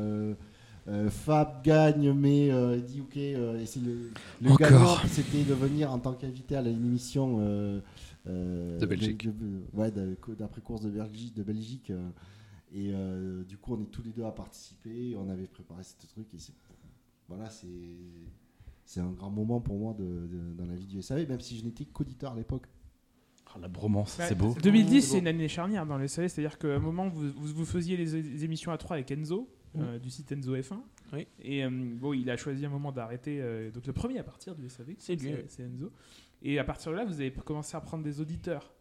euh, 0.91 1.09
Fab 1.09 1.63
gagne, 1.63 2.11
mais 2.13 2.51
euh, 2.51 2.75
il 2.77 2.83
dit 2.83 3.01
ok, 3.01 3.17
euh, 3.17 3.59
et 3.59 3.65
c'est 3.65 3.79
le, 3.79 4.11
le 4.41 4.55
gagnant, 4.57 4.97
c'était 5.07 5.43
de 5.43 5.53
venir 5.53 5.91
en 5.91 5.97
tant 5.99 6.13
qu'invité 6.13 6.55
à 6.55 6.61
l'émission 6.61 7.37
euh, 7.39 7.79
euh, 8.27 8.77
De 8.77 8.85
Belgique. 8.85 9.25
de- 9.27 9.61
ouais, 9.73 9.91
d'après-course 10.37 10.81
de 10.81 10.89
Belgique. 10.89 11.33
De 11.35 11.43
Belgique 11.43 11.89
euh, 11.91 12.09
et 12.73 12.91
euh, 12.93 13.43
du 13.43 13.57
coup, 13.57 13.75
on 13.75 13.81
est 13.81 13.89
tous 13.91 14.03
les 14.03 14.11
deux 14.11 14.23
à 14.25 14.31
participer. 14.31 15.15
On 15.17 15.29
avait 15.29 15.47
préparé 15.47 15.83
ce 15.83 15.95
truc. 16.07 16.27
Et 16.33 16.37
c'est- 16.39 16.53
voilà, 17.27 17.49
c'est 17.49 17.67
c'est 18.83 18.99
un 18.99 19.11
grand 19.11 19.29
moment 19.29 19.61
pour 19.61 19.77
moi 19.79 19.93
de, 19.97 20.03
de- 20.03 20.53
dans 20.57 20.65
la 20.65 20.75
vie 20.75 20.85
du 20.87 21.01
SAV, 21.01 21.27
même 21.29 21.39
si 21.39 21.57
je 21.57 21.63
n'étais 21.63 21.85
qu'auditeur 21.85 22.33
à 22.33 22.35
l'époque. 22.35 22.65
Oh, 23.55 23.59
la 23.61 23.67
bromance, 23.69 24.17
Bah, 24.17 24.25
c'est 24.27 24.35
beau. 24.35 24.55
2010, 24.61 25.01
C'est 25.11 25.19
une 25.19 25.27
année 25.27 25.47
charnière 25.47 25.85
dans 25.85 25.97
le 25.97 26.07
SAV, 26.07 26.27
c'est-à-dire 26.27 26.57
qu'à 26.57 26.75
un 26.75 26.79
moment, 26.79 27.07
vous, 27.09 27.29
vous, 27.31 27.47
vous 27.53 27.65
faisiez 27.65 27.95
les, 27.97 28.05
les 28.21 28.43
émissions 28.45 28.71
à 28.71 28.77
3 28.77 28.97
avec 28.97 29.11
Enzo, 29.11 29.49
euh, 29.77 29.99
du 29.99 30.09
site 30.09 30.31
Enzo 30.31 30.55
F1. 30.55 30.79
Oui. 31.13 31.27
Et 31.41 31.63
euh, 31.63 31.69
bon, 31.71 32.13
il 32.13 32.29
a 32.29 32.37
choisi 32.37 32.65
un 32.65 32.69
moment 32.69 32.91
d'arrêter. 32.91 33.41
euh, 33.41 33.71
donc 33.71 33.85
le 33.87 33.93
premier 33.93 34.19
à 34.19 34.23
partir 34.23 34.55
du 34.55 34.67
SAV, 34.69 34.95
C'est 34.97 35.15
lui. 35.15 35.33
C'est 35.47 35.63
Enzo. 35.63 35.91
Et 36.41 36.59
à 36.59 36.63
partir 36.63 36.91
de 36.91 36.97
là, 36.97 37.05
vous 37.05 37.19
avez 37.21 37.31
commencé 37.31 37.75
à 37.77 37.81
prendre 37.81 38.03
des 38.03 38.19
auditeurs. 38.19 38.73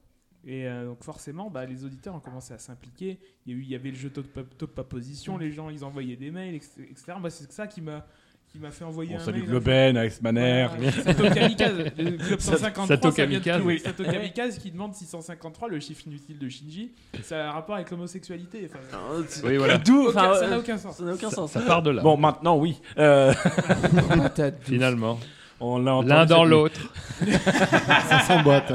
Et 0.46 0.66
donc 0.86 1.04
forcément, 1.04 1.50
bah, 1.50 1.66
les 1.66 1.84
auditeurs 1.84 2.14
ont 2.14 2.20
commencé 2.20 2.54
à 2.54 2.58
s'impliquer. 2.58 3.18
Il 3.44 3.52
y, 3.52 3.54
a 3.54 3.58
eu, 3.58 3.62
il 3.62 3.68
y 3.68 3.74
avait 3.74 3.90
le 3.90 3.96
jeu 3.96 4.08
top, 4.08 4.26
top, 4.56 4.74
pas 4.74 4.84
position, 4.84 5.36
les 5.36 5.52
gens 5.52 5.68
ils 5.68 5.84
envoyaient 5.84 6.16
des 6.16 6.30
mails, 6.30 6.54
etc. 6.54 6.82
etc. 6.90 7.12
Moi, 7.20 7.28
c'est 7.28 7.52
ça 7.52 7.66
qui 7.66 7.82
m'a 7.82 8.06
qui 8.52 8.58
m'a 8.58 8.70
fait 8.72 8.84
envoyer 8.84 9.14
On 9.16 9.20
un 9.28 9.32
mail. 9.32 9.44
Globen, 9.44 9.96
Alex 9.96 10.20
Manner. 10.22 10.66
Voilà, 10.76 10.92
Sato 11.04 11.22
Kamikaze, 11.30 11.76
le 11.96 12.16
club 12.16 12.40
Sato 12.40 12.58
153, 12.58 12.86
Sato 12.88 13.10
ça 13.12 13.26
vient 13.26 13.38
de- 13.38 13.44
Kamikaze. 13.44 13.66
oui, 13.66 13.78
Sato 13.78 14.02
Kamikaze 14.04 14.58
qui 14.58 14.70
demande 14.72 14.94
653, 14.94 15.68
le 15.68 15.78
chiffre 15.78 16.02
inutile 16.08 16.36
de 16.38 16.48
Shinji. 16.48 16.90
Ça 17.22 17.44
a 17.44 17.48
un 17.48 17.52
rapport 17.52 17.76
avec 17.76 17.90
l'homosexualité. 17.92 18.68
Enfin, 18.68 18.98
Oui, 19.44 19.56
voilà. 19.56 19.78
D'où 19.78 20.08
enfin, 20.08 20.34
ça 20.34 20.44
euh, 20.44 20.50
n'a 20.50 20.58
aucun 20.58 20.78
sens. 20.78 20.96
Ça 20.96 21.04
n'a 21.04 21.14
aucun 21.14 21.30
sens. 21.30 21.52
Ça 21.52 21.60
part 21.60 21.82
de 21.82 21.90
là. 21.90 22.02
Bon, 22.02 22.16
maintenant, 22.16 22.56
oui. 22.56 22.80
Euh, 22.98 23.32
finalement. 24.62 25.20
on 25.60 25.78
l'a 25.78 25.94
entendu 25.94 26.08
L'un 26.08 26.26
dans 26.26 26.44
l'autre. 26.44 26.92
Ça 28.08 28.20
s'emboîte. 28.26 28.72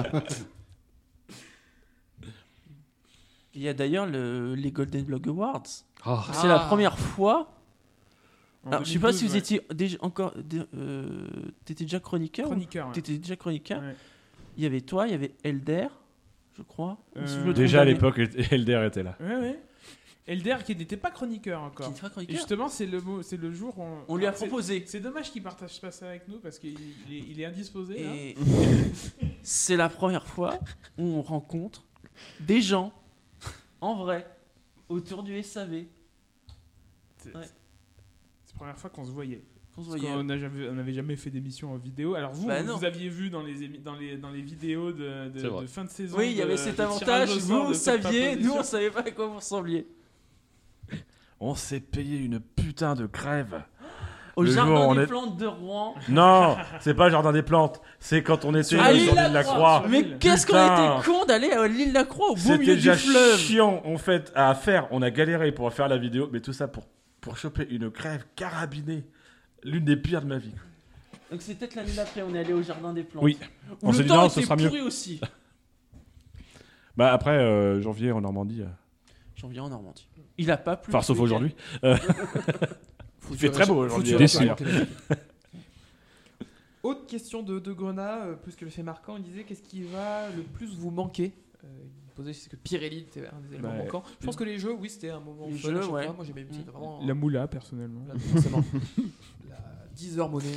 Il 3.53 3.61
y 3.61 3.67
a 3.69 3.73
d'ailleurs 3.73 4.05
le- 4.05 4.55
les 4.55 4.71
Golden 4.71 5.03
Blog 5.03 5.27
Awards. 5.27 5.63
Oh. 6.05 6.19
C'est 6.33 6.47
la 6.47 6.59
première 6.59 6.97
fois. 6.97 7.51
Alors, 8.65 8.83
je 8.85 8.91
sais 8.93 8.99
pas 8.99 9.13
si 9.13 9.25
2012, 9.25 9.27
vous 9.27 9.33
ouais. 9.33 9.37
étiez 9.39 9.61
déjà 9.75 9.97
encore. 10.01 10.33
Euh, 10.75 11.27
T'étais 11.65 11.83
déjà 11.83 11.99
chroniqueur 11.99 12.47
ou- 12.47 12.49
Chroniqueur. 12.51 12.87
ouais. 12.87 12.93
T'étais 12.93 13.17
déjà 13.17 13.35
chroniqueur. 13.35 13.81
Ouais. 13.81 13.95
Il 14.57 14.63
y 14.63 14.65
avait 14.65 14.81
toi, 14.81 15.07
il 15.07 15.11
y 15.11 15.13
avait 15.13 15.33
Elder, 15.43 15.87
je 16.57 16.61
crois. 16.63 16.97
Euh, 17.17 17.27
Si 17.27 17.35
je 17.45 17.51
Déjà 17.51 17.81
à 17.81 17.85
l'époque, 17.85 18.17
Elder 18.51 18.83
était 18.87 19.03
là. 19.03 19.15
Ouais, 19.19 19.35
ouais. 19.37 19.59
Elder 20.27 20.57
qui 20.65 20.75
n'était 20.75 20.97
pas 20.97 21.11
chroniqueur 21.11 21.59
Qui 21.61 21.65
encore. 21.67 21.91
était 21.91 22.01
pas 22.01 22.07
Et 22.07 22.09
chroniqueur. 22.11 22.35
justement, 22.37 22.67
c'est 22.67 22.87
le, 22.87 22.99
mot- 22.99 23.21
c'est 23.21 23.37
le 23.37 23.51
jour 23.51 23.77
où 23.77 23.83
on, 23.83 23.99
On 24.07 24.15
lui 24.15 24.25
a 24.25 24.31
proposé. 24.31 24.83
C'est 24.87 24.99
dommage 24.99 25.31
qu'il 25.31 25.43
partage 25.43 25.79
pas 25.79 25.91
ça 25.91 26.07
avec 26.09 26.27
nous 26.27 26.39
parce 26.39 26.57
qu'il 26.57 26.75
il 27.07 27.15
est, 27.15 27.19
il 27.29 27.39
est 27.41 27.45
indisposé. 27.45 28.01
Et 28.31 28.35
c'est 29.43 29.77
la 29.77 29.89
première 29.89 30.25
fois 30.25 30.57
où 30.97 31.03
on 31.03 31.21
rencontre 31.21 31.83
des 32.39 32.61
gens 32.61 32.91
en 33.81 33.95
vrai 33.95 34.25
autour 34.89 35.21
du 35.21 35.41
SAV. 35.43 35.83
C'est 37.17 37.35
Ouais. 37.35 37.45
C'est 38.55 38.59
la 38.63 38.71
première 38.71 38.77
fois 38.77 38.89
qu'on 38.89 39.05
se 39.05 39.11
voyait. 39.11 39.43
On 39.77 39.81
se 39.83 39.89
Parce 39.89 39.99
voyait. 39.99 40.15
qu'on 40.15 40.23
n'a 40.23 40.37
jamais- 40.37 40.69
on 40.69 40.73
n'avait 40.73 40.93
jamais 40.93 41.15
fait 41.17 41.29
d'émission 41.29 41.73
en 41.73 41.77
vidéo. 41.77 42.15
Alors 42.15 42.31
vous, 42.31 42.47
Bah 42.47 42.61
vous, 42.63 42.85
aviez 42.85 43.09
vu 43.09 43.29
dans 43.29 43.41
les, 43.43 43.61
émi- 43.61 43.81
dans 43.83 43.95
les, 43.95 44.15
dans 44.17 44.29
les 44.29 44.41
vidéos 44.41 44.93
de, 44.93 45.29
de- 45.29 45.61
de 45.61 45.67
fin 45.67 45.83
de 45.83 45.89
saison. 45.89 46.17
Oui, 46.17 46.27
il 46.27 46.33
y 46.33 46.37
de- 46.37 46.43
avait 46.43 46.55
cet 46.57 46.77
de 46.77 46.83
avantage. 46.83 47.37
Vous 47.39 47.67
de 47.69 47.73
saviez, 47.73 48.35
nous 48.37 48.43
on 48.43 48.53
proposition. 48.53 48.63
savait 48.63 48.89
pas 48.91 49.01
à 49.01 49.11
quoi 49.11 49.27
vous 49.27 49.35
ressembliez. 49.35 49.85
On 51.39 51.55
s'est 51.55 51.81
payé 51.81 52.17
une 52.19 52.39
putain 52.39 52.93
de 52.95 53.05
crève. 53.05 53.63
Au 54.37 54.43
Le 54.43 54.51
jardin 54.51 54.75
jour, 54.83 54.95
des 54.95 55.01
est- 55.01 55.07
plantes 55.07 55.37
de 55.37 55.45
Rouen. 55.45 55.95
Non, 56.09 56.57
c'est 56.81 56.93
pas 56.93 57.09
Jardin 57.09 57.31
des 57.31 57.41
Plantes. 57.43 57.81
C'est 57.99 58.21
quand 58.21 58.43
on 58.43 58.51
était 58.53 58.63
Sur 58.63 58.81
À 58.81 58.87
sur 58.87 58.93
l'île 58.95 59.15
la 59.15 59.29
de 59.29 59.33
la 59.33 59.43
Croix. 59.43 59.55
Croix. 59.79 59.85
Mais 59.89 60.17
qu'est-ce 60.19 60.45
qu'on 60.45 60.55
était 61.01 61.05
con 61.09 61.25
d'aller 61.25 61.51
à 61.51 61.65
l'île 61.67 61.93
la 61.93 62.03
Croix 62.03 62.31
au 62.31 62.33
beau 62.35 62.39
C'était 62.41 62.57
milieu 62.57 62.75
du 62.75 62.79
déjà 62.81 62.95
fleuve. 62.97 63.37
chiant 63.37 63.81
en 63.85 63.97
fait 63.97 64.33
à 64.35 64.53
faire. 64.55 64.87
On 64.91 65.01
a 65.01 65.09
galéré 65.09 65.53
pour 65.53 65.71
faire 65.73 65.87
la 65.87 65.97
vidéo, 65.97 66.29
mais 66.33 66.41
tout 66.41 66.51
ça 66.51 66.67
pour, 66.67 66.83
pour 67.25 67.37
choper 67.37 67.67
une 67.71 67.89
crève 67.89 68.23
carabinée. 68.35 69.03
L'une 69.63 69.83
des 69.83 69.97
pires 69.97 70.21
de 70.21 70.27
ma 70.27 70.37
vie. 70.37 70.53
Donc 71.31 71.41
c'est 71.41 71.55
peut-être 71.55 71.73
l'année 71.73 71.91
d'après, 71.93 72.21
on 72.21 72.35
est 72.35 72.39
allé 72.39 72.53
au 72.53 72.61
jardin 72.61 72.93
des 72.93 73.03
plantes. 73.03 73.23
Oui. 73.23 73.39
Où 73.71 73.75
On 73.81 73.91
le 73.91 73.97
s'est 73.97 74.03
dit, 74.03 74.09
temps 74.09 74.17
non, 74.17 74.27
était 74.27 74.35
ce 74.35 74.41
sera 74.43 74.55
mieux. 74.55 74.67
pourri 74.67 74.81
aussi. 74.81 75.19
Bah 76.97 77.11
après, 77.11 77.31
euh, 77.37 77.81
janvier 77.81 78.11
en 78.13 78.21
Normandie. 78.21 78.61
euh, 78.61 78.67
Janvier 79.35 79.59
en 79.59 79.67
Normandie. 79.69 80.07
Il 80.37 80.49
a 80.51 80.55
pas 80.55 80.77
plu. 80.77 80.93
Enfin, 80.93 81.01
ce 81.01 81.07
sauf 81.07 81.17
week-end. 81.19 81.25
aujourd'hui. 81.25 81.55
Euh, 81.83 81.97
Il 83.31 83.37
fait 83.37 83.49
très 83.49 83.65
beau 83.65 83.83
aujourd'hui. 83.83 84.15
Déçu. 84.15 84.37
climatique. 84.37 84.67
Autre 86.83 87.07
question 87.07 87.41
de, 87.41 87.57
de 87.59 87.73
Grenat, 87.73 88.25
euh, 88.27 88.35
plus 88.35 88.55
que 88.55 88.63
le 88.63 88.69
fait 88.71 88.83
marquant, 88.83 89.17
il 89.17 89.23
disait 89.23 89.43
qu'est-ce 89.43 89.63
qui 89.63 89.81
va 89.83 90.29
le 90.29 90.43
plus 90.43 90.75
vous 90.77 90.91
manquer 90.91 91.33
Euh, 91.63 91.67
Posait 92.15 92.33
c'est 92.33 92.49
que 92.49 92.55
Pirelli 92.55 92.99
était 92.99 93.27
un 93.27 93.39
des 93.41 93.53
éléments 93.55 93.69
Bah, 93.69 93.77
manquants. 93.83 94.03
Je 94.21 94.25
pense 94.25 94.35
que 94.35 94.43
les 94.45 94.57
jeux, 94.57 94.73
oui, 94.73 94.89
c'était 94.89 95.09
un 95.09 95.19
moment 95.19 95.47
Les 95.47 95.57
fun 95.57 95.69
jeux, 95.69 95.85
ouais. 95.87 96.07
Moi 96.07 96.25
j'aimais 96.25 96.45
vraiment 96.71 97.01
La 97.05 97.13
moula, 97.13 97.47
personnellement. 97.47 98.05
la, 98.07 98.17
forcément. 98.17 98.63
la 99.49 99.57
10 99.93 100.19
heures 100.19 100.29
monnaie. 100.29 100.47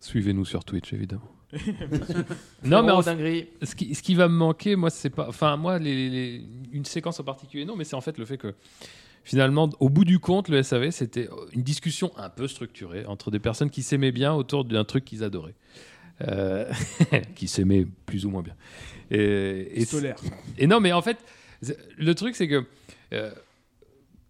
Suivez-nous 0.00 0.44
sur 0.44 0.64
Twitch, 0.64 0.92
évidemment. 0.92 1.30
non, 2.64 2.82
mais 2.82 2.92
en 2.92 3.02
ce 3.02 3.74
qui, 3.74 3.94
ce 3.94 4.02
qui 4.02 4.14
va 4.14 4.26
me 4.26 4.34
manquer, 4.34 4.74
moi, 4.74 4.88
c'est 4.90 5.10
pas. 5.10 5.28
Enfin, 5.28 5.56
moi, 5.56 5.78
les, 5.78 6.08
les- 6.08 6.44
une 6.72 6.84
séquence 6.84 7.20
en 7.20 7.24
particulier, 7.24 7.64
non, 7.64 7.76
mais 7.76 7.84
c'est 7.84 7.94
en 7.94 8.00
fait 8.00 8.16
le 8.18 8.24
fait 8.24 8.38
que 8.38 8.54
finalement, 9.22 9.68
au 9.78 9.88
bout 9.88 10.04
du 10.04 10.18
compte, 10.18 10.48
le 10.48 10.62
SAV, 10.62 10.90
c'était 10.90 11.28
une 11.52 11.62
discussion 11.62 12.10
un 12.16 12.30
peu 12.30 12.48
structurée 12.48 13.04
entre 13.06 13.30
des 13.30 13.38
personnes 13.38 13.70
qui 13.70 13.82
s'aimaient 13.82 14.12
bien 14.12 14.32
autour 14.34 14.64
d'un 14.64 14.84
truc 14.84 15.04
qu'ils 15.04 15.22
adoraient. 15.24 15.54
Euh, 16.28 16.70
qui 17.34 17.48
s'aimaient 17.48 17.86
plus 18.06 18.24
ou 18.26 18.30
moins 18.30 18.42
bien. 18.42 18.54
Et, 19.10 19.80
et, 19.80 19.84
Solaire. 19.84 20.16
et 20.58 20.66
non, 20.66 20.80
mais 20.80 20.92
en 20.92 21.02
fait, 21.02 21.18
le 21.96 22.14
truc, 22.14 22.36
c'est 22.36 22.48
que. 22.48 22.64
euh, 23.12 23.30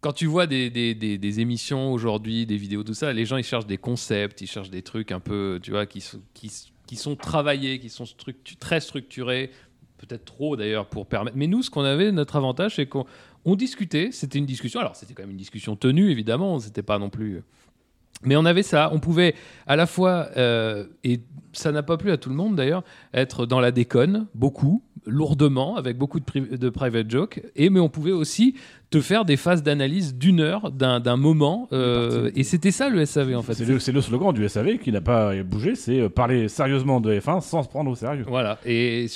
quand 0.01 0.13
tu 0.13 0.27
vois 0.27 0.49
des, 0.49 0.69
des, 0.69 0.95
des- 0.97 1.17
des 1.17 1.41
émissions 1.41 1.93
aujourd'hui, 1.93 2.45
des 2.45 2.57
vidéos, 2.57 2.83
tout 2.83 2.95
ça, 2.95 3.13
les 3.13 3.25
gens 3.25 3.37
ils 3.37 3.45
cherchent 3.45 3.67
des 3.69 3.79
concepts, 3.79 4.41
ils 4.41 4.49
cherchent 4.49 4.71
des 4.71 4.83
trucs 4.83 5.13
un 5.13 5.21
peu, 5.21 5.61
tu 5.63 5.71
vois, 5.71 5.87
qui, 5.87 6.01
sont- 6.01 6.21
qui, 6.35 6.51
qui 6.87 6.97
sont 6.97 7.15
travaillés, 7.15 7.79
qui 7.79 7.89
sont 7.89 8.03
structu- 8.05 8.57
très 8.59 8.81
structurés, 8.81 9.51
peut-être 9.99 10.25
trop 10.25 10.57
d'ailleurs 10.57 10.89
pour 10.89 11.07
permettre. 11.07 11.37
Mais 11.37 11.47
nous, 11.47 11.63
ce 11.63 11.71
qu'on 11.71 11.85
avait, 11.85 12.11
notre 12.11 12.35
avantage, 12.35 12.75
c'est 12.77 12.87
qu'on 12.87 13.07
on 13.45 13.55
discutait, 13.55 14.11
c'était 14.11 14.39
une 14.41 14.47
discussion. 14.47 14.81
Alors, 14.81 14.97
c'était 14.97 15.15
quand 15.15 15.23
même 15.23 15.31
une 15.31 15.37
discussion 15.37 15.77
tenue, 15.77 16.11
évidemment, 16.11 16.59
c'était 16.59 16.83
pas 16.83 16.99
non 16.99 17.09
plus. 17.11 17.43
Mais 18.25 18.37
on 18.37 18.45
avait 18.45 18.63
ça, 18.63 18.91
on 18.93 18.99
pouvait 19.01 19.35
à 19.67 19.77
la 19.77 19.87
fois, 19.87 20.29
euh, 20.37 20.85
et 21.05 21.21
ça 21.53 21.73
n'a 21.73 21.83
pas 21.83 21.97
plu 21.97 22.11
à 22.11 22.17
tout 22.17 22.29
le 22.31 22.35
monde 22.37 22.55
d'ailleurs, 22.57 22.83
être 23.13 23.47
dans 23.47 23.61
la 23.61 23.73
déconne, 23.73 24.27
beaucoup, 24.35 24.83
lourdement, 25.07 25.77
avec 25.77 25.99
beaucoup 25.99 26.21
de, 26.21 26.25
pri- 26.25 26.57
de 26.57 26.69
private 26.71 27.11
jokes, 27.11 27.43
et 27.57 27.69
mais 27.71 27.81
on 27.81 27.89
pouvait 27.89 28.13
aussi 28.13 28.55
te 28.91 29.01
faire 29.01 29.25
des 29.25 29.37
phases 29.37 29.63
d'analyse 29.63 30.15
d'une 30.15 30.41
heure, 30.41 30.71
d'un 30.71 31.17
moment, 31.17 31.69
euh, 31.73 32.31
et 32.37 32.45
c'était 32.45 32.71
ça 32.71 32.89
le 32.89 33.05
SAV 33.05 33.35
en 33.37 33.43
fait. 33.43 33.55
C'est 33.55 33.65
le, 33.65 33.79
c'est 33.81 33.93
le 33.93 34.01
slogan 34.01 34.33
du 34.33 34.49
SAV 34.49 34.79
qui 34.79 34.93
n'a 34.93 35.01
pas 35.01 35.35
bougé, 35.43 35.75
c'est 35.75 36.01
euh, 36.01 36.09
parler 36.09 36.49
sérieusement 36.49 37.01
de 37.01 37.13
F1 37.13 37.41
sans 37.41 37.63
se 37.65 37.69
prendre 37.69 37.91
au 37.91 37.95
sérieux. 37.97 38.25
Voilà. 38.29 38.59
Et 38.65 39.07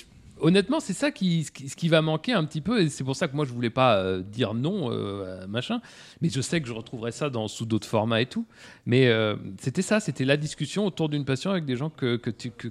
honnêtement, 0.40 0.80
c'est 0.80 0.92
ça 0.92 1.10
qui, 1.10 1.44
ce 1.44 1.50
qui, 1.50 1.88
va 1.88 2.02
manquer 2.02 2.32
un 2.32 2.44
petit 2.44 2.60
peu. 2.60 2.82
Et 2.82 2.88
c'est 2.88 3.04
pour 3.04 3.16
ça 3.16 3.28
que 3.28 3.36
moi, 3.36 3.44
je 3.44 3.52
voulais 3.52 3.70
pas 3.70 3.98
euh, 3.98 4.22
dire 4.22 4.54
non, 4.54 4.90
euh, 4.90 5.46
machin. 5.46 5.80
Mais 6.20 6.28
je 6.28 6.40
sais 6.40 6.60
que 6.60 6.68
je 6.68 6.72
retrouverai 6.72 7.12
ça 7.12 7.30
dans, 7.30 7.48
sous 7.48 7.66
d'autres 7.66 7.88
formats 7.88 8.20
et 8.20 8.26
tout. 8.26 8.46
Mais 8.84 9.08
euh, 9.08 9.36
c'était 9.58 9.82
ça, 9.82 10.00
c'était 10.00 10.24
la 10.24 10.36
discussion 10.36 10.86
autour 10.86 11.08
d'une 11.08 11.24
passion 11.24 11.50
avec 11.50 11.64
des 11.64 11.76
gens 11.76 11.90
que, 11.90 12.16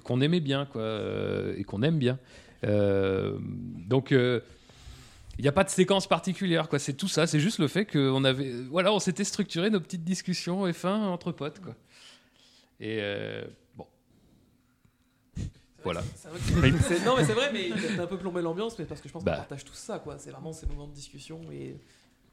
qu'on 0.03 0.21
aimait 0.21 0.39
bien, 0.39 0.65
quoi, 0.65 0.81
euh, 0.81 1.55
et 1.57 1.63
qu'on 1.63 1.81
aime 1.83 1.99
bien. 1.99 2.19
Donc. 2.63 4.11
il 4.11 5.41
n'y 5.41 5.47
a 5.47 5.51
pas 5.51 5.63
de 5.63 5.69
séquence 5.69 6.07
particulière, 6.07 6.69
quoi. 6.69 6.79
C'est 6.79 6.93
tout 6.93 7.07
ça. 7.07 7.27
C'est 7.27 7.39
juste 7.39 7.59
le 7.59 7.67
fait 7.67 7.85
qu'on 7.85 8.23
avait, 8.23 8.51
voilà, 8.69 8.93
on 8.93 8.99
s'était 8.99 9.25
structuré 9.25 9.69
nos 9.69 9.79
petites 9.79 10.03
discussions 10.03 10.65
F1 10.67 10.87
entre 10.87 11.31
potes, 11.31 11.61
quoi. 11.61 11.75
Et 12.79 12.99
voilà. 15.85 16.03
C'est 16.15 16.27
vrai 16.29 16.71
que 16.71 17.05
Non, 17.05 17.15
mais 17.17 17.23
c'est 17.23 17.33
vrai, 17.33 17.51
mais 17.53 17.69
t'as 17.95 18.03
un 18.03 18.07
peu 18.07 18.17
plombé 18.17 18.41
l'ambiance, 18.41 18.77
mais 18.77 18.83
parce 18.85 18.99
que 19.01 19.07
je 19.07 19.13
pense 19.13 19.23
Bah. 19.23 19.31
qu'on 19.31 19.37
partage 19.37 19.63
tous 19.63 19.73
ça, 19.75 19.99
quoi. 19.99 20.17
C'est 20.19 20.31
vraiment 20.31 20.51
ces 20.51 20.65
moments 20.65 20.87
de 20.87 20.93
discussion 20.93 21.39
et, 21.51 21.79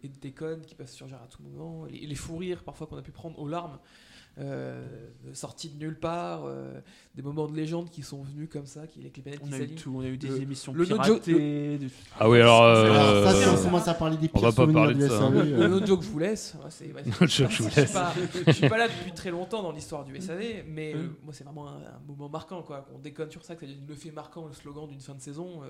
et 0.03 0.09
de 0.09 0.16
déconne 0.18 0.62
qui 0.62 0.74
peuvent 0.74 0.88
surgir 0.90 1.18
à 1.22 1.26
tout 1.28 1.42
moment. 1.42 1.84
Les, 1.86 2.07
les 2.07 2.14
fous 2.16 2.36
rires, 2.36 2.64
parfois, 2.64 2.86
qu'on 2.88 2.96
a 2.96 3.03
pu 3.03 3.12
prendre 3.12 3.38
aux 3.38 3.46
larmes, 3.48 3.78
euh, 4.39 4.83
sortis 5.35 5.68
de 5.68 5.78
nulle 5.78 5.99
part, 5.99 6.45
euh, 6.47 6.80
des 7.14 7.22
moments 7.22 7.47
de 7.47 7.55
légende 7.55 7.91
qui 7.91 8.03
sont 8.03 8.22
venus 8.22 8.49
comme 8.51 8.64
ça, 8.66 8.87
qui, 8.87 9.01
avec 9.01 9.16
les 9.16 9.22
planètes 9.22 9.41
On 9.45 9.49
qui 9.49 9.55
a 9.55 9.59
eu 9.61 9.68
tout, 9.74 9.93
on 9.95 10.01
a 10.01 10.07
eu 10.07 10.16
des 10.16 10.28
Le- 10.28 10.41
émissions 10.43 10.72
le 10.72 10.87
no 10.87 10.95
piratées. 10.97 11.78
des- 11.78 11.87
Ah 12.18 12.28
oui, 12.30 12.41
alors. 12.41 12.62
Alors, 12.64 12.97
euh, 13.09 13.24
ça, 13.26 13.35
si 13.35 13.49
on 13.61 13.62
commence 13.64 13.89
à 13.89 13.95
parler 13.95 14.16
des 14.16 14.30
on 14.33 14.39
pires 14.39 14.51
va 14.51 14.66
pas 14.66 14.72
parler 14.72 14.95
du 14.95 15.01
de 15.01 15.09
ça, 15.09 15.18
SAV. 15.18 15.37
hein. 15.39 15.45
Le 15.45 15.62
euh, 15.62 15.68
no 15.68 15.85
joke, 15.87 16.03
je 16.03 16.09
vous 16.09 16.18
laisse. 16.18 16.57
C'est- 16.70 16.87
No 16.87 17.12
joke, 17.26 17.28
je 17.28 17.45
vous 17.62 17.68
je 17.68 17.70
suis 17.72 17.80
laisse. 17.83 17.93
pas- 17.93 18.12
Je 18.47 18.53
suis 18.53 18.68
pas 18.68 18.78
là 18.78 18.89
depuis 18.89 19.12
très 19.12 19.30
longtemps 19.30 19.62
dans 19.62 19.72
l'histoire 19.72 20.05
du 20.05 20.16
SAV, 20.18 20.64
mais 20.66 20.95
euh, 20.95 21.03
Mm. 21.03 21.14
moi 21.24 21.33
c'est 21.35 21.45
vraiment 21.45 21.68
un, 21.68 21.72
un 21.76 22.01
moment 22.09 22.28
marquant, 22.30 22.62
quoi. 22.62 22.87
Qu'on 22.91 22.99
déconne 23.01 23.30
sur 23.30 23.45
ça, 23.45 23.55
que 23.55 23.61
ça 23.61 23.66
devient 23.66 23.80
le 23.87 23.95
fait 23.95 24.11
marquant, 24.12 24.47
le 24.47 24.55
slogan 24.55 24.89
d'une 24.89 25.01
fin 25.01 25.14
de 25.14 25.20
saison. 25.20 25.61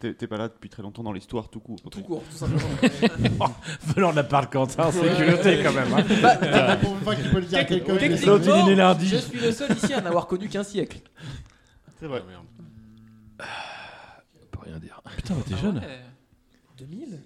T'es 0.00 0.26
pas 0.26 0.38
là 0.38 0.48
depuis 0.48 0.70
très 0.70 0.82
longtemps 0.82 1.02
dans 1.02 1.12
l'histoire 1.12 1.50
tout 1.50 1.60
court. 1.60 1.76
tout 1.90 2.02
court, 2.02 2.22
tout 2.30 2.36
simplement. 2.36 3.54
Venant 3.94 4.12
de 4.12 4.16
la 4.16 4.24
part 4.24 4.46
de 4.46 4.50
Quentin, 4.50 4.90
c'est 4.90 5.14
culotté 5.14 5.62
quand 5.62 5.74
même. 5.74 5.92
hein. 5.92 6.04
la 6.42 6.76
première 6.78 7.02
fois 7.02 7.14
qu'il 7.14 7.30
peut 7.30 7.40
le 7.40 7.44
dire 7.46 7.58
à 7.58 7.64
quelqu'un 7.64 7.98
je 7.98 9.16
suis 9.16 9.38
le 9.40 9.52
seul 9.52 9.76
ici 9.76 9.92
à 9.92 10.00
n'avoir 10.00 10.26
connu 10.26 10.48
qu'un 10.48 10.62
siècle. 10.64 11.00
C'est 11.98 12.06
vrai. 12.06 12.22
on 13.38 14.46
peut 14.50 14.58
rien 14.64 14.78
dire. 14.78 15.02
Putain, 15.16 15.34
t'es 15.46 15.56
jeune. 15.58 15.82
2000 16.78 17.20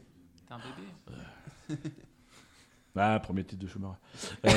T'es 0.49 0.55
un 0.55 0.59
bébé. 0.59 1.81
Ah, 2.97 3.21
premier 3.21 3.45
titre 3.45 3.63
de 3.63 3.69
Schumacher. 3.69 3.95
Euh, 4.47 4.51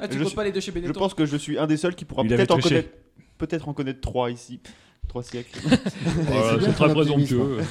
Ah, 0.00 0.08
tu 0.08 0.18
Je 0.18 0.24
peux 0.24 0.30
pas 0.30 0.44
les 0.44 0.52
deux 0.52 0.60
chez 0.60 0.72
Je 0.72 0.78
Benetton 0.78 0.98
pense 0.98 1.14
que 1.14 1.26
je 1.26 1.36
suis 1.36 1.58
un 1.58 1.66
des 1.66 1.76
seuls 1.76 1.94
qui 1.94 2.04
pourra 2.04 2.22
peut-être 2.24 2.50
en 2.52 2.58
connaître 2.60 2.90
peut-être 3.38 3.68
en 3.68 3.72
connaître 3.74 4.00
trois 4.00 4.30
ici. 4.30 4.60
Trois 5.10 5.24
siècles. 5.24 5.58
Voilà, 6.04 6.60
c'est 6.60 6.72
très 6.72 6.92
présomptueux. 6.92 7.58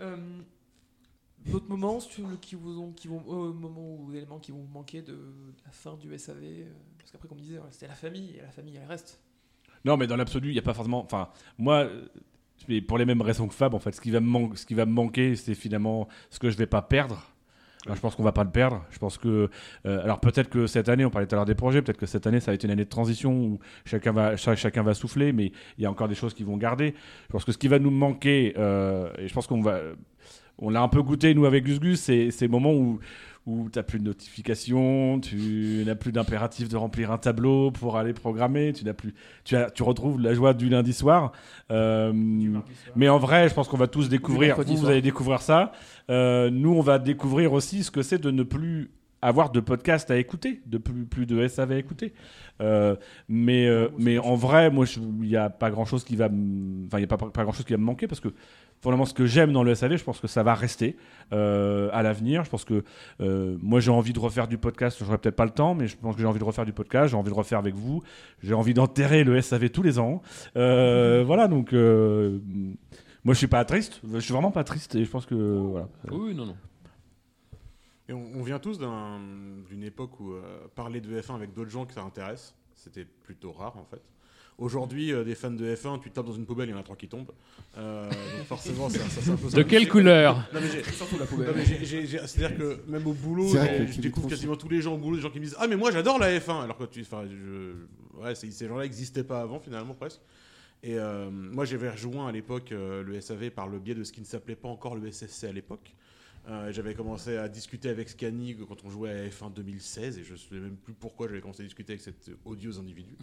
Euh, 0.00 0.16
D'autres 1.46 1.68
moments 1.68 2.00
sur 2.00 2.26
le- 2.26 2.36
qui 2.36 2.54
vous 2.54 2.78
ont, 2.80 2.90
qui 2.92 3.06
vont, 3.08 3.22
euh, 3.28 3.52
moments 3.52 3.96
ou 3.96 4.12
éléments 4.14 4.38
qui 4.38 4.50
vont 4.50 4.58
vous 4.58 4.72
manquer 4.72 5.02
de, 5.02 5.12
de 5.12 5.54
la 5.64 5.70
fin 5.72 5.94
du 5.96 6.16
SAV 6.18 6.38
euh, 6.42 6.64
Parce 6.98 7.10
qu'après, 7.12 7.28
comme 7.28 7.38
on 7.38 7.40
disait, 7.42 7.58
c'était 7.70 7.86
la 7.88 7.94
famille, 7.94 8.34
et 8.36 8.40
la 8.42 8.50
famille, 8.50 8.76
elle 8.76 8.88
reste. 8.88 9.20
Non, 9.84 9.96
mais 9.96 10.06
dans 10.06 10.16
l'absolu, 10.16 10.48
il 10.48 10.52
n'y 10.52 10.58
a 10.58 10.62
pas 10.62 10.74
forcément. 10.74 11.02
Enfin, 11.04 11.28
moi, 11.58 11.84
euh, 12.68 12.80
pour 12.88 12.98
les 12.98 13.04
mêmes 13.06 13.22
raisons 13.22 13.46
que 13.48 13.54
Fab, 13.54 13.74
en 13.74 13.78
fait, 13.78 13.94
ce 13.94 14.00
qui 14.00 14.10
va 14.10 14.20
me, 14.20 14.26
man- 14.28 14.56
ce 14.56 14.66
qui 14.66 14.74
va 14.74 14.84
me 14.84 14.92
manquer, 14.92 15.36
c'est 15.36 15.54
finalement 15.54 16.08
ce 16.30 16.38
que 16.38 16.50
je 16.50 16.56
vais 16.56 16.66
pas 16.66 16.82
perdre. 16.82 17.22
Je 17.92 17.98
pense 18.00 18.14
qu'on 18.14 18.22
va 18.22 18.32
pas 18.32 18.44
le 18.44 18.50
perdre. 18.50 18.84
Je 18.90 18.98
pense 18.98 19.16
que. 19.16 19.48
euh, 19.86 20.02
alors, 20.04 20.20
peut-être 20.20 20.50
que 20.50 20.66
cette 20.66 20.88
année, 20.90 21.04
on 21.04 21.10
parlait 21.10 21.26
tout 21.26 21.34
à 21.34 21.38
l'heure 21.38 21.46
des 21.46 21.54
projets, 21.54 21.80
peut-être 21.80 21.96
que 21.98 22.06
cette 22.06 22.26
année, 22.26 22.38
ça 22.40 22.50
va 22.50 22.54
être 22.54 22.64
une 22.64 22.70
année 22.70 22.84
de 22.84 22.90
transition 22.90 23.32
où 23.32 23.58
chacun 23.86 24.12
va, 24.12 24.36
cha- 24.36 24.54
chacun 24.56 24.82
va 24.82 24.92
souffler, 24.92 25.32
mais 25.32 25.52
il 25.78 25.82
y 25.84 25.86
a 25.86 25.90
encore 25.90 26.08
des 26.08 26.14
choses 26.14 26.34
qui 26.34 26.44
vont 26.44 26.58
garder. 26.58 26.94
Je 27.28 27.32
pense 27.32 27.44
que 27.44 27.52
ce 27.52 27.58
qui 27.58 27.68
va 27.68 27.78
nous 27.78 27.90
manquer, 27.90 28.52
euh, 28.58 29.10
et 29.18 29.28
je 29.28 29.32
pense 29.32 29.46
qu'on 29.46 29.62
va. 29.62 29.80
On 30.62 30.68
l'a 30.68 30.82
un 30.82 30.88
peu 30.88 31.02
goûté, 31.02 31.32
nous, 31.32 31.46
avec 31.46 31.64
Gus 31.64 31.80
Gus, 31.80 32.00
c'est 32.00 32.30
ces 32.30 32.46
moments 32.46 32.74
où, 32.74 32.98
où 33.46 33.68
tu 33.70 33.78
n'as 33.78 33.82
plus 33.82 33.98
de 33.98 34.04
notifications, 34.04 35.18
tu 35.20 35.82
n'as 35.86 35.94
plus 35.94 36.12
d'impératif 36.12 36.68
de 36.68 36.76
remplir 36.76 37.10
un 37.10 37.18
tableau 37.18 37.70
pour 37.70 37.96
aller 37.96 38.12
programmer, 38.12 38.72
tu 38.72 38.84
n'as 38.84 38.92
plus, 38.92 39.14
tu, 39.44 39.56
as, 39.56 39.70
tu 39.70 39.82
retrouves 39.82 40.20
la 40.20 40.34
joie 40.34 40.52
du 40.52 40.68
lundi 40.68 40.92
soir. 40.92 41.32
Euh, 41.70 42.12
mais 42.94 43.08
en 43.08 43.18
vrai, 43.18 43.48
je 43.48 43.54
pense 43.54 43.68
qu'on 43.68 43.78
va 43.78 43.86
tous 43.86 44.08
découvrir, 44.08 44.60
vous, 44.60 44.86
allez 44.86 45.02
découvrir 45.02 45.40
ça. 45.40 45.72
Euh, 46.10 46.50
nous, 46.50 46.72
on 46.72 46.82
va 46.82 46.98
découvrir 46.98 47.52
aussi 47.52 47.82
ce 47.82 47.90
que 47.90 48.02
c'est 48.02 48.18
de 48.18 48.30
ne 48.30 48.42
plus 48.42 48.90
avoir 49.22 49.50
de 49.50 49.60
podcast 49.60 50.10
à 50.10 50.16
écouter, 50.18 50.62
de 50.66 50.78
plus, 50.78 51.04
plus 51.04 51.26
de 51.26 51.46
SAV 51.46 51.72
à 51.72 51.76
écouter. 51.78 52.12
Euh, 52.60 52.96
mais, 53.28 53.66
euh, 53.66 53.88
mais 53.98 54.18
en 54.18 54.34
vrai, 54.34 54.70
moi, 54.70 54.86
il 54.96 55.28
n'y 55.28 55.36
a 55.36 55.50
pas 55.50 55.70
grand 55.70 55.84
chose 55.84 56.04
qui 56.04 56.16
va, 56.16 56.28
me- 56.28 56.86
enfin, 56.86 56.98
il 56.98 57.02
y 57.02 57.04
a 57.04 57.06
pas, 57.06 57.16
pas 57.18 57.42
grand 57.42 57.52
chose 57.52 57.64
qui 57.66 57.72
va 57.72 57.78
me 57.78 57.84
manquer 57.84 58.06
parce 58.06 58.20
que 58.20 58.28
Vraiment, 58.82 59.04
ce 59.04 59.12
que 59.12 59.26
j'aime 59.26 59.52
dans 59.52 59.62
le 59.62 59.74
SAV, 59.74 59.98
je 59.98 60.04
pense 60.04 60.20
que 60.20 60.26
ça 60.26 60.42
va 60.42 60.54
rester 60.54 60.96
euh, 61.34 61.90
à 61.92 62.02
l'avenir. 62.02 62.44
Je 62.44 62.48
pense 62.48 62.64
que 62.64 62.82
euh, 63.20 63.58
moi, 63.60 63.78
j'ai 63.78 63.90
envie 63.90 64.14
de 64.14 64.18
refaire 64.18 64.48
du 64.48 64.56
podcast. 64.56 64.96
J'aurais 65.04 65.18
peut-être 65.18 65.36
pas 65.36 65.44
le 65.44 65.50
temps, 65.50 65.74
mais 65.74 65.86
je 65.86 65.98
pense 65.98 66.14
que 66.16 66.22
j'ai 66.22 66.26
envie 66.26 66.38
de 66.38 66.44
refaire 66.44 66.64
du 66.64 66.72
podcast. 66.72 67.08
J'ai 67.10 67.16
envie 67.18 67.28
de 67.28 67.34
refaire 67.36 67.58
avec 67.58 67.74
vous. 67.74 68.02
J'ai 68.42 68.54
envie 68.54 68.72
d'enterrer 68.72 69.22
le 69.22 69.38
SAV 69.42 69.68
tous 69.68 69.82
les 69.82 69.98
ans. 69.98 70.22
Euh, 70.56 71.22
voilà, 71.26 71.46
donc 71.46 71.74
euh, 71.74 72.38
moi, 73.22 73.34
je 73.34 73.38
suis 73.38 73.48
pas 73.48 73.62
triste. 73.66 74.00
Je 74.14 74.18
suis 74.18 74.32
vraiment 74.32 74.50
pas 74.50 74.64
triste 74.64 74.94
et 74.94 75.04
je 75.04 75.10
pense 75.10 75.26
que 75.26 75.34
voilà. 75.34 75.88
Oui, 76.10 76.34
non, 76.34 76.46
non. 76.46 76.56
Et 78.10 78.12
on, 78.12 78.22
on 78.34 78.42
vient 78.42 78.58
tous 78.58 78.78
d'un- 78.78 79.20
d'une 79.68 79.82
époque 79.84 80.18
où 80.20 80.32
euh, 80.32 80.42
parler 80.74 81.00
de 81.00 81.18
F1 81.20 81.34
avec 81.36 81.54
d'autres 81.54 81.70
gens 81.70 81.86
que 81.86 81.94
ça 81.94 82.02
intéresse, 82.02 82.54
c'était 82.74 83.06
plutôt 83.24 83.52
rare 83.52 83.76
en 83.78 83.84
fait. 83.84 84.02
Aujourd'hui, 84.58 85.10
euh, 85.10 85.24
des 85.24 85.34
fans 85.34 85.50
de 85.50 85.74
F1, 85.74 86.00
tu 86.00 86.10
tapes 86.10 86.26
dans 86.26 86.34
une 86.34 86.44
poubelle, 86.44 86.68
il 86.68 86.72
y 86.72 86.74
en 86.74 86.78
a 86.80 86.82
trois 86.82 86.96
qui 86.96 87.08
tombent. 87.08 87.32
Euh, 87.78 88.10
donc 88.10 88.46
forcément, 88.46 88.90
ça, 88.90 88.98
ça, 89.08 89.32
un 89.32 89.36
peu 89.36 89.48
ça. 89.48 89.56
De 89.56 89.62
quelle 89.62 89.88
couleur 89.88 90.44
Surtout 90.92 91.18
la 91.18 91.24
poubelle. 91.24 91.54
C'est-à-dire 92.26 92.58
que 92.58 92.80
même 92.86 93.06
au 93.06 93.14
boulot, 93.14 93.48
je 93.86 94.00
découvre 94.02 94.26
quasiment 94.28 94.56
tous 94.56 94.68
les 94.68 94.82
gens 94.82 94.94
au 94.94 94.98
boulot, 94.98 95.16
des 95.16 95.22
gens 95.22 95.30
qui 95.30 95.38
me 95.40 95.44
disent 95.44 95.56
Ah, 95.58 95.66
mais 95.66 95.76
moi 95.76 95.90
j'adore 95.92 96.18
la 96.18 96.36
F1 96.38 96.64
Alors 96.64 96.76
que 96.76 96.84
tu. 96.84 97.00
Enfin, 97.00 97.24
je. 97.26 97.72
Ouais, 98.22 98.34
c'est- 98.34 98.50
ces 98.50 98.68
gens-là 98.68 98.82
n'existaient 98.82 99.24
pas 99.24 99.40
avant 99.40 99.60
finalement 99.60 99.94
presque. 99.94 100.20
Et 100.82 100.98
euh, 100.98 101.30
moi 101.30 101.64
j'avais 101.64 101.88
rejoint 101.90 102.26
à 102.28 102.32
l'époque 102.32 102.72
euh, 102.72 103.02
le 103.02 103.18
SAV 103.20 103.50
par 103.50 103.66
le 103.68 103.78
biais 103.78 103.94
de 103.94 104.02
ce 104.04 104.12
qui 104.12 104.20
ne 104.20 104.26
s'appelait 104.26 104.56
pas 104.56 104.68
encore 104.68 104.94
le 104.96 105.10
SSC 105.10 105.44
à 105.44 105.52
l'époque. 105.52 105.94
Euh, 106.48 106.72
j'avais 106.72 106.94
commencé 106.94 107.36
à 107.36 107.48
discuter 107.48 107.90
avec 107.90 108.08
Scani 108.08 108.56
quand 108.56 108.84
on 108.84 108.90
jouait 108.90 109.10
à 109.10 109.28
F1 109.28 109.52
2016 109.52 110.18
et 110.18 110.24
je 110.24 110.32
ne 110.32 110.38
sais 110.38 110.54
même 110.54 110.76
plus 110.76 110.94
pourquoi 110.94 111.28
j'avais 111.28 111.40
commencé 111.40 111.62
à 111.62 111.64
discuter 111.64 111.92
avec 111.92 112.02
cet 112.02 112.30
odieux 112.44 112.78
individu. 112.78 113.14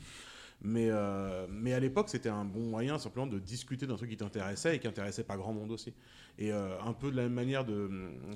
Mais, 0.62 0.88
euh, 0.90 1.46
mais 1.50 1.74
à 1.74 1.80
l'époque, 1.80 2.10
c'était 2.10 2.30
un 2.30 2.44
bon 2.44 2.62
moyen 2.62 2.98
simplement 2.98 3.28
de 3.28 3.38
discuter 3.38 3.86
d'un 3.86 3.96
truc 3.96 4.10
qui 4.10 4.18
t'intéressait 4.18 4.76
et 4.76 4.80
qui 4.80 4.88
intéressait 4.88 5.24
pas 5.24 5.38
grand 5.38 5.54
monde 5.54 5.72
aussi. 5.72 5.94
Et 6.40 6.52
euh, 6.52 6.80
un 6.82 6.94
peu 6.94 7.12
de 7.12 7.16
la 7.16 7.24
même 7.24 7.34
manière 7.34 7.64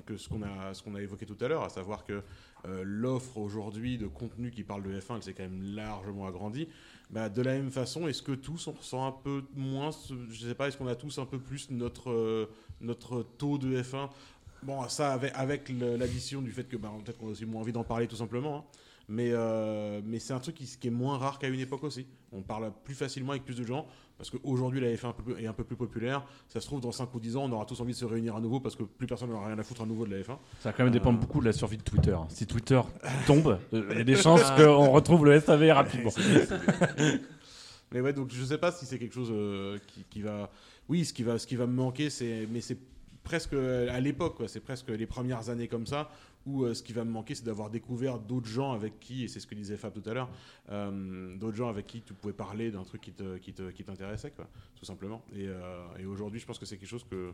que 0.06 0.16
ce 0.16 0.28
qu'on 0.28 0.42
a, 0.42 1.02
évoqué 1.02 1.26
tout 1.26 1.36
à 1.40 1.48
l'heure, 1.48 1.64
à 1.64 1.68
savoir 1.68 2.04
que 2.04 2.22
l'offre 2.84 3.38
aujourd'hui 3.38 3.98
de 3.98 4.06
contenu 4.06 4.52
qui 4.52 4.62
parle 4.62 4.84
de 4.84 5.00
F1, 5.00 5.16
elle 5.16 5.22
s'est 5.24 5.34
quand 5.34 5.42
même 5.42 5.74
largement 5.74 6.28
agrandie. 6.28 6.68
Bah, 7.10 7.28
de 7.28 7.42
la 7.42 7.54
même 7.54 7.72
façon, 7.72 8.06
est-ce 8.06 8.22
que 8.22 8.32
tous 8.32 8.68
on 8.68 8.72
ressent 8.72 9.04
un 9.04 9.12
peu 9.12 9.42
moins, 9.54 9.90
je 10.30 10.46
sais 10.46 10.54
pas, 10.54 10.68
est-ce 10.68 10.76
qu'on 10.76 10.86
a 10.86 10.94
tous 10.94 11.18
un 11.18 11.26
peu 11.26 11.40
plus 11.40 11.70
notre 11.70 13.22
taux 13.36 13.58
de 13.58 13.82
F1 13.82 14.10
Bon, 14.64 14.88
ça 14.88 15.12
avec, 15.12 15.32
avec 15.34 15.68
l'addition 15.98 16.40
du 16.42 16.50
fait 16.52 16.64
que 16.64 16.76
bah, 16.76 16.92
peut-être 17.04 17.18
qu'on 17.18 17.28
a 17.28 17.30
aussi 17.30 17.44
moins 17.46 17.60
envie 17.62 17.72
d'en 17.72 17.84
parler 17.84 18.06
tout 18.06 18.16
simplement. 18.16 18.56
hein. 18.58 18.64
Mais, 19.08 19.30
euh, 19.32 20.00
mais 20.06 20.20
c'est 20.20 20.32
un 20.32 20.38
truc 20.38 20.54
qui, 20.54 20.64
qui 20.64 20.86
est 20.86 20.90
moins 20.90 21.18
rare 21.18 21.38
qu'à 21.40 21.48
une 21.48 21.58
époque 21.58 21.82
aussi. 21.82 22.06
On 22.30 22.40
parle 22.42 22.72
plus 22.84 22.94
facilement 22.94 23.32
avec 23.32 23.44
plus 23.44 23.56
de 23.56 23.64
gens 23.64 23.86
parce 24.16 24.30
qu'aujourd'hui 24.30 24.80
la 24.80 24.86
F1 24.94 25.08
un 25.08 25.12
peu 25.12 25.22
plus- 25.24 25.42
est 25.42 25.46
un 25.48 25.52
peu 25.52 25.64
plus 25.64 25.74
populaire. 25.74 26.24
Ça 26.48 26.60
se 26.60 26.66
trouve, 26.66 26.80
dans 26.80 26.92
5 26.92 27.12
ou 27.12 27.18
10 27.18 27.36
ans, 27.36 27.44
on 27.46 27.52
aura 27.52 27.66
tous 27.66 27.80
envie 27.80 27.92
de 27.92 27.98
se 27.98 28.04
réunir 28.04 28.36
à 28.36 28.40
nouveau 28.40 28.60
parce 28.60 28.76
que 28.76 28.84
plus 28.84 29.08
personne 29.08 29.28
n'aura 29.30 29.48
rien 29.48 29.58
à 29.58 29.62
foutre 29.64 29.82
à 29.82 29.86
nouveau 29.86 30.06
de 30.06 30.14
la 30.14 30.22
F1. 30.22 30.26
Ça 30.60 30.68
va 30.70 30.72
quand 30.72 30.84
même 30.84 30.88
Euh, 30.88 30.90
dépendre 30.92 31.18
beaucoup 31.18 31.40
de 31.40 31.46
la 31.46 31.52
survie 31.52 31.76
de 31.78 31.82
Twitter. 31.82 32.16
Si 32.28 32.46
Twitter 32.46 32.80
tombe, 33.26 33.58
euh, 33.74 33.88
il 33.90 33.98
y 33.98 34.00
a 34.00 34.04
des 34.04 34.14
chances 34.22 34.48
qu'on 34.52 34.90
retrouve 34.92 35.24
le 35.26 35.38
SAV 35.40 35.72
rapidement. 35.72 36.12
Mais 37.92 38.00
ouais, 38.00 38.12
donc 38.12 38.30
je 38.32 38.42
sais 38.44 38.58
pas 38.58 38.72
si 38.72 38.86
c'est 38.86 38.98
quelque 38.98 39.14
chose 39.14 39.28
euh, 39.32 39.78
qui, 39.88 40.04
qui 40.08 40.22
va. 40.22 40.50
Oui, 40.88 41.04
ce 41.04 41.12
qui 41.12 41.22
va, 41.22 41.38
ce 41.38 41.46
qui 41.46 41.56
va 41.56 41.66
me 41.66 41.74
manquer, 41.74 42.08
c'est, 42.08 42.48
mais 42.50 42.60
c'est 42.60 42.78
presque 43.22 43.54
à 43.54 44.00
l'époque. 44.00 44.42
C'est 44.46 44.60
presque 44.60 44.88
les 44.88 45.06
premières 45.06 45.48
années 45.50 45.68
comme 45.68 45.86
ça 45.86 46.10
où 46.46 46.64
euh, 46.64 46.74
ce 46.74 46.82
qui 46.82 46.92
va 46.92 47.04
me 47.04 47.10
manquer, 47.10 47.34
c'est 47.34 47.44
d'avoir 47.44 47.70
découvert 47.70 48.18
d'autres 48.18 48.48
gens 48.48 48.72
avec 48.72 48.98
qui, 49.00 49.24
et 49.24 49.28
c'est 49.28 49.40
ce 49.40 49.46
que 49.46 49.54
disait 49.54 49.76
Fab 49.76 49.92
tout 49.92 50.08
à 50.08 50.14
l'heure, 50.14 50.30
euh, 50.70 51.36
d'autres 51.36 51.56
gens 51.56 51.68
avec 51.68 51.86
qui 51.86 52.02
tu 52.02 52.14
pouvais 52.14 52.32
parler 52.32 52.70
d'un 52.70 52.84
truc 52.84 53.00
qui 53.00 53.12
te, 53.12 53.38
qui 53.38 53.84
t'intéressait, 53.84 54.32
tout 54.76 54.84
simplement. 54.84 55.22
Euh, 55.34 55.86
et 55.98 56.04
aujourd'hui, 56.04 56.40
je 56.40 56.46
pense 56.46 56.58
que 56.58 56.66
c'est 56.66 56.76
quelque 56.76 56.88
chose 56.88 57.06
que, 57.08 57.32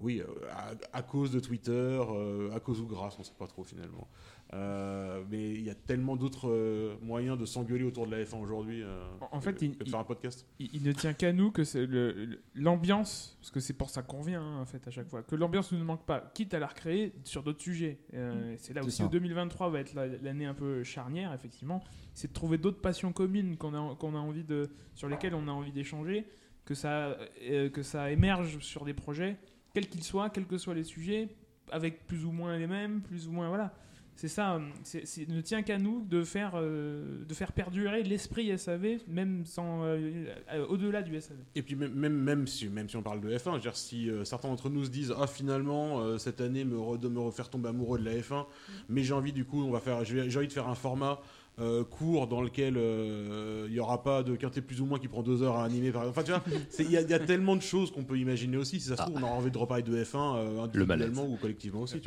oui, 0.00 0.20
euh, 0.20 0.26
à, 0.52 0.72
à 0.98 1.02
cause 1.02 1.30
de 1.30 1.40
Twitter, 1.40 1.72
euh, 1.72 2.50
à 2.54 2.60
cause 2.60 2.80
ou 2.80 2.86
grâce, 2.86 3.16
on 3.18 3.22
sait 3.22 3.32
pas 3.38 3.46
trop 3.46 3.64
finalement. 3.64 4.08
Euh, 4.54 5.22
mais 5.30 5.50
il 5.52 5.62
y 5.62 5.68
a 5.68 5.74
tellement 5.74 6.16
d'autres 6.16 6.48
euh, 6.48 6.94
moyens 7.02 7.36
de 7.38 7.44
s'engueuler 7.44 7.84
autour 7.84 8.06
de 8.06 8.12
la 8.12 8.24
F1 8.24 8.38
aujourd'hui. 8.40 8.82
euh, 8.82 9.04
En- 9.30 9.40
fait, 9.42 9.52
que- 9.54 9.64
il- 9.66 9.76
que 9.76 9.84
de 9.84 9.90
faire 9.90 9.98
un 9.98 10.04
podcast. 10.04 10.46
Il, 10.58 10.70
il 10.74 10.82
ne 10.82 10.92
tient 10.92 11.12
qu'à 11.12 11.32
nous 11.34 11.50
que 11.50 11.64
c'est 11.64 11.84
le- 11.84 12.12
le- 12.12 12.40
l'ambiance, 12.54 13.36
parce 13.40 13.50
que 13.50 13.60
c'est 13.60 13.74
pour 13.74 13.90
ça 13.90 14.02
qu'on 14.02 14.22
vient 14.22 14.40
hein, 14.42 14.60
en 14.62 14.64
fait 14.64 14.86
à 14.88 14.90
chaque 14.90 15.08
fois, 15.08 15.22
que 15.22 15.34
l'ambiance 15.36 15.70
ne 15.72 15.78
nous 15.78 15.84
manque 15.84 16.06
pas, 16.06 16.30
quitte 16.34 16.54
à 16.54 16.58
la 16.58 16.66
recréer 16.68 17.12
sur 17.24 17.42
d'autres 17.42 17.60
sujets. 17.60 17.98
Euh, 18.14 18.54
c'est 18.58 18.72
là 18.72 18.80
C'est 18.80 18.86
aussi 18.88 18.96
ça. 18.98 19.04
où 19.04 19.08
2023 19.10 19.68
va 19.68 19.80
être 19.80 19.92
la- 19.94 20.06
l'année 20.06 20.46
un 20.46 20.54
peu 20.54 20.82
charnière, 20.82 21.34
effectivement. 21.34 21.82
C'est 22.14 22.28
de 22.28 22.32
trouver 22.32 22.56
d'autres 22.56 22.80
passions 22.80 23.12
communes 23.12 23.58
qu'on 23.58 23.74
a, 23.74 23.94
qu'on 23.96 24.14
a 24.14 24.18
envie 24.18 24.44
de, 24.44 24.70
sur 24.94 25.08
lesquelles 25.08 25.34
on 25.34 25.46
a 25.46 25.52
envie 25.52 25.72
d'échanger, 25.72 26.24
que 26.64 26.74
ça, 26.74 27.18
euh, 27.42 27.68
que 27.68 27.82
ça 27.82 28.10
émerge 28.10 28.58
sur 28.60 28.84
des 28.86 28.94
projets, 28.94 29.36
quels 29.74 29.88
qu'ils 29.88 30.04
soient, 30.04 30.30
quels 30.30 30.46
que 30.46 30.58
soient 30.58 30.74
les 30.74 30.84
sujets, 30.84 31.28
avec 31.70 32.06
plus 32.06 32.24
ou 32.24 32.30
moins 32.32 32.56
les 32.58 32.66
mêmes, 32.66 33.00
plus 33.02 33.28
ou 33.28 33.32
moins 33.32 33.48
voilà. 33.48 33.74
C'est 34.16 34.26
ça, 34.26 34.56
euh, 34.56 34.60
c'est, 34.82 35.28
ne 35.28 35.40
tient 35.40 35.62
qu'à 35.62 35.78
nous 35.78 36.04
de 36.04 36.24
faire, 36.24 36.54
euh, 36.56 37.24
de 37.24 37.34
faire 37.34 37.52
perdurer 37.52 38.02
l'esprit 38.02 38.58
SAV, 38.58 38.98
même 39.06 39.46
sans, 39.46 39.84
euh, 39.84 40.24
euh, 40.52 40.66
au-delà 40.66 41.02
du 41.02 41.20
SAV. 41.20 41.36
Et 41.54 41.62
puis 41.62 41.76
même, 41.76 41.92
même, 41.94 42.14
même, 42.14 42.46
si, 42.48 42.66
même 42.66 42.88
si 42.88 42.96
on 42.96 43.02
parle 43.04 43.20
de 43.20 43.28
F1, 43.30 43.44
je 43.44 43.50
veux 43.50 43.60
dire, 43.60 43.76
si 43.76 44.10
certains 44.24 44.48
d'entre 44.48 44.70
nous 44.70 44.86
se 44.86 44.90
disent 44.90 45.14
ah 45.16 45.28
finalement 45.28 46.18
cette 46.18 46.40
année 46.40 46.64
me 46.64 46.76
re- 46.76 46.98
de 46.98 47.06
me 47.06 47.20
refaire 47.20 47.48
tomber 47.48 47.68
amoureux 47.68 48.00
de 48.00 48.04
la 48.06 48.16
F1, 48.16 48.46
mais 48.88 49.04
j'ai 49.04 49.14
envie 49.14 49.32
du 49.32 49.44
coup 49.44 49.62
on 49.62 49.70
va 49.70 49.78
faire 49.78 50.04
j'ai 50.04 50.36
envie 50.36 50.48
de 50.48 50.52
faire 50.52 50.66
un 50.68 50.74
format 50.74 51.20
euh, 51.60 51.82
court 51.84 52.26
dans 52.28 52.40
lequel 52.40 52.74
euh, 52.76 53.64
il 53.68 53.72
n'y 53.72 53.80
aura 53.80 54.02
pas 54.02 54.22
de 54.22 54.36
quintet 54.36 54.60
plus 54.60 54.80
ou 54.80 54.86
moins 54.86 54.98
qui 54.98 55.08
prend 55.08 55.22
deux 55.22 55.42
heures 55.42 55.56
à 55.56 55.64
animer 55.64 55.90
par 55.90 56.02
exemple. 56.02 56.20
Enfin 56.20 56.24
tu 56.24 56.52
vois, 56.52 56.60
il 56.78 56.90
y, 56.90 56.96
a- 56.96 57.00
il 57.02 57.10
y 57.10 57.14
a 57.14 57.18
tellement 57.18 57.56
de 57.56 57.62
choses 57.62 57.90
qu'on 57.90 58.04
peut 58.04 58.18
imaginer 58.18 58.56
aussi. 58.56 58.80
Si 58.80 58.88
ça 58.88 58.96
se 58.96 59.02
trouve 59.02 59.16
on 59.16 59.22
aura 59.22 59.32
envie 59.34 59.50
de 59.50 59.58
reparler 59.58 59.82
de 59.82 59.96
F1 60.04 60.36
euh, 60.36 60.62
individuellement 60.62 61.26
ou 61.26 61.36
collectivement 61.36 61.80
aussi. 61.82 62.00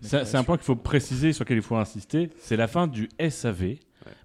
C'est 0.00 0.34
un 0.36 0.44
point 0.44 0.56
qu'il 0.56 0.64
faut 0.66 0.76
préciser, 0.76 1.32
sur 1.32 1.44
lequel 1.44 1.58
il 1.58 1.62
faut 1.62 1.76
insister. 1.76 2.30
C'est 2.38 2.56
la 2.56 2.66
fin 2.68 2.86
du 2.86 3.08
SAV, 3.28 3.76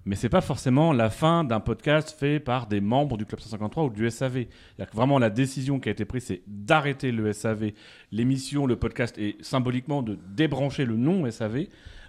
mais 0.05 0.15
c'est 0.15 0.29
pas 0.29 0.41
forcément 0.41 0.93
la 0.93 1.09
fin 1.09 1.43
d'un 1.43 1.59
podcast 1.59 2.15
fait 2.19 2.39
par 2.39 2.67
des 2.67 2.81
membres 2.81 3.17
du 3.17 3.25
Club 3.25 3.39
153 3.39 3.83
ou 3.85 3.89
du 3.89 4.09
SAV. 4.09 4.45
Que 4.77 4.95
vraiment 4.95 5.19
la 5.19 5.29
décision 5.29 5.79
qui 5.79 5.89
a 5.89 5.91
été 5.91 6.05
prise, 6.05 6.23
c'est 6.25 6.41
d'arrêter 6.47 7.11
le 7.11 7.31
SAV, 7.33 7.71
l'émission, 8.11 8.65
le 8.65 8.75
podcast, 8.75 9.17
et 9.17 9.37
symboliquement 9.41 10.01
de 10.03 10.17
débrancher 10.29 10.85
le 10.85 10.97
nom 10.97 11.29
SAV. 11.29 11.65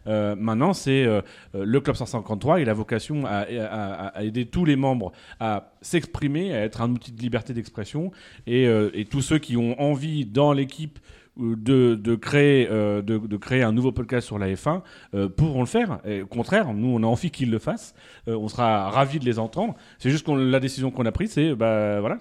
Euh, 0.06 0.34
maintenant, 0.36 0.72
c'est 0.72 1.04
euh, 1.04 1.20
euh, 1.54 1.64
le 1.64 1.80
Club 1.80 1.96
153 1.96 2.60
et 2.60 2.64
la 2.64 2.74
vocation 2.74 3.24
à, 3.26 4.12
aider 4.22 4.46
tous 4.46 4.64
les 4.64 4.76
membres 4.76 5.12
à 5.40 5.72
s'exprimer, 5.80 6.54
à 6.54 6.64
être 6.64 6.80
un 6.80 6.90
outil 6.90 7.12
de 7.12 7.20
liberté 7.20 7.54
d'expression. 7.54 8.10
Et, 8.46 8.68
tous 9.10 9.22
ceux 9.22 9.38
qui 9.38 9.56
ont 9.56 9.80
envie 9.80 10.24
dans 10.24 10.52
l'équipe 10.52 10.98
de, 11.36 12.14
créer, 12.16 12.68
un 12.68 13.72
nouveau 13.72 13.92
podcast 13.92 14.26
sur 14.26 14.38
la 14.38 14.48
F1 14.52 14.82
euh, 15.14 15.28
pourront 15.28 15.60
le 15.60 15.66
faire. 15.66 16.00
Au 16.22 16.26
contraire, 16.26 16.72
nous, 16.72 16.88
on 16.88 17.02
a 17.02 17.06
envie 17.06 17.30
qu'ils 17.30 17.50
le 17.50 17.58
fassent. 17.58 17.94
On 18.26 18.48
sera 18.48 18.90
ravis 18.90 19.18
de 19.18 19.24
les 19.24 19.38
entendre. 19.38 19.74
C'est 19.98 20.10
juste 20.10 20.26
que 20.26 20.32
la 20.32 20.60
décision 20.60 20.90
qu'on 20.90 21.06
a 21.06 21.12
prise, 21.12 21.32
c'est 21.32 21.54
bah, 21.54 22.00
voilà, 22.00 22.18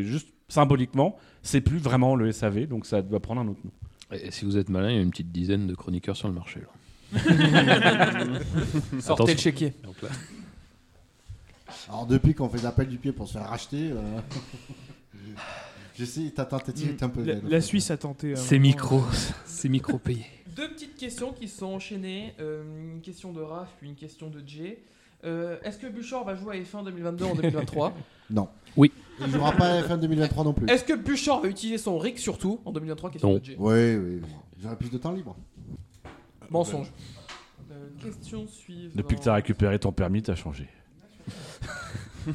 juste 0.00 0.28
symboliquement, 0.48 1.16
c'est 1.42 1.60
plus 1.60 1.78
vraiment 1.78 2.14
le 2.14 2.30
SAV, 2.30 2.66
donc 2.66 2.86
ça 2.86 3.02
doit 3.02 3.20
prendre 3.20 3.40
un 3.40 3.48
autre 3.48 3.60
nom. 3.64 3.72
Et 4.12 4.30
si 4.30 4.44
vous 4.44 4.56
êtes 4.56 4.68
malin, 4.68 4.90
il 4.90 4.96
y 4.96 4.98
a 4.98 5.02
une 5.02 5.10
petite 5.10 5.32
dizaine 5.32 5.66
de 5.66 5.74
chroniqueurs 5.74 6.16
sur 6.16 6.28
le 6.28 6.34
marché. 6.34 6.60
Sortez 9.00 9.22
Attention. 9.22 9.26
le 9.26 9.36
chéquier. 9.36 9.72
Donc 9.84 10.00
là- 10.02 10.08
Alors 11.88 12.06
depuis 12.06 12.34
qu'on 12.34 12.48
fait 12.48 12.62
l'appel 12.62 12.88
du 12.88 12.98
pied 12.98 13.12
pour 13.12 13.26
se 13.28 13.34
faire 13.34 13.48
racheter, 13.48 13.90
euh, 13.92 14.20
je 15.98 16.04
sais, 16.04 16.30
ta 16.34 16.44
tentative 16.44 16.90
est 16.90 17.02
un 17.02 17.08
peu 17.08 17.22
La, 17.24 17.34
belle. 17.34 17.50
la 17.50 17.60
Suisse 17.60 17.90
a 17.90 17.96
tenté. 17.96 18.32
un 18.32 18.36
C'est 18.36 18.58
micro, 18.58 19.02
c'est 19.44 19.68
micro 19.68 19.98
payé. 19.98 20.26
Deux 20.56 20.68
petites 20.68 20.96
questions 20.96 21.32
qui 21.32 21.48
se 21.48 21.58
sont 21.58 21.66
enchaînées. 21.66 22.34
euh, 22.40 22.62
une 22.94 23.00
question 23.02 23.32
de 23.32 23.40
Raph, 23.42 23.68
puis 23.78 23.88
une 23.88 23.94
question 23.94 24.28
de 24.30 24.42
Jay. 24.46 24.78
Euh, 25.24 25.56
Est-ce 25.62 25.78
que 25.78 25.86
Buchor 25.86 26.24
va 26.24 26.34
jouer 26.36 26.56
à 26.58 26.60
F1 26.60 26.84
2022 26.84 27.24
en 27.24 27.34
2023 27.34 27.94
Non. 28.30 28.48
Oui. 28.76 28.90
Il 29.20 29.30
jouera 29.30 29.52
pas 29.52 29.66
à 29.70 29.82
F1 29.82 29.98
2023 30.00 30.44
non 30.44 30.52
plus. 30.52 30.68
Est-ce 30.68 30.84
que 30.84 30.92
Buchor 30.94 31.40
va 31.42 31.48
utiliser 31.48 31.78
son 31.78 31.98
rig 31.98 32.18
surtout 32.18 32.60
en 32.64 32.72
2023 32.72 33.10
Question 33.10 33.30
Non. 33.32 33.38
de 33.38 33.44
Jay. 33.44 33.56
Oui, 33.58 33.96
oui, 33.96 34.20
oui. 34.22 34.28
J'aurai 34.62 34.76
plus 34.76 34.90
de 34.90 34.98
temps 34.98 35.12
libre. 35.12 35.36
Mensonge. 36.50 36.90
Euh, 37.70 37.88
question 38.02 38.46
suivante. 38.46 38.96
Depuis 38.96 39.16
que 39.16 39.22
tu 39.22 39.28
as 39.28 39.34
récupéré 39.34 39.78
ton 39.78 39.92
permis, 39.92 40.22
tu 40.22 40.30
as 40.30 40.36
changé. 40.36 40.68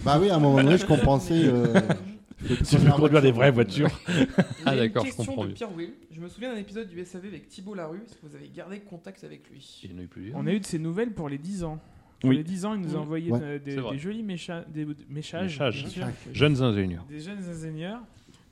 Bah 0.06 0.18
oui, 0.22 0.30
à 0.30 0.36
un 0.36 0.40
moment 0.40 0.62
donné, 0.64 0.78
je 0.78 0.86
compensais. 0.86 1.44
euh, 1.46 1.74
le 2.50 2.56
Tu 2.58 2.78
peux 2.78 2.92
conduire 2.92 3.22
des 3.22 3.32
vraies 3.32 3.52
voiture. 3.52 3.90
voitures. 4.08 4.28
Ah, 4.66 4.76
d'accord, 4.76 5.04
une 5.06 5.12
je 5.12 5.16
question 5.18 5.26
comprends 5.26 5.44
de 5.44 5.50
mieux. 5.50 5.54
Pierre 5.56 5.74
Will. 5.76 5.94
Je 6.12 6.22
me 6.22 6.30
souviens 6.30 6.54
d'un 6.54 6.60
épisode 6.60 6.88
du 6.88 7.04
SAV 7.04 7.26
avec 7.26 7.50
Thibault 7.50 7.74
Larue. 7.76 8.02
Est-ce 8.06 8.16
que 8.16 8.26
vous 8.26 8.36
avez 8.36 8.48
gardé 8.50 8.80
contact 8.80 9.24
avec 9.26 9.50
lui 9.50 9.82
Il 9.84 9.92
y 9.92 9.96
en 9.96 9.98
a 9.98 10.02
eu 10.04 10.08
plusieurs. 10.08 10.38
On 10.38 10.48
a 10.48 10.52
eu 10.54 10.60
de 10.62 10.66
ses 10.66 10.80
nouvelles 10.80 11.12
pour 11.14 11.28
les 11.28 11.38
10 11.38 11.64
ans. 11.66 11.80
Pour 12.22 12.30
Oui. 12.30 12.38
les 12.38 12.44
10 12.44 12.66
ans, 12.66 12.74
il 12.76 12.82
nous 12.82 12.96
a 12.96 13.00
envoyé 13.00 13.32
Ouais. 13.32 13.40
euh, 13.42 13.60
des, 13.60 13.72
C'est 13.72 13.82
vrai. 13.82 13.92
des 13.94 14.00
jolis 14.00 14.24
mécha- 14.24 14.64
des, 14.72 14.86
des 14.86 14.96
messages. 15.10 15.54
Messages. 15.60 15.82
bien 15.82 15.90
sûr. 15.90 16.08
Jeunes 16.34 16.62
ingénieurs. 16.62 17.06
Des 17.10 17.20
jeunes 17.20 17.44
ingénieurs. 17.44 18.00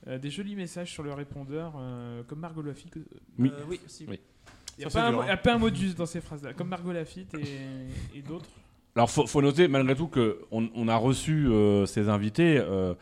euh, 0.08 0.18
des 0.18 0.30
jolis 0.30 0.56
messages 0.56 0.90
sur 0.92 1.02
le 1.02 1.12
répondeur, 1.12 1.74
euh, 1.78 2.22
comme 2.26 2.40
Margot 2.40 2.62
que- 2.62 2.98
Oui. 3.38 3.50
Euh, 3.54 3.62
oui, 3.68 3.80
aussi. 3.86 4.06
Oui. 4.08 4.18
Il 4.80 4.84
n'y 4.84 4.86
a, 4.86 4.90
Ça, 4.90 5.00
pas 5.00 5.04
c'est 5.04 5.08
un 5.08 5.10
dur, 5.10 5.18
mot- 5.22 5.28
hein. 5.28 5.32
a 5.32 5.36
pas 5.36 5.54
un 5.54 5.58
modus 5.58 5.94
dans 5.94 6.06
ces 6.06 6.20
phrases-là, 6.20 6.52
comme 6.54 6.68
Margot 6.68 6.92
Lafitte 6.92 7.34
et, 7.34 7.38
et 8.18 8.22
d'autres. 8.22 8.48
Alors, 8.96 9.10
faut, 9.10 9.26
faut 9.26 9.42
noter 9.42 9.68
malgré 9.68 9.94
tout 9.94 10.08
que 10.08 10.40
on, 10.50 10.68
on 10.74 10.88
a 10.88 10.96
reçu 10.96 11.46
euh, 11.48 11.86
ces 11.86 12.08
invités 12.08 12.58
euh, 12.58 12.94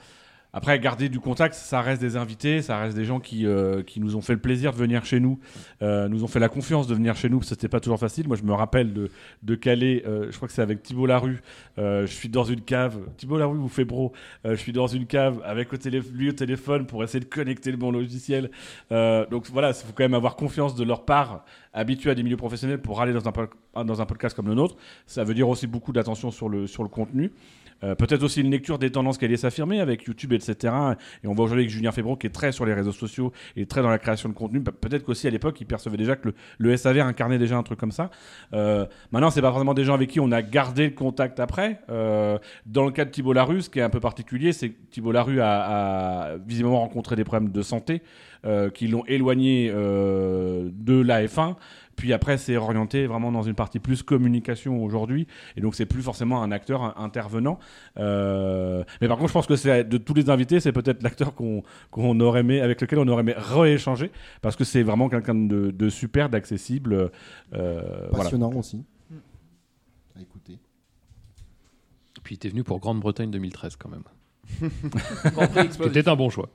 après, 0.58 0.76
garder 0.80 1.08
du 1.08 1.20
contact, 1.20 1.54
ça 1.54 1.80
reste 1.82 2.00
des 2.00 2.16
invités, 2.16 2.62
ça 2.62 2.78
reste 2.78 2.96
des 2.96 3.04
gens 3.04 3.20
qui, 3.20 3.46
euh, 3.46 3.84
qui 3.84 4.00
nous 4.00 4.16
ont 4.16 4.20
fait 4.20 4.32
le 4.32 4.40
plaisir 4.40 4.72
de 4.72 4.76
venir 4.76 5.04
chez 5.04 5.20
nous, 5.20 5.38
euh, 5.82 6.08
nous 6.08 6.24
ont 6.24 6.26
fait 6.26 6.40
la 6.40 6.48
confiance 6.48 6.88
de 6.88 6.96
venir 6.96 7.14
chez 7.14 7.28
nous, 7.28 7.38
parce 7.38 7.50
que 7.50 7.54
c'était 7.54 7.68
pas 7.68 7.78
toujours 7.78 8.00
facile. 8.00 8.26
Moi, 8.26 8.36
je 8.36 8.42
me 8.42 8.52
rappelle 8.52 8.92
de, 8.92 9.08
de 9.44 9.54
Calais, 9.54 10.02
euh, 10.04 10.26
je 10.32 10.36
crois 10.36 10.48
que 10.48 10.54
c'est 10.54 10.60
avec 10.60 10.82
Thibault 10.82 11.06
Larue, 11.06 11.40
euh, 11.78 12.08
je 12.08 12.12
suis 12.12 12.28
dans 12.28 12.42
une 12.42 12.60
cave, 12.60 12.98
Thibault 13.18 13.38
Larue 13.38 13.56
vous 13.56 13.68
fait 13.68 13.84
bro, 13.84 14.12
je 14.44 14.56
suis 14.56 14.72
dans 14.72 14.88
une 14.88 15.06
cave 15.06 15.40
avec 15.44 15.68
lui 16.12 16.30
au 16.30 16.32
téléphone 16.32 16.86
pour 16.86 17.04
essayer 17.04 17.20
de 17.20 17.26
connecter 17.26 17.70
le 17.70 17.76
bon 17.76 17.92
logiciel. 17.92 18.50
Donc 18.90 19.46
voilà, 19.52 19.68
il 19.68 19.74
faut 19.74 19.92
quand 19.94 20.02
même 20.02 20.14
avoir 20.14 20.34
confiance 20.34 20.74
de 20.74 20.82
leur 20.82 21.04
part, 21.04 21.44
habitués 21.72 22.10
à 22.10 22.16
des 22.16 22.24
milieux 22.24 22.36
professionnels 22.36 22.80
pour 22.80 23.00
aller 23.00 23.12
dans 23.12 23.28
un, 23.28 23.84
dans 23.84 24.02
un 24.02 24.06
podcast 24.06 24.34
comme 24.34 24.48
le 24.48 24.54
nôtre. 24.54 24.74
Ça 25.06 25.22
veut 25.22 25.34
dire 25.34 25.48
aussi 25.48 25.68
beaucoup 25.68 25.92
d'attention 25.92 26.32
sur 26.32 26.48
le, 26.48 26.66
sur 26.66 26.82
le 26.82 26.88
contenu. 26.88 27.30
Euh, 27.84 27.94
Peut-être 27.94 28.22
aussi 28.22 28.40
une 28.40 28.50
lecture 28.50 28.78
des 28.78 28.90
tendances 28.90 29.18
qui 29.18 29.24
allaient 29.24 29.36
s'affirmer 29.36 29.80
avec 29.80 30.04
YouTube, 30.04 30.32
etc. 30.32 30.74
Et 31.22 31.26
on 31.28 31.34
voit 31.34 31.44
aujourd'hui 31.44 31.64
avec 31.64 31.70
Julien 31.72 31.92
Febro 31.92 32.16
qui 32.16 32.26
est 32.26 32.30
très 32.30 32.52
sur 32.52 32.66
les 32.66 32.74
réseaux 32.74 32.92
sociaux 32.92 33.32
et 33.56 33.66
très 33.66 33.82
dans 33.82 33.90
la 33.90 33.98
création 33.98 34.28
de 34.28 34.34
contenu. 34.34 34.60
Pe- 34.60 34.70
Peut-être 34.72 35.04
qu'aussi 35.04 35.26
à 35.26 35.30
l'époque, 35.30 35.60
il 35.60 35.66
percevait 35.66 35.96
déjà 35.96 36.16
que 36.16 36.28
le, 36.28 36.34
le 36.58 36.76
SAV 36.76 36.98
incarnait 37.00 37.38
déjà 37.38 37.56
un 37.56 37.62
truc 37.62 37.78
comme 37.78 37.92
ça. 37.92 38.10
Euh, 38.52 38.86
maintenant, 39.12 39.30
c'est 39.30 39.42
pas 39.42 39.50
forcément 39.50 39.74
des 39.74 39.84
gens 39.84 39.94
avec 39.94 40.10
qui 40.10 40.20
on 40.20 40.32
a 40.32 40.42
gardé 40.42 40.84
le 40.88 40.94
contact 40.94 41.40
après. 41.40 41.80
Euh, 41.90 42.38
dans 42.66 42.84
le 42.84 42.90
cas 42.90 43.04
de 43.04 43.10
Thibault 43.10 43.32
Larue, 43.32 43.62
ce 43.62 43.70
qui 43.70 43.78
est 43.78 43.82
un 43.82 43.90
peu 43.90 44.00
particulier, 44.00 44.52
c'est 44.52 44.70
que 44.70 44.76
Thibault 44.90 45.12
Larue 45.12 45.40
a, 45.40 46.32
a 46.32 46.36
visiblement 46.38 46.80
rencontré 46.80 47.16
des 47.16 47.24
problèmes 47.24 47.50
de 47.52 47.62
santé 47.62 48.02
euh, 48.44 48.70
qui 48.70 48.86
l'ont 48.88 49.04
éloigné 49.06 49.70
euh, 49.74 50.68
de 50.72 51.00
la 51.00 51.24
F1. 51.26 51.54
Puis 51.98 52.12
après, 52.12 52.38
c'est 52.38 52.56
orienté 52.56 53.06
vraiment 53.06 53.30
dans 53.32 53.42
une 53.42 53.54
partie 53.54 53.80
plus 53.80 54.02
communication 54.02 54.82
aujourd'hui. 54.82 55.26
Et 55.56 55.60
donc, 55.60 55.74
c'est 55.74 55.84
plus 55.84 56.00
forcément 56.00 56.42
un 56.42 56.50
acteur 56.52 56.82
un- 56.82 56.94
intervenant. 57.04 57.58
Euh, 57.98 58.84
mais 59.00 59.08
par 59.08 59.16
contre, 59.18 59.28
je 59.28 59.32
pense 59.34 59.46
que 59.46 59.56
c'est 59.56 59.84
de 59.84 59.98
tous 59.98 60.14
les 60.14 60.30
invités, 60.30 60.60
c'est 60.60 60.72
peut-être 60.72 61.02
l'acteur 61.02 61.34
qu'on 61.34 61.62
qu'on 61.90 62.18
aurait 62.20 62.40
aimé, 62.40 62.60
avec 62.60 62.80
lequel 62.80 63.00
on 63.00 63.08
aurait 63.08 63.20
aimé 63.22 63.34
rééchanger. 63.36 64.10
Parce 64.40 64.54
que 64.56 64.64
c'est 64.64 64.82
vraiment 64.82 65.08
quelqu'un 65.08 65.34
de, 65.34 65.70
de 65.72 65.88
super, 65.90 66.28
d'accessible. 66.30 66.94
euh, 66.94 67.10
voilà. 68.10 68.24
Passionnant 68.24 68.52
aussi. 68.52 68.84
À 70.16 70.20
écouter. 70.22 70.58
Puis 72.22 72.38
t'es 72.38 72.48
venu 72.48 72.62
pour 72.64 72.78
Grande-Bretagne 72.80 73.30
2013 73.30 73.76
quand 73.76 73.88
même. 73.88 74.02
Grand 75.32 75.46
Prix 75.48 75.60
explosif. 75.66 75.92
C'était 75.94 76.08
un 76.08 76.16
bon 76.16 76.30
choix. 76.30 76.48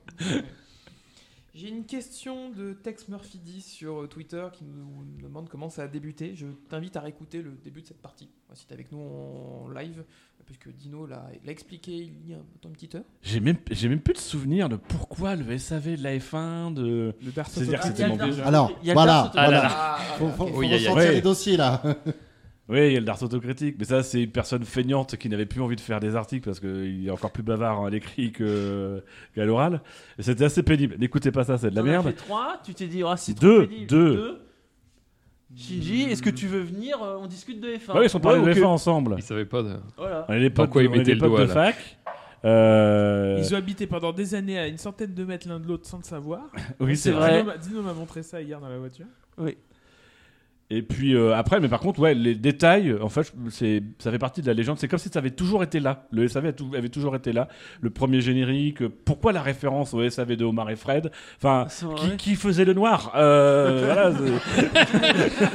J'ai 1.55 1.69
une 1.69 1.85
question 1.85 2.49
de 2.49 2.73
Tex 2.73 3.07
Murphy 3.09 3.37
10 3.37 3.61
sur 3.61 4.01
euh, 4.01 4.07
Twitter 4.07 4.43
qui 4.53 4.63
nous 4.63 5.05
demande 5.21 5.49
comment 5.49 5.69
ça 5.69 5.83
a 5.83 5.87
débuté. 5.87 6.33
Je 6.35 6.47
t'invite 6.67 6.95
à 6.97 7.01
réécouter 7.01 7.43
le 7.43 7.51
début 7.63 7.83
de 7.83 7.87
cette 7.87 8.01
partie, 8.01 8.27
si 8.55 8.65
tu 8.65 8.71
es 8.71 8.73
avec 8.73 8.91
nous 8.91 8.97
en 8.99 9.69
live, 9.69 10.03
puisque 10.47 10.69
Dino 10.73 11.05
l'a 11.05 11.29
l'a 11.45 11.51
expliqué 11.51 11.91
il 11.91 12.27
y 12.27 12.33
a 12.33 12.37
une 12.63 12.71
petite 12.71 12.95
heure. 12.95 13.03
J'ai 13.21 13.39
même, 13.39 13.57
j'ai 13.69 13.87
même 13.87 13.99
plus 13.99 14.13
de 14.15 14.17
souvenir 14.19 14.67
de 14.67 14.77
pourquoi 14.77 15.35
le 15.35 15.55
SAV 15.59 15.95
de 15.97 16.01
la 16.03 16.17
F1, 16.17 16.73
de. 16.73 17.13
Le 17.23 17.31
Dark 17.31 17.51
C'est-à-dire 17.51 17.79
que 17.81 17.85
c'était 17.85 18.01
Il 18.01 18.09
y 18.09 18.19
a 18.19 18.27
mon. 18.27 18.39
Alors, 18.47 18.71
Il 18.81 18.87
y 18.87 18.89
a 18.89 18.93
le 18.95 18.99
voilà, 18.99 19.29
voilà. 19.31 19.67
Ah, 19.69 19.97
Faut, 20.17 20.29
faut, 20.29 20.47
faut 20.47 20.57
Oui, 20.57 20.65
aïe, 20.65 20.73
aïe, 20.73 20.79
ressortir 20.87 21.09
aïe. 21.09 21.15
les 21.17 21.21
dossiers 21.21 21.57
là. 21.57 21.83
Oui, 22.69 22.87
il 22.87 22.93
y 22.93 22.95
a 22.95 22.99
le 23.01 23.05
Dars 23.05 23.21
autocritique, 23.21 23.75
mais 23.77 23.83
ça, 23.83 24.03
c'est 24.03 24.23
une 24.23 24.31
personne 24.31 24.63
feignante 24.63 25.17
qui 25.17 25.27
n'avait 25.27 25.45
plus 25.45 25.61
envie 25.61 25.75
de 25.75 25.81
faire 25.81 25.99
des 25.99 26.15
articles 26.15 26.45
parce 26.45 26.61
qu'il 26.61 27.05
est 27.05 27.11
encore 27.11 27.31
plus 27.31 27.43
bavard 27.43 27.81
hein, 27.81 27.87
à 27.87 27.89
l'écrit 27.89 28.31
qu'à 28.31 29.45
l'oral. 29.45 29.81
Et 30.17 30.23
c'était 30.23 30.45
assez 30.45 30.63
pénible. 30.63 30.95
N'écoutez 30.97 31.31
pas 31.31 31.43
ça, 31.43 31.57
c'est 31.57 31.69
de 31.71 31.75
la 31.75 31.83
merde. 31.83 32.05
fait 32.07 32.13
trois, 32.13 32.57
tu 32.63 32.73
t'es 32.73 32.87
dit, 32.87 33.03
ah, 33.05 33.17
c'est 33.17 33.37
Deux, 33.37 33.59
trop 33.63 33.67
pénible. 33.67 33.87
deux. 33.87 34.39
Shinji, 35.55 36.03
est-ce 36.03 36.23
que 36.23 36.29
tu 36.31 36.47
veux 36.47 36.61
venir 36.61 37.03
euh, 37.03 37.17
On 37.21 37.27
discute 37.27 37.59
de 37.59 37.67
F1. 37.67 37.95
Ouais, 37.97 38.05
ils 38.05 38.09
sont 38.09 38.19
parlé 38.19 38.39
Ouais, 38.39 38.45
de 38.47 38.51
ok. 38.51 38.57
F1 38.57 38.65
ensemble. 38.65 39.15
Il 39.19 39.23
savait 39.23 39.45
pas 39.45 39.61
de... 39.61 39.75
Voilà. 39.97 40.25
On 40.29 40.33
est 40.33 40.49
potes, 40.49 40.69
quoi 40.71 40.81
de- 40.81 40.87
il 40.87 40.99
on 40.99 41.03
des 41.03 41.13
le 41.13 41.19
doigt, 41.19 41.41
de 41.41 41.45
là. 41.45 41.53
fac. 41.53 41.97
Euh, 42.45 43.37
Ils 43.39 43.53
ont 43.53 43.57
habité 43.57 43.85
pendant 43.87 44.11
des 44.13 44.33
années 44.35 44.57
à 44.57 44.67
une 44.67 44.77
centaine 44.79 45.13
de 45.13 45.23
mètres 45.25 45.47
l'un 45.47 45.59
de 45.59 45.67
l'autre 45.67 45.85
sans 45.87 45.97
le 45.97 46.03
savoir. 46.03 46.41
Oui, 46.79 46.97
c'est 46.97 47.11
vrai. 47.11 47.45
Dino 47.61 47.81
m'a- 47.83 47.93
montré 47.93 48.23
ça 48.23 48.41
hier 48.41 48.59
dans 48.59 48.67
la 48.69 48.77
voiture. 48.79 49.05
Et 50.69 50.81
puis 50.81 51.13
euh, 51.13 51.35
après, 51.35 51.59
mais 51.59 51.67
par 51.67 51.81
contre, 51.81 51.99
ouais, 51.99 52.15
les 52.15 52.33
détails, 52.33 52.95
en 52.99 53.09
fait, 53.09 53.31
c'est, 53.49 53.83
ça 53.99 54.09
fait 54.11 54.17
partie 54.17 54.41
de 54.41 54.47
la 54.47 54.53
légende. 54.53 54.79
C'est 54.79 54.87
comme 54.87 54.97
si 54.97 55.09
ça 55.09 55.19
avait 55.19 55.29
toujours 55.29 55.61
été 55.61 55.79
là. 55.79 56.07
Le 56.11 56.27
SAV 56.27 56.53
avait 56.75 56.89
toujours 56.89 57.15
été 57.15 57.31
là. 57.31 57.47
Le 57.81 57.89
premier 57.91 58.21
générique. 58.21 58.81
euh, 58.81 58.89
Pourquoi 59.05 59.33
la 59.33 59.41
référence 59.43 59.93
au 59.93 60.09
SAV 60.09 60.35
de 60.35 60.45
Omar 60.45 60.69
et 60.71 60.75
Fred? 60.75 61.11
Enfin, 61.37 61.67
qui, 62.17 62.35
faisait 62.35 62.65
le 62.65 62.73
noir? 62.73 63.11
Euh, 63.15 63.83
voilà, 63.93 64.09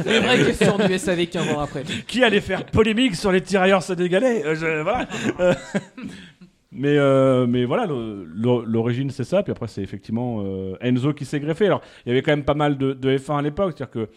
Les 0.06 0.20
vraies 0.20 0.44
questions 0.44 0.76
du 0.78 0.96
SAV 0.98 1.26
15 1.26 1.48
ans 1.52 1.60
après. 1.60 1.82
Qui 2.06 2.22
allait 2.22 2.40
faire 2.40 2.64
polémique 2.66 3.16
sur 3.16 3.32
les 3.32 3.40
tirailleurs 3.40 3.82
sénégalais? 3.82 4.44
Euh, 4.44 4.54
je- 4.54 4.82
Voilà. 4.82 5.08
Euh, 5.40 5.54
mais, 6.72 6.96
euh, 6.98 7.46
mais 7.46 7.64
voilà, 7.64 7.86
le- 7.86 8.24
le- 8.24 8.64
l'origine 8.66 9.10
c'est 9.10 9.24
ça. 9.24 9.42
Puis 9.42 9.50
après, 9.52 9.66
c'est 9.68 9.82
effectivement 9.82 10.42
euh, 10.44 10.76
Enzo 10.80 11.12
qui 11.14 11.24
s'est 11.24 11.40
greffé. 11.40 11.66
Alors, 11.66 11.80
il 12.04 12.10
y 12.10 12.12
avait 12.12 12.22
quand 12.22 12.32
même 12.32 12.44
pas 12.44 12.54
mal 12.54 12.76
de, 12.78 12.92
de 12.92 13.16
F1 13.16 13.38
à 13.38 13.42
l'époque. 13.42 13.74
C'est-à-dire 13.76 13.90
que 14.06 14.08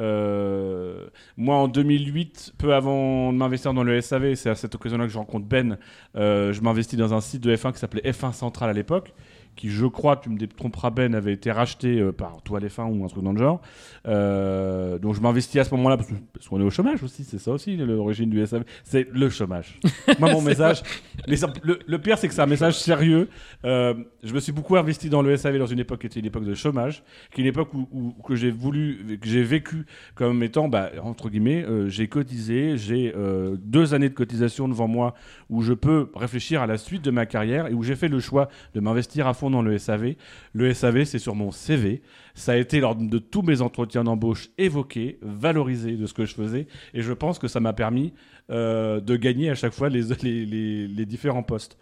euh, 0.00 1.08
moi, 1.36 1.56
en 1.56 1.68
2008, 1.68 2.54
peu 2.58 2.74
avant 2.74 3.32
de 3.32 3.38
m'investir 3.38 3.74
dans 3.74 3.82
le 3.82 4.00
SAV, 4.00 4.34
c'est 4.34 4.50
à 4.50 4.54
cette 4.54 4.74
occasion-là 4.74 5.06
que 5.06 5.12
je 5.12 5.18
rencontre 5.18 5.46
Ben. 5.46 5.78
euh, 6.16 6.52
je 6.52 6.60
m'investis 6.60 6.98
dans 6.98 7.14
un 7.14 7.20
site 7.20 7.42
de 7.42 7.54
F1 7.54 7.72
qui 7.72 7.78
s'appelait 7.78 8.08
F1 8.10 8.32
Central 8.32 8.70
à 8.70 8.72
l'époque. 8.72 9.12
Qui, 9.56 9.70
je 9.70 9.86
crois, 9.86 10.16
tu 10.16 10.28
me 10.30 10.38
tromperas 10.46 10.90
Ben, 10.90 11.14
avait 11.14 11.32
été 11.32 11.50
racheté 11.50 11.98
euh, 12.00 12.12
par 12.12 12.42
Toile 12.42 12.64
F1 12.66 12.96
ou 12.96 13.04
un 13.04 13.08
truc 13.08 13.24
dans 13.24 13.32
le 13.32 13.38
genre. 13.38 13.60
Euh, 14.06 14.98
donc 14.98 15.14
je 15.14 15.20
m'investis 15.20 15.60
à 15.60 15.64
ce 15.64 15.74
moment-là 15.74 15.96
parce 16.32 16.48
qu'on 16.48 16.60
est 16.60 16.64
au 16.64 16.70
chômage 16.70 17.02
aussi, 17.02 17.24
c'est 17.24 17.38
ça 17.38 17.50
aussi 17.52 17.76
l'origine 17.76 18.30
du 18.30 18.44
SAV, 18.46 18.64
c'est 18.84 19.08
le 19.12 19.28
chômage. 19.28 19.78
Moi 20.18 20.32
mon 20.32 20.40
message, 20.40 20.82
le, 21.26 21.78
le 21.86 21.98
pire 21.98 22.18
c'est 22.18 22.28
que 22.28 22.34
c'est 22.34 22.40
un 22.42 22.46
message 22.46 22.78
sérieux. 22.78 23.28
Euh, 23.64 23.94
je 24.22 24.32
me 24.32 24.40
suis 24.40 24.52
beaucoup 24.52 24.76
investi 24.76 25.10
dans 25.10 25.22
le 25.22 25.36
SAV 25.36 25.58
dans 25.58 25.66
une 25.66 25.80
époque 25.80 26.00
qui 26.00 26.06
était 26.06 26.20
une 26.20 26.26
époque 26.26 26.44
de 26.44 26.54
chômage, 26.54 27.02
qui 27.32 27.40
est 27.40 27.44
une 27.44 27.48
époque 27.50 27.74
où, 27.74 27.88
où- 27.92 28.22
que 28.22 28.34
j'ai 28.36 28.50
voulu, 28.50 29.18
que 29.20 29.28
j'ai 29.28 29.42
vécu 29.42 29.84
comme 30.14 30.42
étant, 30.42 30.68
bah, 30.68 30.90
entre 31.02 31.28
guillemets, 31.30 31.64
j'ai 31.88 32.08
cotisé, 32.08 32.76
j'ai 32.76 33.12
deux 33.60 33.94
années 33.94 34.08
de 34.08 34.14
cotisation 34.14 34.68
devant 34.68 34.88
moi 34.88 35.14
où 35.50 35.62
je 35.62 35.72
peux 35.72 36.10
réfléchir 36.14 36.62
à 36.62 36.66
la 36.66 36.78
suite 36.78 37.02
de 37.02 37.10
ma 37.10 37.26
carrière 37.26 37.66
et 37.66 37.74
où 37.74 37.82
j'ai 37.82 37.96
fait 37.96 38.08
le 38.08 38.20
choix 38.20 38.48
de 38.74 38.80
m'investir 38.80 39.26
à 39.26 39.34
fond 39.34 39.47
dans 39.50 39.62
le 39.62 39.76
SAV. 39.78 40.14
Le 40.52 40.72
SAV, 40.74 41.04
c'est 41.04 41.18
sur 41.18 41.34
mon 41.34 41.50
CV. 41.50 42.02
Ça 42.34 42.52
a 42.52 42.56
été 42.56 42.80
lors 42.80 42.94
de 42.96 43.18
tous 43.18 43.42
mes 43.42 43.60
entretiens 43.62 44.04
d'embauche 44.04 44.50
évoqué, 44.58 45.18
valorisé 45.22 45.96
de 45.96 46.06
ce 46.06 46.14
que 46.14 46.24
je 46.24 46.34
faisais. 46.34 46.66
Et 46.94 47.02
je 47.02 47.12
pense 47.12 47.38
que 47.38 47.48
ça 47.48 47.60
m'a 47.60 47.72
permis 47.72 48.12
euh, 48.50 49.00
de 49.00 49.16
gagner 49.16 49.50
à 49.50 49.54
chaque 49.54 49.72
fois 49.72 49.88
les, 49.88 50.02
les, 50.22 50.46
les- 50.46 50.88
les 50.88 51.06
différents 51.06 51.42
postes. 51.42 51.76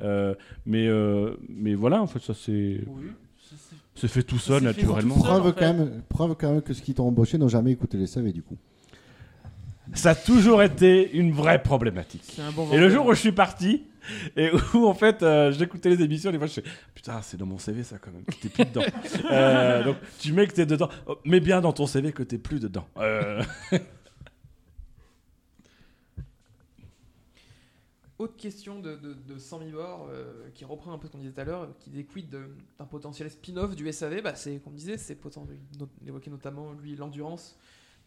Euh, 0.00 0.34
mais, 0.66 0.86
euh, 0.88 1.36
mais 1.48 1.74
voilà, 1.74 2.00
en 2.02 2.06
fait, 2.06 2.20
ça 2.20 2.32
c'est 2.34 2.80
Oui, 2.86 3.04
c'est- 3.94 4.08
fait 4.08 4.22
tout 4.22 4.38
seul, 4.38 4.62
naturellement. 4.62 5.14
tout 5.14 5.20
seul. 5.20 5.30
Preuve, 5.30 5.42
en 5.46 5.52
fait. 5.52 5.58
quand 5.58 5.74
même, 5.74 6.02
preuve 6.08 6.34
quand 6.38 6.52
même 6.52 6.62
que 6.62 6.72
ceux 6.72 6.82
qui 6.82 6.94
t'ont 6.94 7.06
embauché 7.06 7.36
n'ont 7.38 7.48
jamais 7.48 7.72
écouté 7.72 7.98
les 7.98 8.06
SAV 8.06 8.32
du 8.32 8.42
coup. 8.42 8.56
Ça 9.94 10.10
a 10.10 10.14
toujours 10.14 10.62
été 10.62 11.10
une 11.12 11.32
vraie 11.32 11.62
problématique. 11.62 12.22
C'est 12.24 12.42
un 12.42 12.52
bon 12.52 12.70
Et 12.72 12.78
le 12.78 12.88
jour 12.90 13.06
où 13.06 13.14
je 13.14 13.20
suis 13.20 13.32
parti, 13.32 13.84
et 14.36 14.50
où 14.74 14.86
en 14.86 14.94
fait 14.94 15.22
euh, 15.22 15.52
j'écoutais 15.52 15.88
les 15.90 16.02
émissions, 16.02 16.30
des 16.30 16.38
fois 16.38 16.46
je 16.46 16.54
fais 16.60 16.64
Putain, 16.94 17.20
c'est 17.22 17.36
dans 17.36 17.46
mon 17.46 17.58
CV 17.58 17.82
ça 17.82 17.98
quand 17.98 18.10
même, 18.12 18.24
t'es 18.40 18.48
plus 18.48 18.64
dedans. 18.64 18.82
Euh, 19.30 19.82
donc 19.84 19.96
tu 20.18 20.32
mets 20.32 20.46
que 20.46 20.52
t'es 20.54 20.66
dedans, 20.66 20.88
Oh, 21.06 21.16
mets 21.24 21.40
bien 21.40 21.60
dans 21.60 21.72
ton 21.72 21.86
CV 21.86 22.12
que 22.12 22.22
t'es 22.22 22.38
plus 22.38 22.60
dedans. 22.60 22.86
Euh, 22.98 23.42
Autre 28.18 28.36
question 28.36 28.80
de, 28.80 28.96
de, 28.96 29.14
de 29.14 29.38
Samibor, 29.38 30.06
euh, 30.10 30.50
qui 30.54 30.66
reprend 30.66 30.92
un 30.92 30.98
peu 30.98 31.06
ce 31.06 31.12
qu'on 31.12 31.18
disait 31.18 31.32
tout 31.32 31.40
à 31.40 31.44
l'heure, 31.44 31.68
qui 31.78 31.88
de- 31.90 32.50
d'un 32.78 32.84
potentiel 32.84 33.30
spin-off 33.30 33.74
du 33.74 33.90
SAV. 33.90 34.20
Bah, 34.20 34.34
c'est 34.34 34.58
comme 34.62 34.74
on 34.74 34.76
disait, 34.76 34.98
c'est 34.98 35.14
poten- 35.14 35.46
no- 35.78 35.88
il 36.02 36.08
évoquait 36.08 36.30
notamment 36.30 36.72
lui 36.74 36.96
l'endurance. 36.96 37.56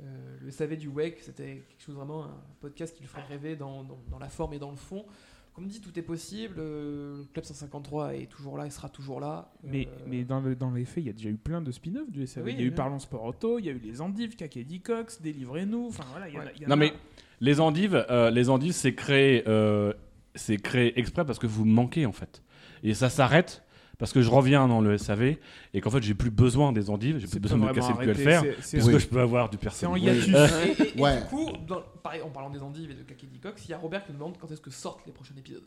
Euh, 0.02 0.38
le 0.42 0.52
SAV 0.52 0.76
du 0.78 0.88
WEC, 0.90 1.20
c'était 1.22 1.64
quelque 1.70 1.82
chose 1.86 1.96
vraiment, 1.96 2.26
un 2.26 2.42
podcast 2.60 2.96
qui 2.96 3.04
le 3.04 3.08
ferait 3.10 3.24
rêver 3.24 3.56
dans, 3.56 3.84
dans- 3.84 4.00
dans 4.10 4.20
la 4.20 4.30
forme 4.30 4.54
et 4.54 4.60
dans 4.60 4.72
le 4.72 4.76
fond. 4.78 5.06
Comme 5.54 5.68
dit, 5.68 5.80
tout 5.82 5.98
est 6.00 6.04
possible. 6.04 6.56
euh, 6.58 7.18
le 7.20 7.24
Club 7.26 7.46
153 7.46 8.16
est 8.16 8.26
toujours 8.26 8.58
là, 8.58 8.66
il 8.66 8.72
sera 8.72 8.90
toujours 8.90 9.20
là. 9.20 9.54
Mais, 9.64 9.88
Euh, 9.88 10.06
mais 10.08 10.24
dans, 10.24 10.42
le- 10.42 10.56
dans 10.56 10.72
les 10.72 10.84
faits, 10.84 11.04
il 11.04 11.08
y 11.08 11.10
a 11.12 11.14
déjà 11.14 11.30
eu 11.30 11.36
plein 11.38 11.62
de 11.62 11.72
spin-offs 11.72 12.10
du 12.12 12.26
SAV. 12.26 12.46
Oui, 12.46 12.54
il 12.54 12.60
y 12.60 12.64
a 12.64 12.66
eu. 12.66 12.72
Parlons 12.72 12.98
Sport 13.00 13.24
Auto, 13.24 13.60
il 13.60 13.66
y 13.66 13.70
a 13.70 13.72
eu 13.72 13.78
les 13.80 14.02
Endives, 14.02 14.36
Kakedi 14.36 14.82
Cox, 14.82 15.22
Délivrez-nous. 15.22 15.88
Enfin 15.90 16.06
voilà, 16.10 16.28
il 16.28 16.34
y 16.34 16.38
en 16.38 16.42
a. 16.42 16.52
il 16.56 16.62
y 16.64 16.66
en 16.66 16.70
Non 16.70 16.76
mais 16.76 16.94
les 17.40 17.60
endives, 17.60 18.04
euh, 18.10 18.32
les 18.32 18.50
endives 18.50 18.72
c'est 18.74 18.96
créé, 18.96 19.44
euh, 19.48 19.94
c'est 20.34 20.58
créé 20.58 20.98
exprès 21.00 21.24
parce 21.24 21.38
que 21.38 21.46
vous 21.48 21.66
manquez 21.66 22.08
en 22.08 22.12
fait. 22.14 22.42
Et 22.82 22.96
ça 22.96 23.10
s'arrête 23.10 23.64
parce 24.00 24.12
que 24.12 24.22
je 24.22 24.30
reviens 24.30 24.68
dans 24.68 24.82
le 24.82 24.98
SAV 24.98 25.36
et 25.74 25.82
qu'en 25.82 25.90
fait 25.90 26.02
j'ai 26.04 26.14
plus 26.14 26.32
besoin 26.32 26.72
des 26.74 26.90
endives, 26.90 27.20
j'ai 27.20 27.28
plus 27.28 27.40
besoin 27.40 27.58
de 27.60 27.64
me 27.64 27.74
casser 27.74 27.92
le 27.94 27.98
cul 27.98 28.04
à 28.04 28.06
le 28.08 28.14
faire. 28.16 28.44
Parce 28.56 28.74
Oui. 28.74 28.94
que 28.94 29.00
je 29.00 29.08
peux 29.08 29.22
avoir 29.22 29.50
du 29.50 29.58
C'est 29.72 29.86
en 29.86 29.96
hiatus. 29.96 30.34
Et, 30.36 30.84
et- 30.84 30.98
et 30.98 31.02
Ouais. 31.02 31.20
du 31.22 31.28
coup, 31.28 31.50
dans- 31.68 31.84
pareil, 32.02 32.22
en 32.22 32.30
parlant 32.30 32.50
des 32.50 32.62
endives 32.62 32.92
et 32.92 32.96
de 32.96 33.04
Kakedi 33.04 33.40
Cox, 33.40 33.66
il 33.66 33.72
y 33.72 33.74
a 33.74 33.78
Robert 33.78 34.04
qui 34.06 34.12
nous 34.12 34.18
demande 34.18 34.38
quand 34.40 34.52
est-ce 34.52 34.62
que 34.62 34.72
sortent 34.72 35.06
les 35.06 35.12
prochains 35.14 35.36
épisodes. 35.38 35.64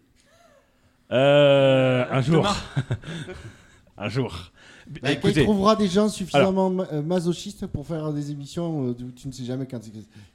Euh, 1.13 2.05
un 2.11 2.21
jour. 2.21 2.47
un 3.99 4.09
jour. 4.09 4.51
Bah, 4.89 5.01
quand 5.03 5.09
Écoutez, 5.11 5.41
il 5.41 5.43
trouvera 5.45 5.75
des 5.75 5.89
gens 5.89 6.09
suffisamment 6.09 6.71
ma- 6.71 6.87
masochistes 7.03 7.67
pour 7.67 7.85
faire 7.87 8.13
des 8.13 8.31
émissions 8.31 8.85
euh, 8.87 8.91
où 8.91 9.11
tu 9.11 9.27
ne 9.27 9.33
sais 9.33 9.45
jamais 9.45 9.67
quand, 9.67 9.81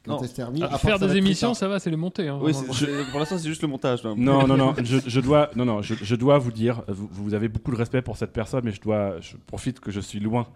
quand 0.05 0.11
Non. 0.11 0.19
elles 0.21 0.27
se 0.27 0.35
terminent. 0.35 0.67
Ah, 0.69 0.77
faire 0.77 0.99
des 0.99 1.15
émissions, 1.15 1.53
ça 1.53 1.69
va, 1.69 1.79
c'est 1.79 1.89
les 1.89 1.95
montées. 1.95 2.27
hein, 2.27 2.37
Oui, 2.41 2.51
je- 2.73 3.09
pour 3.11 3.19
l'instant, 3.19 3.37
c'est 3.37 3.47
juste 3.47 3.61
le 3.61 3.69
montage. 3.69 4.03
là. 4.03 4.13
Non, 4.17 4.45
non, 4.45 4.57
non, 4.57 4.73
je, 4.83 4.97
je 5.07 5.19
dois, 5.21 5.49
non, 5.55 5.63
non, 5.63 5.81
je, 5.81 5.93
je 6.01 6.15
dois 6.15 6.37
vous 6.37 6.51
dire, 6.51 6.83
vous, 6.89 7.07
vous 7.11 7.33
avez 7.33 7.47
beaucoup 7.47 7.71
de 7.71 7.77
respect 7.77 8.01
pour 8.01 8.17
cette 8.17 8.33
personne, 8.33 8.61
mais 8.65 8.73
je 8.73 8.81
dois, 8.81 9.15
je 9.21 9.37
profite 9.47 9.79
que 9.79 9.89
je 9.89 10.01
suis 10.01 10.19
loin 10.19 10.47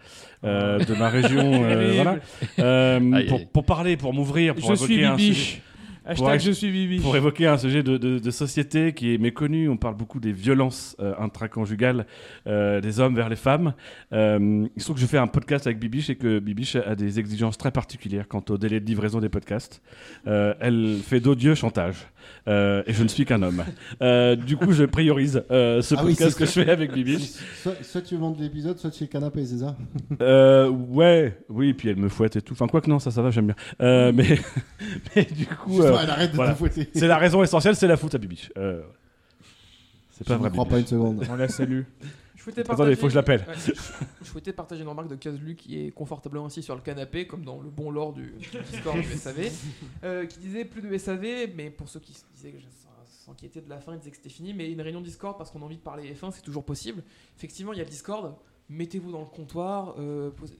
euh, 0.44 0.78
de 0.84 0.94
ma 0.96 1.08
région, 1.10 1.64
euh, 1.64 1.94
voilà, 1.96 2.18
Euh, 2.60 3.40
pour, 3.54 3.64
parler, 3.64 3.96
pour 3.98 4.14
m'ouvrir, 4.14 4.56
pour 4.56 4.70
Je 4.72 4.76
suis 4.76 4.96
évoquer 4.96 5.06
un 5.06 5.18
sujet. 5.18 5.62
Hashtag 6.08 6.28
Pour- 6.28 6.40
je 6.40 6.52
suis 6.52 6.72
bibiche. 6.72 7.02
pour 7.02 7.16
évoquer 7.18 7.48
un 7.48 7.58
sujet 7.58 7.82
de, 7.82 7.98
de- 7.98 8.20
de 8.20 8.32
société 8.32 8.94
qui 8.94 9.14
est 9.14 9.18
méconnu. 9.18 9.70
On 9.70 9.78
parle 9.78 9.96
beaucoup 9.96 10.20
des 10.20 10.32
violences 10.32 10.96
euh, 11.00 11.14
intraconjugales 11.20 12.06
euh, 12.48 12.80
des 12.80 13.00
hommes 13.00 13.16
vers 13.16 13.28
les 13.30 13.36
femmes. 13.36 13.74
Euh, 14.14 14.68
il 14.76 14.80
se 14.82 14.86
trouve 14.86 14.98
que 14.98 15.02
je 15.02 15.08
fais 15.08 15.18
un 15.18 15.28
podcast 15.28 15.66
avec 15.66 15.80
Bibiche 15.80 16.10
et 16.12 16.16
que 16.16 16.40
Bibiche 16.40 16.76
a 16.76 16.96
des 16.96 17.20
exigences 17.20 17.58
très 17.58 17.72
particulières 17.72 18.28
quant 18.28 18.44
au 18.50 18.58
délai 18.58 18.80
de 18.80 18.86
livraison 18.86 19.20
des 19.20 19.30
podcasts. 19.30 19.82
Euh, 20.28 20.54
elle 20.60 20.98
fait 21.04 21.20
d'odieux 21.20 21.56
chantage. 21.56 21.98
Euh, 22.48 22.82
et 22.88 22.94
je 22.94 23.04
ne 23.04 23.08
suis 23.08 23.24
qu'un 23.26 23.42
homme. 23.44 23.64
Euh, 24.02 24.36
du 24.36 24.58
coup, 24.58 24.72
je 24.72 24.84
priorise 24.84 25.44
euh, 25.52 25.82
ce 25.84 25.94
Ah 25.96 26.02
podcast 26.02 26.38
que 26.38 26.46
je 26.46 26.52
fais 26.52 26.70
avec 26.70 26.92
Bibiche. 26.92 27.32
Soit, 27.62 27.76
soit 27.84 28.02
tu 28.02 28.18
montes 28.18 28.40
l'épisode, 28.40 28.78
soit 28.80 28.90
tu 28.92 29.04
es 29.04 29.08
canapé, 29.08 29.46
c'est 29.46 29.60
ça? 29.60 29.76
Euh, 30.22 30.70
ouais, 30.70 31.38
oui, 31.50 31.74
puis 31.74 31.90
elle 31.90 31.98
me 31.98 32.10
fouette 32.10 32.36
et 32.36 32.42
tout. 32.42 32.54
Enfin, 32.54 32.68
quoi 32.68 32.82
que 32.82 32.90
non, 32.90 32.98
ça, 33.00 33.12
ça 33.12 33.22
va, 33.22 33.30
j'aime 33.32 33.48
bien. 33.48 33.56
Euh, 33.82 34.12
mais, 34.14 34.40
mais 35.16 35.26
du 35.26 35.46
coup, 35.46 35.82
euh, 35.82 35.95
Putain, 36.00 36.04
elle 36.04 36.10
arrête 36.12 36.32
de 36.32 36.36
voilà. 36.36 36.54
te 36.54 36.58
fouetter. 36.58 36.90
c'est 36.94 37.08
la 37.08 37.18
raison 37.18 37.44
essentielle, 37.44 37.76
c'est 37.76 37.88
la 37.88 37.98
faute 37.98 38.16
à 38.16 38.18
Bibiche. 38.18 38.52
Euh, 38.58 38.82
c'est 40.12 40.24
Je 40.24 40.28
pas 40.30 40.36
ne 40.36 40.40
vrai. 40.40 40.50
crois 40.52 40.64
Bibiche. 40.66 40.74
pas 40.76 40.80
une 40.80 40.88
seconde. 40.88 41.28
On 41.30 41.36
la 41.36 41.48
salue. 41.48 41.82
Je 42.36 42.42
souhaitais 42.42 42.62
Attendez, 42.62 42.78
partager- 42.78 42.96
faut 42.96 43.08
que 43.08 43.12
je 43.12 43.16
l'appelle. 43.16 43.46
Ouais, 43.48 43.56
je, 43.66 43.72
je 44.22 44.30
souhaitais 44.30 44.54
partager 44.54 44.82
une 44.84 44.88
remarque 44.88 45.08
de 45.10 45.16
Kazlu 45.16 45.56
qui 45.56 45.86
est 45.88 45.92
confortablement 45.92 46.46
assis 46.46 46.62
sur 46.62 46.76
le 46.76 46.82
canapé, 46.82 47.26
comme 47.28 47.44
dans 47.44 47.60
le 47.60 47.70
bon 47.70 47.90
lore 47.90 48.14
du 48.14 48.34
du 48.40 48.50
Discord 48.72 49.00
du 49.00 49.14
SAV, 49.16 49.52
euh, 50.04 50.26
qui 50.28 50.40
disait 50.40 50.64
plus 50.66 50.82
de 50.84 50.96
SAV, 50.98 51.50
mais 51.56 51.70
pour 51.72 51.90
ceux 51.90 52.00
qui 52.00 52.14
se 52.14 52.24
disaient 52.36 52.52
que 52.52 52.60
je 52.60 52.66
s'inquiétaient 53.26 53.62
de 53.62 53.70
la 53.72 53.80
fin, 53.80 53.94
ils 53.94 53.98
disaient 53.98 54.12
que 54.12 54.18
c'était 54.18 54.30
fini, 54.30 54.54
mais 54.54 54.72
une 54.72 54.82
réunion 54.82 55.02
Discord 55.02 55.36
parce 55.36 55.50
qu'on 55.50 55.60
a 55.64 55.66
envie 55.66 55.78
de 55.78 55.82
parler 55.82 56.14
F1, 56.14 56.30
c'est 56.32 56.44
toujours 56.44 56.64
possible. 56.64 57.02
Effectivement, 57.36 57.74
il 57.74 57.78
y 57.80 57.82
a 57.82 57.84
le 57.84 57.90
Discord. 57.90 58.36
Mettez-vous 58.68 59.12
dans 59.12 59.20
le 59.20 59.28
comptoir, 59.28 59.94
euh, 60.00 60.32
posez- 60.32 60.58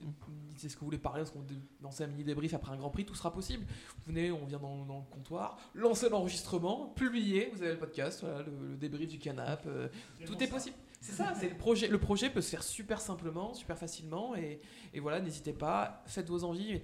dites 0.56 0.70
ce 0.70 0.76
que 0.76 0.80
vous 0.80 0.86
voulez 0.86 1.00
parler, 1.00 1.22
parce 1.24 1.32
qu'on 1.32 1.44
lancer 1.82 2.04
un 2.04 2.08
mini 2.08 2.24
débrief 2.24 2.54
après 2.54 2.72
un 2.72 2.78
Grand 2.78 2.92
Prix, 2.92 3.04
tout 3.06 3.16
sera 3.16 3.34
possible. 3.34 3.66
Vous 3.98 4.04
venez, 4.14 4.32
on 4.32 4.46
vient 4.46 4.60
dans, 4.60 4.86
dans 4.86 4.98
le 5.00 5.14
comptoir, 5.16 5.58
lancez 5.74 6.08
l'enregistrement, 6.10 6.90
publiez, 6.96 7.50
vous 7.54 7.64
avez 7.64 7.72
le 7.74 7.80
podcast, 7.80 8.22
voilà, 8.22 8.44
le, 8.44 8.52
le 8.70 8.78
débrief 8.78 9.10
du 9.10 9.18
canap, 9.18 9.64
euh, 9.66 9.88
tout 10.26 10.42
est 10.44 10.48
possible. 10.48 10.76
C'est 11.02 11.14
ça, 11.14 11.34
c'est 11.36 11.50
le 11.50 11.58
projet. 11.58 11.88
Le 11.88 12.00
projet 12.00 12.30
peut 12.30 12.42
se 12.42 12.50
faire 12.50 12.64
super 12.64 13.02
simplement, 13.02 13.54
super 13.54 13.78
facilement, 13.78 14.36
et, 14.36 14.62
et 14.94 15.00
voilà, 15.00 15.20
n'hésitez 15.20 15.54
pas, 15.54 16.04
faites 16.06 16.30
vos 16.30 16.44
envies, 16.44 16.82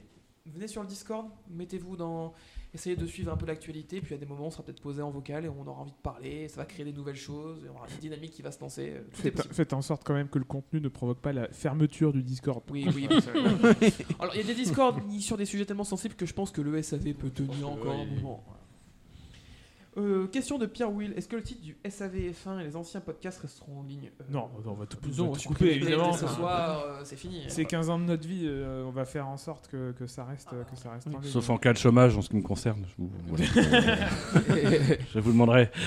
venez 0.47 0.67
sur 0.67 0.81
le 0.81 0.87
Discord, 0.87 1.29
mettez-vous 1.49 1.97
dans, 1.97 2.33
essayez 2.73 2.95
de 2.95 3.05
suivre 3.05 3.31
un 3.31 3.37
peu 3.37 3.45
l'actualité, 3.45 4.01
puis 4.01 4.15
à 4.15 4.17
des 4.17 4.25
moments 4.25 4.47
on 4.47 4.51
sera 4.51 4.63
peut-être 4.63 4.81
posé 4.81 5.01
en 5.01 5.11
vocal 5.11 5.45
et 5.45 5.49
on 5.49 5.67
aura 5.67 5.81
envie 5.81 5.91
de 5.91 6.01
parler, 6.01 6.47
ça 6.47 6.57
va 6.57 6.65
créer 6.65 6.85
des 6.85 6.93
nouvelles 6.93 7.15
choses, 7.15 7.59
il 7.61 7.67
y 7.67 7.69
aura 7.69 7.87
une 7.89 7.99
dynamique 7.99 8.31
qui 8.31 8.41
va 8.41 8.51
se 8.51 8.59
lancer, 8.61 8.91
euh, 8.91 9.01
tout 9.13 9.27
est 9.27 9.53
Faites, 9.53 9.73
en 9.73 9.81
sorte 9.81 10.03
quand 10.05 10.13
même 10.13 10.29
que 10.29 10.39
le 10.39 10.45
contenu 10.45 10.79
ne 10.79 10.87
provoque 10.87 11.19
pas 11.19 11.33
la 11.33 11.47
fermeture 11.49 12.13
du 12.13 12.23
Discord. 12.23 12.63
Oui, 12.71 12.87
oui. 12.95 13.07
Alors, 14.19 14.33
il 14.35 14.41
y 14.41 14.43
a 14.43 14.47
des 14.47 14.55
Discords 14.55 15.01
ni 15.05 15.21
sur 15.21 15.37
des 15.37 15.45
sujets 15.45 15.65
tellement 15.65 15.83
sensibles 15.83 16.15
que 16.15 16.25
je 16.25 16.33
pense 16.33 16.51
que 16.51 16.61
le 16.61 16.81
SAV 16.81 17.13
peut 17.13 17.29
tenir 17.29 17.69
encore 17.69 17.93
un 17.93 18.05
moment. 18.05 18.43
Euh, 19.97 20.25
question 20.27 20.57
de 20.57 20.65
Pierre 20.65 20.89
Will. 20.91 21.11
Est-ce 21.17 21.27
que 21.27 21.35
le 21.35 21.43
titre 21.43 21.61
du 21.61 21.75
SAV 21.89 22.31
F1 22.31 22.61
et 22.61 22.63
les 22.63 22.77
anciens 22.77 23.01
podcasts 23.01 23.41
resteront 23.41 23.79
en 23.79 23.83
ligne 23.83 24.09
Euh, 24.21 24.23
Non, 24.29 24.49
on 24.65 24.73
va 24.73 24.85
tout, 24.85 24.97
on 25.19 25.31
va 25.31 25.37
tout 25.37 25.49
couper, 25.49 25.75
évidemment. 25.75 26.13
ce 26.13 26.27
soir, 26.27 26.79
euh, 26.85 27.01
c'est 27.03 27.17
fini. 27.17 27.43
C'est 27.49 27.65
15 27.65 27.89
ans 27.89 27.99
de 27.99 28.05
notre 28.05 28.25
vie, 28.25 28.43
euh, 28.45 28.85
on 28.85 28.91
va 28.91 29.03
faire 29.03 29.27
en 29.27 29.35
sorte 29.35 29.67
que, 29.67 29.91
que 29.91 30.07
ça 30.07 30.23
reste, 30.23 30.49
que 30.49 30.77
ça 30.77 30.91
reste 30.91 31.07
en 31.07 31.19
ligne. 31.19 31.29
Sauf 31.29 31.49
en 31.49 31.57
cas 31.57 31.73
de 31.73 31.77
chômage, 31.77 32.15
en 32.15 32.21
ce 32.21 32.29
qui 32.29 32.37
me 32.37 32.41
concerne. 32.41 32.85
Je 32.87 32.93
vous, 32.99 33.11
voilà. 33.27 33.45
je 35.13 35.19
vous 35.19 35.31
demanderai. 35.33 35.69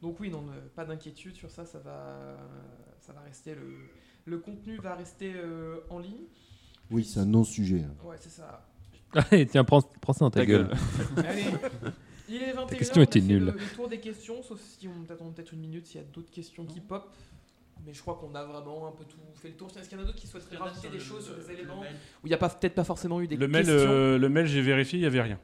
Donc 0.00 0.18
oui, 0.18 0.30
non, 0.30 0.44
pas 0.74 0.84
d'inquiétude 0.84 1.36
sur 1.36 1.50
ça, 1.50 1.64
ça 1.64 1.78
va, 1.78 2.36
ça 3.00 3.12
va 3.12 3.20
rester 3.20 3.54
le, 3.54 3.76
le 4.24 4.38
contenu 4.38 4.76
va 4.78 4.94
rester 4.94 5.32
euh, 5.36 5.76
en 5.90 5.98
ligne. 5.98 6.24
Oui, 6.90 7.04
c'est 7.04 7.20
un 7.20 7.26
non-sujet. 7.26 7.84
hein. 7.86 7.94
Ouais, 8.04 8.16
c'est 8.18 8.30
ça. 8.30 8.66
Allez, 9.30 9.46
tiens, 9.46 9.64
prends, 9.64 9.82
prends 10.00 10.12
ça 10.12 10.24
dans 10.24 10.30
ta, 10.30 10.40
Ta 10.40 10.46
gueule. 10.46 10.68
gueule. 10.68 11.26
Allez, 11.26 11.44
il 12.28 12.36
est 12.42 12.52
21 12.52 12.78
question 12.78 13.00
on 13.00 13.00
a 13.00 13.04
était 13.04 13.20
fait 13.20 13.26
nulle. 13.26 13.44
Le, 13.44 13.52
le 13.52 13.74
tour 13.76 13.88
des 13.88 13.98
questions, 14.00 14.42
sauf 14.42 14.58
si 14.60 14.88
on 14.88 15.12
attend 15.12 15.30
peut-être 15.30 15.52
une 15.52 15.60
minute 15.60 15.86
s'il 15.86 16.00
y 16.00 16.04
a 16.04 16.06
d'autres 16.12 16.30
questions 16.30 16.64
qui 16.64 16.80
pop. 16.80 17.10
Mais 17.84 17.92
je 17.92 18.00
crois 18.00 18.14
qu'on 18.14 18.32
a 18.36 18.44
vraiment 18.44 18.86
un 18.86 18.92
peu 18.92 19.04
tout 19.04 19.16
fait 19.34 19.48
le 19.48 19.54
tour. 19.54 19.68
Est-ce 19.76 19.88
qu'il 19.88 19.98
y 19.98 20.00
en 20.00 20.04
a 20.04 20.06
d'autres 20.06 20.18
qui 20.18 20.28
souhaiteraient 20.28 20.56
rajouter 20.56 20.88
des 20.88 21.00
choses 21.00 21.24
sur 21.26 21.34
des 21.34 21.50
éléments 21.52 21.80
où 22.22 22.26
il 22.26 22.28
n'y 22.28 22.34
a 22.34 22.38
pas 22.38 22.48
peut-être 22.48 22.76
pas 22.76 22.84
forcément 22.84 23.20
eu 23.20 23.26
des 23.26 23.36
Le 23.36 23.48
mail, 23.48 23.66
questions 23.66 23.90
euh, 23.90 24.18
le 24.18 24.28
mail, 24.28 24.46
j'ai 24.46 24.62
vérifié, 24.62 25.00
il 25.00 25.02
y 25.02 25.06
avait 25.06 25.20
rien. 25.20 25.38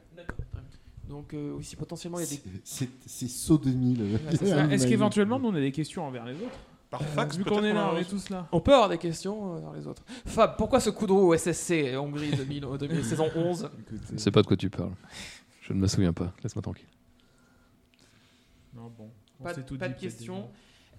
Donc 1.09 1.33
euh, 1.33 1.53
oui, 1.57 1.63
si 1.63 1.75
potentiellement 1.75 2.19
il 2.19 2.23
y 2.23 2.27
a 2.27 2.29
des 2.29 2.41
C'est- 2.63 2.85
C'est 2.85 2.89
c'est 3.07 3.27
saut 3.27 3.57
2000. 3.57 4.01
Ouais, 4.01 4.19
c'est 4.37 4.45
ça. 4.45 4.65
Est-ce 4.71 4.87
qu'éventuellement, 4.87 5.37
nous, 5.39 5.49
on 5.49 5.55
a 5.55 5.59
des 5.59 5.71
questions 5.71 6.05
envers 6.07 6.23
les 6.25 6.35
autres? 6.35 6.57
Par 6.89 7.01
Euh, 7.01 7.05
fax, 7.05 7.37
Vu 7.37 7.43
peut-être 7.43 7.55
qu'on 7.59 7.63
est 7.65 7.73
là, 7.73 7.91
on 7.93 7.97
est 7.97 8.09
tous 8.09 8.29
là. 8.29 8.47
On 8.51 8.59
peut 8.61 8.73
avoir 8.73 8.89
des 8.89 8.97
questions 8.97 9.55
euh, 9.57 9.61
dans 9.61 9.73
les 9.73 9.85
autres. 9.85 10.03
Fab, 10.25 10.55
pourquoi 10.57 10.79
ce 10.79 10.89
coup 10.89 11.05
de 11.05 11.11
roue 11.11 11.33
au 11.33 11.37
SSC 11.37 11.95
Hongrie 11.95 12.31
2000, 12.31 12.65
euh, 12.65 12.77
2000, 12.77 13.03
saison 13.05 13.29
11 13.35 13.69
Je 14.11 14.17
sais 14.17 14.31
pas 14.31 14.41
de 14.41 14.47
quoi 14.47 14.57
tu 14.57 14.69
parles. 14.69 14.93
Je 15.61 15.73
ne 15.73 15.79
me 15.79 15.87
souviens 15.87 16.13
pas. 16.13 16.33
Laisse-moi 16.43 16.63
tranquille. 16.63 16.87
Non, 18.75 18.91
bon. 18.97 19.09
on 19.39 19.43
Pas, 19.43 19.53
s'est 19.53 19.63
tout 19.63 19.77
pas 19.77 19.87
dit, 19.87 19.93
de 19.95 19.99
questions. 19.99 20.49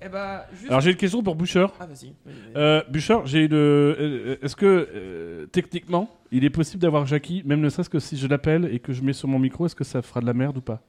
Eh 0.03 0.07
juste. 0.55 0.71
Alors 0.71 0.81
j'ai 0.81 0.93
une 0.93 0.97
question 0.97 1.23
pour 1.23 1.35
Boucher. 1.35 1.67
Ah, 1.79 1.87
vas-y. 1.87 2.15
Euh, 2.57 2.83
Boucher, 2.89 3.19
j'ai 3.27 3.45
une. 3.45 4.39
Est-ce 4.41 4.57
que 4.57 4.89
euh, 4.95 5.47
techniquement, 5.47 6.09
il 6.31 6.43
est 6.45 6.51
possible 6.51 6.81
d'avoir 6.81 7.05
Jackie, 7.07 7.43
même 7.45 7.61
ne 7.61 7.69
serait-ce 7.69 7.91
que 7.91 7.99
si 7.99 8.17
je 8.17 8.27
l'appelle 8.27 8.67
et 8.73 8.79
que 8.79 8.93
je 8.95 9.03
mets 9.03 9.13
sur 9.13 9.29
mon 9.29 9.39
micro, 9.39 9.67
est-ce 9.67 9.75
que 9.75 9.85
ça 9.85 10.01
fera 10.01 10.21
de 10.23 10.27
la 10.27 10.33
merde 10.33 10.57
ou 10.57 10.63
pas? 10.63 10.81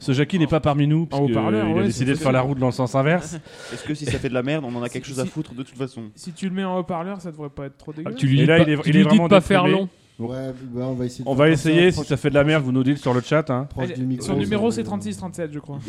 Ce 0.00 0.12
Jackie 0.12 0.38
n'est 0.38 0.46
pas 0.46 0.60
parmi 0.60 0.86
nous, 0.86 1.06
parce 1.06 1.22
haut-parleur, 1.22 1.66
il 1.66 1.72
a 1.72 1.74
ouais, 1.74 1.84
décidé 1.84 2.12
de 2.12 2.16
c'est 2.16 2.22
faire 2.22 2.32
la 2.32 2.40
route 2.40 2.58
dans 2.58 2.66
le 2.66 2.72
sens 2.72 2.94
inverse. 2.94 3.34
Est-ce 3.72 3.82
que 3.84 3.94
si 3.94 4.04
ça 4.06 4.18
fait 4.18 4.28
de 4.28 4.34
la 4.34 4.42
merde, 4.42 4.64
on 4.64 4.74
en 4.76 4.82
a 4.82 4.88
quelque 4.88 5.06
chose 5.06 5.18
à 5.20 5.26
foutre 5.26 5.54
de 5.54 5.62
toute 5.64 5.76
façon 5.76 6.04
Si 6.14 6.32
tu 6.32 6.48
le 6.48 6.54
mets 6.54 6.64
en 6.64 6.78
haut-parleur, 6.78 7.20
ça 7.20 7.30
devrait 7.32 7.48
pas 7.50 7.66
être 7.66 7.76
trop 7.78 7.92
dégueu. 7.92 8.14
Tu 8.14 8.26
lui 8.28 8.38
dis 8.38 8.46
là, 8.46 8.58
pas, 8.58 8.62
il 8.64 8.70
est- 8.74 8.82
tu 8.82 8.88
il 8.90 8.92
lui 8.94 9.00
est 9.00 9.02
dis 9.04 9.08
de 9.08 9.08
vraiment 9.08 9.28
pas 9.28 9.40
faire 9.40 9.64
déprimé. 9.64 9.80
long. 9.82 9.88
Ouais, 10.28 10.52
bah, 10.62 10.86
on 10.86 10.94
va 10.94 11.04
essayer 11.06 11.24
de 11.24 11.28
On 11.28 11.34
va 11.34 11.54
ça, 11.56 11.70
si 11.92 12.04
ça 12.04 12.16
fait 12.16 12.30
de 12.30 12.34
la 12.34 12.42
merde, 12.44 12.64
vous 12.64 12.72
nous 12.72 12.82
dites 12.82 12.98
sur 12.98 13.14
le 13.14 13.20
chat. 13.20 13.48
Hein. 13.50 13.66
proche 13.70 13.84
Allez, 13.84 13.94
du 13.94 14.04
micro, 14.04 14.26
Son 14.26 14.36
numéro, 14.36 14.70
c'est 14.70 14.82
va- 14.82 14.96
36-37, 14.96 15.52
je 15.52 15.58
crois. 15.58 15.78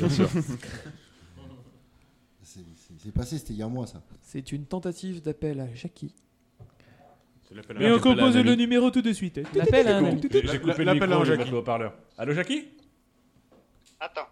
C'est 3.01 3.13
passé, 3.13 3.37
c'était 3.37 3.53
il 3.53 3.59
y 3.59 3.61
a 3.63 3.65
un 3.65 3.69
mois 3.69 3.87
ça. 3.87 4.01
C'est 4.21 4.51
une 4.51 4.65
tentative 4.65 5.21
d'appel 5.21 5.61
à 5.61 5.67
Jackie. 5.73 6.13
Et 7.79 7.91
on 7.91 7.99
compose 7.99 8.35
le 8.37 8.55
numéro 8.55 8.91
tout 8.91 9.01
de 9.01 9.13
suite. 9.13 9.39
L'appel 9.55 9.87
à 9.87 9.97
un. 9.97 10.11
J'ai 10.11 10.47
j'ai 10.47 10.59
coupé 10.59 10.77
le 10.79 10.83
L'appel 10.83 11.09
micro, 11.09 11.25
Jackie. 11.25 11.51
Allô 12.17 12.33
Jackie? 12.33 12.65
Attends. 13.99 14.27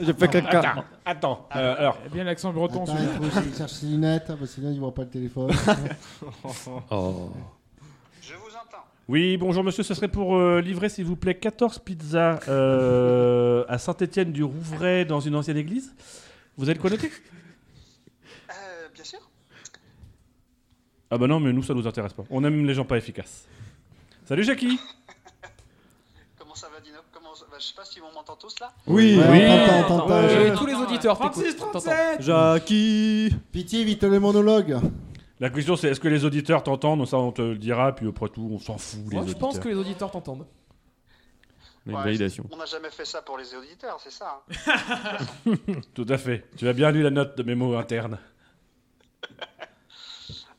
J'ai 0.00 0.12
fait 0.12 0.28
caca. 0.28 0.84
Attends, 1.04 1.48
euh, 1.54 1.76
alors. 1.78 1.98
Eh 2.06 2.08
bien 2.08 2.24
l'accent 2.24 2.52
breton, 2.52 2.82
Attends, 2.84 2.96
il 2.98 3.30
faut 3.30 3.56
cherche 3.56 3.72
ses 3.72 3.86
lunettes, 3.86 4.26
parce 4.26 4.40
que 4.40 4.46
sinon 4.46 4.70
il 4.72 4.78
voit 4.80 4.94
pas 4.94 5.02
le 5.02 5.08
téléphone. 5.10 5.50
Oh. 6.90 7.30
Je 8.20 8.34
vous 8.34 8.48
entends. 8.48 8.84
Oui, 9.08 9.36
bonjour 9.36 9.64
monsieur, 9.64 9.82
ce 9.82 9.94
serait 9.94 10.08
pour 10.08 10.36
euh, 10.36 10.60
livrer 10.60 10.88
s'il 10.88 11.04
vous 11.06 11.16
plaît 11.16 11.34
14 11.34 11.78
pizzas 11.78 12.40
euh, 12.48 13.64
à 13.68 13.78
Saint-Étienne 13.78 14.32
du 14.32 14.44
Rouvray 14.44 15.04
dans 15.04 15.20
une 15.20 15.34
ancienne 15.34 15.56
église. 15.56 15.94
Vous 16.56 16.68
êtes 16.68 16.78
connecté 16.78 17.10
Euh, 18.50 18.88
bien 18.92 19.04
sûr. 19.04 19.20
Ah 21.10 21.16
bah 21.16 21.26
non, 21.26 21.40
mais 21.40 21.52
nous 21.52 21.62
ça 21.62 21.72
nous 21.74 21.86
intéresse 21.86 22.12
pas. 22.12 22.24
On 22.28 22.44
aime 22.44 22.66
les 22.66 22.74
gens 22.74 22.84
pas 22.84 22.98
efficaces. 22.98 23.46
Salut 24.26 24.44
Jackie 24.44 24.78
Comment 26.38 26.54
ça 26.54 26.68
va, 26.68 26.80
Dino 26.80 26.98
Comment 27.12 27.34
ça 27.34 27.44
va 27.44 27.46
Je 27.58 27.64
sais 27.66 27.74
pas 27.74 27.84
si 27.84 28.00
on 28.00 28.12
m'entend 28.12 28.36
tous 28.36 28.58
là. 28.60 28.72
Oui, 28.86 29.18
Oui. 29.18 29.42
on 29.48 29.66
t'entend, 29.66 29.94
on 29.94 29.98
t'entend. 29.98 30.10
Euh, 30.14 30.56
tous 30.56 30.66
les 30.66 30.74
auditeurs, 30.74 31.18
36, 31.18 31.42
t'écoutes, 31.42 31.58
t'entends. 31.72 31.80
37 31.80 32.22
Jackie 32.22 33.34
Pitié, 33.52 33.84
vite 33.84 34.02
le 34.04 34.20
monologue. 34.20 34.78
La 35.40 35.50
question 35.50 35.76
c'est 35.76 35.88
est-ce 35.88 36.00
que 36.00 36.08
les 36.08 36.24
auditeurs 36.24 36.62
t'entendent? 36.62 37.06
Ça 37.06 37.16
on 37.18 37.30
te 37.32 37.42
le 37.42 37.56
dira, 37.58 37.94
puis 37.94 38.08
après 38.08 38.28
tout 38.28 38.48
on 38.52 38.58
s'en 38.58 38.78
fout 38.78 39.00
les 39.08 39.16
Moi, 39.16 39.22
je 39.24 39.30
auditeurs. 39.30 39.38
pense 39.40 39.58
que 39.58 39.68
les 39.68 39.74
auditeurs 39.76 40.10
t'entendent. 40.10 40.46
Une 41.86 41.94
Ouais, 41.94 42.02
validation. 42.04 42.44
On 42.50 42.56
n'a 42.56 42.66
jamais 42.66 42.90
fait 42.90 43.04
ça 43.06 43.22
pour 43.22 43.38
les 43.38 43.54
auditeurs, 43.54 43.98
c'est 44.00 44.10
ça. 44.12 44.42
hein. 44.66 45.54
Tout 45.94 46.06
à 46.08 46.18
fait. 46.18 46.44
Tu 46.56 46.68
as 46.68 46.72
bien 46.72 46.90
lu 46.90 47.02
la 47.02 47.10
note 47.10 47.36
de 47.38 47.42
mémo 47.42 47.74
interne. 47.76 48.18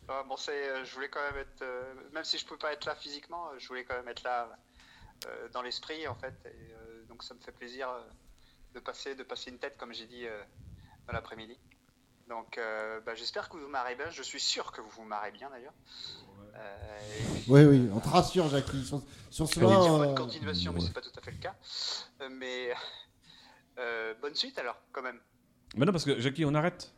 Euh, 0.09 0.23
bon, 0.27 0.35
c'est, 0.37 0.51
euh, 0.51 0.83
je 0.83 0.95
voulais 0.95 1.07
quand 1.09 1.19
même 1.21 1.39
être, 1.39 1.61
euh, 1.61 1.93
même 2.13 2.23
si 2.23 2.39
je 2.39 2.45
pouvais 2.45 2.57
pas 2.57 2.73
être 2.73 2.85
là 2.87 2.95
physiquement, 2.95 3.43
euh, 3.53 3.59
je 3.59 3.67
voulais 3.67 3.83
quand 3.83 3.93
même 3.95 4.07
être 4.07 4.23
là 4.23 4.49
euh, 4.51 4.55
dans 5.53 5.61
l'esprit 5.61 6.07
en 6.07 6.15
fait. 6.15 6.33
Et, 6.45 6.49
euh, 6.73 7.03
donc 7.09 7.23
ça 7.23 7.33
me 7.33 7.39
fait 7.39 7.51
plaisir 7.51 7.89
euh, 7.89 8.01
de 8.75 8.79
passer, 8.79 9.15
de 9.15 9.23
passer 9.23 9.49
une 9.51 9.57
tête 9.59 9.77
comme 9.77 9.93
j'ai 9.93 10.05
dit 10.05 10.25
euh, 10.25 10.41
dans 11.07 11.13
l'après-midi. 11.13 11.57
Donc 12.29 12.57
euh, 12.57 12.99
bah, 13.05 13.15
j'espère 13.15 13.49
que 13.49 13.57
vous 13.57 13.63
vous 13.63 13.69
marrez 13.69 13.95
bien. 13.95 14.09
Je 14.11 14.21
suis 14.23 14.39
sûr 14.39 14.71
que 14.71 14.81
vous 14.81 14.89
vous 14.89 15.03
marrez 15.03 15.31
bien 15.31 15.49
d'ailleurs. 15.49 15.73
Euh, 16.55 16.99
Oui, 17.47 17.63
oui, 17.65 17.89
on 17.93 17.99
te 17.99 18.07
rassure, 18.09 18.47
Jackie. 18.49 18.83
Sur, 18.85 19.01
sur 19.31 19.45
vais 19.45 19.65
dire 19.67 19.79
votre 19.93 20.11
euh, 20.11 20.15
continuation, 20.15 20.73
mais 20.73 20.81
c'est 20.81 20.93
pas 20.93 21.01
tout 21.01 21.11
à 21.17 21.21
fait 21.21 21.31
le 21.31 21.37
cas. 21.37 21.55
Euh, 22.21 22.29
mais 22.31 22.69
euh, 23.79 24.13
bonne 24.21 24.35
suite 24.35 24.57
alors, 24.59 24.79
quand 24.91 25.01
même. 25.01 25.19
Mais 25.75 25.85
non, 25.85 25.91
parce 25.91 26.05
que 26.05 26.19
Jackie, 26.19 26.45
on 26.45 26.53
arrête. 26.55 26.91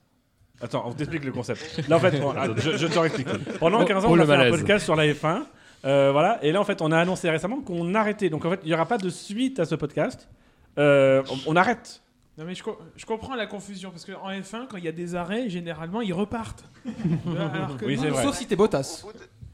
Attends, 0.62 0.88
on 0.88 0.94
t'explique 0.94 1.24
le 1.24 1.32
concept. 1.32 1.88
Là, 1.88 1.98
en 1.98 2.00
fait, 2.00 2.22
on- 2.22 2.56
je, 2.58 2.78
je 2.78 2.88
te 2.88 3.00
réexplique. 3.00 3.28
Pendant 3.60 3.82
Oh, 3.82 3.86
15 3.86 4.06
ans, 4.06 4.10
oh, 4.12 4.16
on 4.16 4.20
a 4.20 4.26
fait 4.26 4.36
un 4.36 4.50
podcast 4.50 4.86
sur 4.86 4.96
la 4.96 5.06
F1. 5.08 5.46
Euh, 5.86 6.12
voilà. 6.12 6.44
Et 6.44 6.52
là, 6.52 6.60
en 6.62 6.64
fait, 6.64 6.82
on 6.82 6.92
a 6.92 7.00
annoncé 7.00 7.30
récemment 7.30 7.62
qu'on 7.62 7.94
arrêtait. 7.96 8.30
Donc, 8.30 8.46
en 8.46 8.50
fait, 8.52 8.60
il 8.64 8.68
n'y 8.68 8.74
aura 8.74 8.86
pas 8.86 8.98
de 8.98 9.10
suite 9.10 9.60
à 9.60 9.66
ce 9.66 9.76
podcast. 9.76 10.30
Euh, 10.78 11.22
on, 11.48 11.54
on 11.54 11.56
arrête. 11.56 12.02
Non 12.38 12.46
mais 12.46 12.56
je, 12.56 12.64
co- 12.64 12.80
je 12.96 13.06
comprends 13.06 13.36
la 13.36 13.46
confusion 13.46 13.92
parce 13.92 14.06
qu'en 14.06 14.32
F1 14.32 14.68
quand 14.70 14.78
il 14.78 14.86
y 14.86 14.88
a 14.88 14.94
des 14.94 15.16
arrêts 15.16 15.50
généralement 15.50 16.00
ils 16.00 16.14
repartent. 16.14 16.64
Alors 17.54 17.76
que 17.76 17.84
Oui. 17.86 17.98
Sauf 17.98 18.36
si 18.38 18.48
t'es 18.48 18.56
Bottas. 18.56 19.04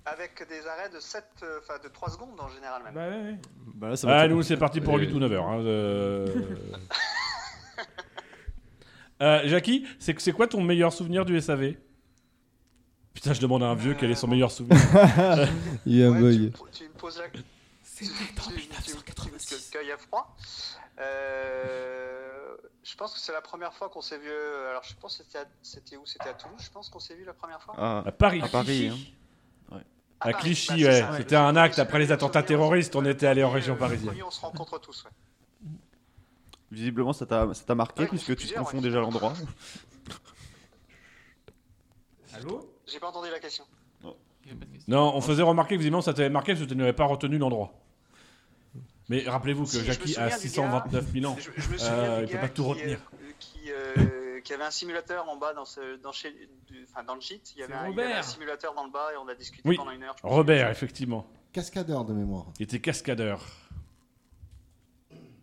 Avec 0.06 0.48
des 0.48 0.66
arrêts 0.68 0.90
de 0.94 1.00
7, 1.00 1.24
euh, 1.42 1.60
enfin 1.64 1.80
de 1.84 1.90
3 1.90 2.12
secondes 2.12 2.40
en 2.40 2.48
général 2.50 2.84
même. 2.84 2.94
Bah 2.94 3.10
ouais, 3.10 3.32
ouais. 3.32 3.38
Bah 3.74 3.90
là, 3.90 3.96
ça 3.96 4.06
va 4.08 4.20
Ah, 4.20 4.28
nous, 4.28 4.44
c'est 4.44 4.58
parti 4.58 4.80
pour 4.80 4.96
Euh, 4.96 5.00
8 5.00 5.12
ou 5.12 5.18
9 5.20 5.32
heures. 5.34 5.48
hein, 5.48 5.60
euh. 5.64 6.28
Euh, 9.22 9.42
Jackie, 9.46 9.86
c'est 9.98 10.20
c'est 10.20 10.32
quoi 10.32 10.48
ton 10.48 10.62
meilleur 10.62 10.94
souvenir 10.94 11.26
du 11.26 11.40
SAV 11.42 11.74
Putain, 13.18 13.34
je 13.34 13.42
demande 13.42 13.64
à 13.64 13.66
un 13.70 13.74
vieux 13.74 13.96
quel 13.96 14.12
est 14.12 14.16
son 14.16 14.28
meilleur 14.28 14.52
souvenir. 14.52 14.78
Il 15.88 15.96
y 15.98 16.04
a 16.04 16.08
un 16.10 16.12
bug. 16.12 16.36
tu, 16.36 16.40
me 16.44 16.50
po- 16.52 16.68
tu 16.72 16.84
me 16.84 16.90
poses 16.90 17.18
la 17.18 17.30
question. 17.30 17.56
Qu'il 19.72 19.88
y 19.88 19.92
a 19.92 19.98
froid. 19.98 20.36
Euh, 21.00 22.56
je 22.84 22.96
pense 22.96 23.16
que 23.16 23.20
c'est 23.20 23.32
la 23.32 23.42
première 23.42 23.74
fois 23.74 23.90
qu'on 23.90 24.02
s'est 24.02 24.20
vu. 24.20 24.30
euh, 24.30 24.70
Alors, 24.70 24.84
je 24.84 24.94
pense 25.02 25.18
que 25.18 25.24
c'était 25.24 25.40
à- 25.40 25.48
c'était 25.64 25.98
où? 25.98 26.06
C'était 26.06 26.30
à 26.30 26.36
Toulouse, 26.36 26.60
je 26.64 26.70
pense 26.70 26.90
qu'on 26.90 27.00
s'est 27.00 27.16
vu 27.16 27.26
la 27.26 27.34
première 27.34 27.60
fois. 27.60 27.74
Ah, 27.76 28.04
À 28.06 28.12
Paris. 28.12 28.40
à 28.44 28.48
Paris. 28.50 28.92
Clichy. 28.92 29.10
hein. 29.72 29.78
À 30.22 30.28
À 30.28 30.32
Paris, 30.34 30.44
Clichy, 30.54 30.84
bah, 30.84 30.90
ouais. 30.92 31.18
C'était 31.18 31.36
un 31.38 31.56
acte 31.56 31.80
après 31.80 31.98
les 31.98 32.12
attentats 32.12 32.44
terroristes. 32.44 32.96
On 32.96 33.04
était 33.04 33.26
allé 33.26 33.44
en 33.44 33.50
région 33.50 33.74
euh, 33.74 33.78
parisienne. 33.78 34.14
on 34.24 34.30
se 34.30 34.42
rencontre 34.42 34.80
tous, 34.80 35.06
ouais. 35.06 35.12
Visiblement, 36.70 37.14
ça 37.14 37.26
t'a 37.26 37.52
ça 37.56 37.64
t'a 37.64 37.74
marqué 37.74 38.02
Ouais, 38.04 38.08
puisque 38.10 38.36
tu 38.36 38.46
te 38.48 38.54
confonds 38.60 38.78
ouais. 38.78 38.84
déjà 38.84 39.00
l'endroit. 39.00 39.34
Allô? 42.36 42.74
J'ai 42.88 43.00
pas 43.00 43.08
entendu 43.10 43.30
la 43.32 43.40
question. 43.40 43.64
Il 44.04 44.08
y 44.48 44.52
avait 44.52 44.60
pas 44.60 44.66
de 44.66 44.72
question. 44.72 44.94
Non, 44.96 45.14
on 45.16 45.22
faisait 45.22 45.44
remarquer 45.44 45.76
que 45.76 45.80
visiblement 45.80 46.02
ça 46.02 46.14
t'avait 46.14 46.30
marqué 46.30 46.54
parce 46.54 46.64
que 46.66 46.70
tu 46.70 46.76
n'avais 46.76 46.94
pas 46.94 47.06
retenu 47.06 47.38
l'endroit. 47.38 47.74
Mais 49.10 49.24
rappelez-vous 49.28 49.64
que 49.64 49.70
Si, 49.70 49.78
je 49.78 49.82
me 49.82 49.86
Jackie 49.88 50.12
a 50.18 50.30
souviens 50.32 50.36
du 50.38 50.42
629 50.42 51.12
000 51.14 51.26
ans. 51.32 51.36
Je, 51.40 51.50
je 51.62 51.70
me 51.70 51.78
souviens 51.78 51.94
Euh, 51.94 52.18
du 52.20 52.24
il 52.24 52.28
peut 52.28 52.34
gars 52.36 52.40
pas 52.42 52.50
tout 52.50 52.64
qui, 52.64 52.70
retenir. 52.70 53.00
euh, 53.00 53.32
qui, 53.40 53.60
euh, 53.72 54.42
qui 54.44 54.54
avait 54.54 54.64
un 54.66 54.72
simulateur 54.72 55.28
en 55.30 55.36
bas 55.38 55.54
dans, 55.54 55.66
ce, 55.66 55.98
dans, 55.98 56.12
chez, 56.12 56.32
du- 56.68 56.86
enfin, 56.90 57.04
dans 57.04 57.16
le 57.16 57.22
gîte. 57.22 57.54
Il 57.56 57.60
y, 57.60 57.64
avait 57.64 57.74
C'est 57.74 57.80
un, 57.80 57.88
il 57.90 57.90
y 57.90 57.94
avait 57.94 58.04
Robert. 58.04 58.20
un 58.20 58.24
simulateur 58.24 58.74
dans 58.74 58.86
le 58.86 58.92
bas 58.92 59.10
et 59.14 59.18
on 59.18 59.28
a 59.28 59.36
discuté 59.36 59.68
Oui, 59.68 59.76
pendant 59.78 59.92
une 59.92 60.04
heure. 60.04 60.16
je 60.22 60.28
me 60.28 60.32
Robert, 60.32 60.70
effectivement. 60.70 61.26
Cascadeur 61.54 62.06
de 62.06 62.14
mémoire. 62.14 62.46
Il 62.60 62.64
était 62.64 62.80
cascadeur. 62.80 63.42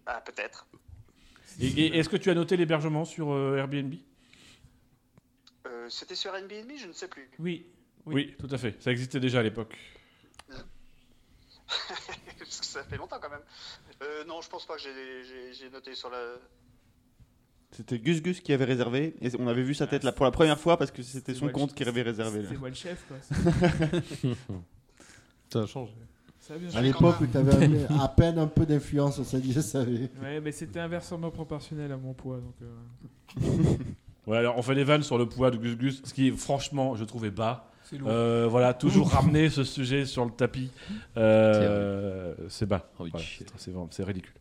Ah, 0.06 0.20
peut-être. 0.20 0.66
Et, 1.60 1.66
et 1.68 1.98
est-ce 1.98 2.08
que 2.08 2.16
tu 2.16 2.30
as 2.30 2.34
noté 2.34 2.56
l'hébergement 2.56 3.04
sur 3.04 3.32
euh, 3.32 3.56
Airbnb? 3.56 3.94
Euh, 5.74 5.88
C'était 5.90 6.14
sur 6.14 6.34
Airbnb, 6.34 6.70
je 6.78 6.86
ne 6.86 6.92
sais 6.92 7.08
plus. 7.08 7.28
Oui. 7.38 7.66
oui. 8.06 8.34
tout 8.38 8.48
à 8.50 8.58
fait. 8.58 8.80
Ça 8.82 8.90
existait 8.92 9.20
déjà 9.20 9.40
à 9.40 9.42
l'époque. 9.42 9.76
Parce 12.38 12.60
que 12.60 12.66
ça 12.66 12.84
fait 12.84 12.96
longtemps 12.96 13.18
quand 13.20 13.30
même. 13.30 13.40
Euh, 14.02 14.24
non, 14.26 14.40
je 14.42 14.48
pense 14.50 14.66
pas 14.66 14.76
que 14.76 14.82
j'ai- 14.82 15.24
j'ai 15.24 15.52
j'ai 15.54 15.70
noté 15.70 15.94
sur 15.94 16.10
la. 16.10 16.34
C'était 17.72 17.98
Gus 17.98 18.22
Gus 18.22 18.40
qui 18.40 18.52
avait 18.52 18.66
réservé 18.66 19.16
et 19.20 19.30
on 19.38 19.48
avait 19.48 19.62
vu 19.64 19.74
sa 19.74 19.86
tête 19.88 20.04
là 20.04 20.12
pour 20.12 20.24
la 20.24 20.30
première 20.30 20.60
fois 20.60 20.76
parce 20.76 20.90
que 20.92 21.02
c'était 21.02 21.32
C'est 21.34 21.40
son 21.40 21.48
compte 21.48 21.74
qui 21.74 21.82
avait 21.82 22.02
réservé. 22.02 22.42
là. 22.42 22.48
C'est 22.50 22.56
moi 22.58 22.68
le 22.68 22.74
chef 22.74 23.04
quoi. 23.08 23.16
Ça 25.52 25.62
a 25.62 25.66
changé. 25.66 25.92
Ça 26.38 26.54
a 26.54 26.58
bien 26.58 26.68
À 26.68 26.72
changé. 26.72 26.84
l'époque 26.84 27.20
où 27.20 27.26
tu 27.26 27.36
avais 27.36 27.84
à 28.00 28.08
peine 28.08 28.38
un 28.38 28.46
peu 28.46 28.64
d'influence 28.66 29.18
au 29.18 29.24
sein 29.24 29.38
du 29.40 29.52
SAV. 29.52 30.08
Ouais, 30.22 30.40
mais 30.40 30.52
c'était 30.52 30.78
inversement 30.80 31.30
proportionnel 31.32 31.90
à 31.90 31.96
mon 31.96 32.12
poids 32.14 32.38
donc. 32.40 32.54
euh, 32.62 33.76
Ouais, 34.26 34.38
alors 34.38 34.56
on 34.56 34.62
fait 34.62 34.74
des 34.74 34.84
vannes 34.84 35.02
sur 35.02 35.18
le 35.18 35.26
poids 35.28 35.50
de 35.50 35.56
Gus 35.58 35.76
Gus, 35.76 36.02
ce 36.04 36.14
qui, 36.14 36.30
franchement, 36.30 36.94
je 36.96 37.04
trouvais 37.04 37.30
bas. 37.30 37.68
C'est 37.82 37.98
lourd. 37.98 38.08
Euh, 38.10 38.46
voilà, 38.48 38.72
toujours 38.72 39.10
ramener 39.12 39.50
ce 39.50 39.64
sujet 39.64 40.06
sur 40.06 40.24
le 40.24 40.30
tapis. 40.30 40.70
Euh, 41.18 42.34
c'est 42.48 42.66
bas. 42.66 42.88
Ah 42.98 43.02
oui. 43.02 43.10
Voilà, 43.12 43.26
c'est- 43.38 43.46
c'est 43.58 43.70
vraiment- 43.70 43.88
c'est 43.90 44.04
ridicule. 44.04 44.32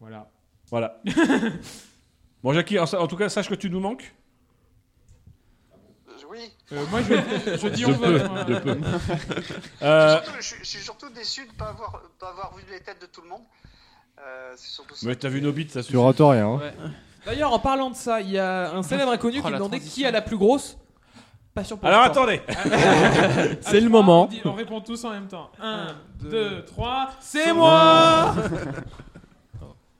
Voilà. 0.00 0.28
Voilà. 0.70 1.00
bon, 2.42 2.52
Jackie, 2.52 2.78
en, 2.78 2.84
en 2.84 3.06
tout 3.06 3.16
cas, 3.16 3.28
sache 3.30 3.48
que 3.48 3.54
tu 3.54 3.70
nous 3.70 3.80
manques. 3.80 4.14
Euh, 5.72 6.12
oui. 6.30 6.52
Euh, 6.72 6.84
moi 6.90 7.00
je, 7.02 7.14
je 7.56 7.68
dis 7.68 7.82
De 7.84 7.86
on 7.88 7.92
va. 7.92 8.44
peu, 8.44 8.52
de 8.54 8.58
peu. 8.60 8.78
Je 9.38 9.42
suis 9.42 9.54
Euh, 9.82 10.20
surtout- 10.22 10.30
je, 10.38 10.42
suis- 10.46 10.58
je 10.60 10.64
suis 10.68 10.78
surtout 10.80 11.08
déçu 11.10 11.46
de 11.46 11.52
ne 11.52 11.56
pas 11.56 11.68
avoir, 11.70 12.02
pas 12.18 12.28
avoir 12.28 12.54
vu 12.56 12.62
les 12.70 12.80
têtes 12.80 13.00
de 13.00 13.06
tout 13.06 13.22
le 13.22 13.28
monde. 13.30 13.42
Euh, 14.20 14.52
c'est 14.56 14.68
surtout 14.68 14.94
ça. 14.94 15.06
mais 15.06 15.16
t'as 15.16 15.28
vu 15.30 15.40
nos 15.40 15.52
bits, 15.52 15.68
ça 15.70 15.80
Tu 15.80 15.86
suffit. 15.86 15.96
rates 15.96 16.16
rien. 16.18 16.46
hein. 16.48 16.58
Ouais. 16.58 16.72
D'ailleurs, 17.26 17.52
en 17.52 17.58
parlant 17.58 17.90
de 17.90 17.96
ça, 17.96 18.20
il 18.20 18.30
y 18.30 18.38
a 18.38 18.72
un 18.74 18.82
célèbre 18.82 19.10
inconnu 19.12 19.38
Oh, 19.42 19.46
qui 19.46 19.52
demandait 19.52 19.78
transition. 19.78 19.94
qui 20.02 20.06
a 20.06 20.10
la 20.10 20.22
plus 20.22 20.36
grosse 20.36 20.78
passion 21.54 21.76
pour 21.76 21.86
Alors 21.88 22.00
le 22.04 22.06
attendez. 22.10 22.40
À 22.48 23.44
le 23.46 23.56
trois, 23.60 23.88
moment. 23.88 24.24
On, 24.24 24.26
dit- 24.26 24.40
on 24.44 24.52
répond 24.52 24.80
tous 24.80 25.04
en 25.04 25.10
même 25.10 25.26
temps. 25.28 25.50
1, 25.60 25.96
2, 26.22 26.64
3. 26.64 27.10
C'est 27.20 27.52
moi 27.52 28.34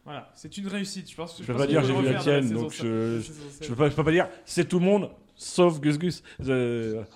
Voilà, 0.04 0.30
c'est 0.34 0.56
une 0.56 0.68
réussite. 0.68 1.10
Je 1.10 1.14
pense. 1.16 1.36
Je 1.38 1.44
peux 1.44 1.54
pas 1.54 1.66
dire 1.66 1.84
j'ai 1.84 1.92
vu 1.94 2.02
la 2.02 2.14
tienne, 2.18 2.50
donc 2.50 2.72
je, 2.72 3.20
je 3.60 3.68
peux 3.68 3.74
pas, 3.76 3.90
je 3.90 3.94
peux 3.94 4.04
pas 4.04 4.10
dire 4.12 4.26
c'est 4.46 4.66
tout 4.66 4.78
le 4.78 4.86
monde 4.86 5.10
sauf 5.36 5.78
Gus 5.80 5.98
Gus. 5.98 6.22
Je- 6.40 6.92
voilà. 6.94 7.06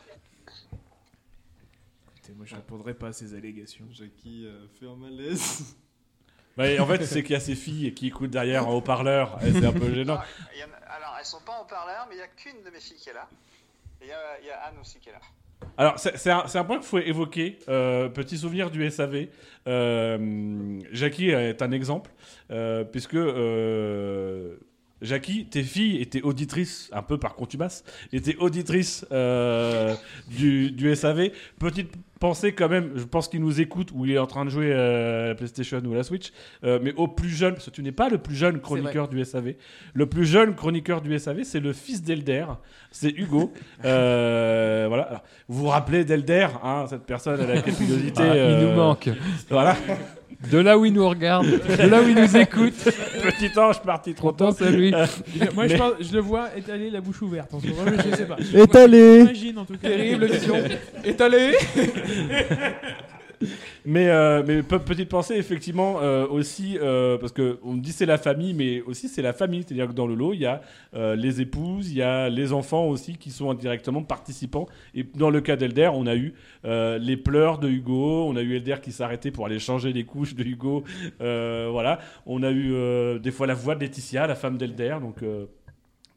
Moi 2.36 2.46
je 2.46 2.54
répondrai 2.56 2.92
pas 2.94 3.08
à 3.08 3.12
ces 3.12 3.34
allégations. 3.34 3.84
Jackie 3.92 4.44
euh, 4.46 4.66
fait 4.78 4.86
un 4.86 4.96
malaise. 4.96 5.76
En 6.58 6.86
fait, 6.86 7.04
c'est 7.04 7.22
qu'il 7.22 7.32
y 7.32 7.36
a 7.36 7.40
ces 7.40 7.54
filles 7.54 7.94
qui 7.94 8.08
écoutent 8.08 8.30
derrière 8.30 8.68
en 8.68 8.72
haut-parleur. 8.74 9.38
C'est 9.40 9.64
un 9.64 9.72
peu 9.72 9.92
gênant. 9.94 10.14
En 10.14 10.18
a- 10.18 10.94
alors, 10.96 11.16
elles 11.18 11.24
sont 11.26 11.40
pas 11.46 11.52
en 11.60 11.64
parleur, 11.64 12.06
mais 12.08 12.16
il 12.16 12.18
y 12.18 12.22
a 12.22 12.26
qu'une 12.28 12.62
de 12.64 12.70
mes 12.70 12.80
filles 12.80 12.98
qui 12.98 13.08
est 13.08 13.14
là. 13.14 13.26
Et 14.00 14.06
il 14.06 14.08
y, 14.08 14.12
a- 14.12 14.40
il 14.42 14.46
y 14.46 14.50
a 14.50 14.58
Anne 14.66 14.74
aussi 14.80 14.98
qui 14.98 15.08
est 15.08 15.12
là. 15.12 15.20
Alors, 15.78 15.98
c'est 15.98 16.28
un, 16.30 16.64
point 16.64 16.78
qu'il 16.78 16.86
faut 16.86 16.98
évoquer. 16.98 17.58
Euh, 17.68 18.08
petit 18.08 18.36
souvenir 18.36 18.70
du 18.70 18.88
SAV. 18.90 19.28
Euh, 19.68 20.80
Jackie 20.90 21.30
est 21.30 21.62
un 21.62 21.70
exemple, 21.70 22.10
euh, 22.50 22.82
puisque 22.84 23.16
Jackie, 25.00 25.46
tes 25.46 25.62
filles 25.64 26.00
étaient 26.00 26.22
auditrices, 26.22 26.88
un 26.92 27.02
peu 27.02 27.18
par 27.18 27.34
contumace, 27.34 27.84
étaient 28.12 28.36
auditrices 28.36 29.04
euh, 29.12 29.94
du, 30.28 30.70
du 30.70 30.94
SAV. 30.94 31.30
Petite 31.58 31.92
pensée 32.22 32.52
quand 32.52 32.68
même, 32.68 32.92
je 32.94 33.02
pense 33.02 33.26
qu'il 33.26 33.40
nous 33.40 33.60
écoute 33.60 33.88
ou 33.92 34.06
il 34.06 34.12
est 34.12 34.18
en 34.18 34.28
train 34.28 34.44
de 34.44 34.50
jouer 34.50 34.72
à 34.72 35.26
la 35.28 35.34
PlayStation 35.34 35.82
ou 35.84 35.92
à 35.92 35.96
la 35.96 36.02
Switch, 36.04 36.30
euh, 36.62 36.78
mais 36.80 36.94
au 36.96 37.08
plus 37.08 37.30
jeune, 37.30 37.54
parce 37.54 37.64
que 37.66 37.70
tu 37.70 37.82
n'es 37.82 37.90
pas 37.90 38.08
le 38.08 38.18
plus 38.18 38.36
jeune 38.36 38.60
chroniqueur 38.60 39.08
du 39.08 39.24
SAV. 39.24 39.54
Le 39.92 40.06
plus 40.06 40.24
jeune 40.24 40.54
chroniqueur 40.54 41.00
du 41.00 41.18
SAV, 41.18 41.42
c'est 41.42 41.58
le 41.58 41.72
fils 41.72 42.00
d'Elder, 42.04 42.46
c'est 42.92 43.10
Hugo. 43.10 43.52
Euh, 43.84 44.84
voilà. 44.86 45.02
Alors, 45.04 45.22
vous 45.48 45.62
vous 45.62 45.66
rappelez 45.68 46.04
d'Elder, 46.04 46.46
hein, 46.62 46.84
cette 46.88 47.02
personne 47.04 47.40
à 47.40 47.46
la 47.46 47.60
capilosité. 47.62 48.22
Ah, 48.22 48.36
il 48.36 48.64
nous 48.64 48.70
euh, 48.70 48.76
manque. 48.76 49.10
Voilà. 49.50 49.76
De 50.50 50.58
là 50.58 50.76
où 50.76 50.84
il 50.84 50.92
nous 50.92 51.08
regarde, 51.08 51.46
de 51.46 51.86
là 51.88 52.02
où 52.02 52.08
il 52.08 52.16
nous 52.16 52.36
écoute. 52.36 52.74
Petit 53.22 53.56
ange 53.58 53.80
parti 53.82 54.12
trop 54.12 54.32
tôt. 54.32 54.50
à 54.60 54.70
lui. 54.70 54.90
Moi 54.90 55.64
Mais- 55.64 55.68
je, 55.68 55.76
pense- 55.76 55.92
je 56.00 56.12
le 56.12 56.20
vois 56.20 56.48
étaler 56.56 56.90
la 56.90 57.00
bouche 57.00 57.22
ouverte 57.22 57.54
en 57.54 57.60
ce 57.60 57.66
moment. 57.68 57.82
Je 58.10 58.16
sais 58.16 58.24
pas. 58.26 58.36
Étalé. 58.54 59.20
J'imagine 59.20 59.58
en 59.58 59.64
tout 59.64 59.74
cas. 59.74 59.88
Terrible 59.88 60.26
vision. 60.26 60.56
Étalé 61.04 61.52
Mais, 63.84 64.08
euh, 64.08 64.62
petite 64.62 65.08
pensée, 65.08 65.34
effectivement, 65.34 66.00
euh, 66.00 66.26
aussi, 66.26 66.78
euh, 66.80 67.18
parce 67.18 67.32
qu'on 67.32 67.76
dit 67.76 67.92
c'est 67.92 68.06
la 68.06 68.18
famille, 68.18 68.54
mais 68.54 68.80
aussi 68.82 69.08
c'est 69.08 69.22
la 69.22 69.32
famille. 69.32 69.64
C'est-à-dire 69.66 69.88
que 69.88 69.92
dans 69.92 70.06
le 70.06 70.14
lot, 70.14 70.34
il 70.34 70.40
y 70.40 70.46
a 70.46 70.62
euh, 70.94 71.16
les 71.16 71.40
épouses, 71.40 71.90
il 71.90 71.96
y 71.96 72.02
a 72.02 72.28
les 72.28 72.52
enfants 72.52 72.86
aussi 72.86 73.16
qui 73.16 73.30
sont 73.30 73.50
indirectement 73.50 74.02
participants. 74.02 74.66
Et 74.94 75.02
dans 75.02 75.30
le 75.30 75.40
cas 75.40 75.56
d'Elder, 75.56 75.90
on 75.92 76.06
a 76.06 76.14
eu 76.14 76.34
les 76.64 77.16
pleurs 77.16 77.58
de 77.58 77.68
Hugo, 77.68 78.24
on 78.26 78.36
a 78.36 78.42
eu 78.42 78.56
Elder 78.56 78.76
qui 78.82 78.92
s'arrêtait 78.92 79.30
pour 79.30 79.46
aller 79.46 79.58
changer 79.58 79.92
les 79.92 80.04
couches 80.04 80.34
de 80.34 80.44
Hugo. 80.44 80.84
voilà. 81.18 81.98
On 82.26 82.42
a 82.42 82.50
eu 82.50 83.18
des 83.20 83.30
fois 83.30 83.46
la 83.46 83.54
voix 83.54 83.74
de 83.74 83.80
Laetitia, 83.80 84.26
la 84.26 84.34
femme 84.34 84.56
d'Elder. 84.56 84.98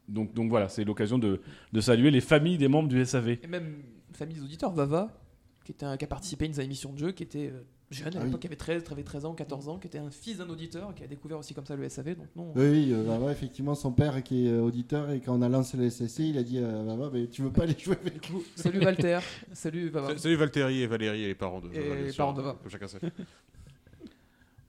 Donc, 0.08 0.48
voilà, 0.48 0.68
c'est 0.68 0.84
l'occasion 0.84 1.18
de, 1.18 1.40
saluer 1.80 2.10
les 2.10 2.20
familles 2.20 2.58
des 2.58 2.68
membres 2.68 2.88
du 2.88 3.04
SAV. 3.04 3.30
Et 3.30 3.46
même 3.48 3.82
famille 4.12 4.36
des 4.36 4.42
auditeurs, 4.42 4.72
Vava, 4.72 5.10
qui, 5.66 5.72
était 5.72 5.84
un- 5.84 5.96
qui 5.96 6.04
a 6.04 6.08
participé 6.08 6.44
à 6.44 6.48
une 6.48 6.60
émission 6.60 6.92
de 6.92 6.98
jeu, 6.98 7.10
qui 7.12 7.24
était 7.24 7.48
euh, 7.52 7.60
jeune 7.90 8.06
à 8.06 8.10
Ah 8.14 8.18
oui. 8.20 8.26
l'époque, 8.26 8.40
qui 8.40 8.46
avait 8.46 8.54
13, 8.56 8.84
avait 8.92 9.02
13 9.02 9.24
ans, 9.24 9.34
14 9.34 9.68
ans, 9.68 9.78
qui 9.78 9.88
était 9.88 9.98
un 9.98 10.10
fils 10.12 10.38
d'un 10.38 10.48
auditeur, 10.48 10.94
qui 10.94 11.02
a 11.02 11.08
découvert 11.08 11.38
aussi 11.38 11.54
comme 11.54 11.66
ça 11.66 11.74
le 11.74 11.88
SAV. 11.88 12.14
Donc 12.14 12.28
non. 12.36 12.52
Oui, 12.54 12.64
oui, 12.70 12.92
euh, 12.92 13.18
bah, 13.18 13.32
effectivement, 13.32 13.74
son 13.74 13.90
père 13.92 14.22
qui 14.22 14.46
est 14.46 14.50
euh, 14.52 14.60
auditeur 14.62 15.10
et 15.10 15.20
quand 15.20 15.34
on 15.36 15.42
a 15.42 15.48
lancé 15.48 15.76
le 15.76 15.90
SSC, 15.90 16.20
il 16.20 16.38
a 16.38 16.44
dit 16.44 16.58
euh, 16.58 16.84
bah, 16.84 16.94
bah, 16.96 17.10
mais 17.12 17.26
tu 17.26 17.42
veux 17.42 17.50
pas 17.50 17.64
aller 17.64 17.76
jouer 17.78 17.96
avec 18.00 18.30
nous? 18.30 18.44
Salut 18.56 18.78
Walter, 18.84 19.18
salut. 19.52 19.90
Sa- 19.92 20.18
Salut 20.18 20.36
Valtteri 20.36 20.82
et 20.82 20.86
Valérie 20.86 21.24
et 21.24 21.26
les 21.26 21.34
parents 21.34 21.60
de 21.60 21.68
Et 21.74 22.04
les 22.04 22.12
parents 22.12 22.32
de 22.32 22.42
Vava. 22.42 22.58
Comme 22.62 22.70
chacun 22.70 22.86
sait. 22.88 23.00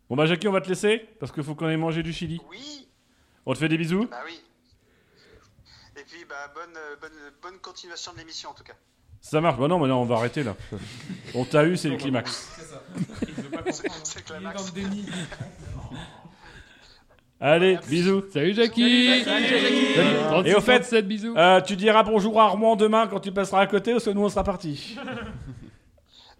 Bon 0.09 0.15
bah 0.15 0.25
Jackie, 0.25 0.47
on 0.47 0.51
va 0.53 0.61
te 0.61 0.69
laisser 0.69 1.05
parce 1.19 1.31
qu'il 1.31 1.43
faut 1.43 1.53
qu'on 1.53 1.69
ait 1.69 1.77
mangé 1.77 2.01
du 2.01 2.13
chili. 2.13 2.39
Oui, 2.49 2.87
On 3.45 3.53
te 3.53 3.59
fait 3.59 3.69
des 3.69 3.77
bisous. 3.77 4.07
bah 4.09 4.21
oui. 4.25 4.39
Et 5.99 6.03
puis, 6.07 6.23
bah, 6.29 6.51
bonne, 6.55 6.73
bonne, 7.01 7.31
bonne 7.41 7.59
continuation 7.59 8.13
de 8.13 8.19
l'émission 8.19 8.49
en 8.49 8.53
tout 8.53 8.63
cas. 8.63 8.75
Ça 9.22 9.41
marche. 9.41 9.57
Bah 9.60 9.68
non, 9.68 9.80
mais 9.80 9.88
non, 9.88 10.02
on 10.02 10.06
va 10.06 10.15
arrêter 10.15 10.44
là. 10.44 10.56
On 11.35 11.44
t'a 11.45 11.64
eu, 11.65 11.76
c'est 11.77 11.89
le 11.89 11.98
climax. 11.98 12.49
Il 13.27 13.34
veut 13.34 13.49
pas 13.49 13.57
comprendre. 13.57 13.73
C'est 14.03 14.19
Il 14.19 14.19
est 14.19 14.23
climax. 14.38 14.61
dans 14.61 14.65
le 14.65 14.72
déni. 14.81 15.06
Allez, 17.39 17.77
bisous. 17.88 18.23
Salut 18.34 18.53
Jackie. 18.56 19.23
Salut, 19.23 19.45
Jackie. 19.48 19.94
Salut. 19.95 20.48
Et 20.48 20.56
au 20.56 20.60
36, 20.60 20.61
fait, 20.65 20.80
37, 20.80 21.07
bisous. 21.07 21.35
euh, 21.38 21.61
tu 21.61 21.76
diras 21.76 22.02
bonjour 22.03 22.41
à 22.41 22.45
Armand 22.45 22.76
demain 22.76 23.06
quand 23.07 23.19
tu 23.19 23.31
passeras 23.31 23.61
à 23.61 23.68
côté, 23.68 23.91
parce 23.91 24.06
que 24.06 24.10
nous 24.10 24.23
on 24.23 24.30
sera 24.30 24.44
partis. 24.44 24.98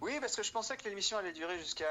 Oui, 0.00 0.12
parce 0.20 0.36
que 0.36 0.42
je 0.44 0.50
pensais 0.52 0.74
que 0.76 0.88
l'émission 0.88 1.18
allait 1.18 1.32
durer 1.32 1.58
jusqu'à 1.58 1.84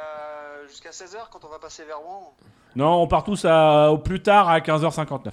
jusqu'à 0.68 0.90
16h 0.90 1.18
quand 1.30 1.44
on 1.46 1.50
va 1.50 1.60
passer 1.60 1.84
vers 1.84 2.00
Rouen. 2.00 2.34
Non, 2.76 3.02
on 3.02 3.08
part 3.08 3.24
tous 3.24 3.46
à- 3.46 3.92
au 3.92 3.98
plus 4.00 4.22
tard 4.24 4.50
à 4.50 4.60
15h59. 4.60 5.32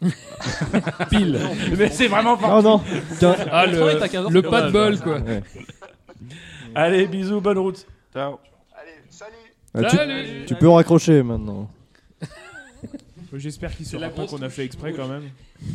Pile. 1.10 1.38
Mais 1.78 1.90
c'est 1.90 2.08
vraiment 2.08 2.36
pas. 2.36 2.48
Non, 2.48 2.78
non. 2.78 2.82
Ah, 3.50 3.66
Le 3.66 3.76
train 3.78 3.88
est 3.90 4.02
à 4.02 4.08
15 4.08 4.12
le, 4.12 4.18
heures, 4.18 4.30
le 4.30 4.42
c'est 4.42 4.50
pas 4.50 4.62
de 4.62 4.70
bol, 4.72 5.00
quoi. 5.00 5.18
Ouais. 5.20 5.42
Allez, 6.74 7.06
bisous, 7.06 7.40
bonne 7.40 7.58
route. 7.58 7.86
Ciao. 8.12 8.38
Allez, 8.74 8.90
salut 9.10 9.32
Ah, 9.74 9.84
tu, 9.84 9.96
Salut. 9.96 10.44
tu 10.46 10.54
peux 10.56 10.68
raccrocher 10.68 11.22
maintenant. 11.22 11.70
J'espère 13.36 13.76
qu'il 13.76 13.86
la 13.98 14.10
pas 14.10 14.26
qu'on 14.26 14.42
a 14.42 14.48
fait 14.48 14.64
exprès 14.64 14.92
quand 14.92 15.08
même. 15.08 15.24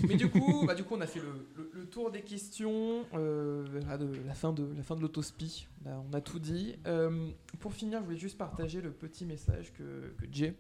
Mais 0.07 0.15
du 0.15 0.29
coup, 0.29 0.65
bah, 0.65 0.75
du 0.75 0.83
coup, 0.83 0.95
on 0.97 1.01
a 1.01 1.07
fait 1.07 1.19
le, 1.19 1.45
le- 1.57 1.71
le 1.73 1.85
tour 1.87 2.09
des 2.11 2.21
questions, 2.21 3.03
euh, 3.15 3.65
de 3.65 4.27
la 4.27 4.33
fin 4.33 4.53
de 4.53 4.65
la 4.77 4.83
fin 4.83 4.95
de 4.95 5.01
l'autospi. 5.01 5.67
On 5.85 6.13
a 6.13 6.21
tout 6.21 6.39
dit. 6.39 6.75
Euh, 6.87 7.27
pour 7.59 7.73
finir, 7.73 7.99
je 7.99 8.05
voulais 8.05 8.17
juste 8.17 8.37
partager 8.37 8.79
le 8.81 8.91
petit 8.91 9.25
message 9.25 9.73
que, 9.77 10.13
que 10.21 10.25
Jay, 10.31 10.53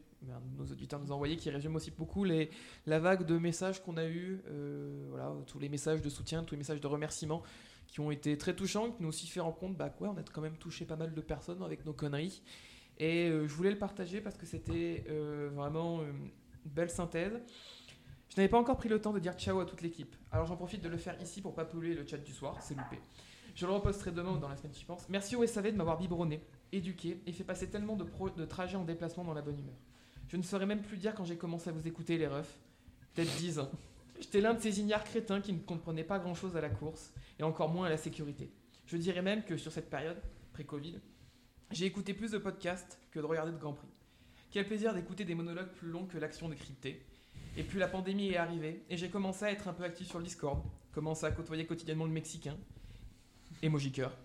nos 0.57 0.65
auditeurs, 0.65 0.99
nous 0.99 1.11
a 1.11 1.15
envoyé, 1.15 1.35
qui 1.37 1.49
résume 1.49 1.75
aussi 1.75 1.91
beaucoup 1.91 2.23
les, 2.23 2.49
la 2.85 2.99
vague 2.99 3.25
de 3.25 3.37
messages 3.37 3.81
qu'on 3.81 3.97
a 3.97 4.05
eu, 4.05 4.41
euh, 4.47 5.07
voilà, 5.09 5.33
tous 5.47 5.59
les 5.59 5.69
messages 5.69 6.01
de 6.01 6.09
soutien, 6.09 6.43
tous 6.43 6.55
les 6.55 6.59
messages 6.59 6.81
de 6.81 6.87
remerciements 6.87 7.43
qui 7.87 7.99
ont 7.99 8.11
été 8.11 8.37
très 8.37 8.55
touchants, 8.55 8.91
qui 8.91 9.01
nous 9.01 9.07
ont 9.07 9.09
aussi 9.09 9.27
fait 9.27 9.39
rendre 9.39 9.57
compte, 9.57 9.75
bah 9.75 9.93
ouais, 9.99 10.07
on 10.07 10.17
a 10.17 10.23
quand 10.23 10.41
même 10.41 10.57
touché 10.57 10.85
pas 10.85 10.95
mal 10.95 11.13
de 11.13 11.21
personnes 11.21 11.61
avec 11.63 11.85
nos 11.85 11.93
conneries. 11.93 12.41
Et 12.99 13.29
euh, 13.29 13.47
je 13.47 13.53
voulais 13.53 13.71
le 13.71 13.77
partager 13.77 14.21
parce 14.21 14.37
que 14.37 14.45
c'était 14.45 15.05
euh, 15.09 15.49
vraiment 15.53 15.99
euh, 15.99 16.11
une 16.11 16.31
belle 16.65 16.89
synthèse. 16.89 17.39
Je 18.29 18.35
n'avais 18.35 18.49
pas 18.49 18.59
encore 18.59 18.77
pris 18.77 18.89
le 18.89 19.01
temps 19.01 19.13
de 19.13 19.19
dire 19.19 19.33
ciao 19.33 19.59
à 19.59 19.65
toute 19.65 19.81
l'équipe. 19.81 20.15
Alors 20.31 20.45
j'en 20.45 20.57
profite 20.57 20.81
de 20.81 20.89
le 20.89 20.97
faire 20.97 21.19
ici 21.21 21.41
pour 21.41 21.55
pas 21.55 21.65
polluer 21.65 21.95
le 21.95 22.05
chat 22.05 22.17
du 22.17 22.33
soir, 22.33 22.57
c'est 22.61 22.75
loupé. 22.75 22.99
Je 23.55 23.65
le 23.65 23.71
reposterai 23.71 24.11
demain 24.11 24.31
ou 24.31 24.37
dans 24.37 24.49
la 24.49 24.55
semaine 24.55 24.71
qui 24.71 24.85
pense. 24.85 25.09
Merci 25.09 25.35
au 25.35 25.45
SAV 25.45 25.71
de 25.71 25.77
m'avoir 25.77 25.97
biberonné, 25.97 26.41
éduqué 26.71 27.21
et 27.25 27.31
fait 27.31 27.43
passer 27.43 27.69
tellement 27.69 27.95
de, 27.95 28.05
de 28.37 28.45
trajets 28.45 28.77
en 28.77 28.83
déplacement 28.83 29.23
dans 29.23 29.33
la 29.33 29.41
bonne 29.41 29.57
humeur. 29.57 29.75
Je 30.29 30.37
ne 30.37 30.43
saurais 30.43 30.67
même 30.67 30.83
plus 30.83 30.97
dire 30.97 31.15
quand 31.15 31.25
j'ai 31.25 31.37
commencé 31.37 31.69
à 31.69 31.73
vous 31.73 31.87
écouter 31.87 32.17
les 32.17 32.27
refs. 32.27 32.59
Peut-être 33.13 33.35
10 33.37 33.59
ans. 33.59 33.71
J'étais 34.19 34.41
l'un 34.41 34.53
de 34.53 34.61
ces 34.61 34.79
ignares 34.79 35.03
crétins 35.03 35.41
qui 35.41 35.51
ne 35.51 35.59
comprenaient 35.59 36.03
pas 36.03 36.19
grand 36.19 36.35
chose 36.35 36.55
à 36.55 36.61
la 36.61 36.69
course 36.69 37.11
et 37.39 37.43
encore 37.43 37.69
moins 37.69 37.87
à 37.87 37.89
la 37.89 37.97
sécurité. 37.97 38.51
Je 38.85 38.97
dirais 38.97 39.23
même 39.23 39.43
que 39.43 39.57
sur 39.57 39.71
cette 39.71 39.89
période, 39.89 40.21
pré-Covid, 40.53 40.99
j'ai 41.71 41.85
écouté 41.85 42.13
plus 42.13 42.31
de 42.31 42.37
podcasts 42.37 42.99
que 43.11 43.19
de 43.19 43.25
regarder 43.25 43.51
de 43.51 43.57
Grand 43.57 43.73
Prix. 43.73 43.87
Quel 44.51 44.67
plaisir 44.67 44.93
d'écouter 44.93 45.25
des 45.25 45.35
monologues 45.35 45.71
plus 45.73 45.89
longs 45.89 46.05
que 46.05 46.17
l'action 46.17 46.47
décryptée. 46.47 47.03
Et 47.57 47.63
puis 47.63 47.79
la 47.79 47.87
pandémie 47.87 48.29
est 48.29 48.37
arrivée 48.37 48.83
et 48.89 48.97
j'ai 48.97 49.09
commencé 49.09 49.45
à 49.45 49.51
être 49.51 49.67
un 49.67 49.73
peu 49.73 49.83
actif 49.83 50.07
sur 50.07 50.19
le 50.19 50.25
Discord, 50.25 50.61
commencé 50.91 51.25
à 51.25 51.31
côtoyer 51.31 51.65
quotidiennement 51.65 52.05
le 52.05 52.11
Mexicain, 52.11 52.57
emoji 53.63 53.91
cœur. 53.91 54.15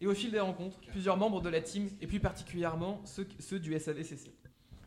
Et 0.00 0.06
au 0.06 0.14
fil 0.14 0.30
des 0.30 0.40
rencontres, 0.40 0.80
plusieurs 0.90 1.18
membres 1.18 1.42
de 1.42 1.50
la 1.50 1.60
team 1.60 1.90
et 2.00 2.06
plus 2.06 2.20
particulièrement 2.20 3.02
ceux, 3.04 3.26
ceux 3.40 3.58
du 3.58 3.78
SADCC. 3.78 4.30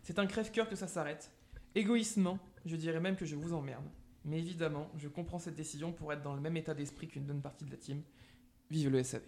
C'est 0.08 0.20
un 0.20 0.26
crève-cœur 0.26 0.70
que 0.70 0.78
ça 0.78 0.88
s'arrête. 0.88 1.30
Égoïstement, 1.76 2.40
je 2.66 2.78
dirais 2.78 3.02
même 3.02 3.18
que 3.18 3.26
je 3.26 3.36
vous 3.36 3.52
emmerde. 3.54 3.84
Mais 4.24 4.38
évidemment, 4.40 4.88
je 4.98 5.10
comprends 5.10 5.38
cette 5.38 5.56
décision 5.56 5.92
pour 5.92 6.14
être 6.14 6.22
dans 6.22 6.34
le 6.34 6.40
même 6.40 6.56
état 6.56 6.74
d'esprit 6.74 7.10
qu'une 7.10 7.26
bonne 7.26 7.42
partie 7.42 7.66
de 7.66 7.72
la 7.72 7.76
team. 7.76 8.02
Vive 8.72 8.90
le 8.90 9.04
SAV. 9.04 9.22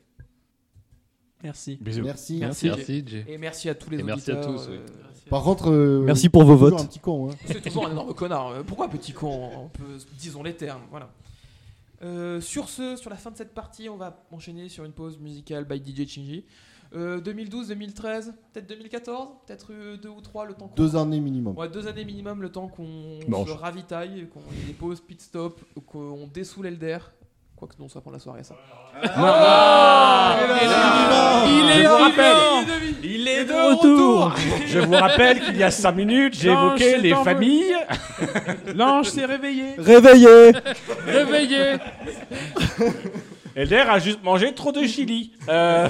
Merci. 1.44 1.78
Bisous. 1.82 2.02
Merci. 2.02 2.38
Merci, 2.40 2.68
Merci, 2.68 3.04
Jay. 3.06 3.26
Et 3.28 3.38
merci 3.38 3.68
à 3.68 3.76
tous 3.76 3.90
les 3.90 4.00
Et 4.00 4.04
merci 4.04 4.32
à 4.32 4.36
auditeurs. 4.36 4.56
tous, 4.56 4.70
oui. 4.70 4.78
euh, 4.78 4.86
Par 5.30 5.44
contre, 5.44 5.70
euh, 5.70 6.02
Merci 6.06 6.30
pour 6.30 6.44
vos 6.46 6.54
toujours 6.54 6.70
votes. 6.70 6.80
un 6.82 6.86
petit 6.86 7.00
con. 7.00 7.30
Hein. 7.30 7.36
C'est 7.46 7.62
toujours 7.62 7.86
un 7.88 7.92
énorme 7.92 8.14
connard. 8.14 8.48
Euh, 8.48 8.64
Pourquoi 8.64 8.90
petit 8.90 9.12
con 9.12 9.52
On 9.58 9.68
peut, 9.68 9.98
disons 10.18 10.44
les 10.44 10.56
termes. 10.56 10.84
Voilà. 10.92 11.12
Euh, 12.04 12.40
sur 12.40 12.70
ce, 12.70 12.96
sur 12.96 13.10
la 13.10 13.18
fin 13.18 13.32
de 13.32 13.36
cette 13.38 13.54
partie, 13.54 13.90
on 13.90 13.98
va 13.98 14.26
enchaîner 14.32 14.70
sur 14.70 14.86
une 14.86 14.94
pause 14.94 15.18
musicale 15.20 15.66
by 15.66 15.78
DJ 15.78 16.08
Chingy. 16.08 16.46
Euh, 16.96 17.20
2012, 17.22 17.68
2013, 17.68 18.34
peut-être 18.52 18.68
2014, 18.68 19.30
peut-être 19.46 19.68
euh, 19.72 19.98
deux 19.98 20.10
ou 20.10 20.22
trois 20.22 20.46
le 20.46 20.56
temps 20.56 20.68
qu'on. 20.68 20.76
Deux 20.76 20.96
années 20.96 21.20
minimum. 21.20 21.56
Ouais, 21.56 21.70
deux 21.70 21.88
années 21.88 22.04
minimum 22.04 22.42
le 22.42 22.52
temps 22.52 22.68
qu'on 22.68 23.20
Bon, 23.28 23.46
se 23.46 23.52
ravitaille, 23.52 24.28
qu'on 24.34 24.40
pauses 24.80 25.00
pit 25.00 25.22
stop, 25.22 25.62
qu'on 25.86 26.28
dessoule 26.34 26.66
l'Elder. 26.66 26.98
Quoique 27.56 27.76
non, 27.78 27.90
ça 27.90 27.96
va 27.96 28.02
prendre 28.02 28.16
la 28.16 28.22
soirée 28.22 28.44
ça. 28.44 28.56
Ah, 29.04 30.38
il 30.40 30.64
est 30.64 30.68
là. 30.68 31.46
Il 31.46 31.70
est 31.70 31.84
Je 31.84 31.88
vous 31.88 31.98
là, 31.98 31.98
rappelle. 31.98 32.68
Il 33.04 33.28
est 33.28 33.46
de 33.46 33.54
retour. 33.54 34.36
Je 34.66 34.80
vous 34.80 34.94
rappelle 34.94 35.42
qu'il 35.42 35.58
y 35.58 35.64
a 35.64 35.70
5 35.70 35.92
minutes, 35.92 36.34
j'ai 36.36 36.52
évoqué 36.52 36.98
les 36.98 37.14
familles. 37.14 37.76
L'ange 38.74 39.10
s'est 39.10 39.26
réveillé. 39.26 39.76
Réveillé 39.78 40.54
Réveillé 41.06 41.76
Elder 43.60 43.84
a 43.90 44.00
juste 44.00 44.24
mangé 44.24 44.56
trop 44.56 44.72
de 44.72 44.84
chili. 44.84 45.34
Euh, 45.50 45.90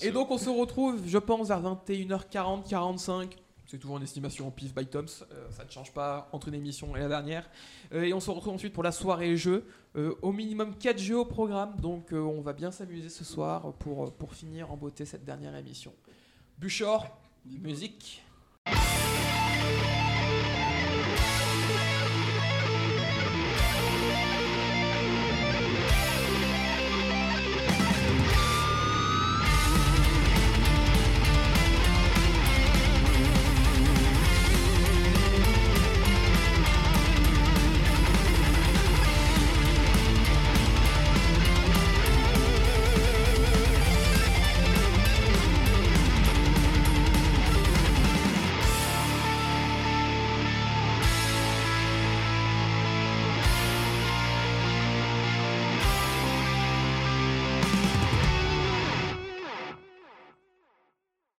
Et 0.00 0.10
donc 0.10 0.30
on 0.30 0.38
se 0.38 0.48
retrouve, 0.48 1.02
je 1.06 1.18
pense, 1.18 1.48
vers 1.48 1.60
21h40, 1.60 2.66
45. 2.66 3.36
C'est 3.66 3.76
toujours 3.76 3.98
une 3.98 4.02
estimation 4.02 4.46
en 4.46 4.50
pif 4.50 4.74
by 4.74 4.86
Toms, 4.86 5.04
euh, 5.30 5.46
ça 5.50 5.64
ne 5.66 5.70
change 5.70 5.92
pas 5.92 6.30
entre 6.32 6.48
une 6.48 6.54
émission 6.54 6.96
et 6.96 7.00
la 7.00 7.08
dernière. 7.08 7.50
Euh, 7.92 8.04
et 8.04 8.14
on 8.14 8.20
se 8.20 8.30
retrouve 8.30 8.54
ensuite 8.54 8.72
pour 8.72 8.82
la 8.82 8.92
soirée 8.92 9.36
jeu. 9.36 9.66
Euh, 9.94 10.14
au 10.22 10.32
minimum 10.32 10.74
4 10.74 10.98
jeux 10.98 11.18
au 11.18 11.26
programme, 11.26 11.76
donc 11.82 12.14
euh, 12.14 12.18
on 12.18 12.40
va 12.40 12.54
bien 12.54 12.70
s'amuser 12.70 13.10
ce 13.10 13.24
soir 13.24 13.74
pour, 13.74 14.10
pour 14.14 14.32
finir 14.34 14.72
en 14.72 14.76
beauté 14.78 15.04
cette 15.04 15.24
dernière 15.26 15.54
émission. 15.56 15.92
Buchor, 16.58 17.06
musique. 17.44 18.22